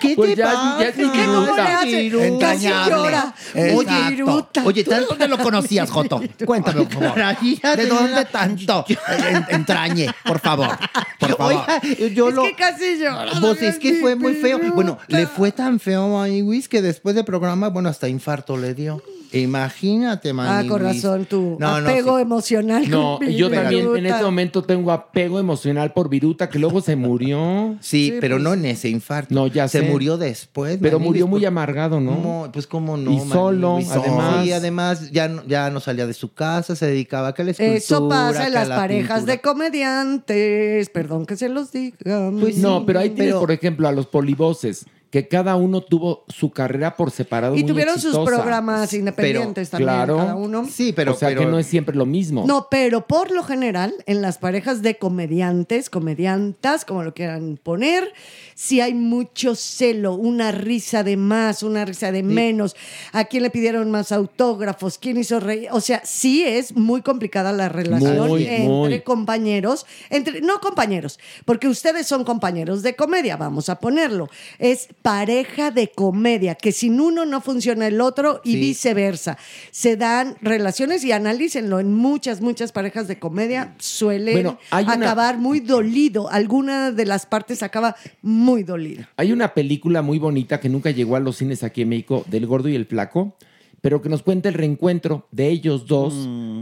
¿Qué 0.00 0.14
Pues 0.14 0.30
te 0.30 0.36
ya- 0.36 0.44
pasa? 0.46 0.76
ya 0.78 0.88
es 0.88 0.96
mi 0.96 1.02
viruta. 1.04 1.26
¿Cómo 1.26 1.56
le 1.56 1.62
hace? 1.62 2.02
Viruta. 2.02 2.38
Casi 2.46 2.64
llora. 2.68 3.34
Exacto. 3.54 3.76
Oye, 3.76 4.10
Viruta. 4.10 4.64
Oye, 4.64 4.84
tan- 4.84 5.04
¿Dónde 5.08 5.26
lo 5.28 5.38
conocías, 5.38 5.90
Joto? 5.90 6.20
Cuéntame, 6.46 6.84
por 6.84 7.02
favor. 7.02 7.36
¿De 7.76 7.86
dónde 7.86 8.24
tanto 8.26 8.84
en- 9.28 9.46
entrañe? 9.56 10.06
Por 10.24 10.38
favor. 10.38 10.78
Por 11.18 11.36
favor. 11.36 11.54
Oiga, 11.54 11.80
yo 12.14 12.28
Es 12.28 12.34
lo... 12.36 12.42
que 12.44 12.54
casi 12.54 12.98
llora. 12.98 13.32
Pues 13.40 13.60
es 13.62 13.78
que 13.80 13.94
fue 13.94 14.14
muy 14.14 14.34
feo. 14.34 14.60
Bueno, 14.74 14.96
le 15.08 15.26
fue 15.26 15.50
tan 15.50 15.80
feo 15.80 16.04
a 16.04 16.20
Maniwis 16.20 16.68
que 16.68 16.82
después 16.82 17.16
del 17.16 17.24
programa, 17.24 17.68
bueno, 17.68 17.88
hasta 17.88 18.08
infarto 18.08 18.56
le 18.56 18.74
dio. 18.74 19.02
Imagínate, 19.30 20.30
Ah, 20.30 20.34
Maniwis. 20.34 20.70
con 20.70 20.82
razón, 20.82 21.24
tu 21.26 21.56
No, 21.60 21.80
no, 21.80 21.88
apego 21.88 22.16
sí. 22.16 22.22
emocional. 22.22 22.88
No, 22.88 23.20
yo 23.28 23.50
también 23.50 23.86
en 23.96 24.06
este 24.06 24.22
momento 24.22 24.62
tengo 24.62 24.90
apego 24.92 25.38
emocional 25.38 25.92
por 25.92 26.08
Viruta, 26.08 26.27
que 26.36 26.58
luego 26.58 26.80
se 26.80 26.96
murió. 26.96 27.76
Sí, 27.80 28.10
Sí, 28.10 28.14
pero 28.20 28.36
pues. 28.36 28.44
no 28.44 28.54
en 28.54 28.64
ese 28.66 28.88
infarto. 28.88 29.34
No, 29.34 29.46
ya 29.46 29.66
Se 29.68 29.80
sé. 29.80 29.88
murió 29.90 30.16
después. 30.18 30.78
Pero 30.80 30.98
murió 31.00 31.26
muy 31.26 31.40
por- 31.40 31.48
amargado, 31.48 32.00
¿no? 32.00 32.10
¿Cómo? 32.14 32.50
Pues 32.52 32.66
cómo 32.66 32.96
no. 32.96 33.10
Y 33.12 33.20
solo, 33.28 33.72
Maniwis. 33.74 33.90
además. 33.92 34.44
Sí, 34.44 34.52
además 34.52 35.10
ya 35.10 35.28
no, 35.28 35.44
ya 35.46 35.70
no 35.70 35.80
salía 35.80 36.06
de 36.06 36.14
su 36.14 36.32
casa, 36.32 36.76
se 36.76 36.86
dedicaba 36.86 37.28
a 37.28 37.34
que 37.34 37.44
la 37.44 37.50
escultura, 37.52 37.76
Eso 37.76 38.08
pasa 38.08 38.46
en 38.46 38.54
las 38.54 38.68
la 38.68 38.76
parejas 38.76 39.18
pintura. 39.20 39.32
de 39.32 39.40
comediantes. 39.40 40.90
Perdón 40.90 41.26
que 41.26 41.36
se 41.36 41.48
los 41.48 41.72
diga. 41.72 42.30
Pues 42.40 42.58
no, 42.58 42.84
pero 42.86 43.00
ahí 43.00 43.10
tienes, 43.10 43.32
pero- 43.34 43.40
por 43.40 43.52
ejemplo, 43.52 43.88
a 43.88 43.92
los 43.92 44.06
polivoces, 44.06 44.86
que 45.10 45.26
cada 45.26 45.56
uno 45.56 45.80
tuvo 45.80 46.24
su 46.28 46.50
carrera 46.50 46.96
por 46.96 47.10
separado. 47.10 47.56
Y 47.56 47.62
muy 47.62 47.70
tuvieron 47.70 47.98
sus 47.98 48.18
programas 48.18 48.92
independientes 48.92 49.70
también, 49.70 49.88
claro. 49.88 50.18
cada 50.18 50.34
uno. 50.34 50.66
Sí, 50.70 50.92
pero... 50.92 51.12
o 51.12 51.16
sea 51.16 51.28
pero- 51.28 51.40
que 51.40 51.46
no 51.46 51.58
es 51.58 51.66
siempre 51.66 51.96
lo 51.96 52.04
mismo. 52.04 52.44
No, 52.46 52.68
pero 52.70 53.06
por 53.06 53.30
lo 53.30 53.42
general, 53.42 53.94
en 54.06 54.20
las 54.20 54.36
parejas 54.38 54.82
de 54.82 54.98
comediantes, 54.98 55.88
comediantas, 55.88 56.84
como 56.84 57.02
lo 57.02 57.14
quieran 57.14 57.58
poner, 57.62 58.12
sí 58.54 58.80
hay 58.82 58.92
mucho 58.92 59.54
celo, 59.54 60.14
una 60.14 60.52
risa 60.52 61.02
de 61.02 61.16
más, 61.16 61.62
una 61.62 61.86
risa 61.86 62.12
de 62.12 62.22
menos. 62.22 62.76
¿A 63.12 63.24
quién 63.24 63.44
le 63.44 63.50
pidieron 63.50 63.90
más 63.90 64.12
autógrafos? 64.12 64.98
¿Quién 64.98 65.16
hizo 65.16 65.40
reír? 65.40 65.68
O 65.72 65.80
sea, 65.80 66.02
sí 66.04 66.44
es 66.44 66.76
muy 66.76 67.00
complicada 67.00 67.52
la 67.52 67.68
relación 67.70 68.28
Muy, 68.28 68.46
entre 68.46 68.66
muy. 68.66 69.00
compañeros, 69.00 69.86
entre, 70.10 70.42
no 70.42 70.60
compañeros, 70.60 71.18
porque 71.46 71.68
ustedes 71.68 72.06
son 72.06 72.24
compañeros 72.24 72.82
de 72.82 72.94
comedia, 72.94 73.36
vamos 73.36 73.70
a 73.70 73.78
ponerlo. 73.80 74.28
Es 74.58 74.88
pareja 75.08 75.70
de 75.70 75.88
comedia, 75.88 76.54
que 76.54 76.70
sin 76.70 77.00
uno 77.00 77.24
no 77.24 77.40
funciona 77.40 77.86
el 77.86 77.98
otro 78.02 78.42
y 78.44 78.52
Sí. 78.52 78.60
viceversa. 78.60 79.38
Se 79.70 79.96
dan 79.96 80.36
relaciones 80.42 81.02
y 81.02 81.12
analícenlo. 81.12 81.80
En 81.80 81.94
muchas, 81.94 82.42
muchas 82.42 82.72
parejas 82.72 83.08
de 83.08 83.18
comedia 83.18 83.74
suelen 83.78 84.34
Bueno, 84.34 84.58
una- 84.70 84.92
acabar 84.92 85.38
muy 85.38 85.60
dolido. 85.60 86.30
Alguna 86.30 86.92
de 86.92 87.06
las 87.06 87.24
partes 87.24 87.62
acaba 87.62 87.96
muy 88.20 88.64
dolida. 88.64 89.08
Hay 89.16 89.32
una 89.32 89.54
película 89.54 90.02
muy 90.02 90.18
bonita 90.18 90.60
que 90.60 90.68
nunca 90.68 90.90
llegó 90.90 91.16
a 91.16 91.20
los 91.20 91.38
cines 91.38 91.62
aquí 91.64 91.80
en 91.80 91.88
México, 91.88 92.22
del 92.26 92.46
gordo 92.46 92.68
y 92.68 92.74
el 92.74 92.84
flaco, 92.84 93.34
pero 93.80 94.02
que 94.02 94.10
nos 94.10 94.22
cuenta 94.22 94.50
el 94.50 94.56
reencuentro 94.56 95.26
de 95.30 95.48
ellos 95.48 95.86
dos, 95.86 96.12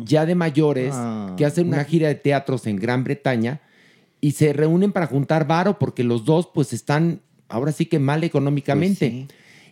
ya 0.04 0.24
de 0.24 0.36
mayores, 0.36 0.92
Ah. 0.94 1.34
que 1.36 1.44
hacen 1.46 1.66
una 1.66 1.82
gira 1.82 2.06
de 2.06 2.14
teatros 2.14 2.68
en 2.68 2.76
Gran 2.76 3.02
Bretaña 3.02 3.60
y 4.20 4.30
se 4.32 4.52
reúnen 4.52 4.92
para 4.92 5.08
juntar 5.08 5.48
varo 5.48 5.80
porque 5.80 6.04
los 6.04 6.24
dos 6.24 6.48
pues 6.54 6.72
están 6.72 7.22
ahora 7.48 7.72
sí 7.72 7.86
que 7.86 7.98
mal 7.98 8.24
económicamente. 8.24 9.26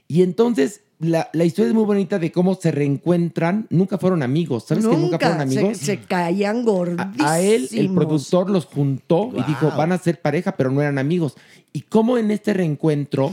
Y 0.08 0.22
entonces 0.22 0.82
la, 0.98 1.28
la 1.32 1.44
historia 1.44 1.68
es 1.68 1.74
muy 1.74 1.84
bonita 1.84 2.18
de 2.18 2.30
cómo 2.32 2.54
se 2.54 2.70
reencuentran, 2.70 3.66
nunca 3.70 3.98
fueron 3.98 4.22
amigos, 4.22 4.64
¿sabes 4.66 4.86
que 4.86 4.96
nunca 4.96 5.18
fueron 5.18 5.40
amigos? 5.40 5.78
Se, 5.78 5.98
caían 6.00 6.64
gordísimos. 6.64 7.20
A 7.20 7.40
él, 7.40 7.68
el 7.72 7.92
productor 7.92 8.48
los 8.48 8.66
juntó 8.66 9.30
y 9.36 9.42
dijo, 9.42 9.70
van 9.76 9.92
a 9.92 9.98
ser 9.98 10.20
pareja, 10.20 10.56
pero 10.56 10.70
no 10.70 10.80
eran 10.80 10.98
amigos. 10.98 11.34
Y 11.72 11.82
cómo 11.82 12.16
en 12.18 12.30
este 12.30 12.54
reencuentro 12.54 13.32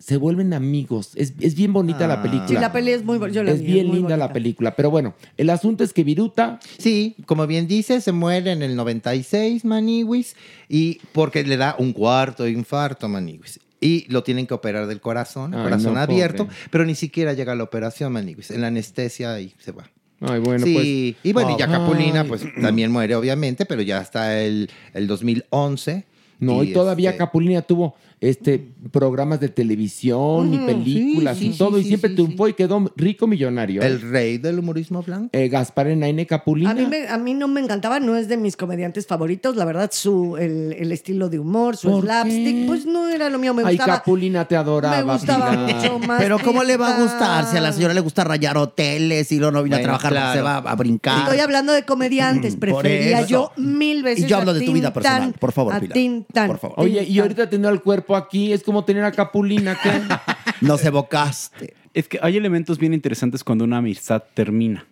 se 0.00 0.16
vuelven 0.16 0.54
amigos. 0.54 1.12
Es, 1.14 1.34
es 1.40 1.54
bien 1.54 1.74
bonita 1.74 2.08
la 2.08 2.22
película. 2.22 2.48
Sí, 2.48 2.54
la 2.54 2.72
peli 2.72 2.92
es 2.92 3.04
muy 3.04 3.18
bonita. 3.18 3.42
es 3.42 3.62
bien 3.62 3.86
muy 3.86 3.98
linda 3.98 4.16
la 4.16 4.32
película. 4.32 4.74
Pero 4.74 4.90
bueno, 4.90 5.14
el 5.36 5.50
asunto 5.50 5.84
es 5.84 5.92
que 5.92 6.02
Viruta 6.04 6.58
Sí, 6.78 7.16
como 7.26 7.46
bien 7.46 7.68
dice, 7.68 8.00
se 8.00 8.10
muere 8.10 8.52
en 8.52 8.62
el 8.62 8.74
96, 8.76 9.64
Maniwis, 9.66 10.36
y 10.68 11.00
porque 11.12 11.44
le 11.44 11.58
da 11.58 11.76
un 11.78 11.92
cuarto 11.92 12.44
de 12.44 12.50
infarto, 12.50 13.08
Maniwis. 13.08 13.60
Y 13.78 14.06
lo 14.10 14.22
tienen 14.22 14.46
que 14.46 14.54
operar 14.54 14.86
del 14.86 15.00
corazón, 15.00 15.54
Ay, 15.54 15.64
corazón 15.64 15.94
no, 15.94 16.00
abierto, 16.00 16.46
pobre. 16.46 16.56
pero 16.70 16.84
ni 16.86 16.94
siquiera 16.94 17.34
llega 17.34 17.52
a 17.52 17.56
la 17.56 17.64
operación, 17.64 18.12
Maniwis. 18.12 18.50
En 18.50 18.62
la 18.62 18.68
anestesia 18.68 19.38
y 19.38 19.54
se 19.58 19.72
va. 19.72 19.90
Ay, 20.22 20.40
bueno, 20.40 20.64
sí, 20.64 20.74
pues. 20.74 21.30
y 21.30 21.32
bueno, 21.34 21.54
y 21.54 21.58
ya. 21.58 21.66
Capulina, 21.66 22.24
pues 22.24 22.42
también 22.60 22.90
muere, 22.90 23.14
obviamente, 23.16 23.66
pero 23.66 23.82
ya 23.82 24.00
está 24.00 24.40
el, 24.40 24.70
el 24.94 25.06
2011. 25.06 26.06
No, 26.40 26.64
y, 26.64 26.72
todavía 26.72 27.10
este, 27.10 27.18
Capulina 27.18 27.60
tuvo 27.62 27.94
este 28.20 28.72
programas 28.92 29.40
de 29.40 29.48
televisión 29.48 30.52
y 30.52 30.58
películas 30.58 31.38
sí, 31.38 31.48
y 31.48 31.52
sí, 31.52 31.58
todo, 31.58 31.78
sí, 31.78 31.84
y 31.84 31.88
siempre 31.88 32.10
sí, 32.10 32.16
triunfó 32.16 32.48
y 32.48 32.54
quedó 32.54 32.92
rico 32.96 33.26
millonario. 33.26 33.80
El 33.82 34.00
rey 34.02 34.38
del 34.38 34.58
humorismo 34.58 35.02
blanco. 35.02 35.30
Eh, 35.32 35.48
Gaspar 35.48 35.86
Enaine 35.88 36.26
Capulina. 36.26 36.70
A 36.70 36.74
mí, 36.74 36.86
me- 36.86 37.08
a 37.08 37.16
mí 37.18 37.34
no 37.34 37.48
me 37.48 37.60
encantaba, 37.60 37.98
no 38.00 38.16
es 38.16 38.28
de 38.28 38.36
mis 38.36 38.56
comediantes 38.56 39.06
favoritos. 39.06 39.56
La 39.56 39.64
verdad, 39.64 39.90
su, 39.92 40.36
el, 40.36 40.74
el 40.78 40.92
estilo 40.92 41.28
de 41.28 41.38
humor, 41.38 41.76
su 41.76 41.90
¿Por 41.90 42.02
slapstick, 42.04 42.44
qué? 42.60 42.64
pues 42.66 42.84
no 42.86 43.08
era 43.08 43.30
lo 43.30 43.38
mío. 43.38 43.54
Me 43.54 43.62
Ay, 43.64 43.76
gustaba. 43.76 43.98
Capulina 43.98 44.46
te 44.46 44.56
adoraba. 44.56 44.96
me 45.04 45.12
gustaba 45.14 45.50
Pilar. 45.50 45.74
mucho 45.76 45.98
más. 46.06 46.20
Pero 46.20 46.38
¿cómo 46.40 46.62
le 46.62 46.76
va 46.76 46.96
a 46.96 47.00
gustar 47.00 47.46
si 47.46 47.56
a 47.56 47.60
la 47.60 47.72
señora 47.72 47.94
le 47.94 48.00
gusta 48.00 48.24
rayar 48.24 48.56
hoteles 48.58 49.30
y 49.32 49.38
luego 49.38 49.52
no 49.52 49.62
viene 49.62 49.76
Bueno, 49.78 49.94
a 49.94 49.98
trabajar 49.98 50.12
claro. 50.12 50.38
se 50.38 50.42
va 50.42 50.56
a 50.58 50.74
brincar? 50.76 51.20
Estoy 51.24 51.40
hablando 51.40 51.72
de 51.72 51.84
comediantes. 51.84 52.54
Por 52.56 52.60
Prefería 52.82 53.22
yo 53.26 53.52
mil 53.56 54.02
veces. 54.02 54.24
Y 54.24 54.28
yo 54.28 54.36
hablo 54.36 54.50
a 54.50 54.54
de 54.54 54.64
tu 54.66 54.72
vida 54.72 54.92
personal. 54.92 55.34
Por 55.38 55.52
favor, 55.52 55.72
a 55.74 55.80
Pilar. 55.80 56.46
Por 56.48 56.58
favor. 56.58 56.74
Oye, 56.80 57.02
y 57.04 57.18
ahorita 57.18 57.48
teniendo 57.48 57.70
el 57.70 57.80
cuerpo 57.80 58.09
aquí 58.16 58.52
es 58.52 58.62
como 58.62 58.84
tener 58.84 59.04
a 59.04 59.12
Capulina, 59.12 59.76
¿qué? 59.82 59.90
Nos 60.66 60.84
evocaste. 60.84 61.74
Es 61.94 62.08
que 62.08 62.18
hay 62.22 62.36
elementos 62.36 62.78
bien 62.78 62.94
interesantes 62.94 63.42
cuando 63.44 63.64
una 63.64 63.78
amistad 63.78 64.22
termina. 64.34 64.86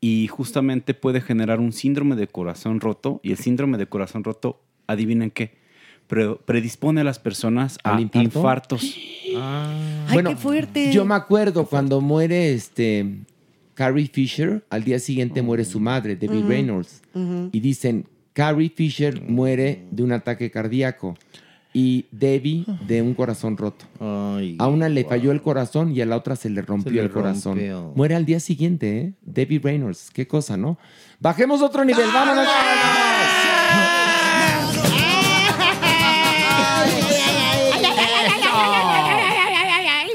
Y 0.00 0.28
justamente 0.28 0.94
puede 0.94 1.20
generar 1.20 1.60
un 1.60 1.72
síndrome 1.72 2.16
de 2.16 2.26
corazón 2.26 2.80
roto. 2.80 3.20
Y 3.22 3.32
el 3.32 3.36
síndrome 3.38 3.76
de 3.78 3.86
corazón 3.86 4.24
roto, 4.24 4.62
adivinen 4.86 5.30
qué, 5.30 5.58
Pre- 6.06 6.36
predispone 6.44 7.02
a 7.02 7.04
las 7.04 7.18
personas 7.18 7.78
a 7.84 7.94
¿Al 7.94 8.00
infarto? 8.00 8.24
infartos. 8.38 8.96
Ay, 9.36 10.22
qué 10.24 10.36
fuerte. 10.36 10.92
Yo 10.92 11.04
me 11.04 11.14
acuerdo 11.14 11.66
cuando 11.66 12.00
muere 12.00 12.52
este 12.54 13.06
Carrie 13.74 14.08
Fisher, 14.08 14.64
al 14.70 14.82
día 14.84 14.98
siguiente 14.98 15.40
muere 15.42 15.64
su 15.64 15.78
madre, 15.80 16.16
Debbie 16.16 16.42
Reynolds. 16.42 17.02
ujú. 17.14 17.50
Y 17.52 17.60
dicen, 17.60 18.06
Carrie 18.32 18.70
Fisher 18.74 19.22
muere 19.22 19.84
de 19.90 20.02
un 20.02 20.12
ataque 20.12 20.50
cardíaco 20.50 21.16
y 21.72 22.06
Debbie 22.10 22.64
de 22.86 23.02
un 23.02 23.14
corazón 23.14 23.56
roto. 23.56 23.84
a 24.00 24.66
una 24.66 24.88
le 24.88 25.04
falló 25.04 25.32
el 25.32 25.42
corazón 25.42 25.94
y 25.94 26.00
a 26.00 26.06
la 26.06 26.16
otra 26.16 26.36
se 26.36 26.50
le 26.50 26.62
rompió 26.62 26.92
le 26.92 27.00
el 27.02 27.10
corazón. 27.10 27.58
rompió. 27.58 27.92
Muere 27.94 28.14
al 28.14 28.26
día 28.26 28.40
siguiente, 28.40 28.98
¿eh? 28.98 29.12
Debbie 29.22 29.60
Reynolds. 29.60 30.10
Qué 30.12 30.26
cosa, 30.26 30.56
¿no? 30.56 30.78
Bajemos 31.20 31.62
otro 31.62 31.84
nivel, 31.84 32.08
vámonos. 32.12 32.46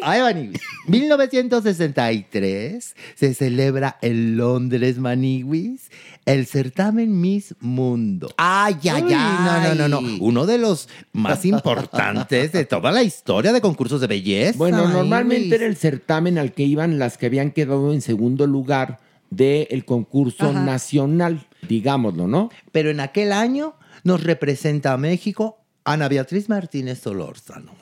Ay, 0.07 0.21
Maniwis. 0.21 0.61
1963 0.87 2.95
se 3.15 3.33
celebra 3.33 3.97
en 4.01 4.37
Londres, 4.37 4.97
Maniwis, 4.99 5.89
el 6.25 6.45
certamen 6.45 7.19
Miss 7.19 7.55
Mundo. 7.59 8.29
Ay, 8.37 8.75
ay, 8.91 9.03
Uy, 9.03 9.13
No, 9.13 9.61
no, 9.63 9.75
no, 9.75 9.87
no. 9.87 9.97
ay. 9.99 10.17
Uno 10.21 10.45
de 10.45 10.57
los 10.57 10.87
más 11.13 11.45
importantes 11.45 12.51
de 12.51 12.65
toda 12.65 12.91
la 12.91 13.03
historia 13.03 13.51
de 13.51 13.61
concursos 13.61 14.01
de 14.01 14.07
belleza. 14.07 14.57
Bueno, 14.57 14.87
normalmente 14.87 15.35
Maniwis. 15.45 15.53
era 15.53 15.65
el 15.65 15.75
certamen 15.75 16.37
al 16.37 16.53
que 16.53 16.63
iban 16.63 16.99
las 16.99 17.17
que 17.17 17.25
habían 17.25 17.51
quedado 17.51 17.93
en 17.93 18.01
segundo 18.01 18.47
lugar 18.47 18.99
del 19.31 19.85
concurso 19.85 20.49
Ajá. 20.49 20.61
nacional, 20.63 21.47
digámoslo, 21.67 22.27
¿no? 22.27 22.49
Pero 22.71 22.91
en 22.91 22.99
aquel 22.99 23.33
año 23.33 23.73
nos 24.03 24.23
representa 24.23 24.93
a 24.93 24.97
México 24.97 25.57
Ana 25.83 26.07
Beatriz 26.07 26.47
Martínez 26.49 26.99
Solórzano. 26.99 27.73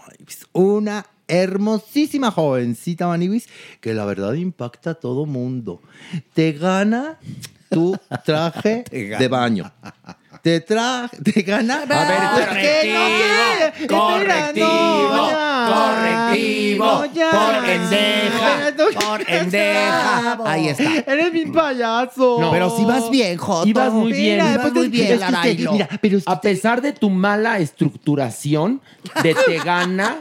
Una 0.54 1.06
hermosísima 1.28 2.32
jovencita, 2.32 3.08
Maniwis, 3.08 3.48
que 3.82 3.94
la 3.94 4.06
verdad 4.06 4.34
impacta 4.34 4.92
a 4.92 4.96
todo 4.96 5.26
mundo. 5.26 5.82
Te 6.34 6.54
gana 6.54 7.20
tu 7.70 7.98
traje 8.26 8.84
de 8.92 9.28
baño. 9.28 9.72
Te 10.44 10.60
traje, 10.60 11.16
te 11.24 11.42
gana. 11.42 11.84
A 11.84 11.86
ver, 11.86 11.98
correctivo, 13.88 14.68
no, 15.16 15.30
correctivo, 15.70 16.86
no, 16.86 17.06
ya. 17.14 17.32
por 17.32 17.70
endeja, 17.70 18.72
no, 18.78 19.00
por 19.00 19.22
endeja. 19.32 20.38
Ahí 20.46 20.68
está. 20.68 20.84
Eres 21.08 21.32
mi 21.32 21.46
payaso. 21.46 22.40
No. 22.42 22.52
Pero 22.52 22.76
si 22.76 22.84
vas 22.84 23.10
bien, 23.10 23.38
Joto. 23.38 23.66
Ibas 23.70 23.94
muy 23.94 24.12
bien. 24.12 24.40
Ibas 24.40 24.54
ibas 24.56 24.74
muy 24.74 24.90
bien, 24.90 25.18
mira, 25.72 25.88
a 26.26 26.42
pesar 26.42 26.82
de 26.82 26.92
tu 26.92 27.10
mala 27.10 27.60
estructuración, 27.60 28.82
de 29.24 29.36
te 29.46 29.60
gana, 29.60 30.18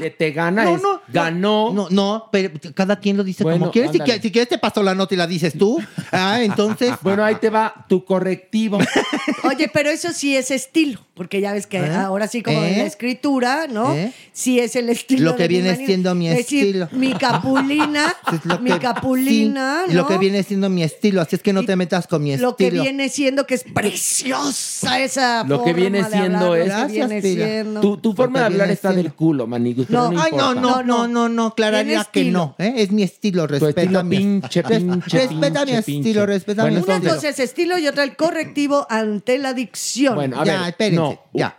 de 0.00 0.10
te 0.10 0.32
gana, 0.32 0.64
No, 0.64 0.76
es, 0.76 0.82
no, 0.82 1.00
ganó. 1.08 1.70
No, 1.72 1.86
no, 1.88 2.28
pero 2.30 2.50
cada 2.74 2.96
quien 2.96 3.16
lo 3.16 3.24
dice 3.24 3.42
Bueno, 3.42 3.70
como. 3.70 3.72
Si, 3.72 3.98
quieres- 4.00 4.20
si 4.20 4.30
quieres 4.30 4.50
te 4.50 4.58
paso 4.58 4.82
la 4.82 4.94
nota 4.94 5.14
y 5.14 5.16
la 5.16 5.26
dices 5.26 5.56
tú. 5.56 5.82
Ah, 6.10 6.42
entonces. 6.42 6.92
Bueno, 7.00 7.24
ahí 7.24 7.36
te 7.36 7.48
va 7.48 7.86
tu 7.88 8.04
correctivo. 8.04 8.78
Oye, 9.44 9.61
pero 9.68 9.90
eso 9.90 10.12
sí 10.12 10.36
es 10.36 10.50
estilo, 10.50 11.00
porque 11.14 11.40
ya 11.40 11.52
ves 11.52 11.66
que 11.66 11.78
¿Eh? 11.78 11.90
ahora 11.94 12.26
sí 12.28 12.42
como 12.42 12.58
en 12.62 12.74
¿Eh? 12.74 12.78
la 12.78 12.84
escritura, 12.84 13.66
¿no? 13.68 13.92
¿Eh? 13.94 14.12
Sí 14.32 14.58
es 14.60 14.76
el 14.76 14.88
estilo. 14.88 15.30
Lo 15.32 15.36
que 15.36 15.42
de 15.42 15.48
viene 15.48 15.76
siendo 15.76 16.14
mi 16.14 16.28
Es 16.28 16.36
decir, 16.38 16.64
estilo. 16.66 16.88
Mi 16.92 17.12
capulina, 17.14 18.14
Es 18.32 18.44
lo 18.44 18.58
mi 18.60 18.70
que- 18.72 18.78
capulina, 18.78 19.82
sí, 19.86 19.94
¿no? 19.94 20.02
Lo 20.02 20.08
que 20.08 20.18
viene 20.18 20.42
siendo 20.42 20.70
mi 20.70 20.82
estilo, 20.82 21.20
así 21.20 21.36
es 21.36 21.42
que 21.42 21.52
no 21.52 21.64
te 21.64 21.76
metas 21.76 22.06
con 22.06 22.22
mi 22.22 22.36
Lo 22.36 22.56
que 22.56 22.66
estilo. 22.68 22.82
viene 22.82 23.08
siendo 23.08 23.46
que 23.46 23.54
es 23.54 23.64
preciosa 23.64 25.00
esa 25.00 25.44
Lo 25.44 25.58
que 25.62 25.70
forma 25.70 25.76
viene 25.76 26.02
de 26.02 26.10
siendo 26.10 26.54
es. 26.56 26.62
que 26.62 26.68
Gracias, 26.68 26.90
viene 27.08 27.22
Pila. 27.22 27.44
siendo. 27.46 27.80
Tu, 27.80 27.96
tu 27.98 28.12
forma 28.14 28.38
de 28.40 28.44
hablar 28.46 28.70
está 28.70 28.88
siendo. 28.90 29.02
Del 29.02 29.12
culo, 29.14 29.46
Manigus. 29.46 29.90
No, 29.90 30.10
no, 30.10 30.22
Ay, 30.22 30.30
no, 30.36 30.54
no, 30.54 30.82
no, 30.82 31.08
no, 31.08 31.28
no, 31.28 31.54
clararía 31.54 32.04
Tiene 32.04 32.08
que 32.12 32.20
estilo. 32.20 32.38
no. 32.58 32.64
¿eh? 32.64 32.74
Es 32.78 32.90
mi 32.92 33.02
estilo, 33.02 33.46
respeta 33.46 33.82
estilo 33.82 34.04
mi 34.04 34.16
pinche, 34.16 34.62
Respeta 34.62 35.64
mi 35.64 35.72
estilo, 35.72 36.26
respeta 36.26 36.64
mi 36.66 36.76
Una 36.76 36.94
estilo. 36.96 37.14
cosa 37.14 37.28
es 37.28 37.38
estilo 37.38 37.78
y 37.78 37.86
otra 37.86 38.04
el 38.04 38.16
correctivo 38.16 38.86
ante 38.88 39.38
la 39.38 39.51
dicción. 39.54 40.14
Bueno, 40.14 40.40
a 40.40 40.44
Ya, 40.44 40.58
ver, 40.60 40.68
espérense, 40.70 40.96
no, 40.96 41.20
ya. 41.32 41.58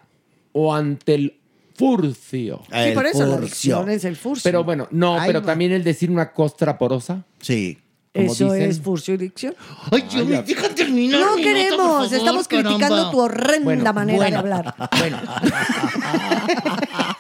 O, 0.54 0.68
o 0.68 0.74
ante 0.74 1.16
el 1.16 1.40
furcio. 1.76 2.62
sí, 2.72 2.92
por 2.94 3.06
eso 3.06 3.26
la 3.26 3.38
dicción 3.38 3.90
es 3.90 4.06
el 4.06 4.16
furcio. 4.16 4.44
Pero 4.44 4.64
bueno, 4.64 4.88
no, 4.92 5.20
Ay, 5.20 5.28
pero 5.28 5.40
no. 5.42 5.46
también 5.46 5.72
el 5.72 5.84
decir 5.84 6.10
una 6.12 6.32
costra 6.32 6.78
porosa. 6.78 7.24
Sí. 7.40 7.80
como 8.14 8.32
Eso 8.32 8.54
dicen. 8.54 8.70
es 8.70 8.80
furcio 8.82 9.16
y 9.16 9.18
dicción. 9.18 9.56
Ay, 9.92 10.04
yo 10.10 10.24
me 10.26 10.44
deja 10.44 10.70
terminar. 10.70 11.20
No 11.20 11.36
mi 11.36 11.42
nota, 11.42 11.44
por 11.44 11.44
queremos, 11.44 11.78
favor, 11.88 12.14
estamos 12.14 12.48
criticando 12.48 12.80
caramba. 12.80 13.12
tu 13.12 13.20
horrenda 13.20 13.64
Bueno, 13.64 13.94
manera 13.94 14.26
de 14.26 14.32
bueno. 14.32 14.38
hablar. 14.40 14.76
Bueno. 15.00 15.18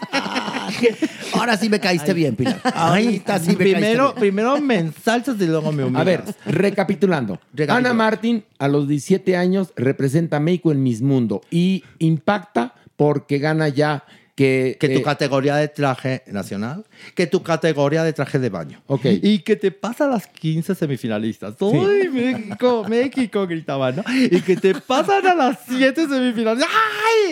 Ahora 1.33 1.57
sí 1.57 1.69
me 1.69 1.79
caíste 1.79 2.13
bien, 2.13 2.35
Pilar. 2.35 2.61
Ahorita 2.73 3.39
sí 3.39 3.51
me 3.51 3.57
caíste 3.57 3.75
primero, 3.75 4.05
bien. 4.07 4.19
primero 4.19 4.61
me 4.61 4.79
ensalzas 4.79 5.39
y 5.39 5.45
luego 5.45 5.71
me 5.71 5.83
humillas. 5.83 6.01
A 6.01 6.03
ver, 6.03 6.23
recapitulando. 6.45 7.39
Recapitula. 7.53 7.89
Ana 7.89 7.93
Martín, 7.93 8.43
a 8.59 8.67
los 8.67 8.87
17 8.87 9.35
años, 9.35 9.73
representa 9.75 10.37
a 10.37 10.39
México 10.39 10.71
en 10.71 10.83
Miss 10.83 11.01
Mundo 11.01 11.41
y 11.49 11.83
impacta 11.99 12.75
porque 12.95 13.39
gana 13.39 13.69
ya 13.69 14.03
que... 14.35 14.77
que 14.79 14.89
tu 14.89 14.99
eh, 14.99 15.03
categoría 15.03 15.55
de 15.55 15.67
traje 15.67 16.23
nacional, 16.27 16.85
que 17.15 17.27
tu 17.27 17.43
categoría 17.43 18.03
de 18.03 18.13
traje 18.13 18.39
de 18.39 18.49
baño. 18.49 18.81
Ok. 18.87 19.05
Y 19.21 19.39
que 19.39 19.55
te 19.55 19.71
pasa 19.71 20.05
a 20.05 20.07
las 20.07 20.27
15 20.27 20.75
semifinalistas. 20.75 21.55
¡Uy, 21.59 22.09
México, 22.09 22.85
México! 22.87 23.47
gritaban, 23.47 23.97
¿no? 23.97 24.03
Y 24.13 24.41
que 24.41 24.55
te 24.55 24.73
pasan 24.75 25.25
a 25.27 25.35
las 25.35 25.59
7 25.67 26.07
semifinalistas. 26.07 26.71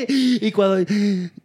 ¡Ay! 0.08 0.40
Y 0.42 0.52
cuando... 0.52 0.86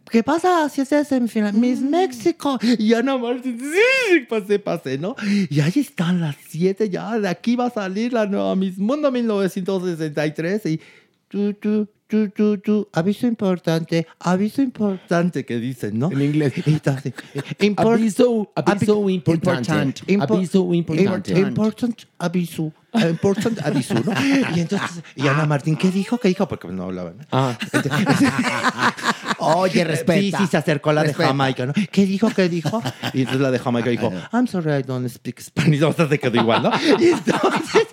¿Qué 0.09 0.23
pasa 0.23 0.59
a 0.59 0.63
las 0.63 0.73
7 0.73 1.05
semifinalistas? 1.05 1.61
Miss 1.61 1.81
México. 1.81 2.59
Y 2.61 2.93
Ana 2.93 3.17
Martín, 3.17 3.59
sí, 3.59 4.21
pasé, 4.29 4.59
pasé, 4.59 4.97
¿no? 4.97 5.15
Y 5.49 5.59
ahí 5.59 5.73
están 5.75 6.21
las 6.21 6.35
7 6.49 6.89
ya. 6.89 7.19
De 7.19 7.27
aquí 7.27 7.55
va 7.55 7.67
a 7.67 7.69
salir 7.69 8.13
la 8.13 8.25
nueva 8.25 8.55
Miss 8.55 8.77
Mundo 8.77 9.11
1963 9.11 10.65
y... 10.67 10.81
Tu, 11.29 11.53
tu, 11.55 11.89
tu, 12.07 12.29
tu, 12.29 12.57
tu. 12.59 12.87
Aviso 12.93 13.27
importante, 13.27 14.07
aviso 14.19 14.61
importante 14.61 15.45
que 15.45 15.59
dicen, 15.59 15.99
¿no? 15.99 16.11
En 16.11 16.21
inglés. 16.21 16.53
Entonces, 16.65 17.13
import- 17.59 17.93
Aviso, 17.95 18.51
aviso 18.55 19.09
importante. 19.09 19.71
Impo- 20.07 20.35
Aviso 20.35 20.73
importante. 20.73 21.33
Import- 21.35 21.47
Important 21.47 22.01
aviso. 22.17 22.71
eh, 22.93 23.09
Important 23.09 23.59
aviso, 23.65 23.93
¿no? 23.95 24.11
Y 24.55 24.59
entonces, 24.61 25.03
y 25.15 25.27
Ana 25.27 25.45
Martín, 25.45 25.75
¿qué 25.75 25.91
dijo? 25.91 26.17
¿Qué 26.17 26.29
dijo? 26.29 26.47
Porque 26.47 26.67
no 26.69 26.83
hablaban. 26.83 27.17
¿no? 27.17 27.25
Ah, 27.31 27.57
Oye, 29.39 29.83
respeta. 29.83 30.37
Sí, 30.37 30.45
sí, 30.45 30.47
se 30.47 30.57
acercó 30.57 30.91
la 30.93 31.03
Respeta. 31.03 31.23
de 31.23 31.27
Jamaica, 31.29 31.65
¿no? 31.67 31.73
¿Qué 31.91 32.05
dijo? 32.05 32.29
¿Qué 32.29 32.49
dijo? 32.49 32.81
Y 33.13 33.19
entonces 33.19 33.41
la 33.41 33.51
de 33.51 33.59
Jamaica 33.59 33.89
dijo, 33.89 34.11
I'm 34.33 34.47
sorry, 34.47 34.71
I 34.79 34.83
don't 34.83 35.07
speak 35.09 35.39
Spanish. 35.41 35.81
O 35.83 35.93
sea, 35.93 36.07
se 36.07 36.19
quedó 36.19 36.39
igual, 36.39 36.63
¿no? 36.63 36.71
Y 36.99 37.09
entonces, 37.09 37.87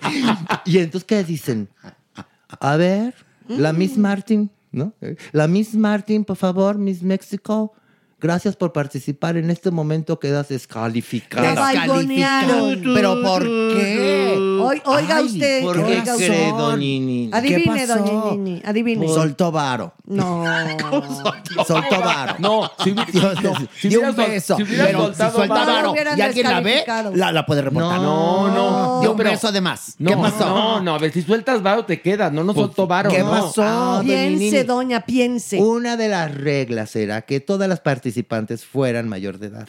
y 0.65 0.77
entonces 0.79 1.05
¿qué 1.05 1.23
dicen? 1.23 1.69
A 2.59 2.75
ver, 2.77 3.13
la 3.47 3.73
Miss 3.73 3.97
Martin, 3.97 4.49
¿no? 4.71 4.93
La 5.31 5.47
Miss 5.47 5.75
Martin, 5.75 6.23
por 6.23 6.37
favor, 6.37 6.77
Miss 6.77 7.01
México. 7.01 7.73
Gracias 8.25 8.55
por 8.55 8.73
participar. 8.73 9.37
En 9.37 9.51
este 9.51 9.69
momento 9.69 10.19
quedas 10.19 10.47
descalificada. 10.49 11.47
Te 11.53 11.77
balconearon. 11.77 12.81
¿Pero 12.95 13.21
por 13.21 13.43
qué? 13.43 14.33
Oiga, 14.61 14.81
oiga 14.85 15.17
Ay, 15.17 15.25
usted. 15.25 15.61
¿por 15.63 15.75
qué 15.75 15.83
oiga 15.83 16.15
cree, 16.15 16.29
usted. 16.31 16.49
doñini? 16.49 17.29
Adivine, 17.31 17.63
¿Qué 17.63 17.87
pasó? 17.87 17.99
doña 18.03 18.31
Nini, 18.31 18.61
adivine. 18.65 19.07
Soltó 19.07 19.51
varo. 19.51 19.93
No. 20.07 20.43
Soltó 21.67 21.99
varo. 21.99 22.35
no, 22.39 22.71
si, 22.83 22.93
hubi- 22.95 23.13
no, 23.43 23.53
si 23.79 23.89
Dio 23.89 23.99
hubiera 23.99 24.09
un 24.09 24.15
sol- 24.15 24.25
beso. 24.27 24.57
si 24.57 24.63
hubiera 24.63 24.85
pero 24.85 25.13
soltado 25.13 25.47
varo- 25.47 25.93
y 26.17 26.21
alguien 26.21 26.49
la 26.49 26.59
ve, 26.61 26.83
la, 27.13 27.31
la 27.31 27.45
puede 27.45 27.61
reportar. 27.61 27.99
No, 28.01 28.47
no. 28.47 28.99
Dio 29.01 29.09
no, 29.09 29.11
un 29.11 29.17
pero- 29.17 29.29
beso 29.29 29.51
de 29.51 29.61
más. 29.61 29.95
No, 29.99 30.09
¿Qué 30.09 30.17
pasó? 30.17 30.45
No, 30.49 30.81
no, 30.81 30.95
a 30.95 30.97
ver, 30.97 31.11
si 31.11 31.21
sueltas 31.21 31.61
varo 31.61 31.85
te 31.85 32.01
quedas, 32.01 32.31
no 32.33 32.43
nos 32.43 32.55
soltó 32.55 32.87
varo. 32.87 33.11
¿Qué 33.11 33.19
no. 33.19 33.29
pasó? 33.29 33.61
Ah, 33.63 34.01
Piense, 34.03 34.33
doña 34.33 34.39
Nini. 34.39 34.63
doña, 34.63 35.01
piense. 35.05 35.61
Una 35.61 35.95
de 35.95 36.09
las 36.09 36.33
reglas 36.33 36.95
era 36.95 37.21
que 37.21 37.39
todas 37.39 37.69
las 37.69 37.79
participantes 37.81 38.14
fueran 38.65 39.07
mayor 39.09 39.37
de 39.39 39.47
edad. 39.47 39.67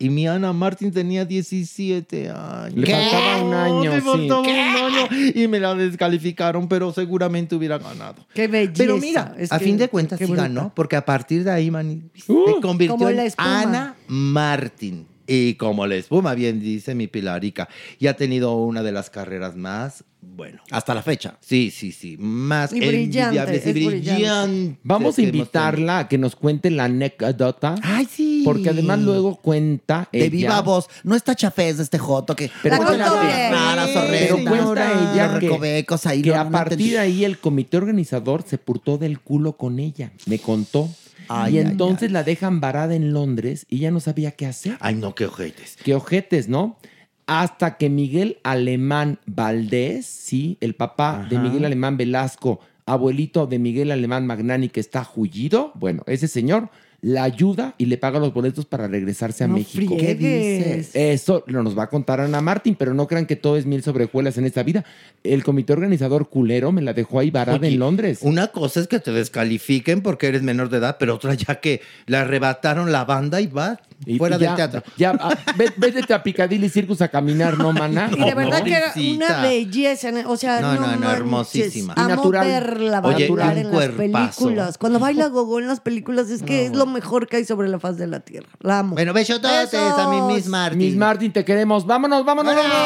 Y 0.00 0.10
mi 0.10 0.28
Ana 0.28 0.52
Martín 0.52 0.92
tenía 0.92 1.24
17 1.24 2.30
años. 2.30 2.72
Le 2.74 2.86
faltaba 2.86 3.42
un 3.42 3.52
año, 3.52 3.90
Me 3.92 4.00
sí. 4.00 4.06
faltaba 4.06 4.40
un 4.42 4.48
año 4.48 5.08
y 5.34 5.48
me 5.48 5.58
la 5.58 5.74
descalificaron, 5.74 6.68
pero 6.68 6.92
seguramente 6.92 7.56
hubiera 7.56 7.78
ganado. 7.78 8.24
Qué 8.32 8.46
belleza. 8.46 8.74
Pero 8.76 8.96
mira, 8.98 9.34
Es 9.36 9.50
a 9.50 9.58
que- 9.58 9.64
fin 9.64 9.76
de 9.76 9.88
cuentas 9.88 10.20
sí 10.20 10.26
bruta. 10.26 10.42
ganó, 10.42 10.72
porque 10.72 10.94
a 10.94 11.04
partir 11.04 11.42
de 11.42 11.50
ahí 11.50 11.68
mani, 11.72 12.02
Uh, 12.28 12.44
se 12.54 12.60
convirtió 12.60 13.08
en. 13.08 13.32
Ana 13.38 13.96
Martín. 14.06 15.04
Y 15.30 15.54
como 15.54 15.86
la 15.86 15.96
espuma, 15.96 16.32
bien 16.34 16.58
dice 16.58 16.94
mi 16.94 17.06
Pilarica, 17.06 17.68
y 17.98 18.06
ha 18.06 18.16
tenido 18.16 18.56
una 18.56 18.82
de 18.82 18.92
las 18.92 19.10
carreras 19.10 19.56
más, 19.56 20.04
bueno, 20.20 20.62
Hasta 20.70 20.94
la 20.94 21.02
fecha. 21.02 21.36
sí, 21.40 21.70
sí, 21.70 21.92
sí, 21.92 22.16
más 22.18 22.72
Y 22.72 22.80
brillante, 22.80 23.62
y 23.70 23.84
brillante. 23.84 24.78
Vamos 24.82 25.18
a 25.18 25.22
invitarla 25.22 25.98
a 26.00 26.08
que 26.08 26.16
nos 26.16 26.34
cuente 26.34 26.70
la 26.70 26.84
anécdota. 26.84 27.74
Ay, 27.82 28.06
sí. 28.10 28.40
Porque 28.42 28.70
además 28.70 29.00
luego 29.00 29.36
cuenta 29.36 30.08
De 30.12 30.20
ella- 30.20 30.30
viva 30.30 30.60
voz. 30.62 30.88
No 31.04 31.14
está 31.14 31.34
chafés 31.34 31.76
de 31.76 31.82
este 31.82 31.98
joto 31.98 32.34
que... 32.34 32.50
Pero 32.62 32.78
cuenta- 32.78 32.96
las 32.96 33.50
raras, 33.52 33.90
Pero 34.10 34.38
cuenta 34.44 35.12
ella 35.12 35.38
que, 35.38 35.46
recovecos 35.48 36.06
ahí, 36.06 36.22
que 36.22 36.34
a 36.34 36.48
partir 36.48 36.92
de 36.92 36.98
ahí 36.98 37.24
el 37.26 37.38
comité 37.38 37.76
organizador 37.76 38.44
se 38.46 38.56
purtó 38.58 38.96
del 38.96 39.20
culo 39.20 39.56
con 39.58 39.78
ella. 39.78 40.10
Me 40.26 40.38
contó. 40.38 40.88
Ay, 41.28 41.54
y 41.54 41.58
ay, 41.58 41.66
entonces 41.66 42.10
la 42.12 42.24
dejan 42.24 42.60
varada 42.60 42.94
en 42.94 43.12
Londres 43.12 43.66
y 43.68 43.78
ya 43.78 43.90
no 43.90 44.00
sabía 44.00 44.32
qué 44.32 44.46
hacer. 44.46 44.76
Ay, 44.80 44.94
no, 44.94 45.14
qué 45.14 45.26
ojetes. 45.26 45.76
Qué 45.82 45.94
ojetes, 45.94 46.48
¿no? 46.48 46.78
Hasta 47.26 47.76
que 47.76 47.90
Miguel 47.90 48.38
Alemán 48.42 49.18
Valdés, 49.26 50.06
sí, 50.06 50.56
el 50.60 50.74
papá 50.74 51.26
de. 51.28 51.38
Miguel 51.38 51.64
Alemán 51.64 51.96
Velasco, 51.96 52.60
abuelito 52.86 53.46
de 53.46 53.58
Miguel 53.58 53.90
Alemán 53.90 54.26
Magnani, 54.26 54.68
que 54.68 54.80
está 54.80 55.04
jullido, 55.04 55.72
bueno, 55.74 56.02
ese 56.06 56.26
señor 56.26 56.70
la 57.00 57.22
ayuda 57.22 57.74
y 57.78 57.86
le 57.86 57.96
paga 57.96 58.18
los 58.18 58.34
boletos 58.34 58.64
para 58.64 58.88
regresarse 58.88 59.44
a 59.44 59.46
No 59.46 59.54
México. 59.54 59.94
friegues. 59.96 60.02
¿Qué 60.04 60.14
dices? 60.16 60.90
Eso 60.96 61.44
lo 61.46 61.62
nos 61.62 61.78
va 61.78 61.84
a 61.84 61.88
contar 61.88 62.20
Ana 62.20 62.40
Martín, 62.40 62.74
pero 62.76 62.92
no 62.92 63.06
crean 63.06 63.24
que 63.26 63.36
todo 63.36 63.56
es 63.56 63.66
mil 63.66 63.84
sobre 63.84 64.06
hojuelas 64.06 64.36
en 64.36 64.46
esta 64.46 64.64
vida. 64.64 64.84
El 65.22 65.44
comité 65.44 65.72
organizador 65.74 66.28
culero 66.28 66.72
me 66.72 66.82
la 66.82 66.94
dejó 66.94 67.20
ahí 67.20 67.30
varada 67.30 67.58
Oye, 67.58 67.68
en 67.68 67.78
Londres. 67.78 68.18
Una 68.22 68.48
cosa 68.48 68.80
es 68.80 68.88
que 68.88 68.98
te 68.98 69.12
descalifiquen 69.12 70.02
porque 70.02 70.26
eres 70.26 70.42
menor 70.42 70.70
de 70.70 70.78
edad, 70.78 70.96
pero 70.98 71.14
otra 71.14 71.34
ya 71.34 71.60
que 71.60 71.82
le 72.06 72.16
arrebataron 72.16 72.90
la 72.90 73.04
banda 73.04 73.40
y 73.40 73.46
va 73.46 73.78
Y- 74.04 74.18
fuera 74.18 74.34
y 74.34 74.40
del 74.40 74.48
ya- 74.48 74.56
teatro. 74.56 74.82
Ya, 74.96 75.16
ah, 75.20 75.36
ve- 75.56 75.72
vete 75.76 76.12
a 76.12 76.20
Piccadilly 76.22 76.68
Circus 76.68 77.00
a 77.00 77.08
caminar, 77.08 77.58
¿no, 77.58 77.72
mana? 77.72 78.10
Y 78.16 78.24
de 78.24 78.34
verdad 78.34 78.62
que 78.64 78.72
era 78.74 78.92
una 78.96 79.42
belleza. 79.42 80.10
O 80.26 80.36
sea, 80.36 80.60
No, 80.60 80.74
no, 80.74 80.80
no, 80.88 80.96
no, 80.96 81.12
hermosísima. 81.12 81.94
Y 81.96 82.00
Amo 82.00 82.08
natural. 82.16 82.46
verla 82.46 83.00
Oye, 83.04 83.30
un 83.30 83.40
en 83.40 83.70
las 83.72 83.88
películas. 83.90 84.78
Cuando 84.78 84.98
baila 84.98 85.26
Gogo 85.28 85.60
en 85.60 85.68
las 85.68 85.78
películas 85.80 86.30
es 86.30 86.42
que 86.42 86.66
es 86.66 86.72
lo 86.72 86.87
mejor 86.88 87.26
que 87.28 87.36
hay 87.38 87.44
sobre 87.44 87.68
la 87.68 87.78
faz 87.78 87.96
de 87.96 88.06
la 88.06 88.20
tierra. 88.20 88.48
La 88.60 88.80
amo. 88.80 88.94
Bueno, 88.94 89.12
besototes 89.12 89.74
a 89.74 90.08
mi 90.10 90.20
Miss 90.34 90.46
Martin. 90.46 90.78
Miss 90.78 90.96
Martin, 90.96 91.32
te 91.32 91.44
queremos. 91.44 91.86
Vámonos, 91.86 92.24
vámonos, 92.24 92.54
vámonos. 92.54 92.76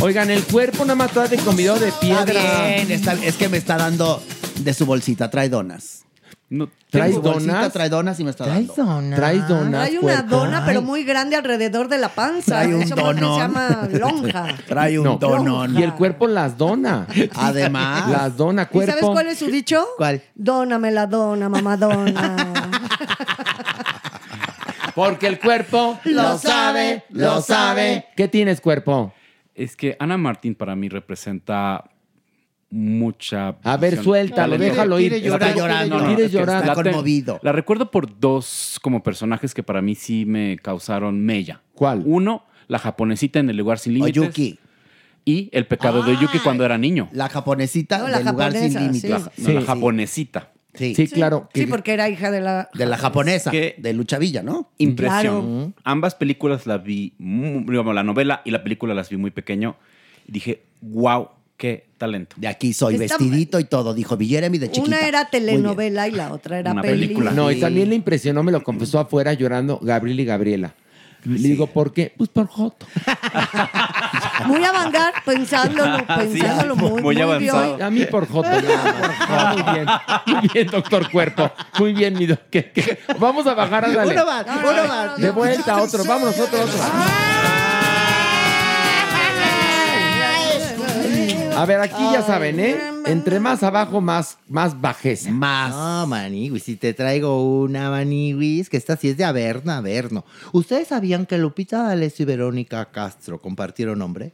Oigan, 0.00 0.30
el 0.30 0.44
cuerpo 0.44 0.84
nada 0.84 0.96
más 0.96 1.10
trae 1.12 1.28
de 1.28 1.38
convidado 1.38 1.78
de 1.78 1.88
Está 1.88 2.00
piedra. 2.00 2.66
bien, 2.66 2.90
está- 2.90 3.14
es 3.14 3.36
que 3.36 3.48
me 3.48 3.56
está 3.56 3.76
dando 3.78 4.22
de 4.60 4.74
su 4.74 4.84
bolsita, 4.84 5.30
trae 5.30 5.48
donas. 5.48 6.03
No, 6.56 6.68
¿Traes 6.88 7.20
donas? 7.20 7.72
Trae 7.72 7.88
donas 7.88 8.20
y 8.20 8.24
me 8.24 8.30
está 8.30 8.44
¿Traes 8.44 8.68
dando. 8.68 8.84
donas? 8.84 9.18
¿Traes 9.18 9.48
donas, 9.48 9.88
Hay 9.88 9.96
una 9.96 10.18
cuerpo? 10.22 10.36
dona, 10.36 10.64
pero 10.64 10.82
muy 10.82 11.02
grande 11.02 11.34
alrededor 11.34 11.88
de 11.88 11.98
la 11.98 12.10
panza. 12.10 12.60
Trae 12.60 12.72
un 12.74 12.82
Eso 12.82 12.94
bien 12.94 13.06
se 13.08 13.14
donón. 13.20 13.38
llama 13.40 13.88
lonja. 13.90 14.46
Trae 14.68 14.98
un 15.00 15.04
No. 15.04 15.16
donón. 15.16 15.76
Y 15.76 15.82
el 15.82 15.94
cuerpo 15.94 16.28
las 16.28 16.56
dona. 16.56 17.08
Además. 17.34 18.08
Las 18.08 18.36
dona, 18.36 18.62
¿Y 18.62 18.66
cuerpo. 18.66 18.92
sabes 18.92 19.06
cuál 19.10 19.26
es 19.26 19.38
su 19.38 19.46
dicho? 19.46 19.84
¿Cuál? 19.96 20.22
Dóname 20.36 20.92
la 20.92 21.08
dona, 21.08 21.48
mamá 21.48 21.76
dona. 21.76 22.36
Porque 24.94 25.26
el 25.26 25.40
cuerpo 25.40 25.98
Lo 26.04 26.38
sabe, 26.38 27.04
lo 27.10 27.40
sabe. 27.42 28.06
¿Qué 28.16 28.28
tienes, 28.28 28.60
cuerpo? 28.60 29.12
Es 29.54 29.74
que 29.74 29.96
Ana 29.98 30.16
Martín 30.16 30.54
para 30.54 30.76
mí 30.76 30.88
representa 30.88 31.84
mucha... 32.74 33.56
A 33.62 33.76
ver, 33.76 33.90
visión. 33.92 34.04
suéltalo, 34.04 34.52
Talento. 34.54 34.64
déjalo 34.74 35.00
ir. 35.00 35.10
quiere 35.12 35.26
Está 35.28 35.38
llorar, 35.54 35.56
llorando. 35.56 35.96
No, 35.96 36.00
no, 36.02 36.06
¿Quieres 36.08 36.26
es 36.26 36.30
que 36.32 36.38
llorar? 36.38 36.62
Está 36.64 36.74
la 36.74 36.82
conmovido. 36.82 37.40
La 37.42 37.52
recuerdo 37.52 37.90
por 37.90 38.18
dos 38.18 38.78
como 38.82 39.02
personajes 39.02 39.54
que 39.54 39.62
para 39.62 39.80
mí 39.80 39.94
sí 39.94 40.24
me 40.26 40.58
causaron 40.58 41.20
mella. 41.24 41.62
¿Cuál? 41.74 42.02
Uno, 42.04 42.44
la 42.66 42.78
japonesita 42.78 43.38
en 43.38 43.48
el 43.50 43.56
lugar 43.56 43.78
sin 43.78 43.94
límites. 43.94 44.18
Oyuki. 44.22 44.58
Y 45.24 45.48
el 45.52 45.66
pecado 45.66 46.02
de 46.02 46.12
Oyuki 46.16 46.38
cuando 46.40 46.64
era 46.64 46.76
niño. 46.76 47.08
La 47.12 47.28
japonesita 47.28 47.98
No, 47.98 48.08
la 48.08 48.18
del 48.18 48.26
lugar 48.26 48.52
sin 48.52 48.74
límites. 48.74 49.22
sí. 49.36 49.42
No, 49.42 49.52
la 49.54 49.60
Sí. 49.60 49.66
japonesita. 49.66 50.50
Sí. 50.74 50.94
Sí, 50.96 51.06
claro. 51.06 51.48
Sí, 51.54 51.60
que- 51.60 51.66
porque 51.68 51.92
era 51.92 52.08
hija 52.08 52.32
de 52.32 52.40
la... 52.40 52.68
De 52.74 52.84
la 52.84 52.98
japonesa, 52.98 53.52
Que- 53.52 53.76
de 53.78 53.92
Lucha 53.92 54.18
Villa, 54.18 54.42
¿no? 54.42 54.72
Impresión. 54.78 55.74
Ambas 55.84 56.16
películas 56.16 56.66
las 56.66 56.82
vi, 56.82 57.14
digamos, 57.18 57.94
la 57.94 58.02
novela 58.02 58.42
y 58.44 58.50
la 58.50 58.64
película 58.64 58.92
las 58.92 59.08
vi 59.08 59.16
muy 59.16 59.30
pequeño. 59.30 59.76
Y 60.26 60.32
dije, 60.32 60.64
wow, 60.80 61.28
qué 61.64 61.86
talento. 61.96 62.36
De 62.38 62.46
aquí 62.46 62.74
soy 62.74 62.96
Está- 62.96 63.16
vestidito 63.16 63.58
y 63.58 63.64
todo, 63.64 63.94
dijo 63.94 64.18
Villeremi 64.18 64.58
de 64.58 64.70
chiquita. 64.70 64.96
Una 64.98 65.06
era 65.08 65.24
telenovela 65.30 66.06
y 66.08 66.10
la 66.10 66.30
otra 66.30 66.58
era 66.58 66.72
Una 66.72 66.82
película. 66.82 67.30
película. 67.30 67.30
No, 67.30 67.50
y 67.50 67.58
también 67.58 67.88
le 67.88 67.94
impresionó, 67.94 68.42
me 68.42 68.52
lo 68.52 68.62
confesó 68.62 68.98
afuera 69.00 69.32
llorando 69.32 69.78
Gabriel 69.80 70.20
y 70.20 70.24
Gabriela. 70.26 70.74
Le 71.24 71.38
digo, 71.38 71.66
¿por 71.68 71.94
qué? 71.94 72.12
Pues 72.18 72.28
por 72.28 72.46
Joto. 72.48 72.84
Muy 74.46 74.62
avangar, 74.62 75.14
pensándolo, 75.24 76.06
pensándolo 76.06 76.76
muy, 76.76 76.90
muy 76.90 77.02
muy 77.14 77.20
avanzado. 77.22 77.76
bien. 77.76 77.82
A 77.86 77.90
mí 77.90 78.04
por 78.04 78.28
Joto. 78.28 78.50
ya, 78.60 78.60
por 79.00 79.14
Joto. 79.14 79.64
Muy 79.64 79.72
bien. 79.74 79.86
Muy 80.26 80.48
bien, 80.52 80.66
doctor 80.66 81.10
Cuerpo. 81.10 81.50
Muy 81.78 81.92
bien, 81.94 82.12
mi 82.18 82.26
doc- 82.26 82.40
¿qué- 82.50 82.70
qué? 82.72 82.98
Vamos 83.18 83.46
a 83.46 83.54
bajar, 83.54 83.86
ándale. 83.86 84.12
Uno 84.12 84.26
más, 84.26 84.46
No, 84.46 84.54
no, 84.60 84.68
uno 84.70 84.82
no, 84.82 84.88
más. 84.88 85.16
De 85.18 85.30
vuelta, 85.30 85.80
otro. 85.82 86.04
Vámonos, 86.04 86.38
otro, 86.38 86.60
otro. 86.60 86.78
A 91.56 91.66
ver, 91.66 91.80
aquí 91.80 92.02
ya 92.12 92.22
saben, 92.22 92.60
¿eh? 92.60 92.76
Entre 93.06 93.40
más 93.40 93.62
abajo, 93.62 94.00
más, 94.00 94.38
más 94.48 94.80
bajeza. 94.80 95.30
Más. 95.30 95.70
No, 95.70 96.06
Maniwis, 96.06 96.62
si 96.62 96.76
te 96.76 96.94
traigo 96.94 97.60
una 97.60 97.90
Maniwis, 97.90 98.68
que 98.68 98.76
esta 98.76 98.96
sí 98.96 99.08
es 99.08 99.16
de 99.16 99.24
Averna, 99.24 99.78
Averno. 99.78 100.24
¿Ustedes 100.52 100.88
sabían 100.88 101.26
que 101.26 101.38
Lupita 101.38 101.82
D'Alessio 101.82 102.24
y 102.24 102.26
Verónica 102.26 102.84
Castro 102.90 103.40
compartieron 103.40 103.98
nombre? 103.98 104.32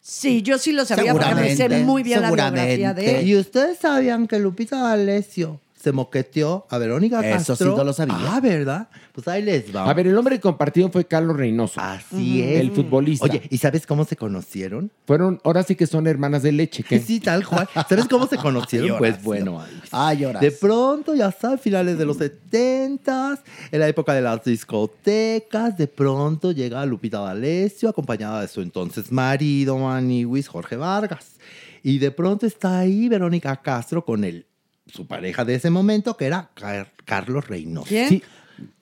Sí, 0.00 0.42
yo 0.42 0.58
sí 0.58 0.72
lo 0.72 0.84
sabía 0.84 1.12
porque 1.12 1.34
me 1.34 1.54
sé 1.54 1.68
muy 1.84 2.02
bien 2.02 2.22
la 2.22 2.30
biografía 2.30 2.94
de 2.94 3.20
él. 3.20 3.28
¿Y 3.28 3.36
ustedes 3.36 3.78
sabían 3.78 4.26
que 4.26 4.38
Lupita 4.38 4.80
D'Alessio 4.80 5.60
se 5.80 5.92
moqueteó 5.92 6.66
a 6.70 6.78
Verónica 6.78 7.20
Eso 7.20 7.52
Castro? 7.52 7.56
sí 7.72 7.76
no 7.76 7.84
lo 7.84 7.92
sabía. 7.92 8.16
Ah, 8.18 8.40
¿verdad? 8.40 8.88
Pues 9.12 9.28
ahí 9.28 9.42
les 9.42 9.74
va. 9.74 9.88
A 9.88 9.94
ver, 9.94 10.06
el 10.06 10.16
hombre 10.18 10.38
compartido 10.40 10.90
fue 10.90 11.04
Carlos 11.06 11.36
Reynoso. 11.36 11.80
Así 11.80 12.42
es. 12.42 12.60
El 12.60 12.72
futbolista. 12.72 13.24
Oye, 13.24 13.42
¿y 13.48 13.58
sabes 13.58 13.86
cómo 13.86 14.04
se 14.04 14.16
conocieron? 14.16 14.90
Fueron, 15.06 15.40
ahora 15.44 15.62
sí 15.62 15.74
que 15.76 15.86
son 15.86 16.06
hermanas 16.06 16.42
de 16.42 16.52
leche. 16.52 16.82
¿qué? 16.82 16.98
Sí, 17.08 17.20
tal 17.20 17.46
cual. 17.46 17.68
¿Sabes 17.88 18.06
cómo 18.06 18.26
se 18.26 18.36
conocieron? 18.36 18.88
Pues 18.98 19.22
bueno, 19.22 19.62
ay. 19.92 20.26
De 20.40 20.50
pronto, 20.50 21.14
ya 21.14 21.30
sabes, 21.30 21.60
finales 21.60 21.96
de 21.98 22.04
los 22.04 22.16
70 22.16 23.38
en 23.70 23.80
la 23.80 23.88
época 23.88 24.12
de 24.14 24.22
las 24.22 24.42
discotecas, 24.44 25.76
de 25.78 25.86
pronto 25.86 26.52
llega 26.52 26.84
Lupita 26.84 27.20
D'Alessio 27.20 27.88
acompañada 27.88 28.40
de 28.42 28.48
su 28.48 28.60
entonces 28.60 29.12
marido, 29.12 29.78
Maniwis, 29.78 30.48
Jorge 30.48 30.76
Vargas. 30.76 31.36
Y 31.82 31.98
de 31.98 32.10
pronto 32.10 32.44
está 32.46 32.80
ahí 32.80 33.08
Verónica 33.08 33.54
Castro 33.62 34.04
con 34.04 34.24
él, 34.24 34.46
su 34.92 35.06
pareja 35.06 35.44
de 35.44 35.54
ese 35.56 35.70
momento, 35.70 36.16
que 36.16 36.26
era 36.26 36.50
Car- 36.54 36.92
Carlos 37.04 37.46
Reynoso. 37.46 37.86
¿Quién? 37.88 38.08
Sí. 38.08 38.22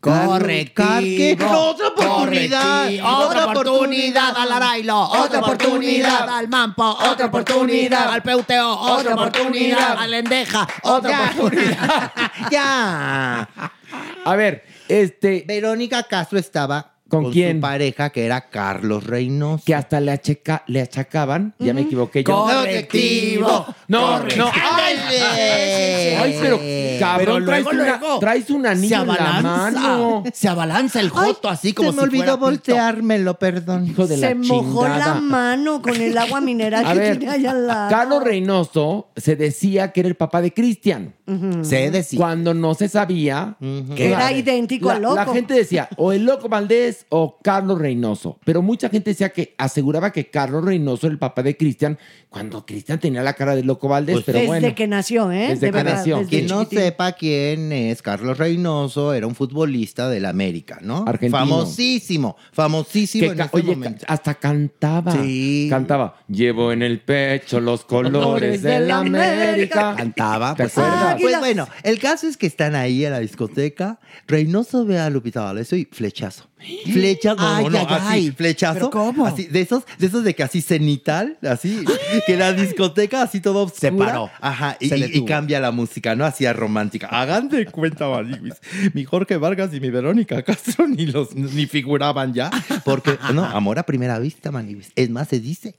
¡Otra 0.01 0.25
oportunidad! 1.89 2.87
Correctivo. 2.87 3.07
¡Otra 3.07 3.27
Otra 3.27 3.47
oportunidad 3.47 4.35
al 4.37 4.53
Arailo. 4.53 4.99
Otra 5.03 5.41
oportunidad 5.41 6.29
al 6.31 6.49
Mampo. 6.49 6.85
Otra 6.85 7.27
oportunidad 7.27 8.09
al 8.11 8.23
Peuteo. 8.23 8.71
Otra 8.71 9.15
oportunidad 9.15 9.99
al 9.99 10.11
Lendeja. 10.11 10.67
Otra 10.83 11.11
Ya. 11.11 11.33
oportunidad. 11.37 12.13
¡Ya! 12.51 13.49
A 14.25 14.37
ver, 14.37 14.65
este, 14.89 15.45
Verónica 15.47 16.05
Castro 16.05 16.39
estaba 16.39 16.95
¿Con 17.09 17.25
con, 17.25 17.33
quién? 17.33 17.59
su 17.59 17.61
pareja, 17.61 18.11
que 18.11 18.27
era 18.27 18.49
Carlos 18.51 19.05
Reynoso. 19.05 19.63
que 19.65 19.75
hasta 19.75 20.01
le, 20.01 20.11
acheca, 20.11 20.65
le 20.67 20.81
achacaban, 20.81 21.55
ya 21.59 21.73
me 21.73 21.83
equivoqué 21.83 22.25
yo. 22.25 22.35
Correctivo. 22.45 23.65
No, 23.89 24.19
no. 24.19 24.47
¡Ándale! 24.49 26.17
Ay, 26.17 26.37
pero 26.41 26.59
cabrón, 26.99 27.45
Pero 27.45 27.47
traes, 27.47 27.65
luego, 27.65 27.71
una, 27.83 27.99
luego, 27.99 28.19
traes 28.19 28.51
un 28.51 28.63
Se 28.63 28.69
anillo 28.69 29.01
en 29.03 29.07
la 29.07 29.15
abalanza. 29.15 29.81
mano. 29.81 30.25
Se 30.33 30.49
abalanza 30.49 31.01
el 31.01 31.11
joto 31.11 31.49
así 31.49 31.73
como 31.73 31.91
Se 31.91 31.97
me 31.97 32.03
si 32.03 32.09
olvidó 32.09 32.39
volteármelo, 32.39 33.39
perdón. 33.39 33.87
Hijo 33.87 34.07
de 34.07 34.17
Se 34.17 34.29
la 34.31 34.35
mojó 34.35 34.83
chingada. 34.85 35.15
la 35.15 35.21
mano 35.21 35.83
con 35.83 35.95
el 36.01 36.17
agua 36.19 36.41
mineral 36.41 36.85
A 36.87 36.93
que 36.93 36.99
ver, 36.99 37.19
tiene 37.19 37.35
allá 37.35 37.51
al 37.53 37.67
lado. 37.67 37.91
Carlos 37.91 38.25
Reynoso 38.25 39.09
se 39.17 39.37
decía 39.37 39.93
que 39.93 40.01
era 40.01 40.09
el 40.09 40.17
papá 40.17 40.41
de 40.43 40.53
Cristian. 40.53 41.15
Se 41.63 41.91
decía. 41.91 42.19
Cuando 42.19 42.55
no 42.55 42.75
se 42.75 42.89
sabía 42.89 43.57
Que 43.97 44.09
era 44.13 44.33
idéntico 44.33 44.89
la, 44.89 44.95
al 44.95 45.03
loco. 45.03 45.15
la 45.17 45.27
gente 45.27 45.55
decía 45.55 45.89
o 45.97 46.13
el 46.13 46.25
loco 46.25 46.49
Valdés 46.49 46.96
o 47.11 47.39
Carlos 47.43 47.79
Reynoso. 47.79 48.39
Pero 48.45 48.63
mucha 48.63 48.89
gente 48.89 49.11
decía 49.11 49.29
que 49.31 49.55
aseguraba 49.59 50.13
que 50.13 50.31
Carlos 50.31 50.65
Reynoso 50.65 51.07
era 51.07 51.13
el 51.13 51.19
papá 51.19 51.43
de 51.43 51.57
Cristian 51.57 51.99
cuando 52.31 52.65
Cristian 52.65 52.99
tenía 53.01 53.23
la 53.23 53.33
cara 53.35 53.55
de 53.57 53.63
loco 53.65 53.89
Valdés. 53.89 54.15
Pues 54.15 54.25
pero 54.27 54.39
Desde 54.39 54.47
bueno. 54.49 54.75
que 54.75 54.87
nació, 54.87 55.33
¿eh? 55.33 55.49
Desde 55.49 55.67
De 55.67 55.67
que 55.67 55.71
verdad, 55.73 55.95
nació. 55.97 56.17
desde 56.19 56.31
Quien 56.31 56.47
no 56.47 56.61
chiquitín. 56.65 56.79
sepa 56.85 57.13
quién 57.13 57.73
es 57.73 58.03
Carlos 58.03 58.39
Reynoso, 58.39 59.15
era 59.15 59.27
un 59.27 59.35
futbolista 59.35 60.09
del 60.09 60.25
América, 60.27 60.79
¿no? 60.83 61.05
Argentino. 61.07 61.39
Famosísimo, 61.39 62.37
famosísimo 62.53 63.25
Que 63.27 63.31
en 63.33 63.37
ca- 63.39 63.45
ese 63.45 63.57
oye, 63.57 63.71
momento. 63.75 64.05
hasta 64.09 64.35
cantaba. 64.35 65.13
Sí. 65.13 65.67
Cantaba. 65.71 66.17
Llevo 66.29 66.73
en 66.73 66.83
el 66.83 67.01
pecho 67.01 67.61
los 67.61 67.85
colores 67.85 68.63
de 68.63 68.81
la 68.81 68.99
América. 68.99 69.95
Cantaba. 69.97 70.55
¿Te 70.55 70.65
Pues, 70.65 70.77
acuerdas? 70.79 71.15
Águilas. 71.15 71.21
Pues 71.23 71.39
bueno, 71.41 71.69
el 71.83 71.99
caso 71.99 72.27
es 72.29 72.37
que 72.37 72.47
están 72.47 72.75
ahí 72.75 73.05
en 73.05 73.13
la 73.13 73.21
discoteca. 73.21 73.99
Reynoso 74.27 74.85
ve 74.85 74.99
a 74.99 75.09
Lupita 75.11 75.41
D'Alessio 75.43 75.79
y 75.79 75.85
flechazo. 75.91 76.45
Flechas, 76.59 77.37
no, 77.37 77.47
Ay, 77.57 77.65
no, 77.65 77.71
no, 77.71 77.79
ay, 77.81 77.87
así, 77.91 78.07
ay. 78.09 78.31
flechazo. 78.31 78.75
¿Pero 78.75 78.91
cómo? 78.91 79.27
Así, 79.27 79.45
de 79.45 79.61
esos, 79.61 79.85
de 79.99 80.07
esos 80.07 80.25
de 80.25 80.35
que 80.35 80.43
así 80.43 80.63
cenital, 80.63 81.37
así, 81.43 81.85
que 82.27 82.37
la 82.37 82.53
discoteca 82.55 83.23
así 83.23 83.41
todo 83.41 83.65
oscura. 83.65 83.81
Se 83.81 83.93
paró. 83.93 84.31
Ajá, 84.41 84.77
y, 84.81 84.89
Se 84.89 84.97
le 84.99 85.07
y- 85.07 85.11
y 85.11 85.15
tuvo. 85.19 85.27
cambia 85.27 85.61
la 85.61 85.71
música, 85.71 86.17
¿no? 86.17 86.25
Así 86.25 86.47
a 86.47 86.53
romántica. 86.55 87.09
Hagan 87.09 87.49
de 87.51 87.67
cuenta. 87.67 88.07
Mi 88.95 89.05
Jorge 89.05 89.37
Vargas 89.37 89.73
y 89.75 89.81
mi 89.81 89.91
Verónica 89.91 90.43
Castro 90.43 90.89
ni 90.89 91.07
los 91.07 91.35
ni 91.35 91.67
figuraban 91.67 92.33
ya. 92.35 92.51
Porque, 92.85 93.19
no, 93.35 93.45
amor 93.45 93.79
a 93.79 93.85
primera 93.85 94.19
vista, 94.19 94.51
Maniwis. 94.51 94.91
Es 94.97 95.11
más, 95.11 95.29
se 95.29 95.41
dice 95.41 95.77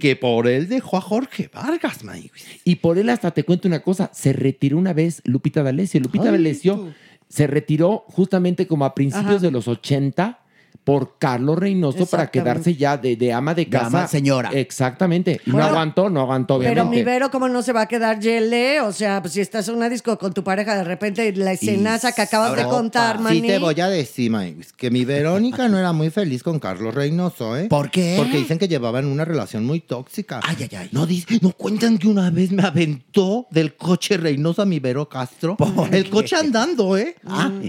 que 0.00 0.16
por 0.16 0.48
él 0.48 0.68
dejó 0.68 0.96
a 0.96 1.00
Jorge 1.02 1.50
Vargas, 1.52 2.02
Maniwis. 2.04 2.46
Y 2.64 2.76
por 2.76 2.98
él 2.98 3.10
hasta 3.10 3.30
te 3.32 3.44
cuento 3.44 3.68
una 3.68 3.80
cosa, 3.82 4.10
se 4.14 4.32
retiró 4.32 4.78
una 4.78 4.92
vez 4.92 5.20
Lupita 5.24 5.62
D'Alessio. 5.62 6.00
Lupita 6.00 6.24
D'Alessio 6.32 6.92
se 7.28 7.46
retiró 7.46 8.04
justamente 8.08 8.66
como 8.66 8.84
a 8.84 8.94
principios 8.94 9.36
Ajá. 9.36 9.42
de 9.42 9.50
los 9.50 9.68
80 9.68 10.38
por 10.86 11.18
Carlos 11.18 11.58
Reynoso 11.58 12.06
para 12.06 12.28
quedarse 12.30 12.76
ya 12.76 12.96
de, 12.96 13.16
de 13.16 13.32
ama 13.32 13.54
de 13.54 13.68
casa. 13.68 13.86
ama 13.88 14.06
señora. 14.06 14.50
Exactamente. 14.52 15.40
Y 15.44 15.50
no 15.50 15.56
Bueno, 15.56 15.68
aguantó, 15.70 16.08
no 16.08 16.20
aguantó, 16.20 16.60
Pero 16.60 16.70
obviamente. 16.70 16.96
mi 16.98 17.02
Vero, 17.02 17.28
¿cómo 17.32 17.48
no 17.48 17.60
se 17.62 17.72
va 17.72 17.80
a 17.80 17.86
quedar 17.88 18.20
Yele? 18.20 18.80
O 18.82 18.92
sea, 18.92 19.20
pues 19.20 19.34
si 19.34 19.40
estás 19.40 19.66
en 19.68 19.74
una 19.74 19.88
disco 19.88 20.16
con 20.16 20.32
tu 20.32 20.44
pareja, 20.44 20.76
de 20.76 20.84
repente 20.84 21.32
la 21.34 21.50
escenaza 21.50 22.12
que 22.12 22.22
acabas 22.22 22.54
de 22.54 22.62
contar, 22.62 23.16
Sí 23.16 23.22
Mani. 23.24 23.40
te 23.48 23.58
voy 23.58 23.80
a 23.80 23.88
decir, 23.88 24.30
Maniwis, 24.30 24.72
que 24.74 24.92
mi 24.92 25.04
Verónica 25.04 25.66
no 25.68 25.76
era 25.76 25.92
muy 25.92 26.10
feliz 26.10 26.44
con 26.44 26.60
Carlos 26.60 26.94
Reynoso, 26.94 27.56
¿eh? 27.56 27.66
¿Por 27.68 27.90
qué? 27.90 28.14
Porque 28.16 28.38
dicen 28.38 28.56
que 28.60 28.68
llevaban 28.68 29.06
una 29.06 29.24
relación 29.24 29.66
muy 29.66 29.80
tóxica. 29.80 30.38
Ay, 30.44 30.56
ay, 30.60 30.76
ay. 30.78 30.88
No, 30.92 31.04
dice- 31.04 31.40
no 31.42 31.50
cuentan 31.50 31.98
que 31.98 32.06
una 32.06 32.30
vez 32.30 32.52
me 32.52 32.62
aventó 32.62 33.48
del 33.50 33.74
coche 33.74 34.18
Reynoso 34.18 34.62
a 34.62 34.66
mi 34.66 34.78
Vero 34.78 35.08
Castro. 35.08 35.56
El 35.90 36.08
coche 36.10 36.36
andando, 36.36 36.96
¿eh? 36.96 37.16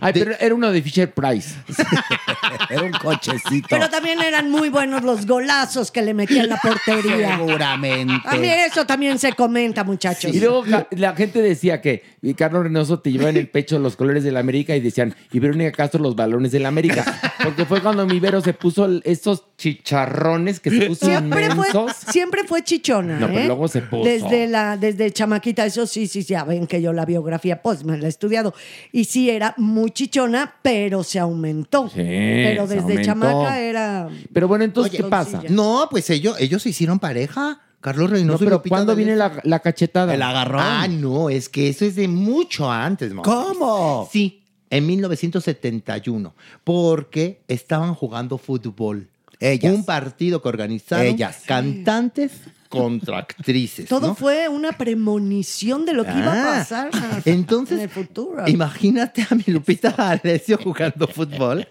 Ay, 0.01 0.11
pero 0.13 0.33
era 0.39 0.53
uno 0.53 0.71
de 0.71 0.83
Fisher 0.83 1.11
Price. 1.11 1.55
Era 2.69 2.83
un 2.83 2.91
cochecito. 3.07 3.67
Pero 3.69 3.89
también 3.89 4.21
eran 4.21 4.49
muy 4.51 4.69
buenos 4.69 5.03
los 5.03 5.25
golazos 5.25 5.91
que 5.91 6.01
le 6.01 6.13
metían 6.13 6.45
en 6.45 6.49
la 6.49 6.57
portería. 6.57 7.37
Seguramente. 7.37 8.13
A 8.25 8.35
mí 8.35 8.47
eso 8.47 8.85
también 8.85 9.19
se 9.19 9.33
comenta, 9.33 9.83
muchachos. 9.83 10.33
Y 10.33 10.39
luego 10.39 10.63
la 10.91 11.15
gente 11.15 11.41
decía 11.41 11.81
que 11.81 12.03
Carlos 12.35 12.63
Reynoso 12.63 12.99
te 12.99 13.11
llevaba 13.11 13.29
en 13.29 13.37
el 13.37 13.49
pecho 13.49 13.79
los 13.79 13.95
colores 13.95 14.23
de 14.23 14.31
la 14.31 14.39
América 14.39 14.75
y 14.75 14.79
decían, 14.79 15.15
y 15.31 15.39
Verónica 15.39 15.71
Castro 15.71 16.01
los 16.01 16.15
balones 16.15 16.51
de 16.51 16.59
la 16.59 16.67
América. 16.69 17.05
Porque 17.43 17.65
fue 17.65 17.81
cuando 17.81 18.05
mi 18.05 18.19
Vero 18.19 18.41
se 18.41 18.53
puso 18.53 18.87
esos 19.03 19.43
chicharrones 19.57 20.59
que 20.59 20.69
se 20.69 20.87
puso 20.87 21.05
Siempre 21.05 21.49
fue, 21.51 21.67
inmensos. 21.69 21.95
siempre 22.11 22.43
fue 22.43 22.63
chichona. 22.63 23.19
No, 23.19 23.27
pero 23.27 23.39
¿eh? 23.39 23.45
luego 23.47 23.67
se 23.67 23.81
puso. 23.81 24.03
Desde, 24.03 24.47
la, 24.47 24.77
desde 24.77 25.11
chamaquita, 25.11 25.65
eso 25.65 25.87
sí, 25.87 26.07
sí, 26.07 26.23
ya 26.23 26.43
ven 26.43 26.67
que 26.67 26.81
yo 26.81 26.93
la 26.93 27.05
biografía, 27.05 27.61
pues 27.61 27.83
me 27.83 27.97
la 27.97 28.05
he 28.05 28.09
estudiado. 28.09 28.53
Y 28.91 29.05
sí, 29.05 29.29
era 29.29 29.53
muy 29.57 29.91
chichona, 29.91 30.55
pero 30.61 31.03
se 31.03 31.19
aumentó. 31.19 31.89
pero 31.93 32.67
se 32.67 32.81
desde 32.97 33.11
chamaca 33.11 33.59
era. 33.59 34.09
Pero 34.33 34.47
bueno, 34.47 34.63
entonces, 34.65 34.93
Oye, 34.93 35.03
¿qué 35.03 35.09
pasa? 35.09 35.41
No, 35.49 35.87
pues 35.89 36.09
ellos, 36.09 36.35
ellos 36.39 36.61
se 36.63 36.69
hicieron 36.69 36.99
pareja. 36.99 37.61
Carlos 37.79 38.09
No, 38.09 38.15
Reynoso 38.15 38.43
y 38.43 38.47
pero 38.47 38.57
Lupita 38.57 38.75
¿cuándo 38.75 38.95
viene 38.95 39.15
la, 39.15 39.39
la 39.43 39.59
cachetada? 39.59 40.13
El 40.13 40.21
agarrón. 40.21 40.61
Ah, 40.63 40.87
no, 40.89 41.29
es 41.29 41.47
que 41.47 41.69
eso 41.69 41.85
es 41.85 41.95
de 41.95 42.07
mucho 42.07 42.69
antes. 42.71 43.13
¿Cómo? 43.23 44.09
Sí, 44.11 44.41
en 44.69 44.85
1971, 44.87 46.33
porque 46.63 47.41
estaban 47.47 47.93
jugando 47.93 48.37
fútbol. 48.37 49.07
Ellas. 49.39 49.73
Un 49.73 49.85
partido 49.85 50.41
que 50.41 50.49
organizaron 50.49 51.05
Ellas. 51.05 51.43
cantantes 51.45 52.31
contra 52.69 53.17
actrices. 53.19 53.87
Todo 53.87 54.07
¿no? 54.07 54.15
fue 54.15 54.47
una 54.49 54.71
premonición 54.73 55.85
de 55.85 55.93
lo 55.93 56.03
que 56.03 56.11
iba 56.11 56.33
a 56.33 56.37
Ah, 56.55 56.57
pasar 56.59 56.89
Entonces, 57.25 57.77
en 57.77 57.83
el 57.83 57.89
futuro. 57.89 58.47
Imagínate 58.47 59.25
a 59.29 59.35
mi 59.35 59.43
Lupita 59.47 59.91
D'Alessio 59.91 60.57
jugando 60.57 61.07
fútbol. 61.07 61.67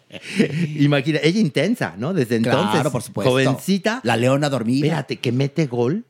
Imagina, 0.77 1.19
ella 1.23 1.41
intensa, 1.41 1.95
¿no? 1.97 2.13
Desde 2.15 2.37
entonces. 2.37 2.71
Claro, 2.73 2.91
por 2.91 3.03
supuesto. 3.03 3.31
Jovencita. 3.31 4.01
La 4.03 4.17
leona 4.17 4.49
dormida. 4.49 4.87
Espérate, 4.87 5.17
que 5.17 5.33
mete 5.33 5.67
gol 5.67 6.05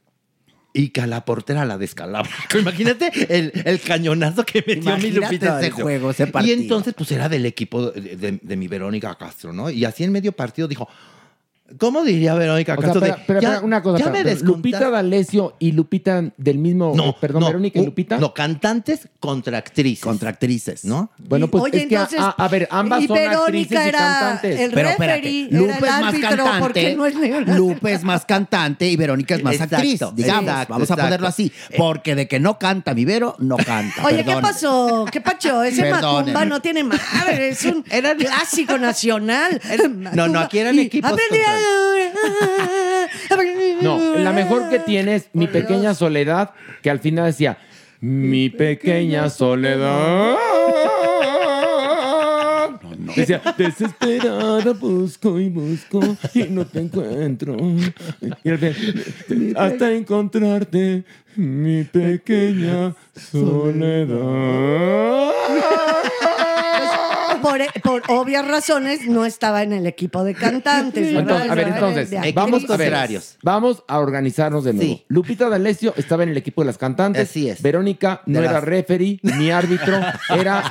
y 0.73 0.91
que 0.91 1.01
a 1.01 1.07
la 1.07 1.25
portera 1.25 1.65
la 1.65 1.79
descalabra. 1.79 2.31
Imagínate 2.59 3.11
el, 3.29 3.51
el 3.65 3.81
cañonazo 3.81 4.45
que 4.45 4.59
metió 4.67 4.75
mi 4.83 4.89
Imagínate 5.09 5.21
Lupita 5.21 5.47
ese 5.47 5.47
D'Alessio. 5.55 5.85
juego, 5.85 6.11
ese 6.11 6.23
Y 6.25 6.27
partido. 6.27 6.55
entonces, 6.61 6.95
pues 6.95 7.11
era 7.13 7.29
del 7.29 7.47
equipo 7.47 7.91
de, 7.91 8.17
de- 8.17 8.39
de 8.43 8.57
mi 8.57 8.69
Verónica 8.69 9.15
Castro, 9.17 9.53
¿no? 9.53 9.71
Y 9.71 9.85
así 9.85 10.05
en 10.05 10.13
medio 10.13 10.33
partido 10.33 10.69
dijo. 10.69 10.89
¿Cómo 11.79 12.05
diría 12.05 12.35
Verónica 12.35 12.75
O 12.75 12.77
sea, 12.77 12.85
Castro? 12.93 13.01
de, 13.01 13.09
espera, 13.11 13.39
espera, 13.41 13.59
"Ya- 13.59 13.65
una 13.65 13.83
cosa. 13.83 13.99
ya 13.99 14.05
espera, 14.07 14.25
me. 14.25 14.35
Lupita 14.41 14.79
descontaste"? 14.79 14.91
D'Alessio 14.91 15.55
y 15.59 15.73
Lupita 15.73 16.25
del 16.37 16.59
mismo. 16.59 16.93
No, 16.97 17.17
perdón, 17.19 17.41
no, 17.41 17.47
Verónica 17.49 17.81
y 17.81 17.85
Lupita. 17.85 18.19
No, 18.19 18.33
cantantes 18.33 19.09
contra 19.21 19.59
actrices. 19.59 20.03
Contra 20.05 20.31
actrices. 20.31 20.85
¿No? 20.85 21.11
Bueno, 21.19 21.49
pues 21.49 21.65
Oye, 21.65 21.79
es 21.83 21.87
que, 21.89 21.97
a- 21.97 22.03
entonces, 22.05 22.21
a, 22.37 22.49
ver, 22.49 22.69
ambas 22.71 23.03
y 23.03 23.07
son 23.09 23.17
Verónica 23.17 23.43
actrices 23.45 23.85
y 23.85 23.89
era 23.89 23.99
cantantes. 23.99 24.61
el 24.61 24.71
Pero 24.73 24.89
espérate, 24.91 25.21
referee, 25.23 25.49
Lupe 25.51 25.65
era 25.65 25.73
es 25.77 25.83
el 25.83 25.83
más 25.91 26.03
árbitro, 26.15 26.45
cantante. 26.45 26.97
no 26.97 27.07
es. 27.07 27.15
Lupe 27.59 27.93
es 27.93 28.05
más 28.05 28.25
cantante 28.25 28.89
y 28.89 28.97
Verónica 28.97 29.35
es 29.35 29.43
más 29.43 29.55
Exacto, 29.55 29.77
actriz. 29.77 30.01
Digamos, 30.15 30.43
exacto, 30.45 30.73
vamos 30.73 30.91
a 30.91 30.97
ponerlo 30.97 31.27
así. 31.27 31.53
Porque 31.77 32.15
de 32.15 32.29
que 32.29 32.39
no 32.39 32.59
canta 32.59 32.95
mi 32.95 33.05
Vero, 33.05 33.35
no 33.39 33.57
canta. 33.57 34.05
Oye, 34.05 34.25
¿qué 34.25 34.37
pasó? 34.41 35.05
¿Qué 35.11 35.21
pacho? 35.21 35.63
Ese 35.65 35.83
Perdónenme. 35.83 36.33
Macumba 36.33 36.45
no 36.45 36.61
tiene 36.63 36.85
madre, 36.85 37.49
es 37.49 37.65
un 37.65 37.83
clásico 38.19 38.79
nacional. 38.79 39.61
no, 40.15 40.29
no, 40.29 40.41
aquí 40.41 40.59
eran 40.59 40.75
Y 40.77 40.81
equipos 40.83 41.11
aprendí 41.13 41.45
a- 41.45 41.56
No, 43.83 44.17
la 44.17 44.33
mejor 44.33 44.69
que 44.69 44.79
tiene 44.79 45.17
es 45.17 45.29
Mi 45.33 45.47
Pequeña 45.47 45.95
Soledad, 45.95 46.51
que 46.83 46.91
al 46.91 46.99
final 47.01 47.27
decía, 47.27 47.59
Mi 48.01 48.49
Pequeña 48.49 49.29
Soledad. 49.31 50.37
Decía, 53.15 53.41
desesperada 53.57 54.73
busco 54.73 55.39
y 55.39 55.49
busco 55.49 56.01
y 56.35 56.45
no 56.45 56.67
te 56.67 56.81
encuentro. 56.81 57.57
Y 58.45 58.51
al 58.51 58.59
final, 58.59 59.55
hasta 59.57 59.93
encontrarte, 59.93 61.05
mi 61.37 61.85
pequeña 61.85 62.95
soledad. 63.15 64.17
Por, 67.83 68.03
por 68.03 68.03
obvias 68.09 68.47
razones 68.47 69.07
no 69.07 69.25
estaba 69.25 69.63
en 69.63 69.73
el 69.73 69.87
equipo 69.87 70.25
de 70.25 70.35
cantantes. 70.35 71.15
Entonces, 71.15 71.51
a 71.51 71.55
ver, 71.55 71.69
entonces, 71.69 72.11
de 72.11 72.33
vamos 72.33 72.69
a 72.71 72.77
ver. 72.77 72.95
Vamos 73.43 73.83
a 73.89 73.99
organizarnos 73.99 74.65
de 74.65 74.73
nuevo. 74.75 74.91
Sí. 74.95 75.05
Lupita 75.09 75.49
D'Alessio 75.49 75.95
estaba 75.97 76.23
en 76.23 76.31
el 76.31 76.37
equipo 76.37 76.63
de 76.63 76.67
las 76.67 76.79
cantantes. 76.79 77.29
Así 77.29 77.49
es. 77.49 77.63
Verónica 77.63 78.23
no 78.27 78.41
De 78.41 78.45
era 78.47 78.55
las- 78.55 78.65
referee 78.65 79.19
ni 79.23 79.51
árbitro, 79.51 80.01
era 80.37 80.63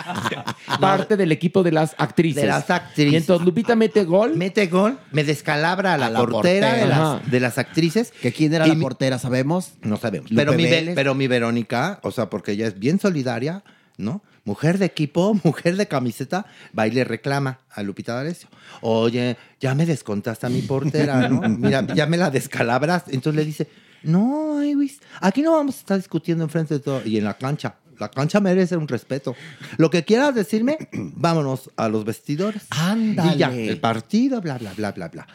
parte 0.79 1.17
del 1.17 1.31
equipo 1.31 1.63
de 1.63 1.71
las 1.71 1.95
actrices. 1.97 2.41
De 2.43 2.47
las 2.47 2.69
actrices. 2.69 3.13
Y 3.13 3.15
entonces 3.15 3.45
Lupita 3.45 3.75
mete 3.75 4.03
gol. 4.05 4.35
Mete 4.35 4.67
gol, 4.67 4.97
me 5.11 5.23
descalabra 5.23 5.93
a 5.93 5.97
la, 5.97 6.07
A 6.07 6.09
la 6.11 6.19
portera, 6.25 6.73
de, 6.73 6.85
las, 6.87 6.99
Ajá. 6.99 7.21
de 7.25 7.39
las 7.39 7.57
actrices. 7.57 8.11
¿Que 8.21 8.31
quién 8.31 8.53
era 8.53 8.67
Y 8.67 8.75
la 8.75 8.81
portera, 8.81 9.19
sabemos? 9.19 9.73
No 9.81 9.97
sabemos. 9.97 10.29
Lupe 10.31 10.41
Pero 10.41 10.53
mi, 10.57 10.63
Ve- 10.63 10.69
Vélez. 10.71 10.95
pero 10.95 11.15
mi 11.15 11.27
Verónica, 11.27 11.99
o 12.03 12.11
sea, 12.11 12.29
porque 12.29 12.53
ella 12.53 12.67
es 12.67 12.79
bien 12.79 12.99
solidaria, 12.99 13.63
¿no? 13.97 14.21
Mujer 14.43 14.77
de 14.77 14.85
equipo, 14.85 15.33
mujer 15.43 15.75
de 15.77 15.87
camiseta, 15.87 16.45
va 16.77 16.87
y 16.87 16.91
le 16.91 17.03
reclama 17.03 17.59
a 17.69 17.83
Lupita 17.83 18.15
D'Alessio. 18.15 18.49
Oye, 18.81 19.37
ya 19.59 19.75
me 19.75 19.85
descontaste 19.85 20.45
a 20.45 20.49
mi 20.49 20.61
portera, 20.61 21.27
¿no? 21.29 21.41
Mira, 21.49 21.85
ya 21.93 22.05
me 22.05 22.17
la 22.17 22.29
descalabras. 22.29 23.05
Entonces 23.07 23.35
le 23.35 23.45
dice, 23.45 23.67
no, 24.03 24.59
Luis, 24.61 24.99
aquí 25.21 25.41
no 25.41 25.53
vamos 25.53 25.75
a 25.75 25.79
estar 25.79 25.97
discutiendo 25.97 26.43
enfrente 26.43 26.75
de 26.75 26.79
todo. 26.79 27.01
Y 27.05 27.17
en 27.17 27.23
la 27.23 27.35
cancha, 27.35 27.75
la 27.99 28.09
cancha 28.09 28.39
merece 28.39 28.77
un 28.77 28.87
respeto. 28.87 29.35
Lo 29.77 29.89
que 29.89 30.03
quieras 30.03 30.35
decirme, 30.35 30.77
vámonos 30.93 31.71
a 31.75 31.89
los 31.89 32.05
vestidores. 32.05 32.63
Ándale. 32.69 33.33
Y 33.33 33.37
ya, 33.37 33.53
el 33.53 33.79
partido, 33.79 34.41
bla, 34.41 34.57
bla, 34.57 34.73
bla, 34.73 34.91
bla, 34.91 35.07
bla. 35.07 35.27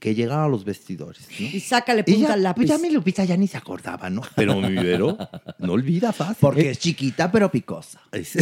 Que 0.00 0.14
llegaron 0.14 0.44
a 0.46 0.48
los 0.48 0.64
vestidores, 0.64 1.28
¿no? 1.38 1.46
Y 1.46 1.60
sácale 1.60 2.02
punta 2.04 2.28
ya, 2.28 2.32
al 2.32 2.42
lápiz. 2.42 2.62
pues 2.66 2.70
ya 2.70 2.78
mi 2.78 2.88
Lupita 2.88 3.22
ya 3.24 3.36
ni 3.36 3.46
se 3.46 3.58
acordaba, 3.58 4.08
¿no? 4.08 4.22
Pero 4.34 4.56
mi 4.56 4.74
Vero 4.74 5.18
no 5.58 5.72
olvida 5.74 6.10
fácil. 6.14 6.36
Porque 6.40 6.70
es 6.70 6.78
chiquita 6.78 7.30
pero 7.30 7.50
picosa. 7.50 8.00
Es- 8.10 8.34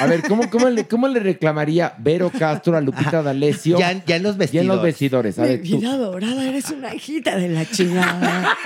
A 0.00 0.06
ver, 0.06 0.22
¿cómo, 0.26 0.48
cómo, 0.48 0.70
le, 0.70 0.88
¿cómo 0.88 1.08
le 1.08 1.20
reclamaría 1.20 1.94
Vero 1.98 2.30
Castro 2.36 2.76
a 2.78 2.80
Lupita 2.80 3.22
D'Alessio? 3.22 3.78
ya, 3.78 3.92
en- 3.92 4.02
ya 4.06 4.16
en 4.16 4.22
los 4.22 4.36
Ya 4.36 4.38
vestidores. 4.38 4.62
en 4.70 4.74
los 4.74 4.82
vestidores. 4.82 5.38
A 5.38 5.42
Mi 5.42 5.48
ver, 5.48 5.58
tú. 5.62 5.78
vida 5.80 5.96
dorada, 5.98 6.48
eres 6.48 6.70
una 6.70 6.94
hijita 6.94 7.36
de 7.36 7.48
la 7.50 7.66
chingada. 7.70 8.56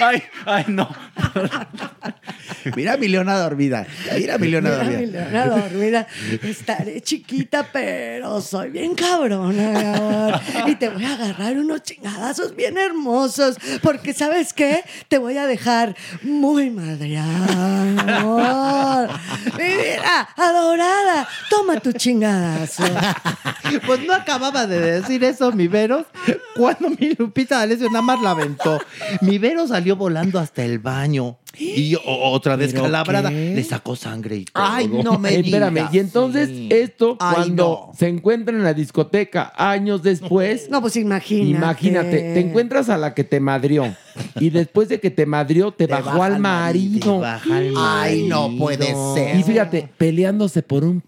Ay, 0.00 0.22
ay, 0.46 0.64
no. 0.68 0.88
Mira 2.76 2.94
a 2.94 2.96
mi 2.96 3.08
leona 3.08 3.36
dormida. 3.38 3.86
Mira 4.16 4.34
a 4.34 4.38
mi 4.38 4.48
leona 4.48 4.70
Mira, 4.70 4.84
mi 4.84 4.90
dormida. 5.06 5.28
leona 5.30 5.46
dormida. 5.46 6.06
Estaré 6.42 7.00
chiquita, 7.00 7.66
pero 7.72 8.40
soy 8.40 8.70
bien 8.70 8.94
cabrona, 8.94 9.70
mi 9.70 9.86
amor. 9.96 10.40
Y 10.68 10.74
te 10.76 10.88
voy 10.88 11.04
a 11.04 11.14
agarrar 11.14 11.56
unos 11.56 11.82
chingadazos 11.82 12.54
bien 12.56 12.78
hermosos. 12.78 13.56
Porque, 13.82 14.14
¿sabes 14.14 14.52
qué? 14.52 14.84
Te 15.08 15.18
voy 15.18 15.36
a 15.38 15.46
dejar 15.46 15.96
muy 16.22 16.70
madreada, 16.70 17.84
mi 17.84 18.00
amor. 18.12 19.08
Mi 19.58 19.64
vida 19.64 20.28
adorada. 20.36 21.28
Toma 21.50 21.80
tu 21.80 21.92
chingadazo. 21.92 22.84
Pues 23.86 24.00
no 24.06 24.14
acababa 24.14 24.66
de 24.66 24.80
decir 25.00 25.24
eso 25.24 25.50
mi 25.52 25.66
Vero 25.68 26.06
cuando 26.56 26.90
mi 26.90 27.14
Lupita 27.18 27.58
D'Alessio 27.58 27.88
nada 27.88 28.02
más 28.02 28.20
la 28.20 28.30
aventó. 28.30 28.78
Mi 29.20 29.38
Vero 29.38 29.66
salió 29.82 29.96
volando 29.96 30.38
hasta 30.38 30.64
el 30.64 30.78
baño. 30.78 31.38
Y 31.58 31.96
otra 32.06 32.56
¿Pero 32.56 32.72
descalabrada. 32.72 33.28
qué? 33.28 33.52
Le 33.54 33.62
sacó 33.64 33.94
sangre 33.94 34.36
y 34.36 34.44
todo. 34.46 34.64
Ay, 34.66 34.88
no 34.88 35.18
me 35.18 35.34
Espérame, 35.38 35.74
digas. 35.74 35.94
y 35.94 35.98
entonces 35.98 36.48
esto 36.70 37.16
Ay, 37.20 37.34
cuando 37.34 37.88
no. 37.88 37.92
se 37.98 38.08
encuentran 38.08 38.56
en 38.56 38.64
la 38.64 38.72
discoteca 38.72 39.52
años 39.56 40.02
después, 40.02 40.70
No, 40.70 40.80
pues 40.80 40.96
imagínate. 40.96 41.50
imagínate, 41.50 42.10
te 42.34 42.40
encuentras 42.40 42.88
a 42.88 42.96
la 42.96 43.12
que 43.12 43.24
te 43.24 43.38
madrió 43.38 43.94
y 44.40 44.48
después 44.48 44.88
de 44.88 44.98
que 44.98 45.10
te 45.10 45.26
madrió 45.26 45.72
te, 45.72 45.86
bajó 45.86 46.06
baja 46.18 46.24
al 46.26 46.32
al 46.36 46.40
marido. 46.40 47.22
Ay, 47.76 48.22
no 48.28 48.50
puede 48.56 48.94
ser. 49.14 49.36
Y 49.36 49.42
fíjate, 49.42 49.90
peleándose 49.98 50.62
por 50.62 50.84
un 50.84 51.02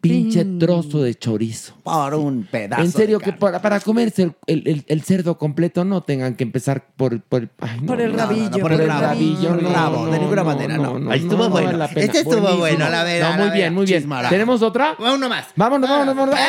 pinche 0.00 0.44
trozo 0.58 1.02
de 1.02 1.14
chorizo. 1.14 1.74
Por 1.82 2.14
un 2.14 2.44
pedazo. 2.50 2.82
En 2.82 2.90
serio, 2.90 3.18
de 3.18 3.24
que 3.24 3.32
para, 3.34 3.60
para 3.60 3.80
comerse 3.80 4.22
el, 4.22 4.34
el- 4.46 4.62
el- 4.66 4.84
el 4.88 5.02
cerdo 5.02 5.36
completo 5.36 5.84
no 5.84 6.02
tengan 6.02 6.34
que 6.36 6.44
empezar 6.44 6.86
por, 6.96 7.20
por, 7.20 7.48
ay, 7.60 7.80
no, 7.80 7.86
Por 7.86 8.00
el 8.00 8.12
no, 8.12 8.18
rabillo, 8.18 8.48
no, 8.50 8.56
no, 8.56 8.62
por 8.62 8.72
el 8.72 8.88
rabillo, 8.88 9.50
no, 9.50 9.58
el 9.68 9.74
rabo, 9.74 10.06
de 10.06 10.18
ninguna 10.18 10.42
no, 10.42 10.44
manera, 10.48 10.76
no. 10.78 11.10
Ahí 11.10 11.20
estuvo 11.20 11.48
bueno. 11.50 11.66
vale 11.66 11.78
la 11.78 11.88
pena. 11.88 12.00
Este 12.06 12.18
estuvo 12.18 12.34
Buenísimo. 12.40 12.58
bueno, 12.60 12.88
la 12.90 13.04
verdad, 13.04 13.30
No, 13.32 13.36
la 13.38 13.44
muy 13.48 13.56
bien, 13.56 13.74
muy 13.74 13.84
bien. 13.86 14.00
Chismara. 14.00 14.28
¿Tenemos 14.30 14.62
otra? 14.62 14.96
Uno 14.98 15.28
más. 15.28 15.46
Vámonos, 15.56 15.88
vámonos, 15.90 16.16
vámonos. 16.16 16.40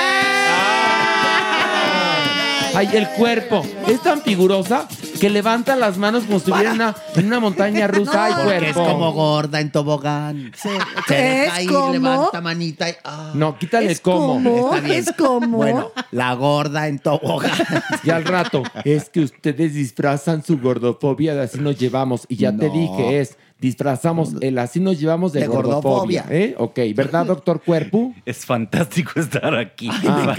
Ay, 2.74 2.90
el 2.94 3.08
cuerpo. 3.10 3.66
Es 3.88 4.02
tan 4.02 4.22
figurosa 4.22 4.88
que 5.22 5.30
levanta 5.30 5.76
las 5.76 5.98
manos 5.98 6.24
como 6.26 6.40
si 6.40 6.46
estuviera 6.50 6.72
en 6.72 6.76
una, 6.78 6.96
en 7.16 7.28
una 7.28 7.40
montaña 7.40 7.88
rusa. 7.88 8.26
Ay, 8.26 8.34
Porque 8.44 8.70
es 8.70 8.74
cuerpo. 8.74 8.92
como 8.92 9.12
gorda 9.14 9.62
en 9.62 9.72
tobogán. 9.72 10.52
Se 10.58 10.76
¿Es 11.48 11.64
ir, 11.64 11.70
como? 11.72 11.94
levanta 11.94 12.42
manita 12.42 12.90
y... 12.90 12.94
ah. 13.04 13.32
No, 13.36 13.58
quítale 13.58 13.86
Es 13.92 14.00
el 14.00 14.02
cómo. 14.02 14.28
como, 14.34 14.74
Está 14.76 14.80
bien. 14.88 15.00
es 15.00 15.14
como. 15.14 15.58
Bueno, 15.58 15.92
la 16.12 16.34
gorda 16.34 16.88
en 16.88 17.00
tobogán. 17.00 17.52
Y 18.04 18.10
al 18.10 18.26
rato, 18.26 18.64
es 18.84 19.10
que 19.10 19.20
ustedes 19.22 19.76
disfrazan 19.76 20.44
su 20.44 20.58
gordofobia 20.60 21.36
de 21.36 21.44
así 21.44 21.60
nos 21.60 21.78
llevamos. 21.78 22.26
Y 22.28 22.38
ya 22.38 22.52
te 22.56 22.68
No. 22.68 22.74
dije, 22.74 23.20
es 23.22 23.38
disfrazamos 23.62 24.34
el 24.42 24.58
así 24.58 24.80
nos 24.80 25.00
llevamos 25.00 25.32
de, 25.32 25.42
De 25.42 25.48
gordofobia. 25.48 26.24
gordofobia. 26.24 26.26
¿eh? 26.30 26.56
Ok, 26.58 26.80
¿verdad, 26.96 27.26
doctor 27.28 27.62
Cuerpo? 27.62 28.14
Es 28.26 28.46
fantástico 28.46 29.12
estar 29.20 29.56
aquí. 29.56 29.88
Ah, 30.06 30.36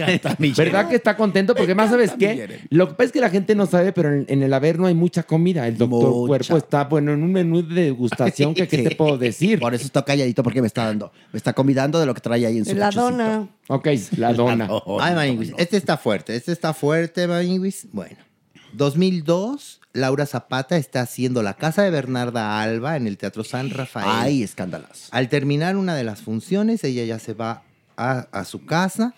¿Verdad 0.56 0.88
que 0.88 0.96
está 0.96 1.16
contento? 1.16 1.54
Porque 1.54 1.74
más 1.74 1.88
sabes 1.90 2.12
qué? 2.18 2.58
Lo 2.70 2.88
que 2.88 2.94
pasa 2.94 3.06
es 3.06 3.12
que 3.12 3.20
la 3.20 3.30
gente 3.30 3.54
no 3.54 3.66
sabe, 3.66 3.92
pero 3.92 4.12
en, 4.12 4.26
en 4.28 4.42
el 4.42 4.52
haber 4.52 4.78
no 4.78 4.86
hay 4.86 4.94
mucha 4.94 5.22
comida. 5.22 5.66
El 5.68 5.78
doctor 5.78 6.10
Mucha. 6.10 6.26
Cuerpo 6.26 6.56
está, 6.56 6.84
bueno, 6.84 7.12
en 7.12 7.22
un 7.22 7.32
menú 7.32 7.62
de 7.62 7.84
degustación 7.84 8.54
que, 8.54 8.66
¿qué 8.68 8.78
te 8.82 8.96
puedo 8.96 9.16
decir? 9.16 9.60
Por 9.60 9.72
eso 9.72 9.84
estoy 9.86 10.02
calladito 10.02 10.42
porque 10.42 10.60
me 10.60 10.66
está 10.66 10.84
dando. 10.86 11.12
Me 11.32 11.36
está 11.36 11.52
convidando 11.52 12.00
de 12.00 12.06
lo 12.06 12.14
que 12.14 12.20
trae 12.20 12.44
ahí 12.44 12.58
en 12.58 12.64
su 12.64 12.74
La 12.74 12.86
cochecito. 12.86 13.10
dona. 13.10 13.48
Ok, 13.68 13.88
la 14.16 14.32
dona. 14.34 14.68
Ay, 15.00 15.14
Maniguis, 15.14 15.52
este 15.56 15.76
está 15.76 15.96
fuerte, 15.96 16.34
este 16.34 16.50
está 16.50 16.74
fuerte, 16.74 17.28
Maniguis. 17.28 17.86
Bueno, 17.92 18.16
2002, 18.72 19.80
Laura 19.92 20.26
Zapata 20.26 20.76
está 20.76 21.02
haciendo 21.02 21.42
La 21.42 21.54
Casa 21.54 21.82
de 21.82 21.90
Bernarda 21.90 22.62
Alba 22.62 22.96
en 22.96 23.06
el 23.06 23.18
Teatro 23.18 23.44
San 23.44 23.70
Rafael. 23.70 24.08
Ay, 24.08 24.42
escándalas. 24.42 25.08
Al 25.10 25.28
terminar 25.28 25.76
una 25.76 25.94
de 25.94 26.04
las 26.04 26.22
funciones, 26.22 26.82
ella 26.84 27.04
ya 27.04 27.18
se 27.18 27.34
va 27.34 27.62
a, 27.96 28.20
a 28.32 28.44
su 28.44 28.64
casa. 28.64 29.14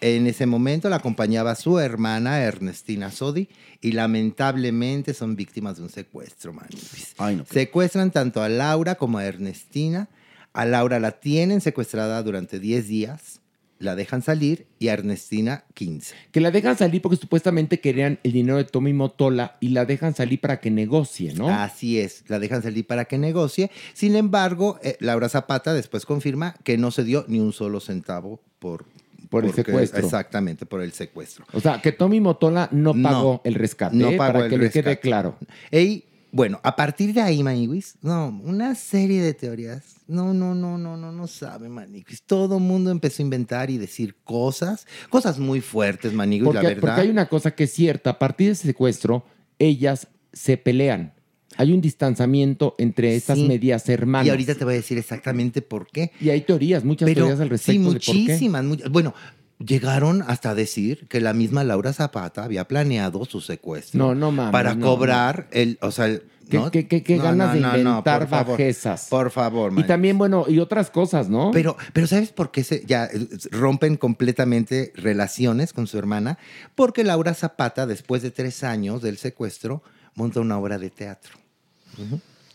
En 0.00 0.26
ese 0.26 0.46
momento 0.46 0.88
la 0.88 0.96
acompañaba 0.96 1.54
su 1.54 1.78
hermana 1.78 2.40
Ernestina 2.40 3.10
Sodi 3.10 3.48
y 3.80 3.92
lamentablemente 3.92 5.14
son 5.14 5.34
víctimas 5.34 5.76
de 5.76 5.82
un 5.84 5.88
secuestro, 5.88 6.52
Maniguis. 6.52 7.14
Ay, 7.18 7.36
no. 7.36 7.46
Secuestran 7.50 8.10
tanto 8.10 8.42
a 8.42 8.48
Laura 8.48 8.94
como 8.94 9.18
a 9.18 9.24
Ernestina. 9.24 10.08
A 10.52 10.64
Laura 10.64 11.00
la 11.00 11.12
tienen 11.12 11.60
secuestrada 11.60 12.22
durante 12.22 12.60
10 12.60 12.86
días, 12.86 13.37
la 13.78 13.94
dejan 13.94 14.22
salir 14.22 14.66
y 14.78 14.88
a 14.88 14.94
Ernestina 14.94 15.64
15. 15.74 16.14
Que 16.32 16.40
la 16.40 16.50
dejan 16.50 16.76
salir 16.76 17.00
porque 17.00 17.16
supuestamente 17.16 17.80
querían 17.80 18.18
el 18.24 18.32
dinero 18.32 18.56
de 18.58 18.64
Tommy 18.64 18.92
Motola 18.92 19.56
y 19.60 19.68
la 19.68 19.84
dejan 19.84 20.14
salir 20.14 20.40
para 20.40 20.58
que 20.60 20.70
negocie, 20.70 21.32
¿no? 21.34 21.48
Así 21.48 22.00
es, 22.00 22.24
la 22.28 22.38
dejan 22.38 22.62
salir 22.62 22.86
para 22.86 23.04
que 23.04 23.18
negocie. 23.18 23.70
Sin 23.94 24.16
embargo, 24.16 24.78
eh, 24.82 24.96
Laura 25.00 25.28
Zapata 25.28 25.74
después 25.74 26.06
confirma 26.06 26.54
que 26.64 26.76
no 26.76 26.90
se 26.90 27.04
dio 27.04 27.24
ni 27.28 27.38
un 27.40 27.52
solo 27.52 27.78
centavo 27.80 28.40
por, 28.58 28.84
Por 29.30 29.44
el 29.44 29.50
porque- 29.50 29.64
secuestro. 29.64 30.04
Exactamente, 30.04 30.66
por 30.66 30.82
el 30.82 30.92
secuestro. 30.92 31.44
O 31.52 31.60
sea, 31.60 31.80
que 31.80 31.92
Tommy 31.92 32.20
Motola 32.20 32.68
no 32.72 32.94
No, 32.94 33.02
pagó 33.08 33.40
el 33.44 33.54
rescate, 33.54 33.94
no 33.96 34.08
¿eh? 34.08 34.16
pagó 34.16 34.32
para 34.32 34.44
el 34.46 34.50
que 34.50 34.58
le 34.58 34.70
quede 34.70 34.98
claro. 34.98 35.36
Y 35.70 36.04
bueno, 36.30 36.60
a 36.62 36.76
partir 36.76 37.12
de 37.14 37.20
ahí, 37.20 37.42
Maniwis, 37.42 37.96
no, 38.02 38.28
una 38.44 38.74
serie 38.74 39.22
de 39.22 39.34
teorías. 39.34 39.96
No, 40.06 40.32
no, 40.34 40.54
no, 40.54 40.78
no, 40.78 40.96
no, 40.96 41.10
no 41.12 41.26
sabe, 41.26 41.68
Maniwis. 41.68 42.22
Todo 42.26 42.58
el 42.58 42.62
mundo 42.62 42.90
empezó 42.90 43.22
a 43.22 43.24
inventar 43.24 43.70
y 43.70 43.78
decir 43.78 44.14
cosas, 44.24 44.86
cosas 45.10 45.38
muy 45.38 45.60
fuertes, 45.60 46.12
Maniwis, 46.12 46.52
la 46.54 46.62
verdad. 46.62 46.80
porque 46.80 47.00
hay 47.00 47.08
una 47.10 47.28
cosa 47.28 47.52
que 47.54 47.64
es 47.64 47.72
cierta, 47.72 48.10
a 48.10 48.18
partir 48.18 48.48
de 48.48 48.52
ese 48.54 48.66
secuestro, 48.68 49.24
ellas 49.58 50.08
se 50.32 50.56
pelean. 50.56 51.14
Hay 51.56 51.72
un 51.72 51.80
distanciamiento 51.80 52.76
entre 52.78 53.16
estas 53.16 53.38
Sí. 53.38 53.48
medias 53.48 53.88
hermanas. 53.88 54.26
Y 54.26 54.30
ahorita 54.30 54.54
te 54.54 54.64
voy 54.64 54.74
a 54.74 54.76
decir 54.76 54.96
exactamente 54.98 55.60
por 55.62 55.88
qué. 55.90 56.12
Y 56.20 56.28
hay 56.30 56.42
teorías, 56.42 56.84
muchas 56.84 57.06
Pero 57.06 57.22
teorías 57.22 57.40
al 57.40 57.48
respecto 57.50 57.72
sí, 57.72 57.78
de 57.78 57.84
por 57.94 58.00
qué. 58.00 58.12
muchísimas. 58.12 58.64
muchas- 58.64 58.90
Bueno, 58.90 59.14
llegaron 59.58 60.22
hasta 60.26 60.54
decir 60.54 61.06
que 61.08 61.20
la 61.20 61.32
misma 61.34 61.64
Laura 61.64 61.92
Zapata 61.92 62.44
había 62.44 62.66
planeado 62.68 63.24
su 63.24 63.40
secuestro. 63.40 63.98
No, 63.98 64.14
no 64.14 64.30
mames, 64.30 64.52
Para 64.52 64.74
no, 64.74 64.86
cobrar 64.86 65.48
el, 65.52 65.78
o 65.82 65.90
sea, 65.90 66.06
el- 66.06 66.22
¿Qué, 66.48 66.56
¿no? 66.56 66.70
qué- 66.70 66.88
qué- 66.88 67.02
qué 67.02 67.16
No, 67.18 67.24
ganas 67.24 67.48
no, 67.48 67.52
de 67.72 67.78
inventar 67.80 68.20
por 68.20 68.28
favor, 68.28 68.52
bajezas? 68.52 69.08
Por 69.10 69.30
favor, 69.30 69.70
Y 69.72 69.74
man. 69.76 69.86
también, 69.86 70.16
bueno, 70.16 70.46
y 70.48 70.60
otras 70.60 70.90
cosas, 70.90 71.28
¿no? 71.28 71.50
Pero, 71.50 71.76
pero 71.92 72.06
¿sabes 72.06 72.32
por 72.32 72.50
qué 72.50 72.64
se, 72.64 72.84
ya 72.86 73.04
eh, 73.04 73.28
rompen 73.50 73.98
completamente 73.98 74.92
relaciones 74.96 75.74
con 75.74 75.86
su 75.86 75.98
hermana? 75.98 76.38
Porque 76.74 77.04
Laura 77.04 77.34
Zapata, 77.34 77.86
después 77.86 78.22
de 78.22 78.30
tres 78.30 78.64
años 78.64 79.02
del 79.02 79.18
secuestro, 79.18 79.82
monta 80.14 80.40
una 80.40 80.56
obra 80.58 80.78
de 80.78 80.88
teatro. 80.88 81.32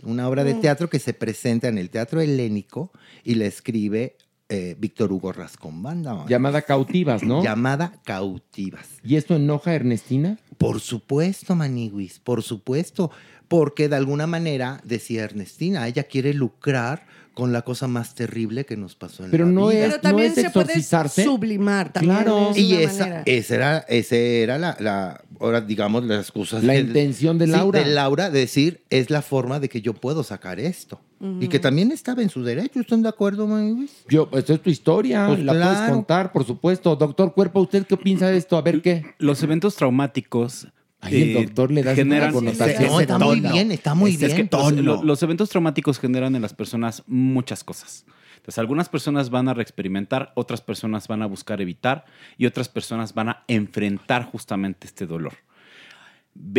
Una 0.03 0.27
obra 0.27 0.43
de 0.43 0.55
Mm. 0.55 0.61
teatro 0.61 0.89
que 0.89 0.99
se 0.99 1.13
presenta 1.13 1.67
en 1.67 1.77
el 1.77 1.89
Teatro 1.89 2.19
Helénico 2.19 2.91
y 3.23 3.35
la 3.35 3.45
escribe 3.45 4.17
eh, 4.49 4.75
Víctor 4.77 5.11
Hugo 5.11 5.31
Rascón 5.31 5.81
Banda. 5.81 6.25
Llamada 6.27 6.61
cautivas, 6.61 7.23
¿no? 7.23 7.43
Llamada 7.43 7.93
Cautivas. 8.03 8.87
¿Y 9.03 9.15
esto 9.15 9.35
enoja 9.35 9.71
a 9.71 9.75
Ernestina? 9.75 10.37
Por 10.57 10.79
supuesto, 10.79 11.55
Maniguis, 11.55 12.19
por 12.19 12.43
supuesto. 12.43 13.11
Porque 13.53 13.87
de 13.87 13.95
alguna 13.97 14.25
manera, 14.25 14.81
decía 14.83 15.25
Ernestina, 15.25 15.87
ella 15.87 16.05
quiere 16.05 16.33
lucrar 16.33 17.05
con 17.35 17.53
la 17.53 17.61
cosa 17.61 17.87
más 17.87 18.15
terrible 18.15 18.65
que 18.65 18.75
nos 18.77 18.95
pasó 18.95 19.25
en 19.25 19.29
Pero 19.29 19.45
la 19.45 19.51
no 19.51 19.67
vida. 19.67 19.79
es- 19.85 19.89
Pero 19.89 20.01
también 20.01 20.27
es 20.29 20.33
se 20.33 20.49
puede 20.49 20.65
exorcizarse. 20.69 21.23
sublimar 21.23 21.93
también. 21.93 22.15
Claro. 22.15 22.49
es 22.49 22.57
Y 22.57 22.73
esa, 22.77 22.99
manera. 23.03 23.23
esa 23.27 23.55
era, 23.55 23.77
ese 23.89 24.41
era 24.41 24.57
la, 24.57 24.75
la- 24.79 25.21
ahora 25.39 25.61
digamos, 25.61 26.03
las 26.03 26.31
cosas. 26.31 26.63
La 26.63 26.75
intención 26.79 27.37
de 27.37 27.45
Sí, 27.45 27.51
Laura. 27.51 27.79
de 27.79 27.85
Laura, 27.93 28.29
decir, 28.31 28.81
es 28.89 29.11
la 29.11 29.21
forma 29.21 29.59
de 29.59 29.69
que 29.69 29.81
yo 29.81 29.93
puedo 29.93 30.23
sacar 30.23 30.59
esto. 30.59 30.99
Y 31.39 31.47
que 31.47 31.59
también 31.59 31.91
estaba 31.91 32.21
en 32.23 32.29
su 32.29 32.43
derecho, 32.43 32.79
¿están 32.81 33.01
de 33.03 33.09
acuerdo, 33.09 33.45
Maniguis? 33.47 33.91
Yo, 34.09 34.29
esto 34.33 34.53
es 34.55 34.61
tu 34.63 34.69
historia, 34.71 35.27
Pues 35.27 35.39
la 35.43 35.53
puedes 35.53 35.89
contar, 35.91 36.31
por 36.33 36.43
supuesto. 36.43 36.95
Doctor 36.95 37.33
Cuerpo, 37.35 37.61
¿usted 37.61 37.85
qué 37.85 37.95
piensa 37.97 38.27
de 38.29 38.35
esto? 38.37 38.57
A 38.57 38.61
ver 38.63 38.81
qué. 38.81 39.05
Los 39.19 39.41
eventos 39.43 39.75
traumáticos. 39.75 40.67
Ay, 41.03 41.21
el 41.21 41.45
doctor 41.45 41.71
le 41.71 41.83
da 41.83 41.93
una 41.93 42.31
connotación. 42.31 42.83
No, 42.91 42.99
está 42.99 43.17
muy 43.19 43.39
bien, 43.41 43.71
está 43.71 43.93
muy 43.95 44.11
Es- 44.11 44.21
es 44.21 44.35
bien. 44.35 44.47
que 44.47 44.55
los, 44.57 44.69
tono. 44.69 44.81
lo- 44.81 45.03
los 45.03 45.21
eventos 45.23 45.49
traumáticos 45.49 45.99
generan 45.99 46.35
en 46.35 46.41
las 46.41 46.53
personas 46.53 47.03
muchas 47.07 47.63
cosas. 47.63 48.05
Entonces, 48.37 48.59
algunas 48.59 48.89
personas 48.89 49.29
van 49.29 49.47
a 49.47 49.53
reexperimentar, 49.53 50.33
otras 50.35 50.61
personas 50.61 51.07
van 51.07 51.21
a 51.21 51.25
buscar 51.27 51.61
evitar 51.61 52.03
y 52.37 52.45
otras 52.45 52.67
personas 52.67 53.13
van 53.13 53.29
a 53.29 53.43
enfrentar 53.47 54.25
justamente 54.25 54.85
este 54.87 55.05
dolor. 55.05 55.33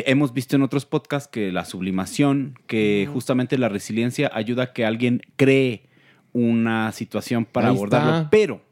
Hemos 0.07 0.33
visto 0.33 0.55
en 0.57 0.63
otros 0.63 0.87
podcasts 0.87 1.29
que 1.29 1.51
la 1.51 1.65
sublimación, 1.65 2.59
que 2.67 3.09
justamente 3.13 3.59
la 3.59 3.69
resiliencia 3.69 4.31
ayuda 4.33 4.63
a 4.65 4.73
que 4.73 4.87
alguien 4.87 5.21
cree 5.37 5.89
una 6.33 6.91
situación 6.93 7.45
para 7.45 7.69
Ahí 7.69 7.75
abordarlo, 7.75 8.17
está. 8.17 8.31
pero 8.31 8.63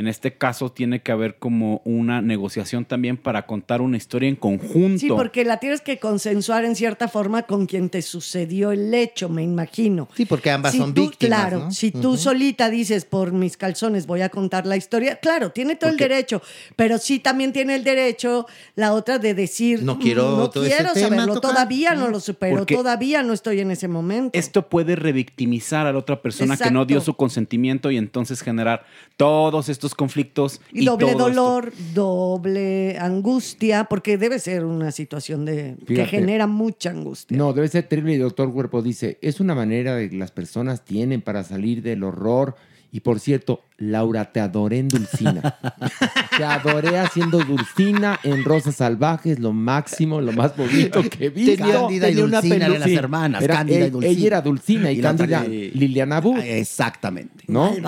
en 0.00 0.08
este 0.08 0.32
caso 0.32 0.72
tiene 0.72 1.00
que 1.02 1.12
haber 1.12 1.36
como 1.36 1.82
una 1.84 2.20
negociación 2.22 2.84
también 2.86 3.16
para 3.18 3.46
contar 3.46 3.80
una 3.82 3.96
historia 3.98 4.28
en 4.28 4.36
conjunto. 4.36 4.98
Sí, 4.98 5.08
porque 5.08 5.44
la 5.44 5.58
tienes 5.58 5.82
que 5.82 5.98
consensuar 5.98 6.64
en 6.64 6.74
cierta 6.74 7.06
forma 7.06 7.42
con 7.42 7.66
quien 7.66 7.90
te 7.90 8.00
sucedió 8.02 8.72
el 8.72 8.92
hecho, 8.94 9.28
me 9.28 9.42
imagino. 9.42 10.08
Sí, 10.14 10.24
porque 10.24 10.50
ambas 10.50 10.72
Si 10.72 10.78
son 10.78 10.94
tú, 10.94 11.02
víctimas, 11.02 11.38
Claro, 11.40 11.58
¿no? 11.66 11.70
si 11.70 11.90
tú 11.90 12.16
solita 12.16 12.70
dices 12.70 13.04
por 13.04 13.32
mis 13.32 13.56
calzones 13.56 14.06
voy 14.06 14.22
a 14.22 14.30
contar 14.30 14.66
la 14.66 14.76
historia, 14.76 15.16
claro, 15.16 15.50
tiene 15.52 15.76
todo 15.76 15.90
Porque- 15.90 16.04
el 16.04 16.10
derecho, 16.10 16.42
pero 16.76 16.98
sí 16.98 17.18
también 17.18 17.52
tiene 17.52 17.74
el 17.76 17.84
derecho 17.84 18.46
la 18.76 18.94
otra 18.94 19.18
de 19.18 19.34
decir 19.34 19.82
No 19.82 19.98
quiero 19.98 20.30
"Mm, 20.34 20.38
no 20.38 20.50
todo 20.50 20.64
quiero 20.64 20.92
tema 20.94 21.08
saberlo, 21.08 21.34
tocar". 21.34 21.50
todavía 21.52 21.94
no 21.94 22.08
lo 22.08 22.20
supero, 22.20 22.56
Porque- 22.56 22.74
todavía 22.74 23.22
no 23.22 23.34
estoy 23.34 23.60
en 23.60 23.70
ese 23.70 23.86
momento. 23.86 24.38
Esto 24.38 24.66
puede 24.68 24.96
revictimizar 24.96 25.86
a 25.86 25.92
la 25.92 25.98
otra 25.98 26.22
persona 26.22 26.56
que 26.56 26.70
no 26.70 26.86
dio 26.86 26.96
Exacto. 26.96 27.12
su 27.12 27.16
consentimiento 27.16 27.90
y 27.90 27.98
entonces 27.98 28.40
generar 28.40 28.84
todos 29.18 29.68
estos 29.68 29.89
conflictos 29.94 30.60
y 30.72 30.84
doble 30.84 31.12
todo 31.12 31.28
esto. 31.28 31.42
dolor, 31.42 31.72
doble 31.94 32.98
angustia, 32.98 33.84
porque 33.84 34.18
debe 34.18 34.38
ser 34.38 34.64
una 34.64 34.92
situación 34.92 35.44
de 35.44 35.76
que 35.86 36.06
genera 36.06 36.46
mucha 36.46 36.90
angustia. 36.90 37.36
No, 37.36 37.52
debe 37.52 37.68
ser 37.68 37.84
terrible. 37.84 38.14
Y 38.14 38.18
doctor 38.18 38.52
Cuerpo 38.52 38.82
dice, 38.82 39.18
es 39.20 39.40
una 39.40 39.54
manera 39.54 39.98
que 39.98 40.16
las 40.16 40.30
personas 40.30 40.84
tienen 40.84 41.22
para 41.22 41.44
salir 41.44 41.82
del 41.82 42.02
horror 42.04 42.56
Y 42.92 43.00
por 43.00 43.20
cierto, 43.20 43.62
Laura, 43.78 44.32
te 44.32 44.40
adoré 44.40 44.78
en 44.78 44.88
Dulcina. 44.88 45.56
te 46.36 46.44
adoré 46.44 46.98
haciendo 46.98 47.38
Dulcina 47.38 48.18
en 48.24 48.44
Rosas 48.44 48.74
Salvajes, 48.76 49.38
lo 49.38 49.52
máximo, 49.52 50.20
lo 50.20 50.32
más 50.32 50.56
bonito 50.56 51.00
que 51.08 51.26
he 51.26 51.30
visto. 51.30 51.56
Tenía- 51.56 51.74
Cándida 51.80 52.08
y 52.08 52.10
Tenía 52.10 52.24
una 52.24 52.40
Dulcina 52.40 52.66
eran 52.66 52.80
las 52.80 52.90
hermanas, 52.90 53.42
era- 53.42 53.54
Cándida 53.54 53.86
y 53.86 53.90
Dulcina. 53.90 54.12
Ella 54.12 54.26
era 54.26 54.40
Dulcina 54.42 54.90
y, 54.92 54.98
Y 54.98 55.00
Cándida 55.00 55.44
Liliana 55.44 56.20
Booth. 56.20 56.40
Exactamente. 56.44 57.44
¿No? 57.46 57.70
Mi, 57.72 57.80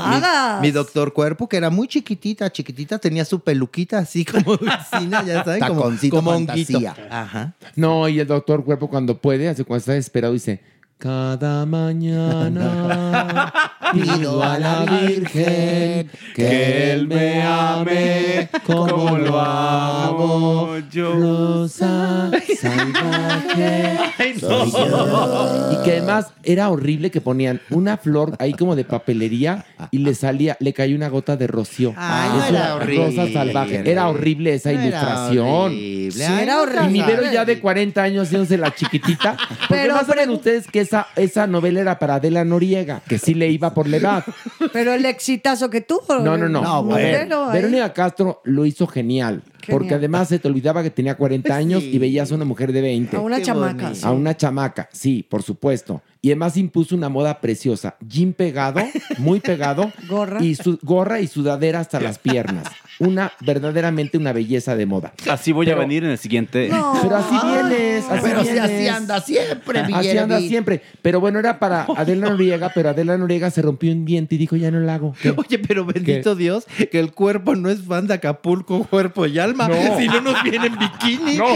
mi 0.62 0.70
doctor 0.70 1.12
cuerpo, 1.12 1.48
que 1.48 1.56
era 1.56 1.68
muy 1.70 1.88
chiquitita, 1.88 2.50
chiquitita, 2.52 2.98
tenía 2.98 3.24
su 3.24 3.40
peluquita 3.40 3.98
así 3.98 4.24
como 4.24 4.56
Dulcina, 4.56 5.24
ya 5.24 5.44
saben, 5.44 5.60
como, 5.66 5.90
como 6.10 6.30
fantasía. 6.32 6.94
Ajá. 7.10 7.54
No, 7.74 8.08
y 8.08 8.20
el 8.20 8.26
doctor 8.28 8.64
Cuerpo 8.64 8.88
cuando 8.88 9.18
puede, 9.20 9.48
así 9.48 9.64
cuando 9.64 9.78
está 9.80 9.92
desesperado, 9.94 10.32
dice, 10.32 10.60
cada 11.02 11.66
mañana 11.66 13.52
pido 13.92 14.40
a 14.40 14.56
la 14.56 14.84
Virgen 14.84 16.08
que 16.32 16.92
Él 16.92 17.08
me 17.08 17.42
ame 17.42 18.48
como 18.64 19.18
lo 19.18 19.40
amo 19.40 20.76
yo. 20.92 21.12
Rosa 21.14 22.30
salvaje 22.60 23.98
soy 24.38 24.70
yo. 24.70 25.72
Y 25.72 25.82
que 25.84 25.92
además 25.98 26.28
era 26.44 26.70
horrible 26.70 27.10
que 27.10 27.20
ponían 27.20 27.60
una 27.70 27.96
flor 27.96 28.36
ahí 28.38 28.52
como 28.52 28.76
de 28.76 28.84
papelería 28.84 29.64
y 29.90 29.98
le 29.98 30.14
salía, 30.14 30.56
le 30.60 30.72
caía 30.72 30.94
una 30.94 31.08
gota 31.08 31.36
de 31.36 31.48
rocío. 31.48 31.94
Ay, 31.96 32.28
no 32.30 32.44
Eso, 32.44 32.48
era 32.54 32.74
horrible. 32.76 33.06
Rosa 33.06 33.32
salvaje. 33.32 33.82
Era 33.90 34.08
horrible 34.08 34.54
esa 34.54 34.70
No 34.70 34.78
era 34.78 34.86
ilustración. 34.88 35.48
horrible. 35.48 36.12
Sí, 36.12 36.32
era 36.40 36.60
horrible. 36.62 36.86
Y 36.88 36.92
mi 36.92 37.02
Vero 37.02 37.22
ya 37.32 37.44
de 37.44 37.58
40 37.58 38.00
años 38.02 38.28
haciéndose 38.28 38.56
la 38.56 38.72
chiquitita. 38.72 39.36
Pero 39.68 39.94
no 39.94 40.04
saben 40.04 40.30
ustedes 40.30 40.68
que 40.68 40.84
esa, 40.92 41.08
esa 41.16 41.46
novela 41.46 41.80
era 41.80 41.98
para 41.98 42.16
Adela 42.16 42.44
Noriega, 42.44 43.00
que 43.08 43.18
sí 43.18 43.34
le 43.34 43.48
iba 43.48 43.72
por 43.72 43.88
la 43.88 43.96
edad. 43.96 44.24
Pero 44.72 44.92
el 44.92 45.06
exitazo 45.06 45.70
que 45.70 45.80
tuvo. 45.80 46.18
No, 46.20 46.36
no, 46.36 46.48
no. 46.48 46.98
¿eh? 46.98 47.26
Verónica 47.52 47.92
Castro 47.92 48.42
lo 48.44 48.66
hizo 48.66 48.86
genial. 48.86 49.42
Genial. 49.62 49.78
Porque 49.78 49.94
además 49.94 50.28
se 50.28 50.38
te 50.38 50.48
olvidaba 50.48 50.82
que 50.82 50.90
tenía 50.90 51.16
40 51.16 51.54
años 51.54 51.82
y 51.82 51.98
veías 51.98 52.30
a 52.32 52.34
una 52.34 52.44
mujer 52.44 52.72
de 52.72 52.80
20. 52.80 53.16
A 53.16 53.20
una 53.20 53.36
Qué 53.38 53.42
chamaca, 53.42 53.72
bonito. 53.84 53.94
sí. 53.94 54.06
A 54.06 54.10
una 54.10 54.36
chamaca, 54.36 54.88
sí, 54.92 55.24
por 55.28 55.42
supuesto. 55.42 56.02
Y 56.24 56.28
además 56.28 56.56
impuso 56.56 56.94
una 56.94 57.08
moda 57.08 57.40
preciosa. 57.40 57.96
Jean 58.06 58.32
pegado, 58.32 58.80
muy 59.18 59.40
pegado. 59.40 59.90
Gorra. 60.08 60.42
Y 60.42 60.54
su 60.54 60.78
gorra 60.82 61.20
y 61.20 61.26
sudadera 61.26 61.80
hasta 61.80 61.98
las 62.00 62.18
piernas. 62.20 62.64
Una, 63.00 63.32
verdaderamente 63.40 64.18
una 64.18 64.32
belleza 64.32 64.76
de 64.76 64.86
moda. 64.86 65.12
Así 65.28 65.50
voy 65.50 65.66
Pero- 65.66 65.78
a 65.78 65.80
venir 65.80 66.04
en 66.04 66.10
el 66.10 66.18
siguiente. 66.18 66.68
Pero 67.02 67.16
así 67.16 67.34
vienes, 67.44 68.04
así 68.08 68.20
Pero 68.22 68.44
si 68.44 68.52
vienes. 68.52 68.70
así 68.70 68.88
anda 68.88 69.20
siempre, 69.20 69.80
Así 69.80 70.16
anda 70.18 70.38
siempre. 70.40 70.82
Pero 71.02 71.18
bueno, 71.20 71.40
era 71.40 71.58
para 71.58 71.86
Adela 71.96 72.28
Noriega, 72.30 72.70
pero 72.72 72.90
Adela 72.90 73.18
Noriega 73.18 73.50
se 73.50 73.60
rompió 73.62 73.90
un 73.90 74.04
diente 74.04 74.36
y 74.36 74.38
dijo, 74.38 74.54
ya 74.54 74.70
no 74.70 74.78
lo 74.78 74.92
hago. 74.92 75.14
¿Qué? 75.20 75.30
Oye, 75.36 75.58
pero 75.58 75.84
bendito 75.84 76.36
Dios, 76.36 76.66
que 76.90 77.00
el 77.00 77.12
cuerpo 77.12 77.56
no 77.56 77.68
es 77.68 77.80
fan 77.82 78.06
de 78.06 78.14
Acapulco, 78.14 78.84
cuerpo 78.84 79.26
y 79.26 79.32
alma. 79.52 79.68
No. 79.68 79.98
Si 79.98 80.08
no 80.08 80.20
nos 80.20 80.42
viene 80.42 80.66
en 80.66 80.78
bikini. 80.78 81.36
No. 81.36 81.46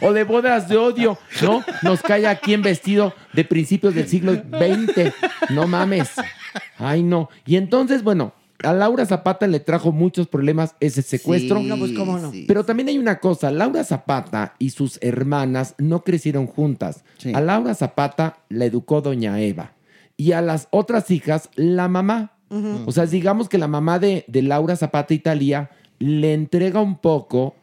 o 0.00 0.12
de 0.12 0.24
bodas 0.24 0.68
de 0.68 0.76
odio, 0.76 1.18
¿no? 1.42 1.64
Nos 1.82 2.02
cae 2.02 2.26
aquí 2.26 2.54
en 2.54 2.62
vestido 2.62 3.14
de 3.32 3.44
principios 3.44 3.94
del 3.94 4.08
siglo 4.08 4.34
XX. 4.34 5.12
No 5.50 5.66
mames. 5.66 6.10
Ay, 6.78 7.02
no. 7.02 7.28
Y 7.46 7.56
entonces, 7.56 8.02
bueno, 8.02 8.32
a 8.62 8.72
Laura 8.72 9.06
Zapata 9.06 9.46
le 9.46 9.60
trajo 9.60 9.92
muchos 9.92 10.28
problemas 10.28 10.74
ese 10.80 11.02
secuestro. 11.02 11.60
No, 11.60 11.78
pues 11.78 11.92
cómo 11.92 12.18
no. 12.18 12.32
Pero 12.46 12.64
también 12.64 12.88
hay 12.88 12.98
una 12.98 13.18
cosa, 13.18 13.50
Laura 13.50 13.84
Zapata 13.84 14.54
y 14.58 14.70
sus 14.70 14.98
hermanas 15.02 15.74
no 15.78 16.02
crecieron 16.02 16.46
juntas. 16.46 17.04
A 17.32 17.40
Laura 17.40 17.74
Zapata 17.74 18.38
la 18.48 18.64
educó 18.64 19.00
doña 19.00 19.40
Eva 19.40 19.72
y 20.16 20.32
a 20.32 20.40
las 20.40 20.68
otras 20.70 21.10
hijas 21.10 21.50
la 21.56 21.88
mamá. 21.88 22.32
O 22.86 22.92
sea, 22.92 23.06
digamos 23.06 23.48
que 23.48 23.58
la 23.58 23.68
mamá 23.68 23.98
de, 23.98 24.24
de 24.28 24.42
Laura 24.42 24.76
Zapata 24.76 25.12
y 25.14 25.18
Talía 25.18 25.70
le 25.98 26.34
entrega 26.34 26.80
un 26.80 26.98
poco 26.98 27.54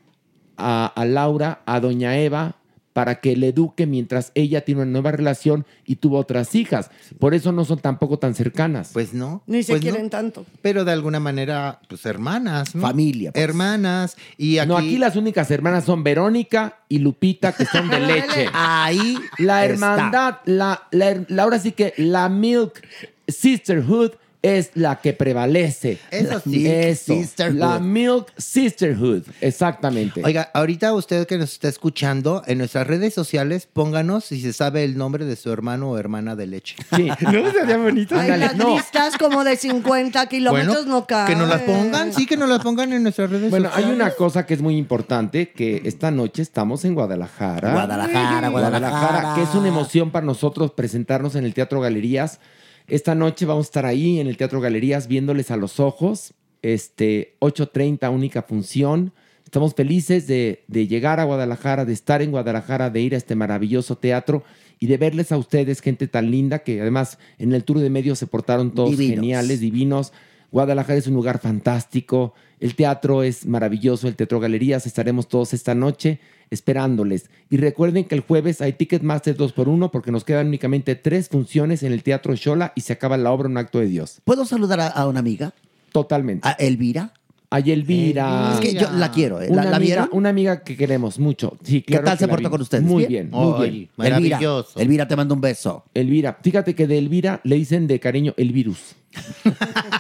a, 0.58 0.86
a 0.88 1.06
Laura, 1.06 1.62
a 1.66 1.80
doña 1.80 2.18
Eva, 2.18 2.56
para 2.94 3.22
que 3.22 3.38
le 3.38 3.48
eduque 3.48 3.88
mientras 3.88 4.34
ella 4.36 4.66
tiene 4.66 4.82
una 4.82 4.92
nueva 4.92 5.12
relación 5.14 5.66
y 5.86 5.96
tuvo 5.96 6.18
otras 6.18 6.54
hijas. 6.56 6.92
Por 7.20 7.34
eso 7.34 7.54
no 7.54 7.64
son 7.64 7.80
tampoco 7.80 8.20
tan 8.20 8.36
cercanas. 8.36 8.90
Pues 8.92 9.14
no. 9.14 9.44
Ni 9.48 9.64
se 9.64 9.72
Pues 9.72 9.82
no. 9.86 9.90
quieren 9.92 10.10
tanto. 10.10 10.46
Pero 10.62 10.84
de 10.84 10.92
alguna 10.92 11.22
manera, 11.22 11.80
pues 11.88 12.06
hermanas, 12.06 12.76
¿no? 12.76 12.82
Familia. 12.82 13.32
pues. 13.32 13.42
Hermanas. 13.46 14.18
Y 14.38 14.58
aquí, 14.58 14.68
No, 14.68 14.76
aquí 14.78 14.98
las 14.98 15.16
únicas 15.16 15.50
hermanas 15.52 15.86
son 15.86 16.04
Verónica 16.04 16.80
y 16.90 17.00
Lupita, 17.00 17.54
que 17.54 17.64
son 17.66 17.90
de 17.90 18.00
leche. 18.02 18.48
Ahí 18.54 19.18
La 19.38 19.64
está. 19.66 19.74
hermandad, 19.96 20.36
la, 20.44 20.84
la, 20.92 21.24
la- 21.30 21.44
ahora 21.44 21.60
sí 21.60 21.72
que 21.72 21.94
la 21.96 22.28
Milk 22.28 22.86
Sisterhood 23.26 24.12
es 24.42 24.72
la 24.74 25.02
que 25.02 25.14
prevalece. 25.14 26.00
Eso 26.10 26.40
sí. 26.40 26.66
Eso. 26.68 27.14
Sisterhood. 27.14 27.58
La 27.60 27.80
Milk 27.80 28.28
Sisterhood, 28.38 29.24
exactamente. 29.40 30.22
Oiga, 30.24 30.50
ahorita 30.54 30.94
usted 30.94 31.28
que 31.28 31.38
nos 31.38 31.54
está 31.54 31.68
escuchando, 31.68 32.42
en 32.48 32.58
nuestras 32.58 32.88
redes 32.88 33.14
sociales, 33.14 33.68
pónganos 33.72 34.26
si 34.26 34.42
se 34.42 34.54
sabe 34.54 34.84
el 34.84 34.98
nombre 34.98 35.26
de 35.26 35.36
su 35.36 35.52
hermano 35.52 35.92
o 35.92 35.98
hermana 35.98 36.36
de 36.36 36.48
leche. 36.48 36.76
Sí. 36.96 37.10
¿No 37.22 37.52
sería 37.52 37.78
bonito? 37.78 38.16
Ay, 38.18 38.38
las 38.40 38.58
listas 38.58 39.18
como 39.18 39.44
de 39.44 39.56
50 39.58 40.26
kilómetros 40.28 40.88
no 40.88 41.06
caen. 41.06 41.28
que 41.28 41.36
nos 41.36 41.48
las 41.48 41.62
pongan, 41.62 42.14
sí, 42.14 42.26
que 42.26 42.38
nos 42.38 42.50
las 42.50 42.60
pongan 42.64 42.94
en 42.94 43.04
nuestras 43.04 43.30
redes 43.30 43.50
Bueno, 43.52 43.68
hay 43.70 43.84
sociales. 43.84 43.96
una 43.96 44.12
cosa 44.12 44.46
que 44.46 44.54
es 44.56 44.62
muy 44.62 44.76
importante, 44.78 45.52
que 45.52 45.84
esta 45.86 46.10
noche 46.12 46.42
estamos 46.42 46.84
en 46.86 46.96
Guadalajara. 46.96 47.74
Guadalajara, 47.74 48.50
Guadalajara. 48.50 49.36
que 49.36 49.44
es 49.44 49.54
una 49.54 49.68
emoción 49.68 50.12
para 50.12 50.26
nosotros 50.26 50.72
presentarnos 50.72 51.36
en 51.36 51.46
el 51.46 51.54
Teatro 51.54 51.80
Galerías. 51.82 52.40
Esta 52.88 53.16
noche 53.16 53.46
vamos 53.46 53.68
a 53.68 53.70
estar 53.70 53.86
ahí 53.86 54.20
en 54.20 54.28
el 54.28 54.38
Teatro 54.38 54.62
Galerías 54.62 55.08
viéndoles 55.08 55.52
a 55.52 55.58
los 55.58 55.80
ojos. 55.80 56.34
Este, 56.62 57.36
8.30, 57.40 58.12
única 58.14 58.42
función. 58.42 59.14
Estamos 59.44 59.74
felices 59.74 60.28
de, 60.28 60.64
de 60.68 60.88
llegar 60.88 61.20
a 61.20 61.26
Guadalajara, 61.26 61.86
de 61.86 61.94
estar 61.94 62.22
en 62.22 62.32
Guadalajara, 62.32 62.90
de 62.90 63.02
ir 63.02 63.14
a 63.16 63.18
este 63.18 63.36
maravilloso 63.36 63.98
teatro 63.98 64.44
y 64.80 64.88
de 64.88 64.98
verles 64.98 65.32
a 65.32 65.38
ustedes, 65.38 65.80
gente 65.82 66.08
tan 66.08 66.32
linda, 66.32 66.60
que 66.60 66.82
además 66.82 67.20
en 67.38 67.54
el 67.54 67.64
tour 67.64 67.80
de 67.80 67.90
medios 67.90 68.18
se 68.18 68.28
portaron 68.28 68.74
todos 68.74 68.92
Divinos. 68.92 69.16
geniales, 69.16 69.60
divinos. 69.60 70.12
Guadalajara 70.52 70.98
es 70.98 71.08
un 71.08 71.14
lugar 71.14 71.40
fantástico. 71.40 72.34
El 72.62 72.76
teatro 72.76 73.24
es 73.24 73.46
maravilloso, 73.48 74.08
el 74.08 74.16
Teatro 74.16 74.40
Galerías. 74.40 74.86
Estaremos 74.86 75.28
todos 75.28 75.54
esta 75.54 75.74
noche 75.76 76.20
esperándoles. 76.52 77.30
Y 77.50 77.58
recuerden 77.58 78.06
que 78.06 78.14
el 78.14 78.22
jueves 78.22 78.62
hay 78.62 78.74
Ticketmaster 78.74 79.36
2x1 79.36 79.90
porque 79.90 80.12
nos 80.12 80.24
quedan 80.24 80.48
únicamente 80.48 80.96
tres 80.96 81.28
funciones 81.28 81.82
en 81.82 81.92
el 81.92 82.04
Teatro 82.04 82.36
Shola 82.36 82.72
y 82.76 82.82
se 82.82 82.94
acaba 82.94 83.18
la 83.18 83.32
obra 83.32 83.50
Un 83.50 83.58
Acto 83.58 83.80
de 83.80 83.88
Dios. 83.88 84.22
¿Puedo 84.24 84.46
saludar 84.46 84.80
a, 84.80 84.88
a 84.88 85.08
una 85.08 85.20
amiga? 85.20 85.54
Totalmente. 85.92 86.48
¿A 86.48 86.52
Elvira? 86.52 87.14
A 87.50 87.60
Elvira. 87.60 88.52
Es 88.54 88.60
que 88.60 88.74
yo 88.76 88.92
la 88.92 89.12
quiero. 89.12 89.42
¿eh? 89.42 89.48
Una, 89.50 89.64
¿La, 89.64 89.72
la 89.72 89.78
amiga, 89.78 89.96
vieron? 89.96 90.10
una 90.14 90.30
amiga 90.30 90.64
que 90.64 90.78
queremos 90.78 91.18
mucho. 91.20 91.58
Sí, 91.64 91.82
¿Qué 91.82 91.98
tal 91.98 92.14
que 92.14 92.20
se 92.20 92.28
la 92.28 92.34
portó 92.34 92.50
con 92.52 92.62
ustedes? 92.62 92.84
Muy 92.84 93.06
bien, 93.08 93.30
muy 93.32 93.54
Ay, 93.66 93.70
bien. 93.72 93.90
maravilloso. 93.98 94.70
Elvira, 94.76 94.84
Elvira, 94.84 95.08
te 95.08 95.16
mando 95.16 95.34
un 95.34 95.42
beso. 95.42 95.84
Elvira, 95.96 96.38
fíjate 96.44 96.76
que 96.76 96.86
de 96.86 97.00
Elvira 97.00 97.42
le 97.44 97.56
dicen 97.56 97.88
de 97.88 98.00
cariño 98.00 98.34
el 98.38 98.52
virus. 98.54 98.96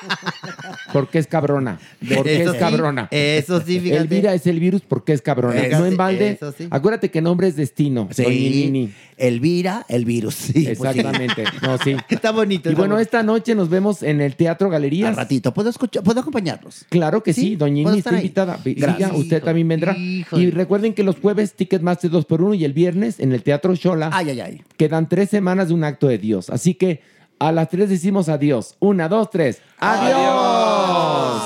porque 0.94 1.20
es 1.20 1.28
cabrona. 1.28 1.80
Porque 2.16 2.42
Eso 2.42 2.52
es 2.52 2.56
sí, 2.58 2.60
cabrona. 2.60 3.08
eso 3.12 3.62
sí, 3.62 3.80
fíjate. 3.80 4.02
Elvira 4.02 4.34
es 4.34 4.48
el 4.48 4.60
virus 4.60 4.82
porque 4.88 5.14
es 5.14 5.22
cabrona. 5.22 5.62
No 5.70 5.86
en 5.86 5.98
balde. 5.98 6.32
eso 6.32 6.52
sí. 6.58 6.68
Acuérdate 6.70 7.10
que 7.12 7.22
nombre 7.22 7.48
es 7.48 7.56
destino. 7.56 8.08
Sí. 8.12 8.24
Doña 8.24 8.36
Nini. 8.36 8.92
Elvira, 9.18 9.86
el 9.88 10.06
virus. 10.06 10.34
Sí, 10.36 10.54
pues. 10.54 10.68
Exactamente. 10.70 11.44
No, 11.62 11.78
sí. 11.78 11.96
Está 12.10 12.32
bonito. 12.32 12.70
Y 12.70 12.72
está 12.72 12.82
bueno, 12.82 12.96
bonito. 12.96 13.00
esta 13.00 13.24
noche 13.24 13.54
nos 13.56 13.70
vemos 13.70 14.02
en 14.04 14.20
el 14.22 14.36
Teatro 14.36 14.68
Al 14.68 14.72
Galerías. 14.74 15.16
ratito. 15.16 15.54
¿Puedo, 15.54 15.70
escuchar, 15.70 16.04
¿Puedo 16.04 16.20
acompañarlos? 16.22 16.86
Claro 16.90 17.22
que 17.22 17.34
sí. 17.34 17.56
Doña 17.56 17.84
¿Puedo 17.84 17.96
Nini 17.96 18.00
estar 18.00 18.14
está 18.16 18.42
ahí? 18.44 18.56
invitada. 18.56 18.60
Gracias. 18.64 19.12
Usted 19.14 19.44
también 19.44 19.68
vendrá. 19.68 19.96
Híjole. 19.98 20.44
Y 20.44 20.50
recuerden 20.52 20.94
que 20.94 21.04
los 21.04 21.18
jueves 21.18 21.54
Ticketmaster 21.54 22.10
2x1 22.12 22.58
y 22.58 22.66
el 22.66 22.74
viernes 22.74 23.20
en 23.20 23.32
el 23.32 23.44
Teatro 23.44 23.76
Shola 23.76 24.10
Ay, 24.12 24.32
ay, 24.32 24.40
ay. 24.42 24.62
quedan 24.78 25.08
tres 25.08 25.30
semanas 25.30 25.68
de 25.68 25.76
un 25.76 25.84
acto 25.84 26.08
de 26.08 26.18
Dios. 26.18 26.50
Así 26.50 26.74
que 26.74 27.02
a 27.42 27.52
las 27.52 27.70
tres 27.70 27.90
decimos 27.90 28.30
adiós. 28.30 28.76
Una, 28.80 29.10
dos, 29.10 29.32
tres. 29.32 29.58
¡Adiós! 29.80 31.42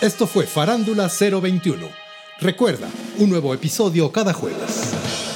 Esto 0.00 0.26
fue 0.26 0.44
Farándula 0.44 1.08
021. 1.08 1.86
Recuerda, 2.40 2.88
un 3.18 3.30
nuevo 3.30 3.54
episodio 3.54 4.10
cada 4.10 4.32
jueves. 4.32 5.35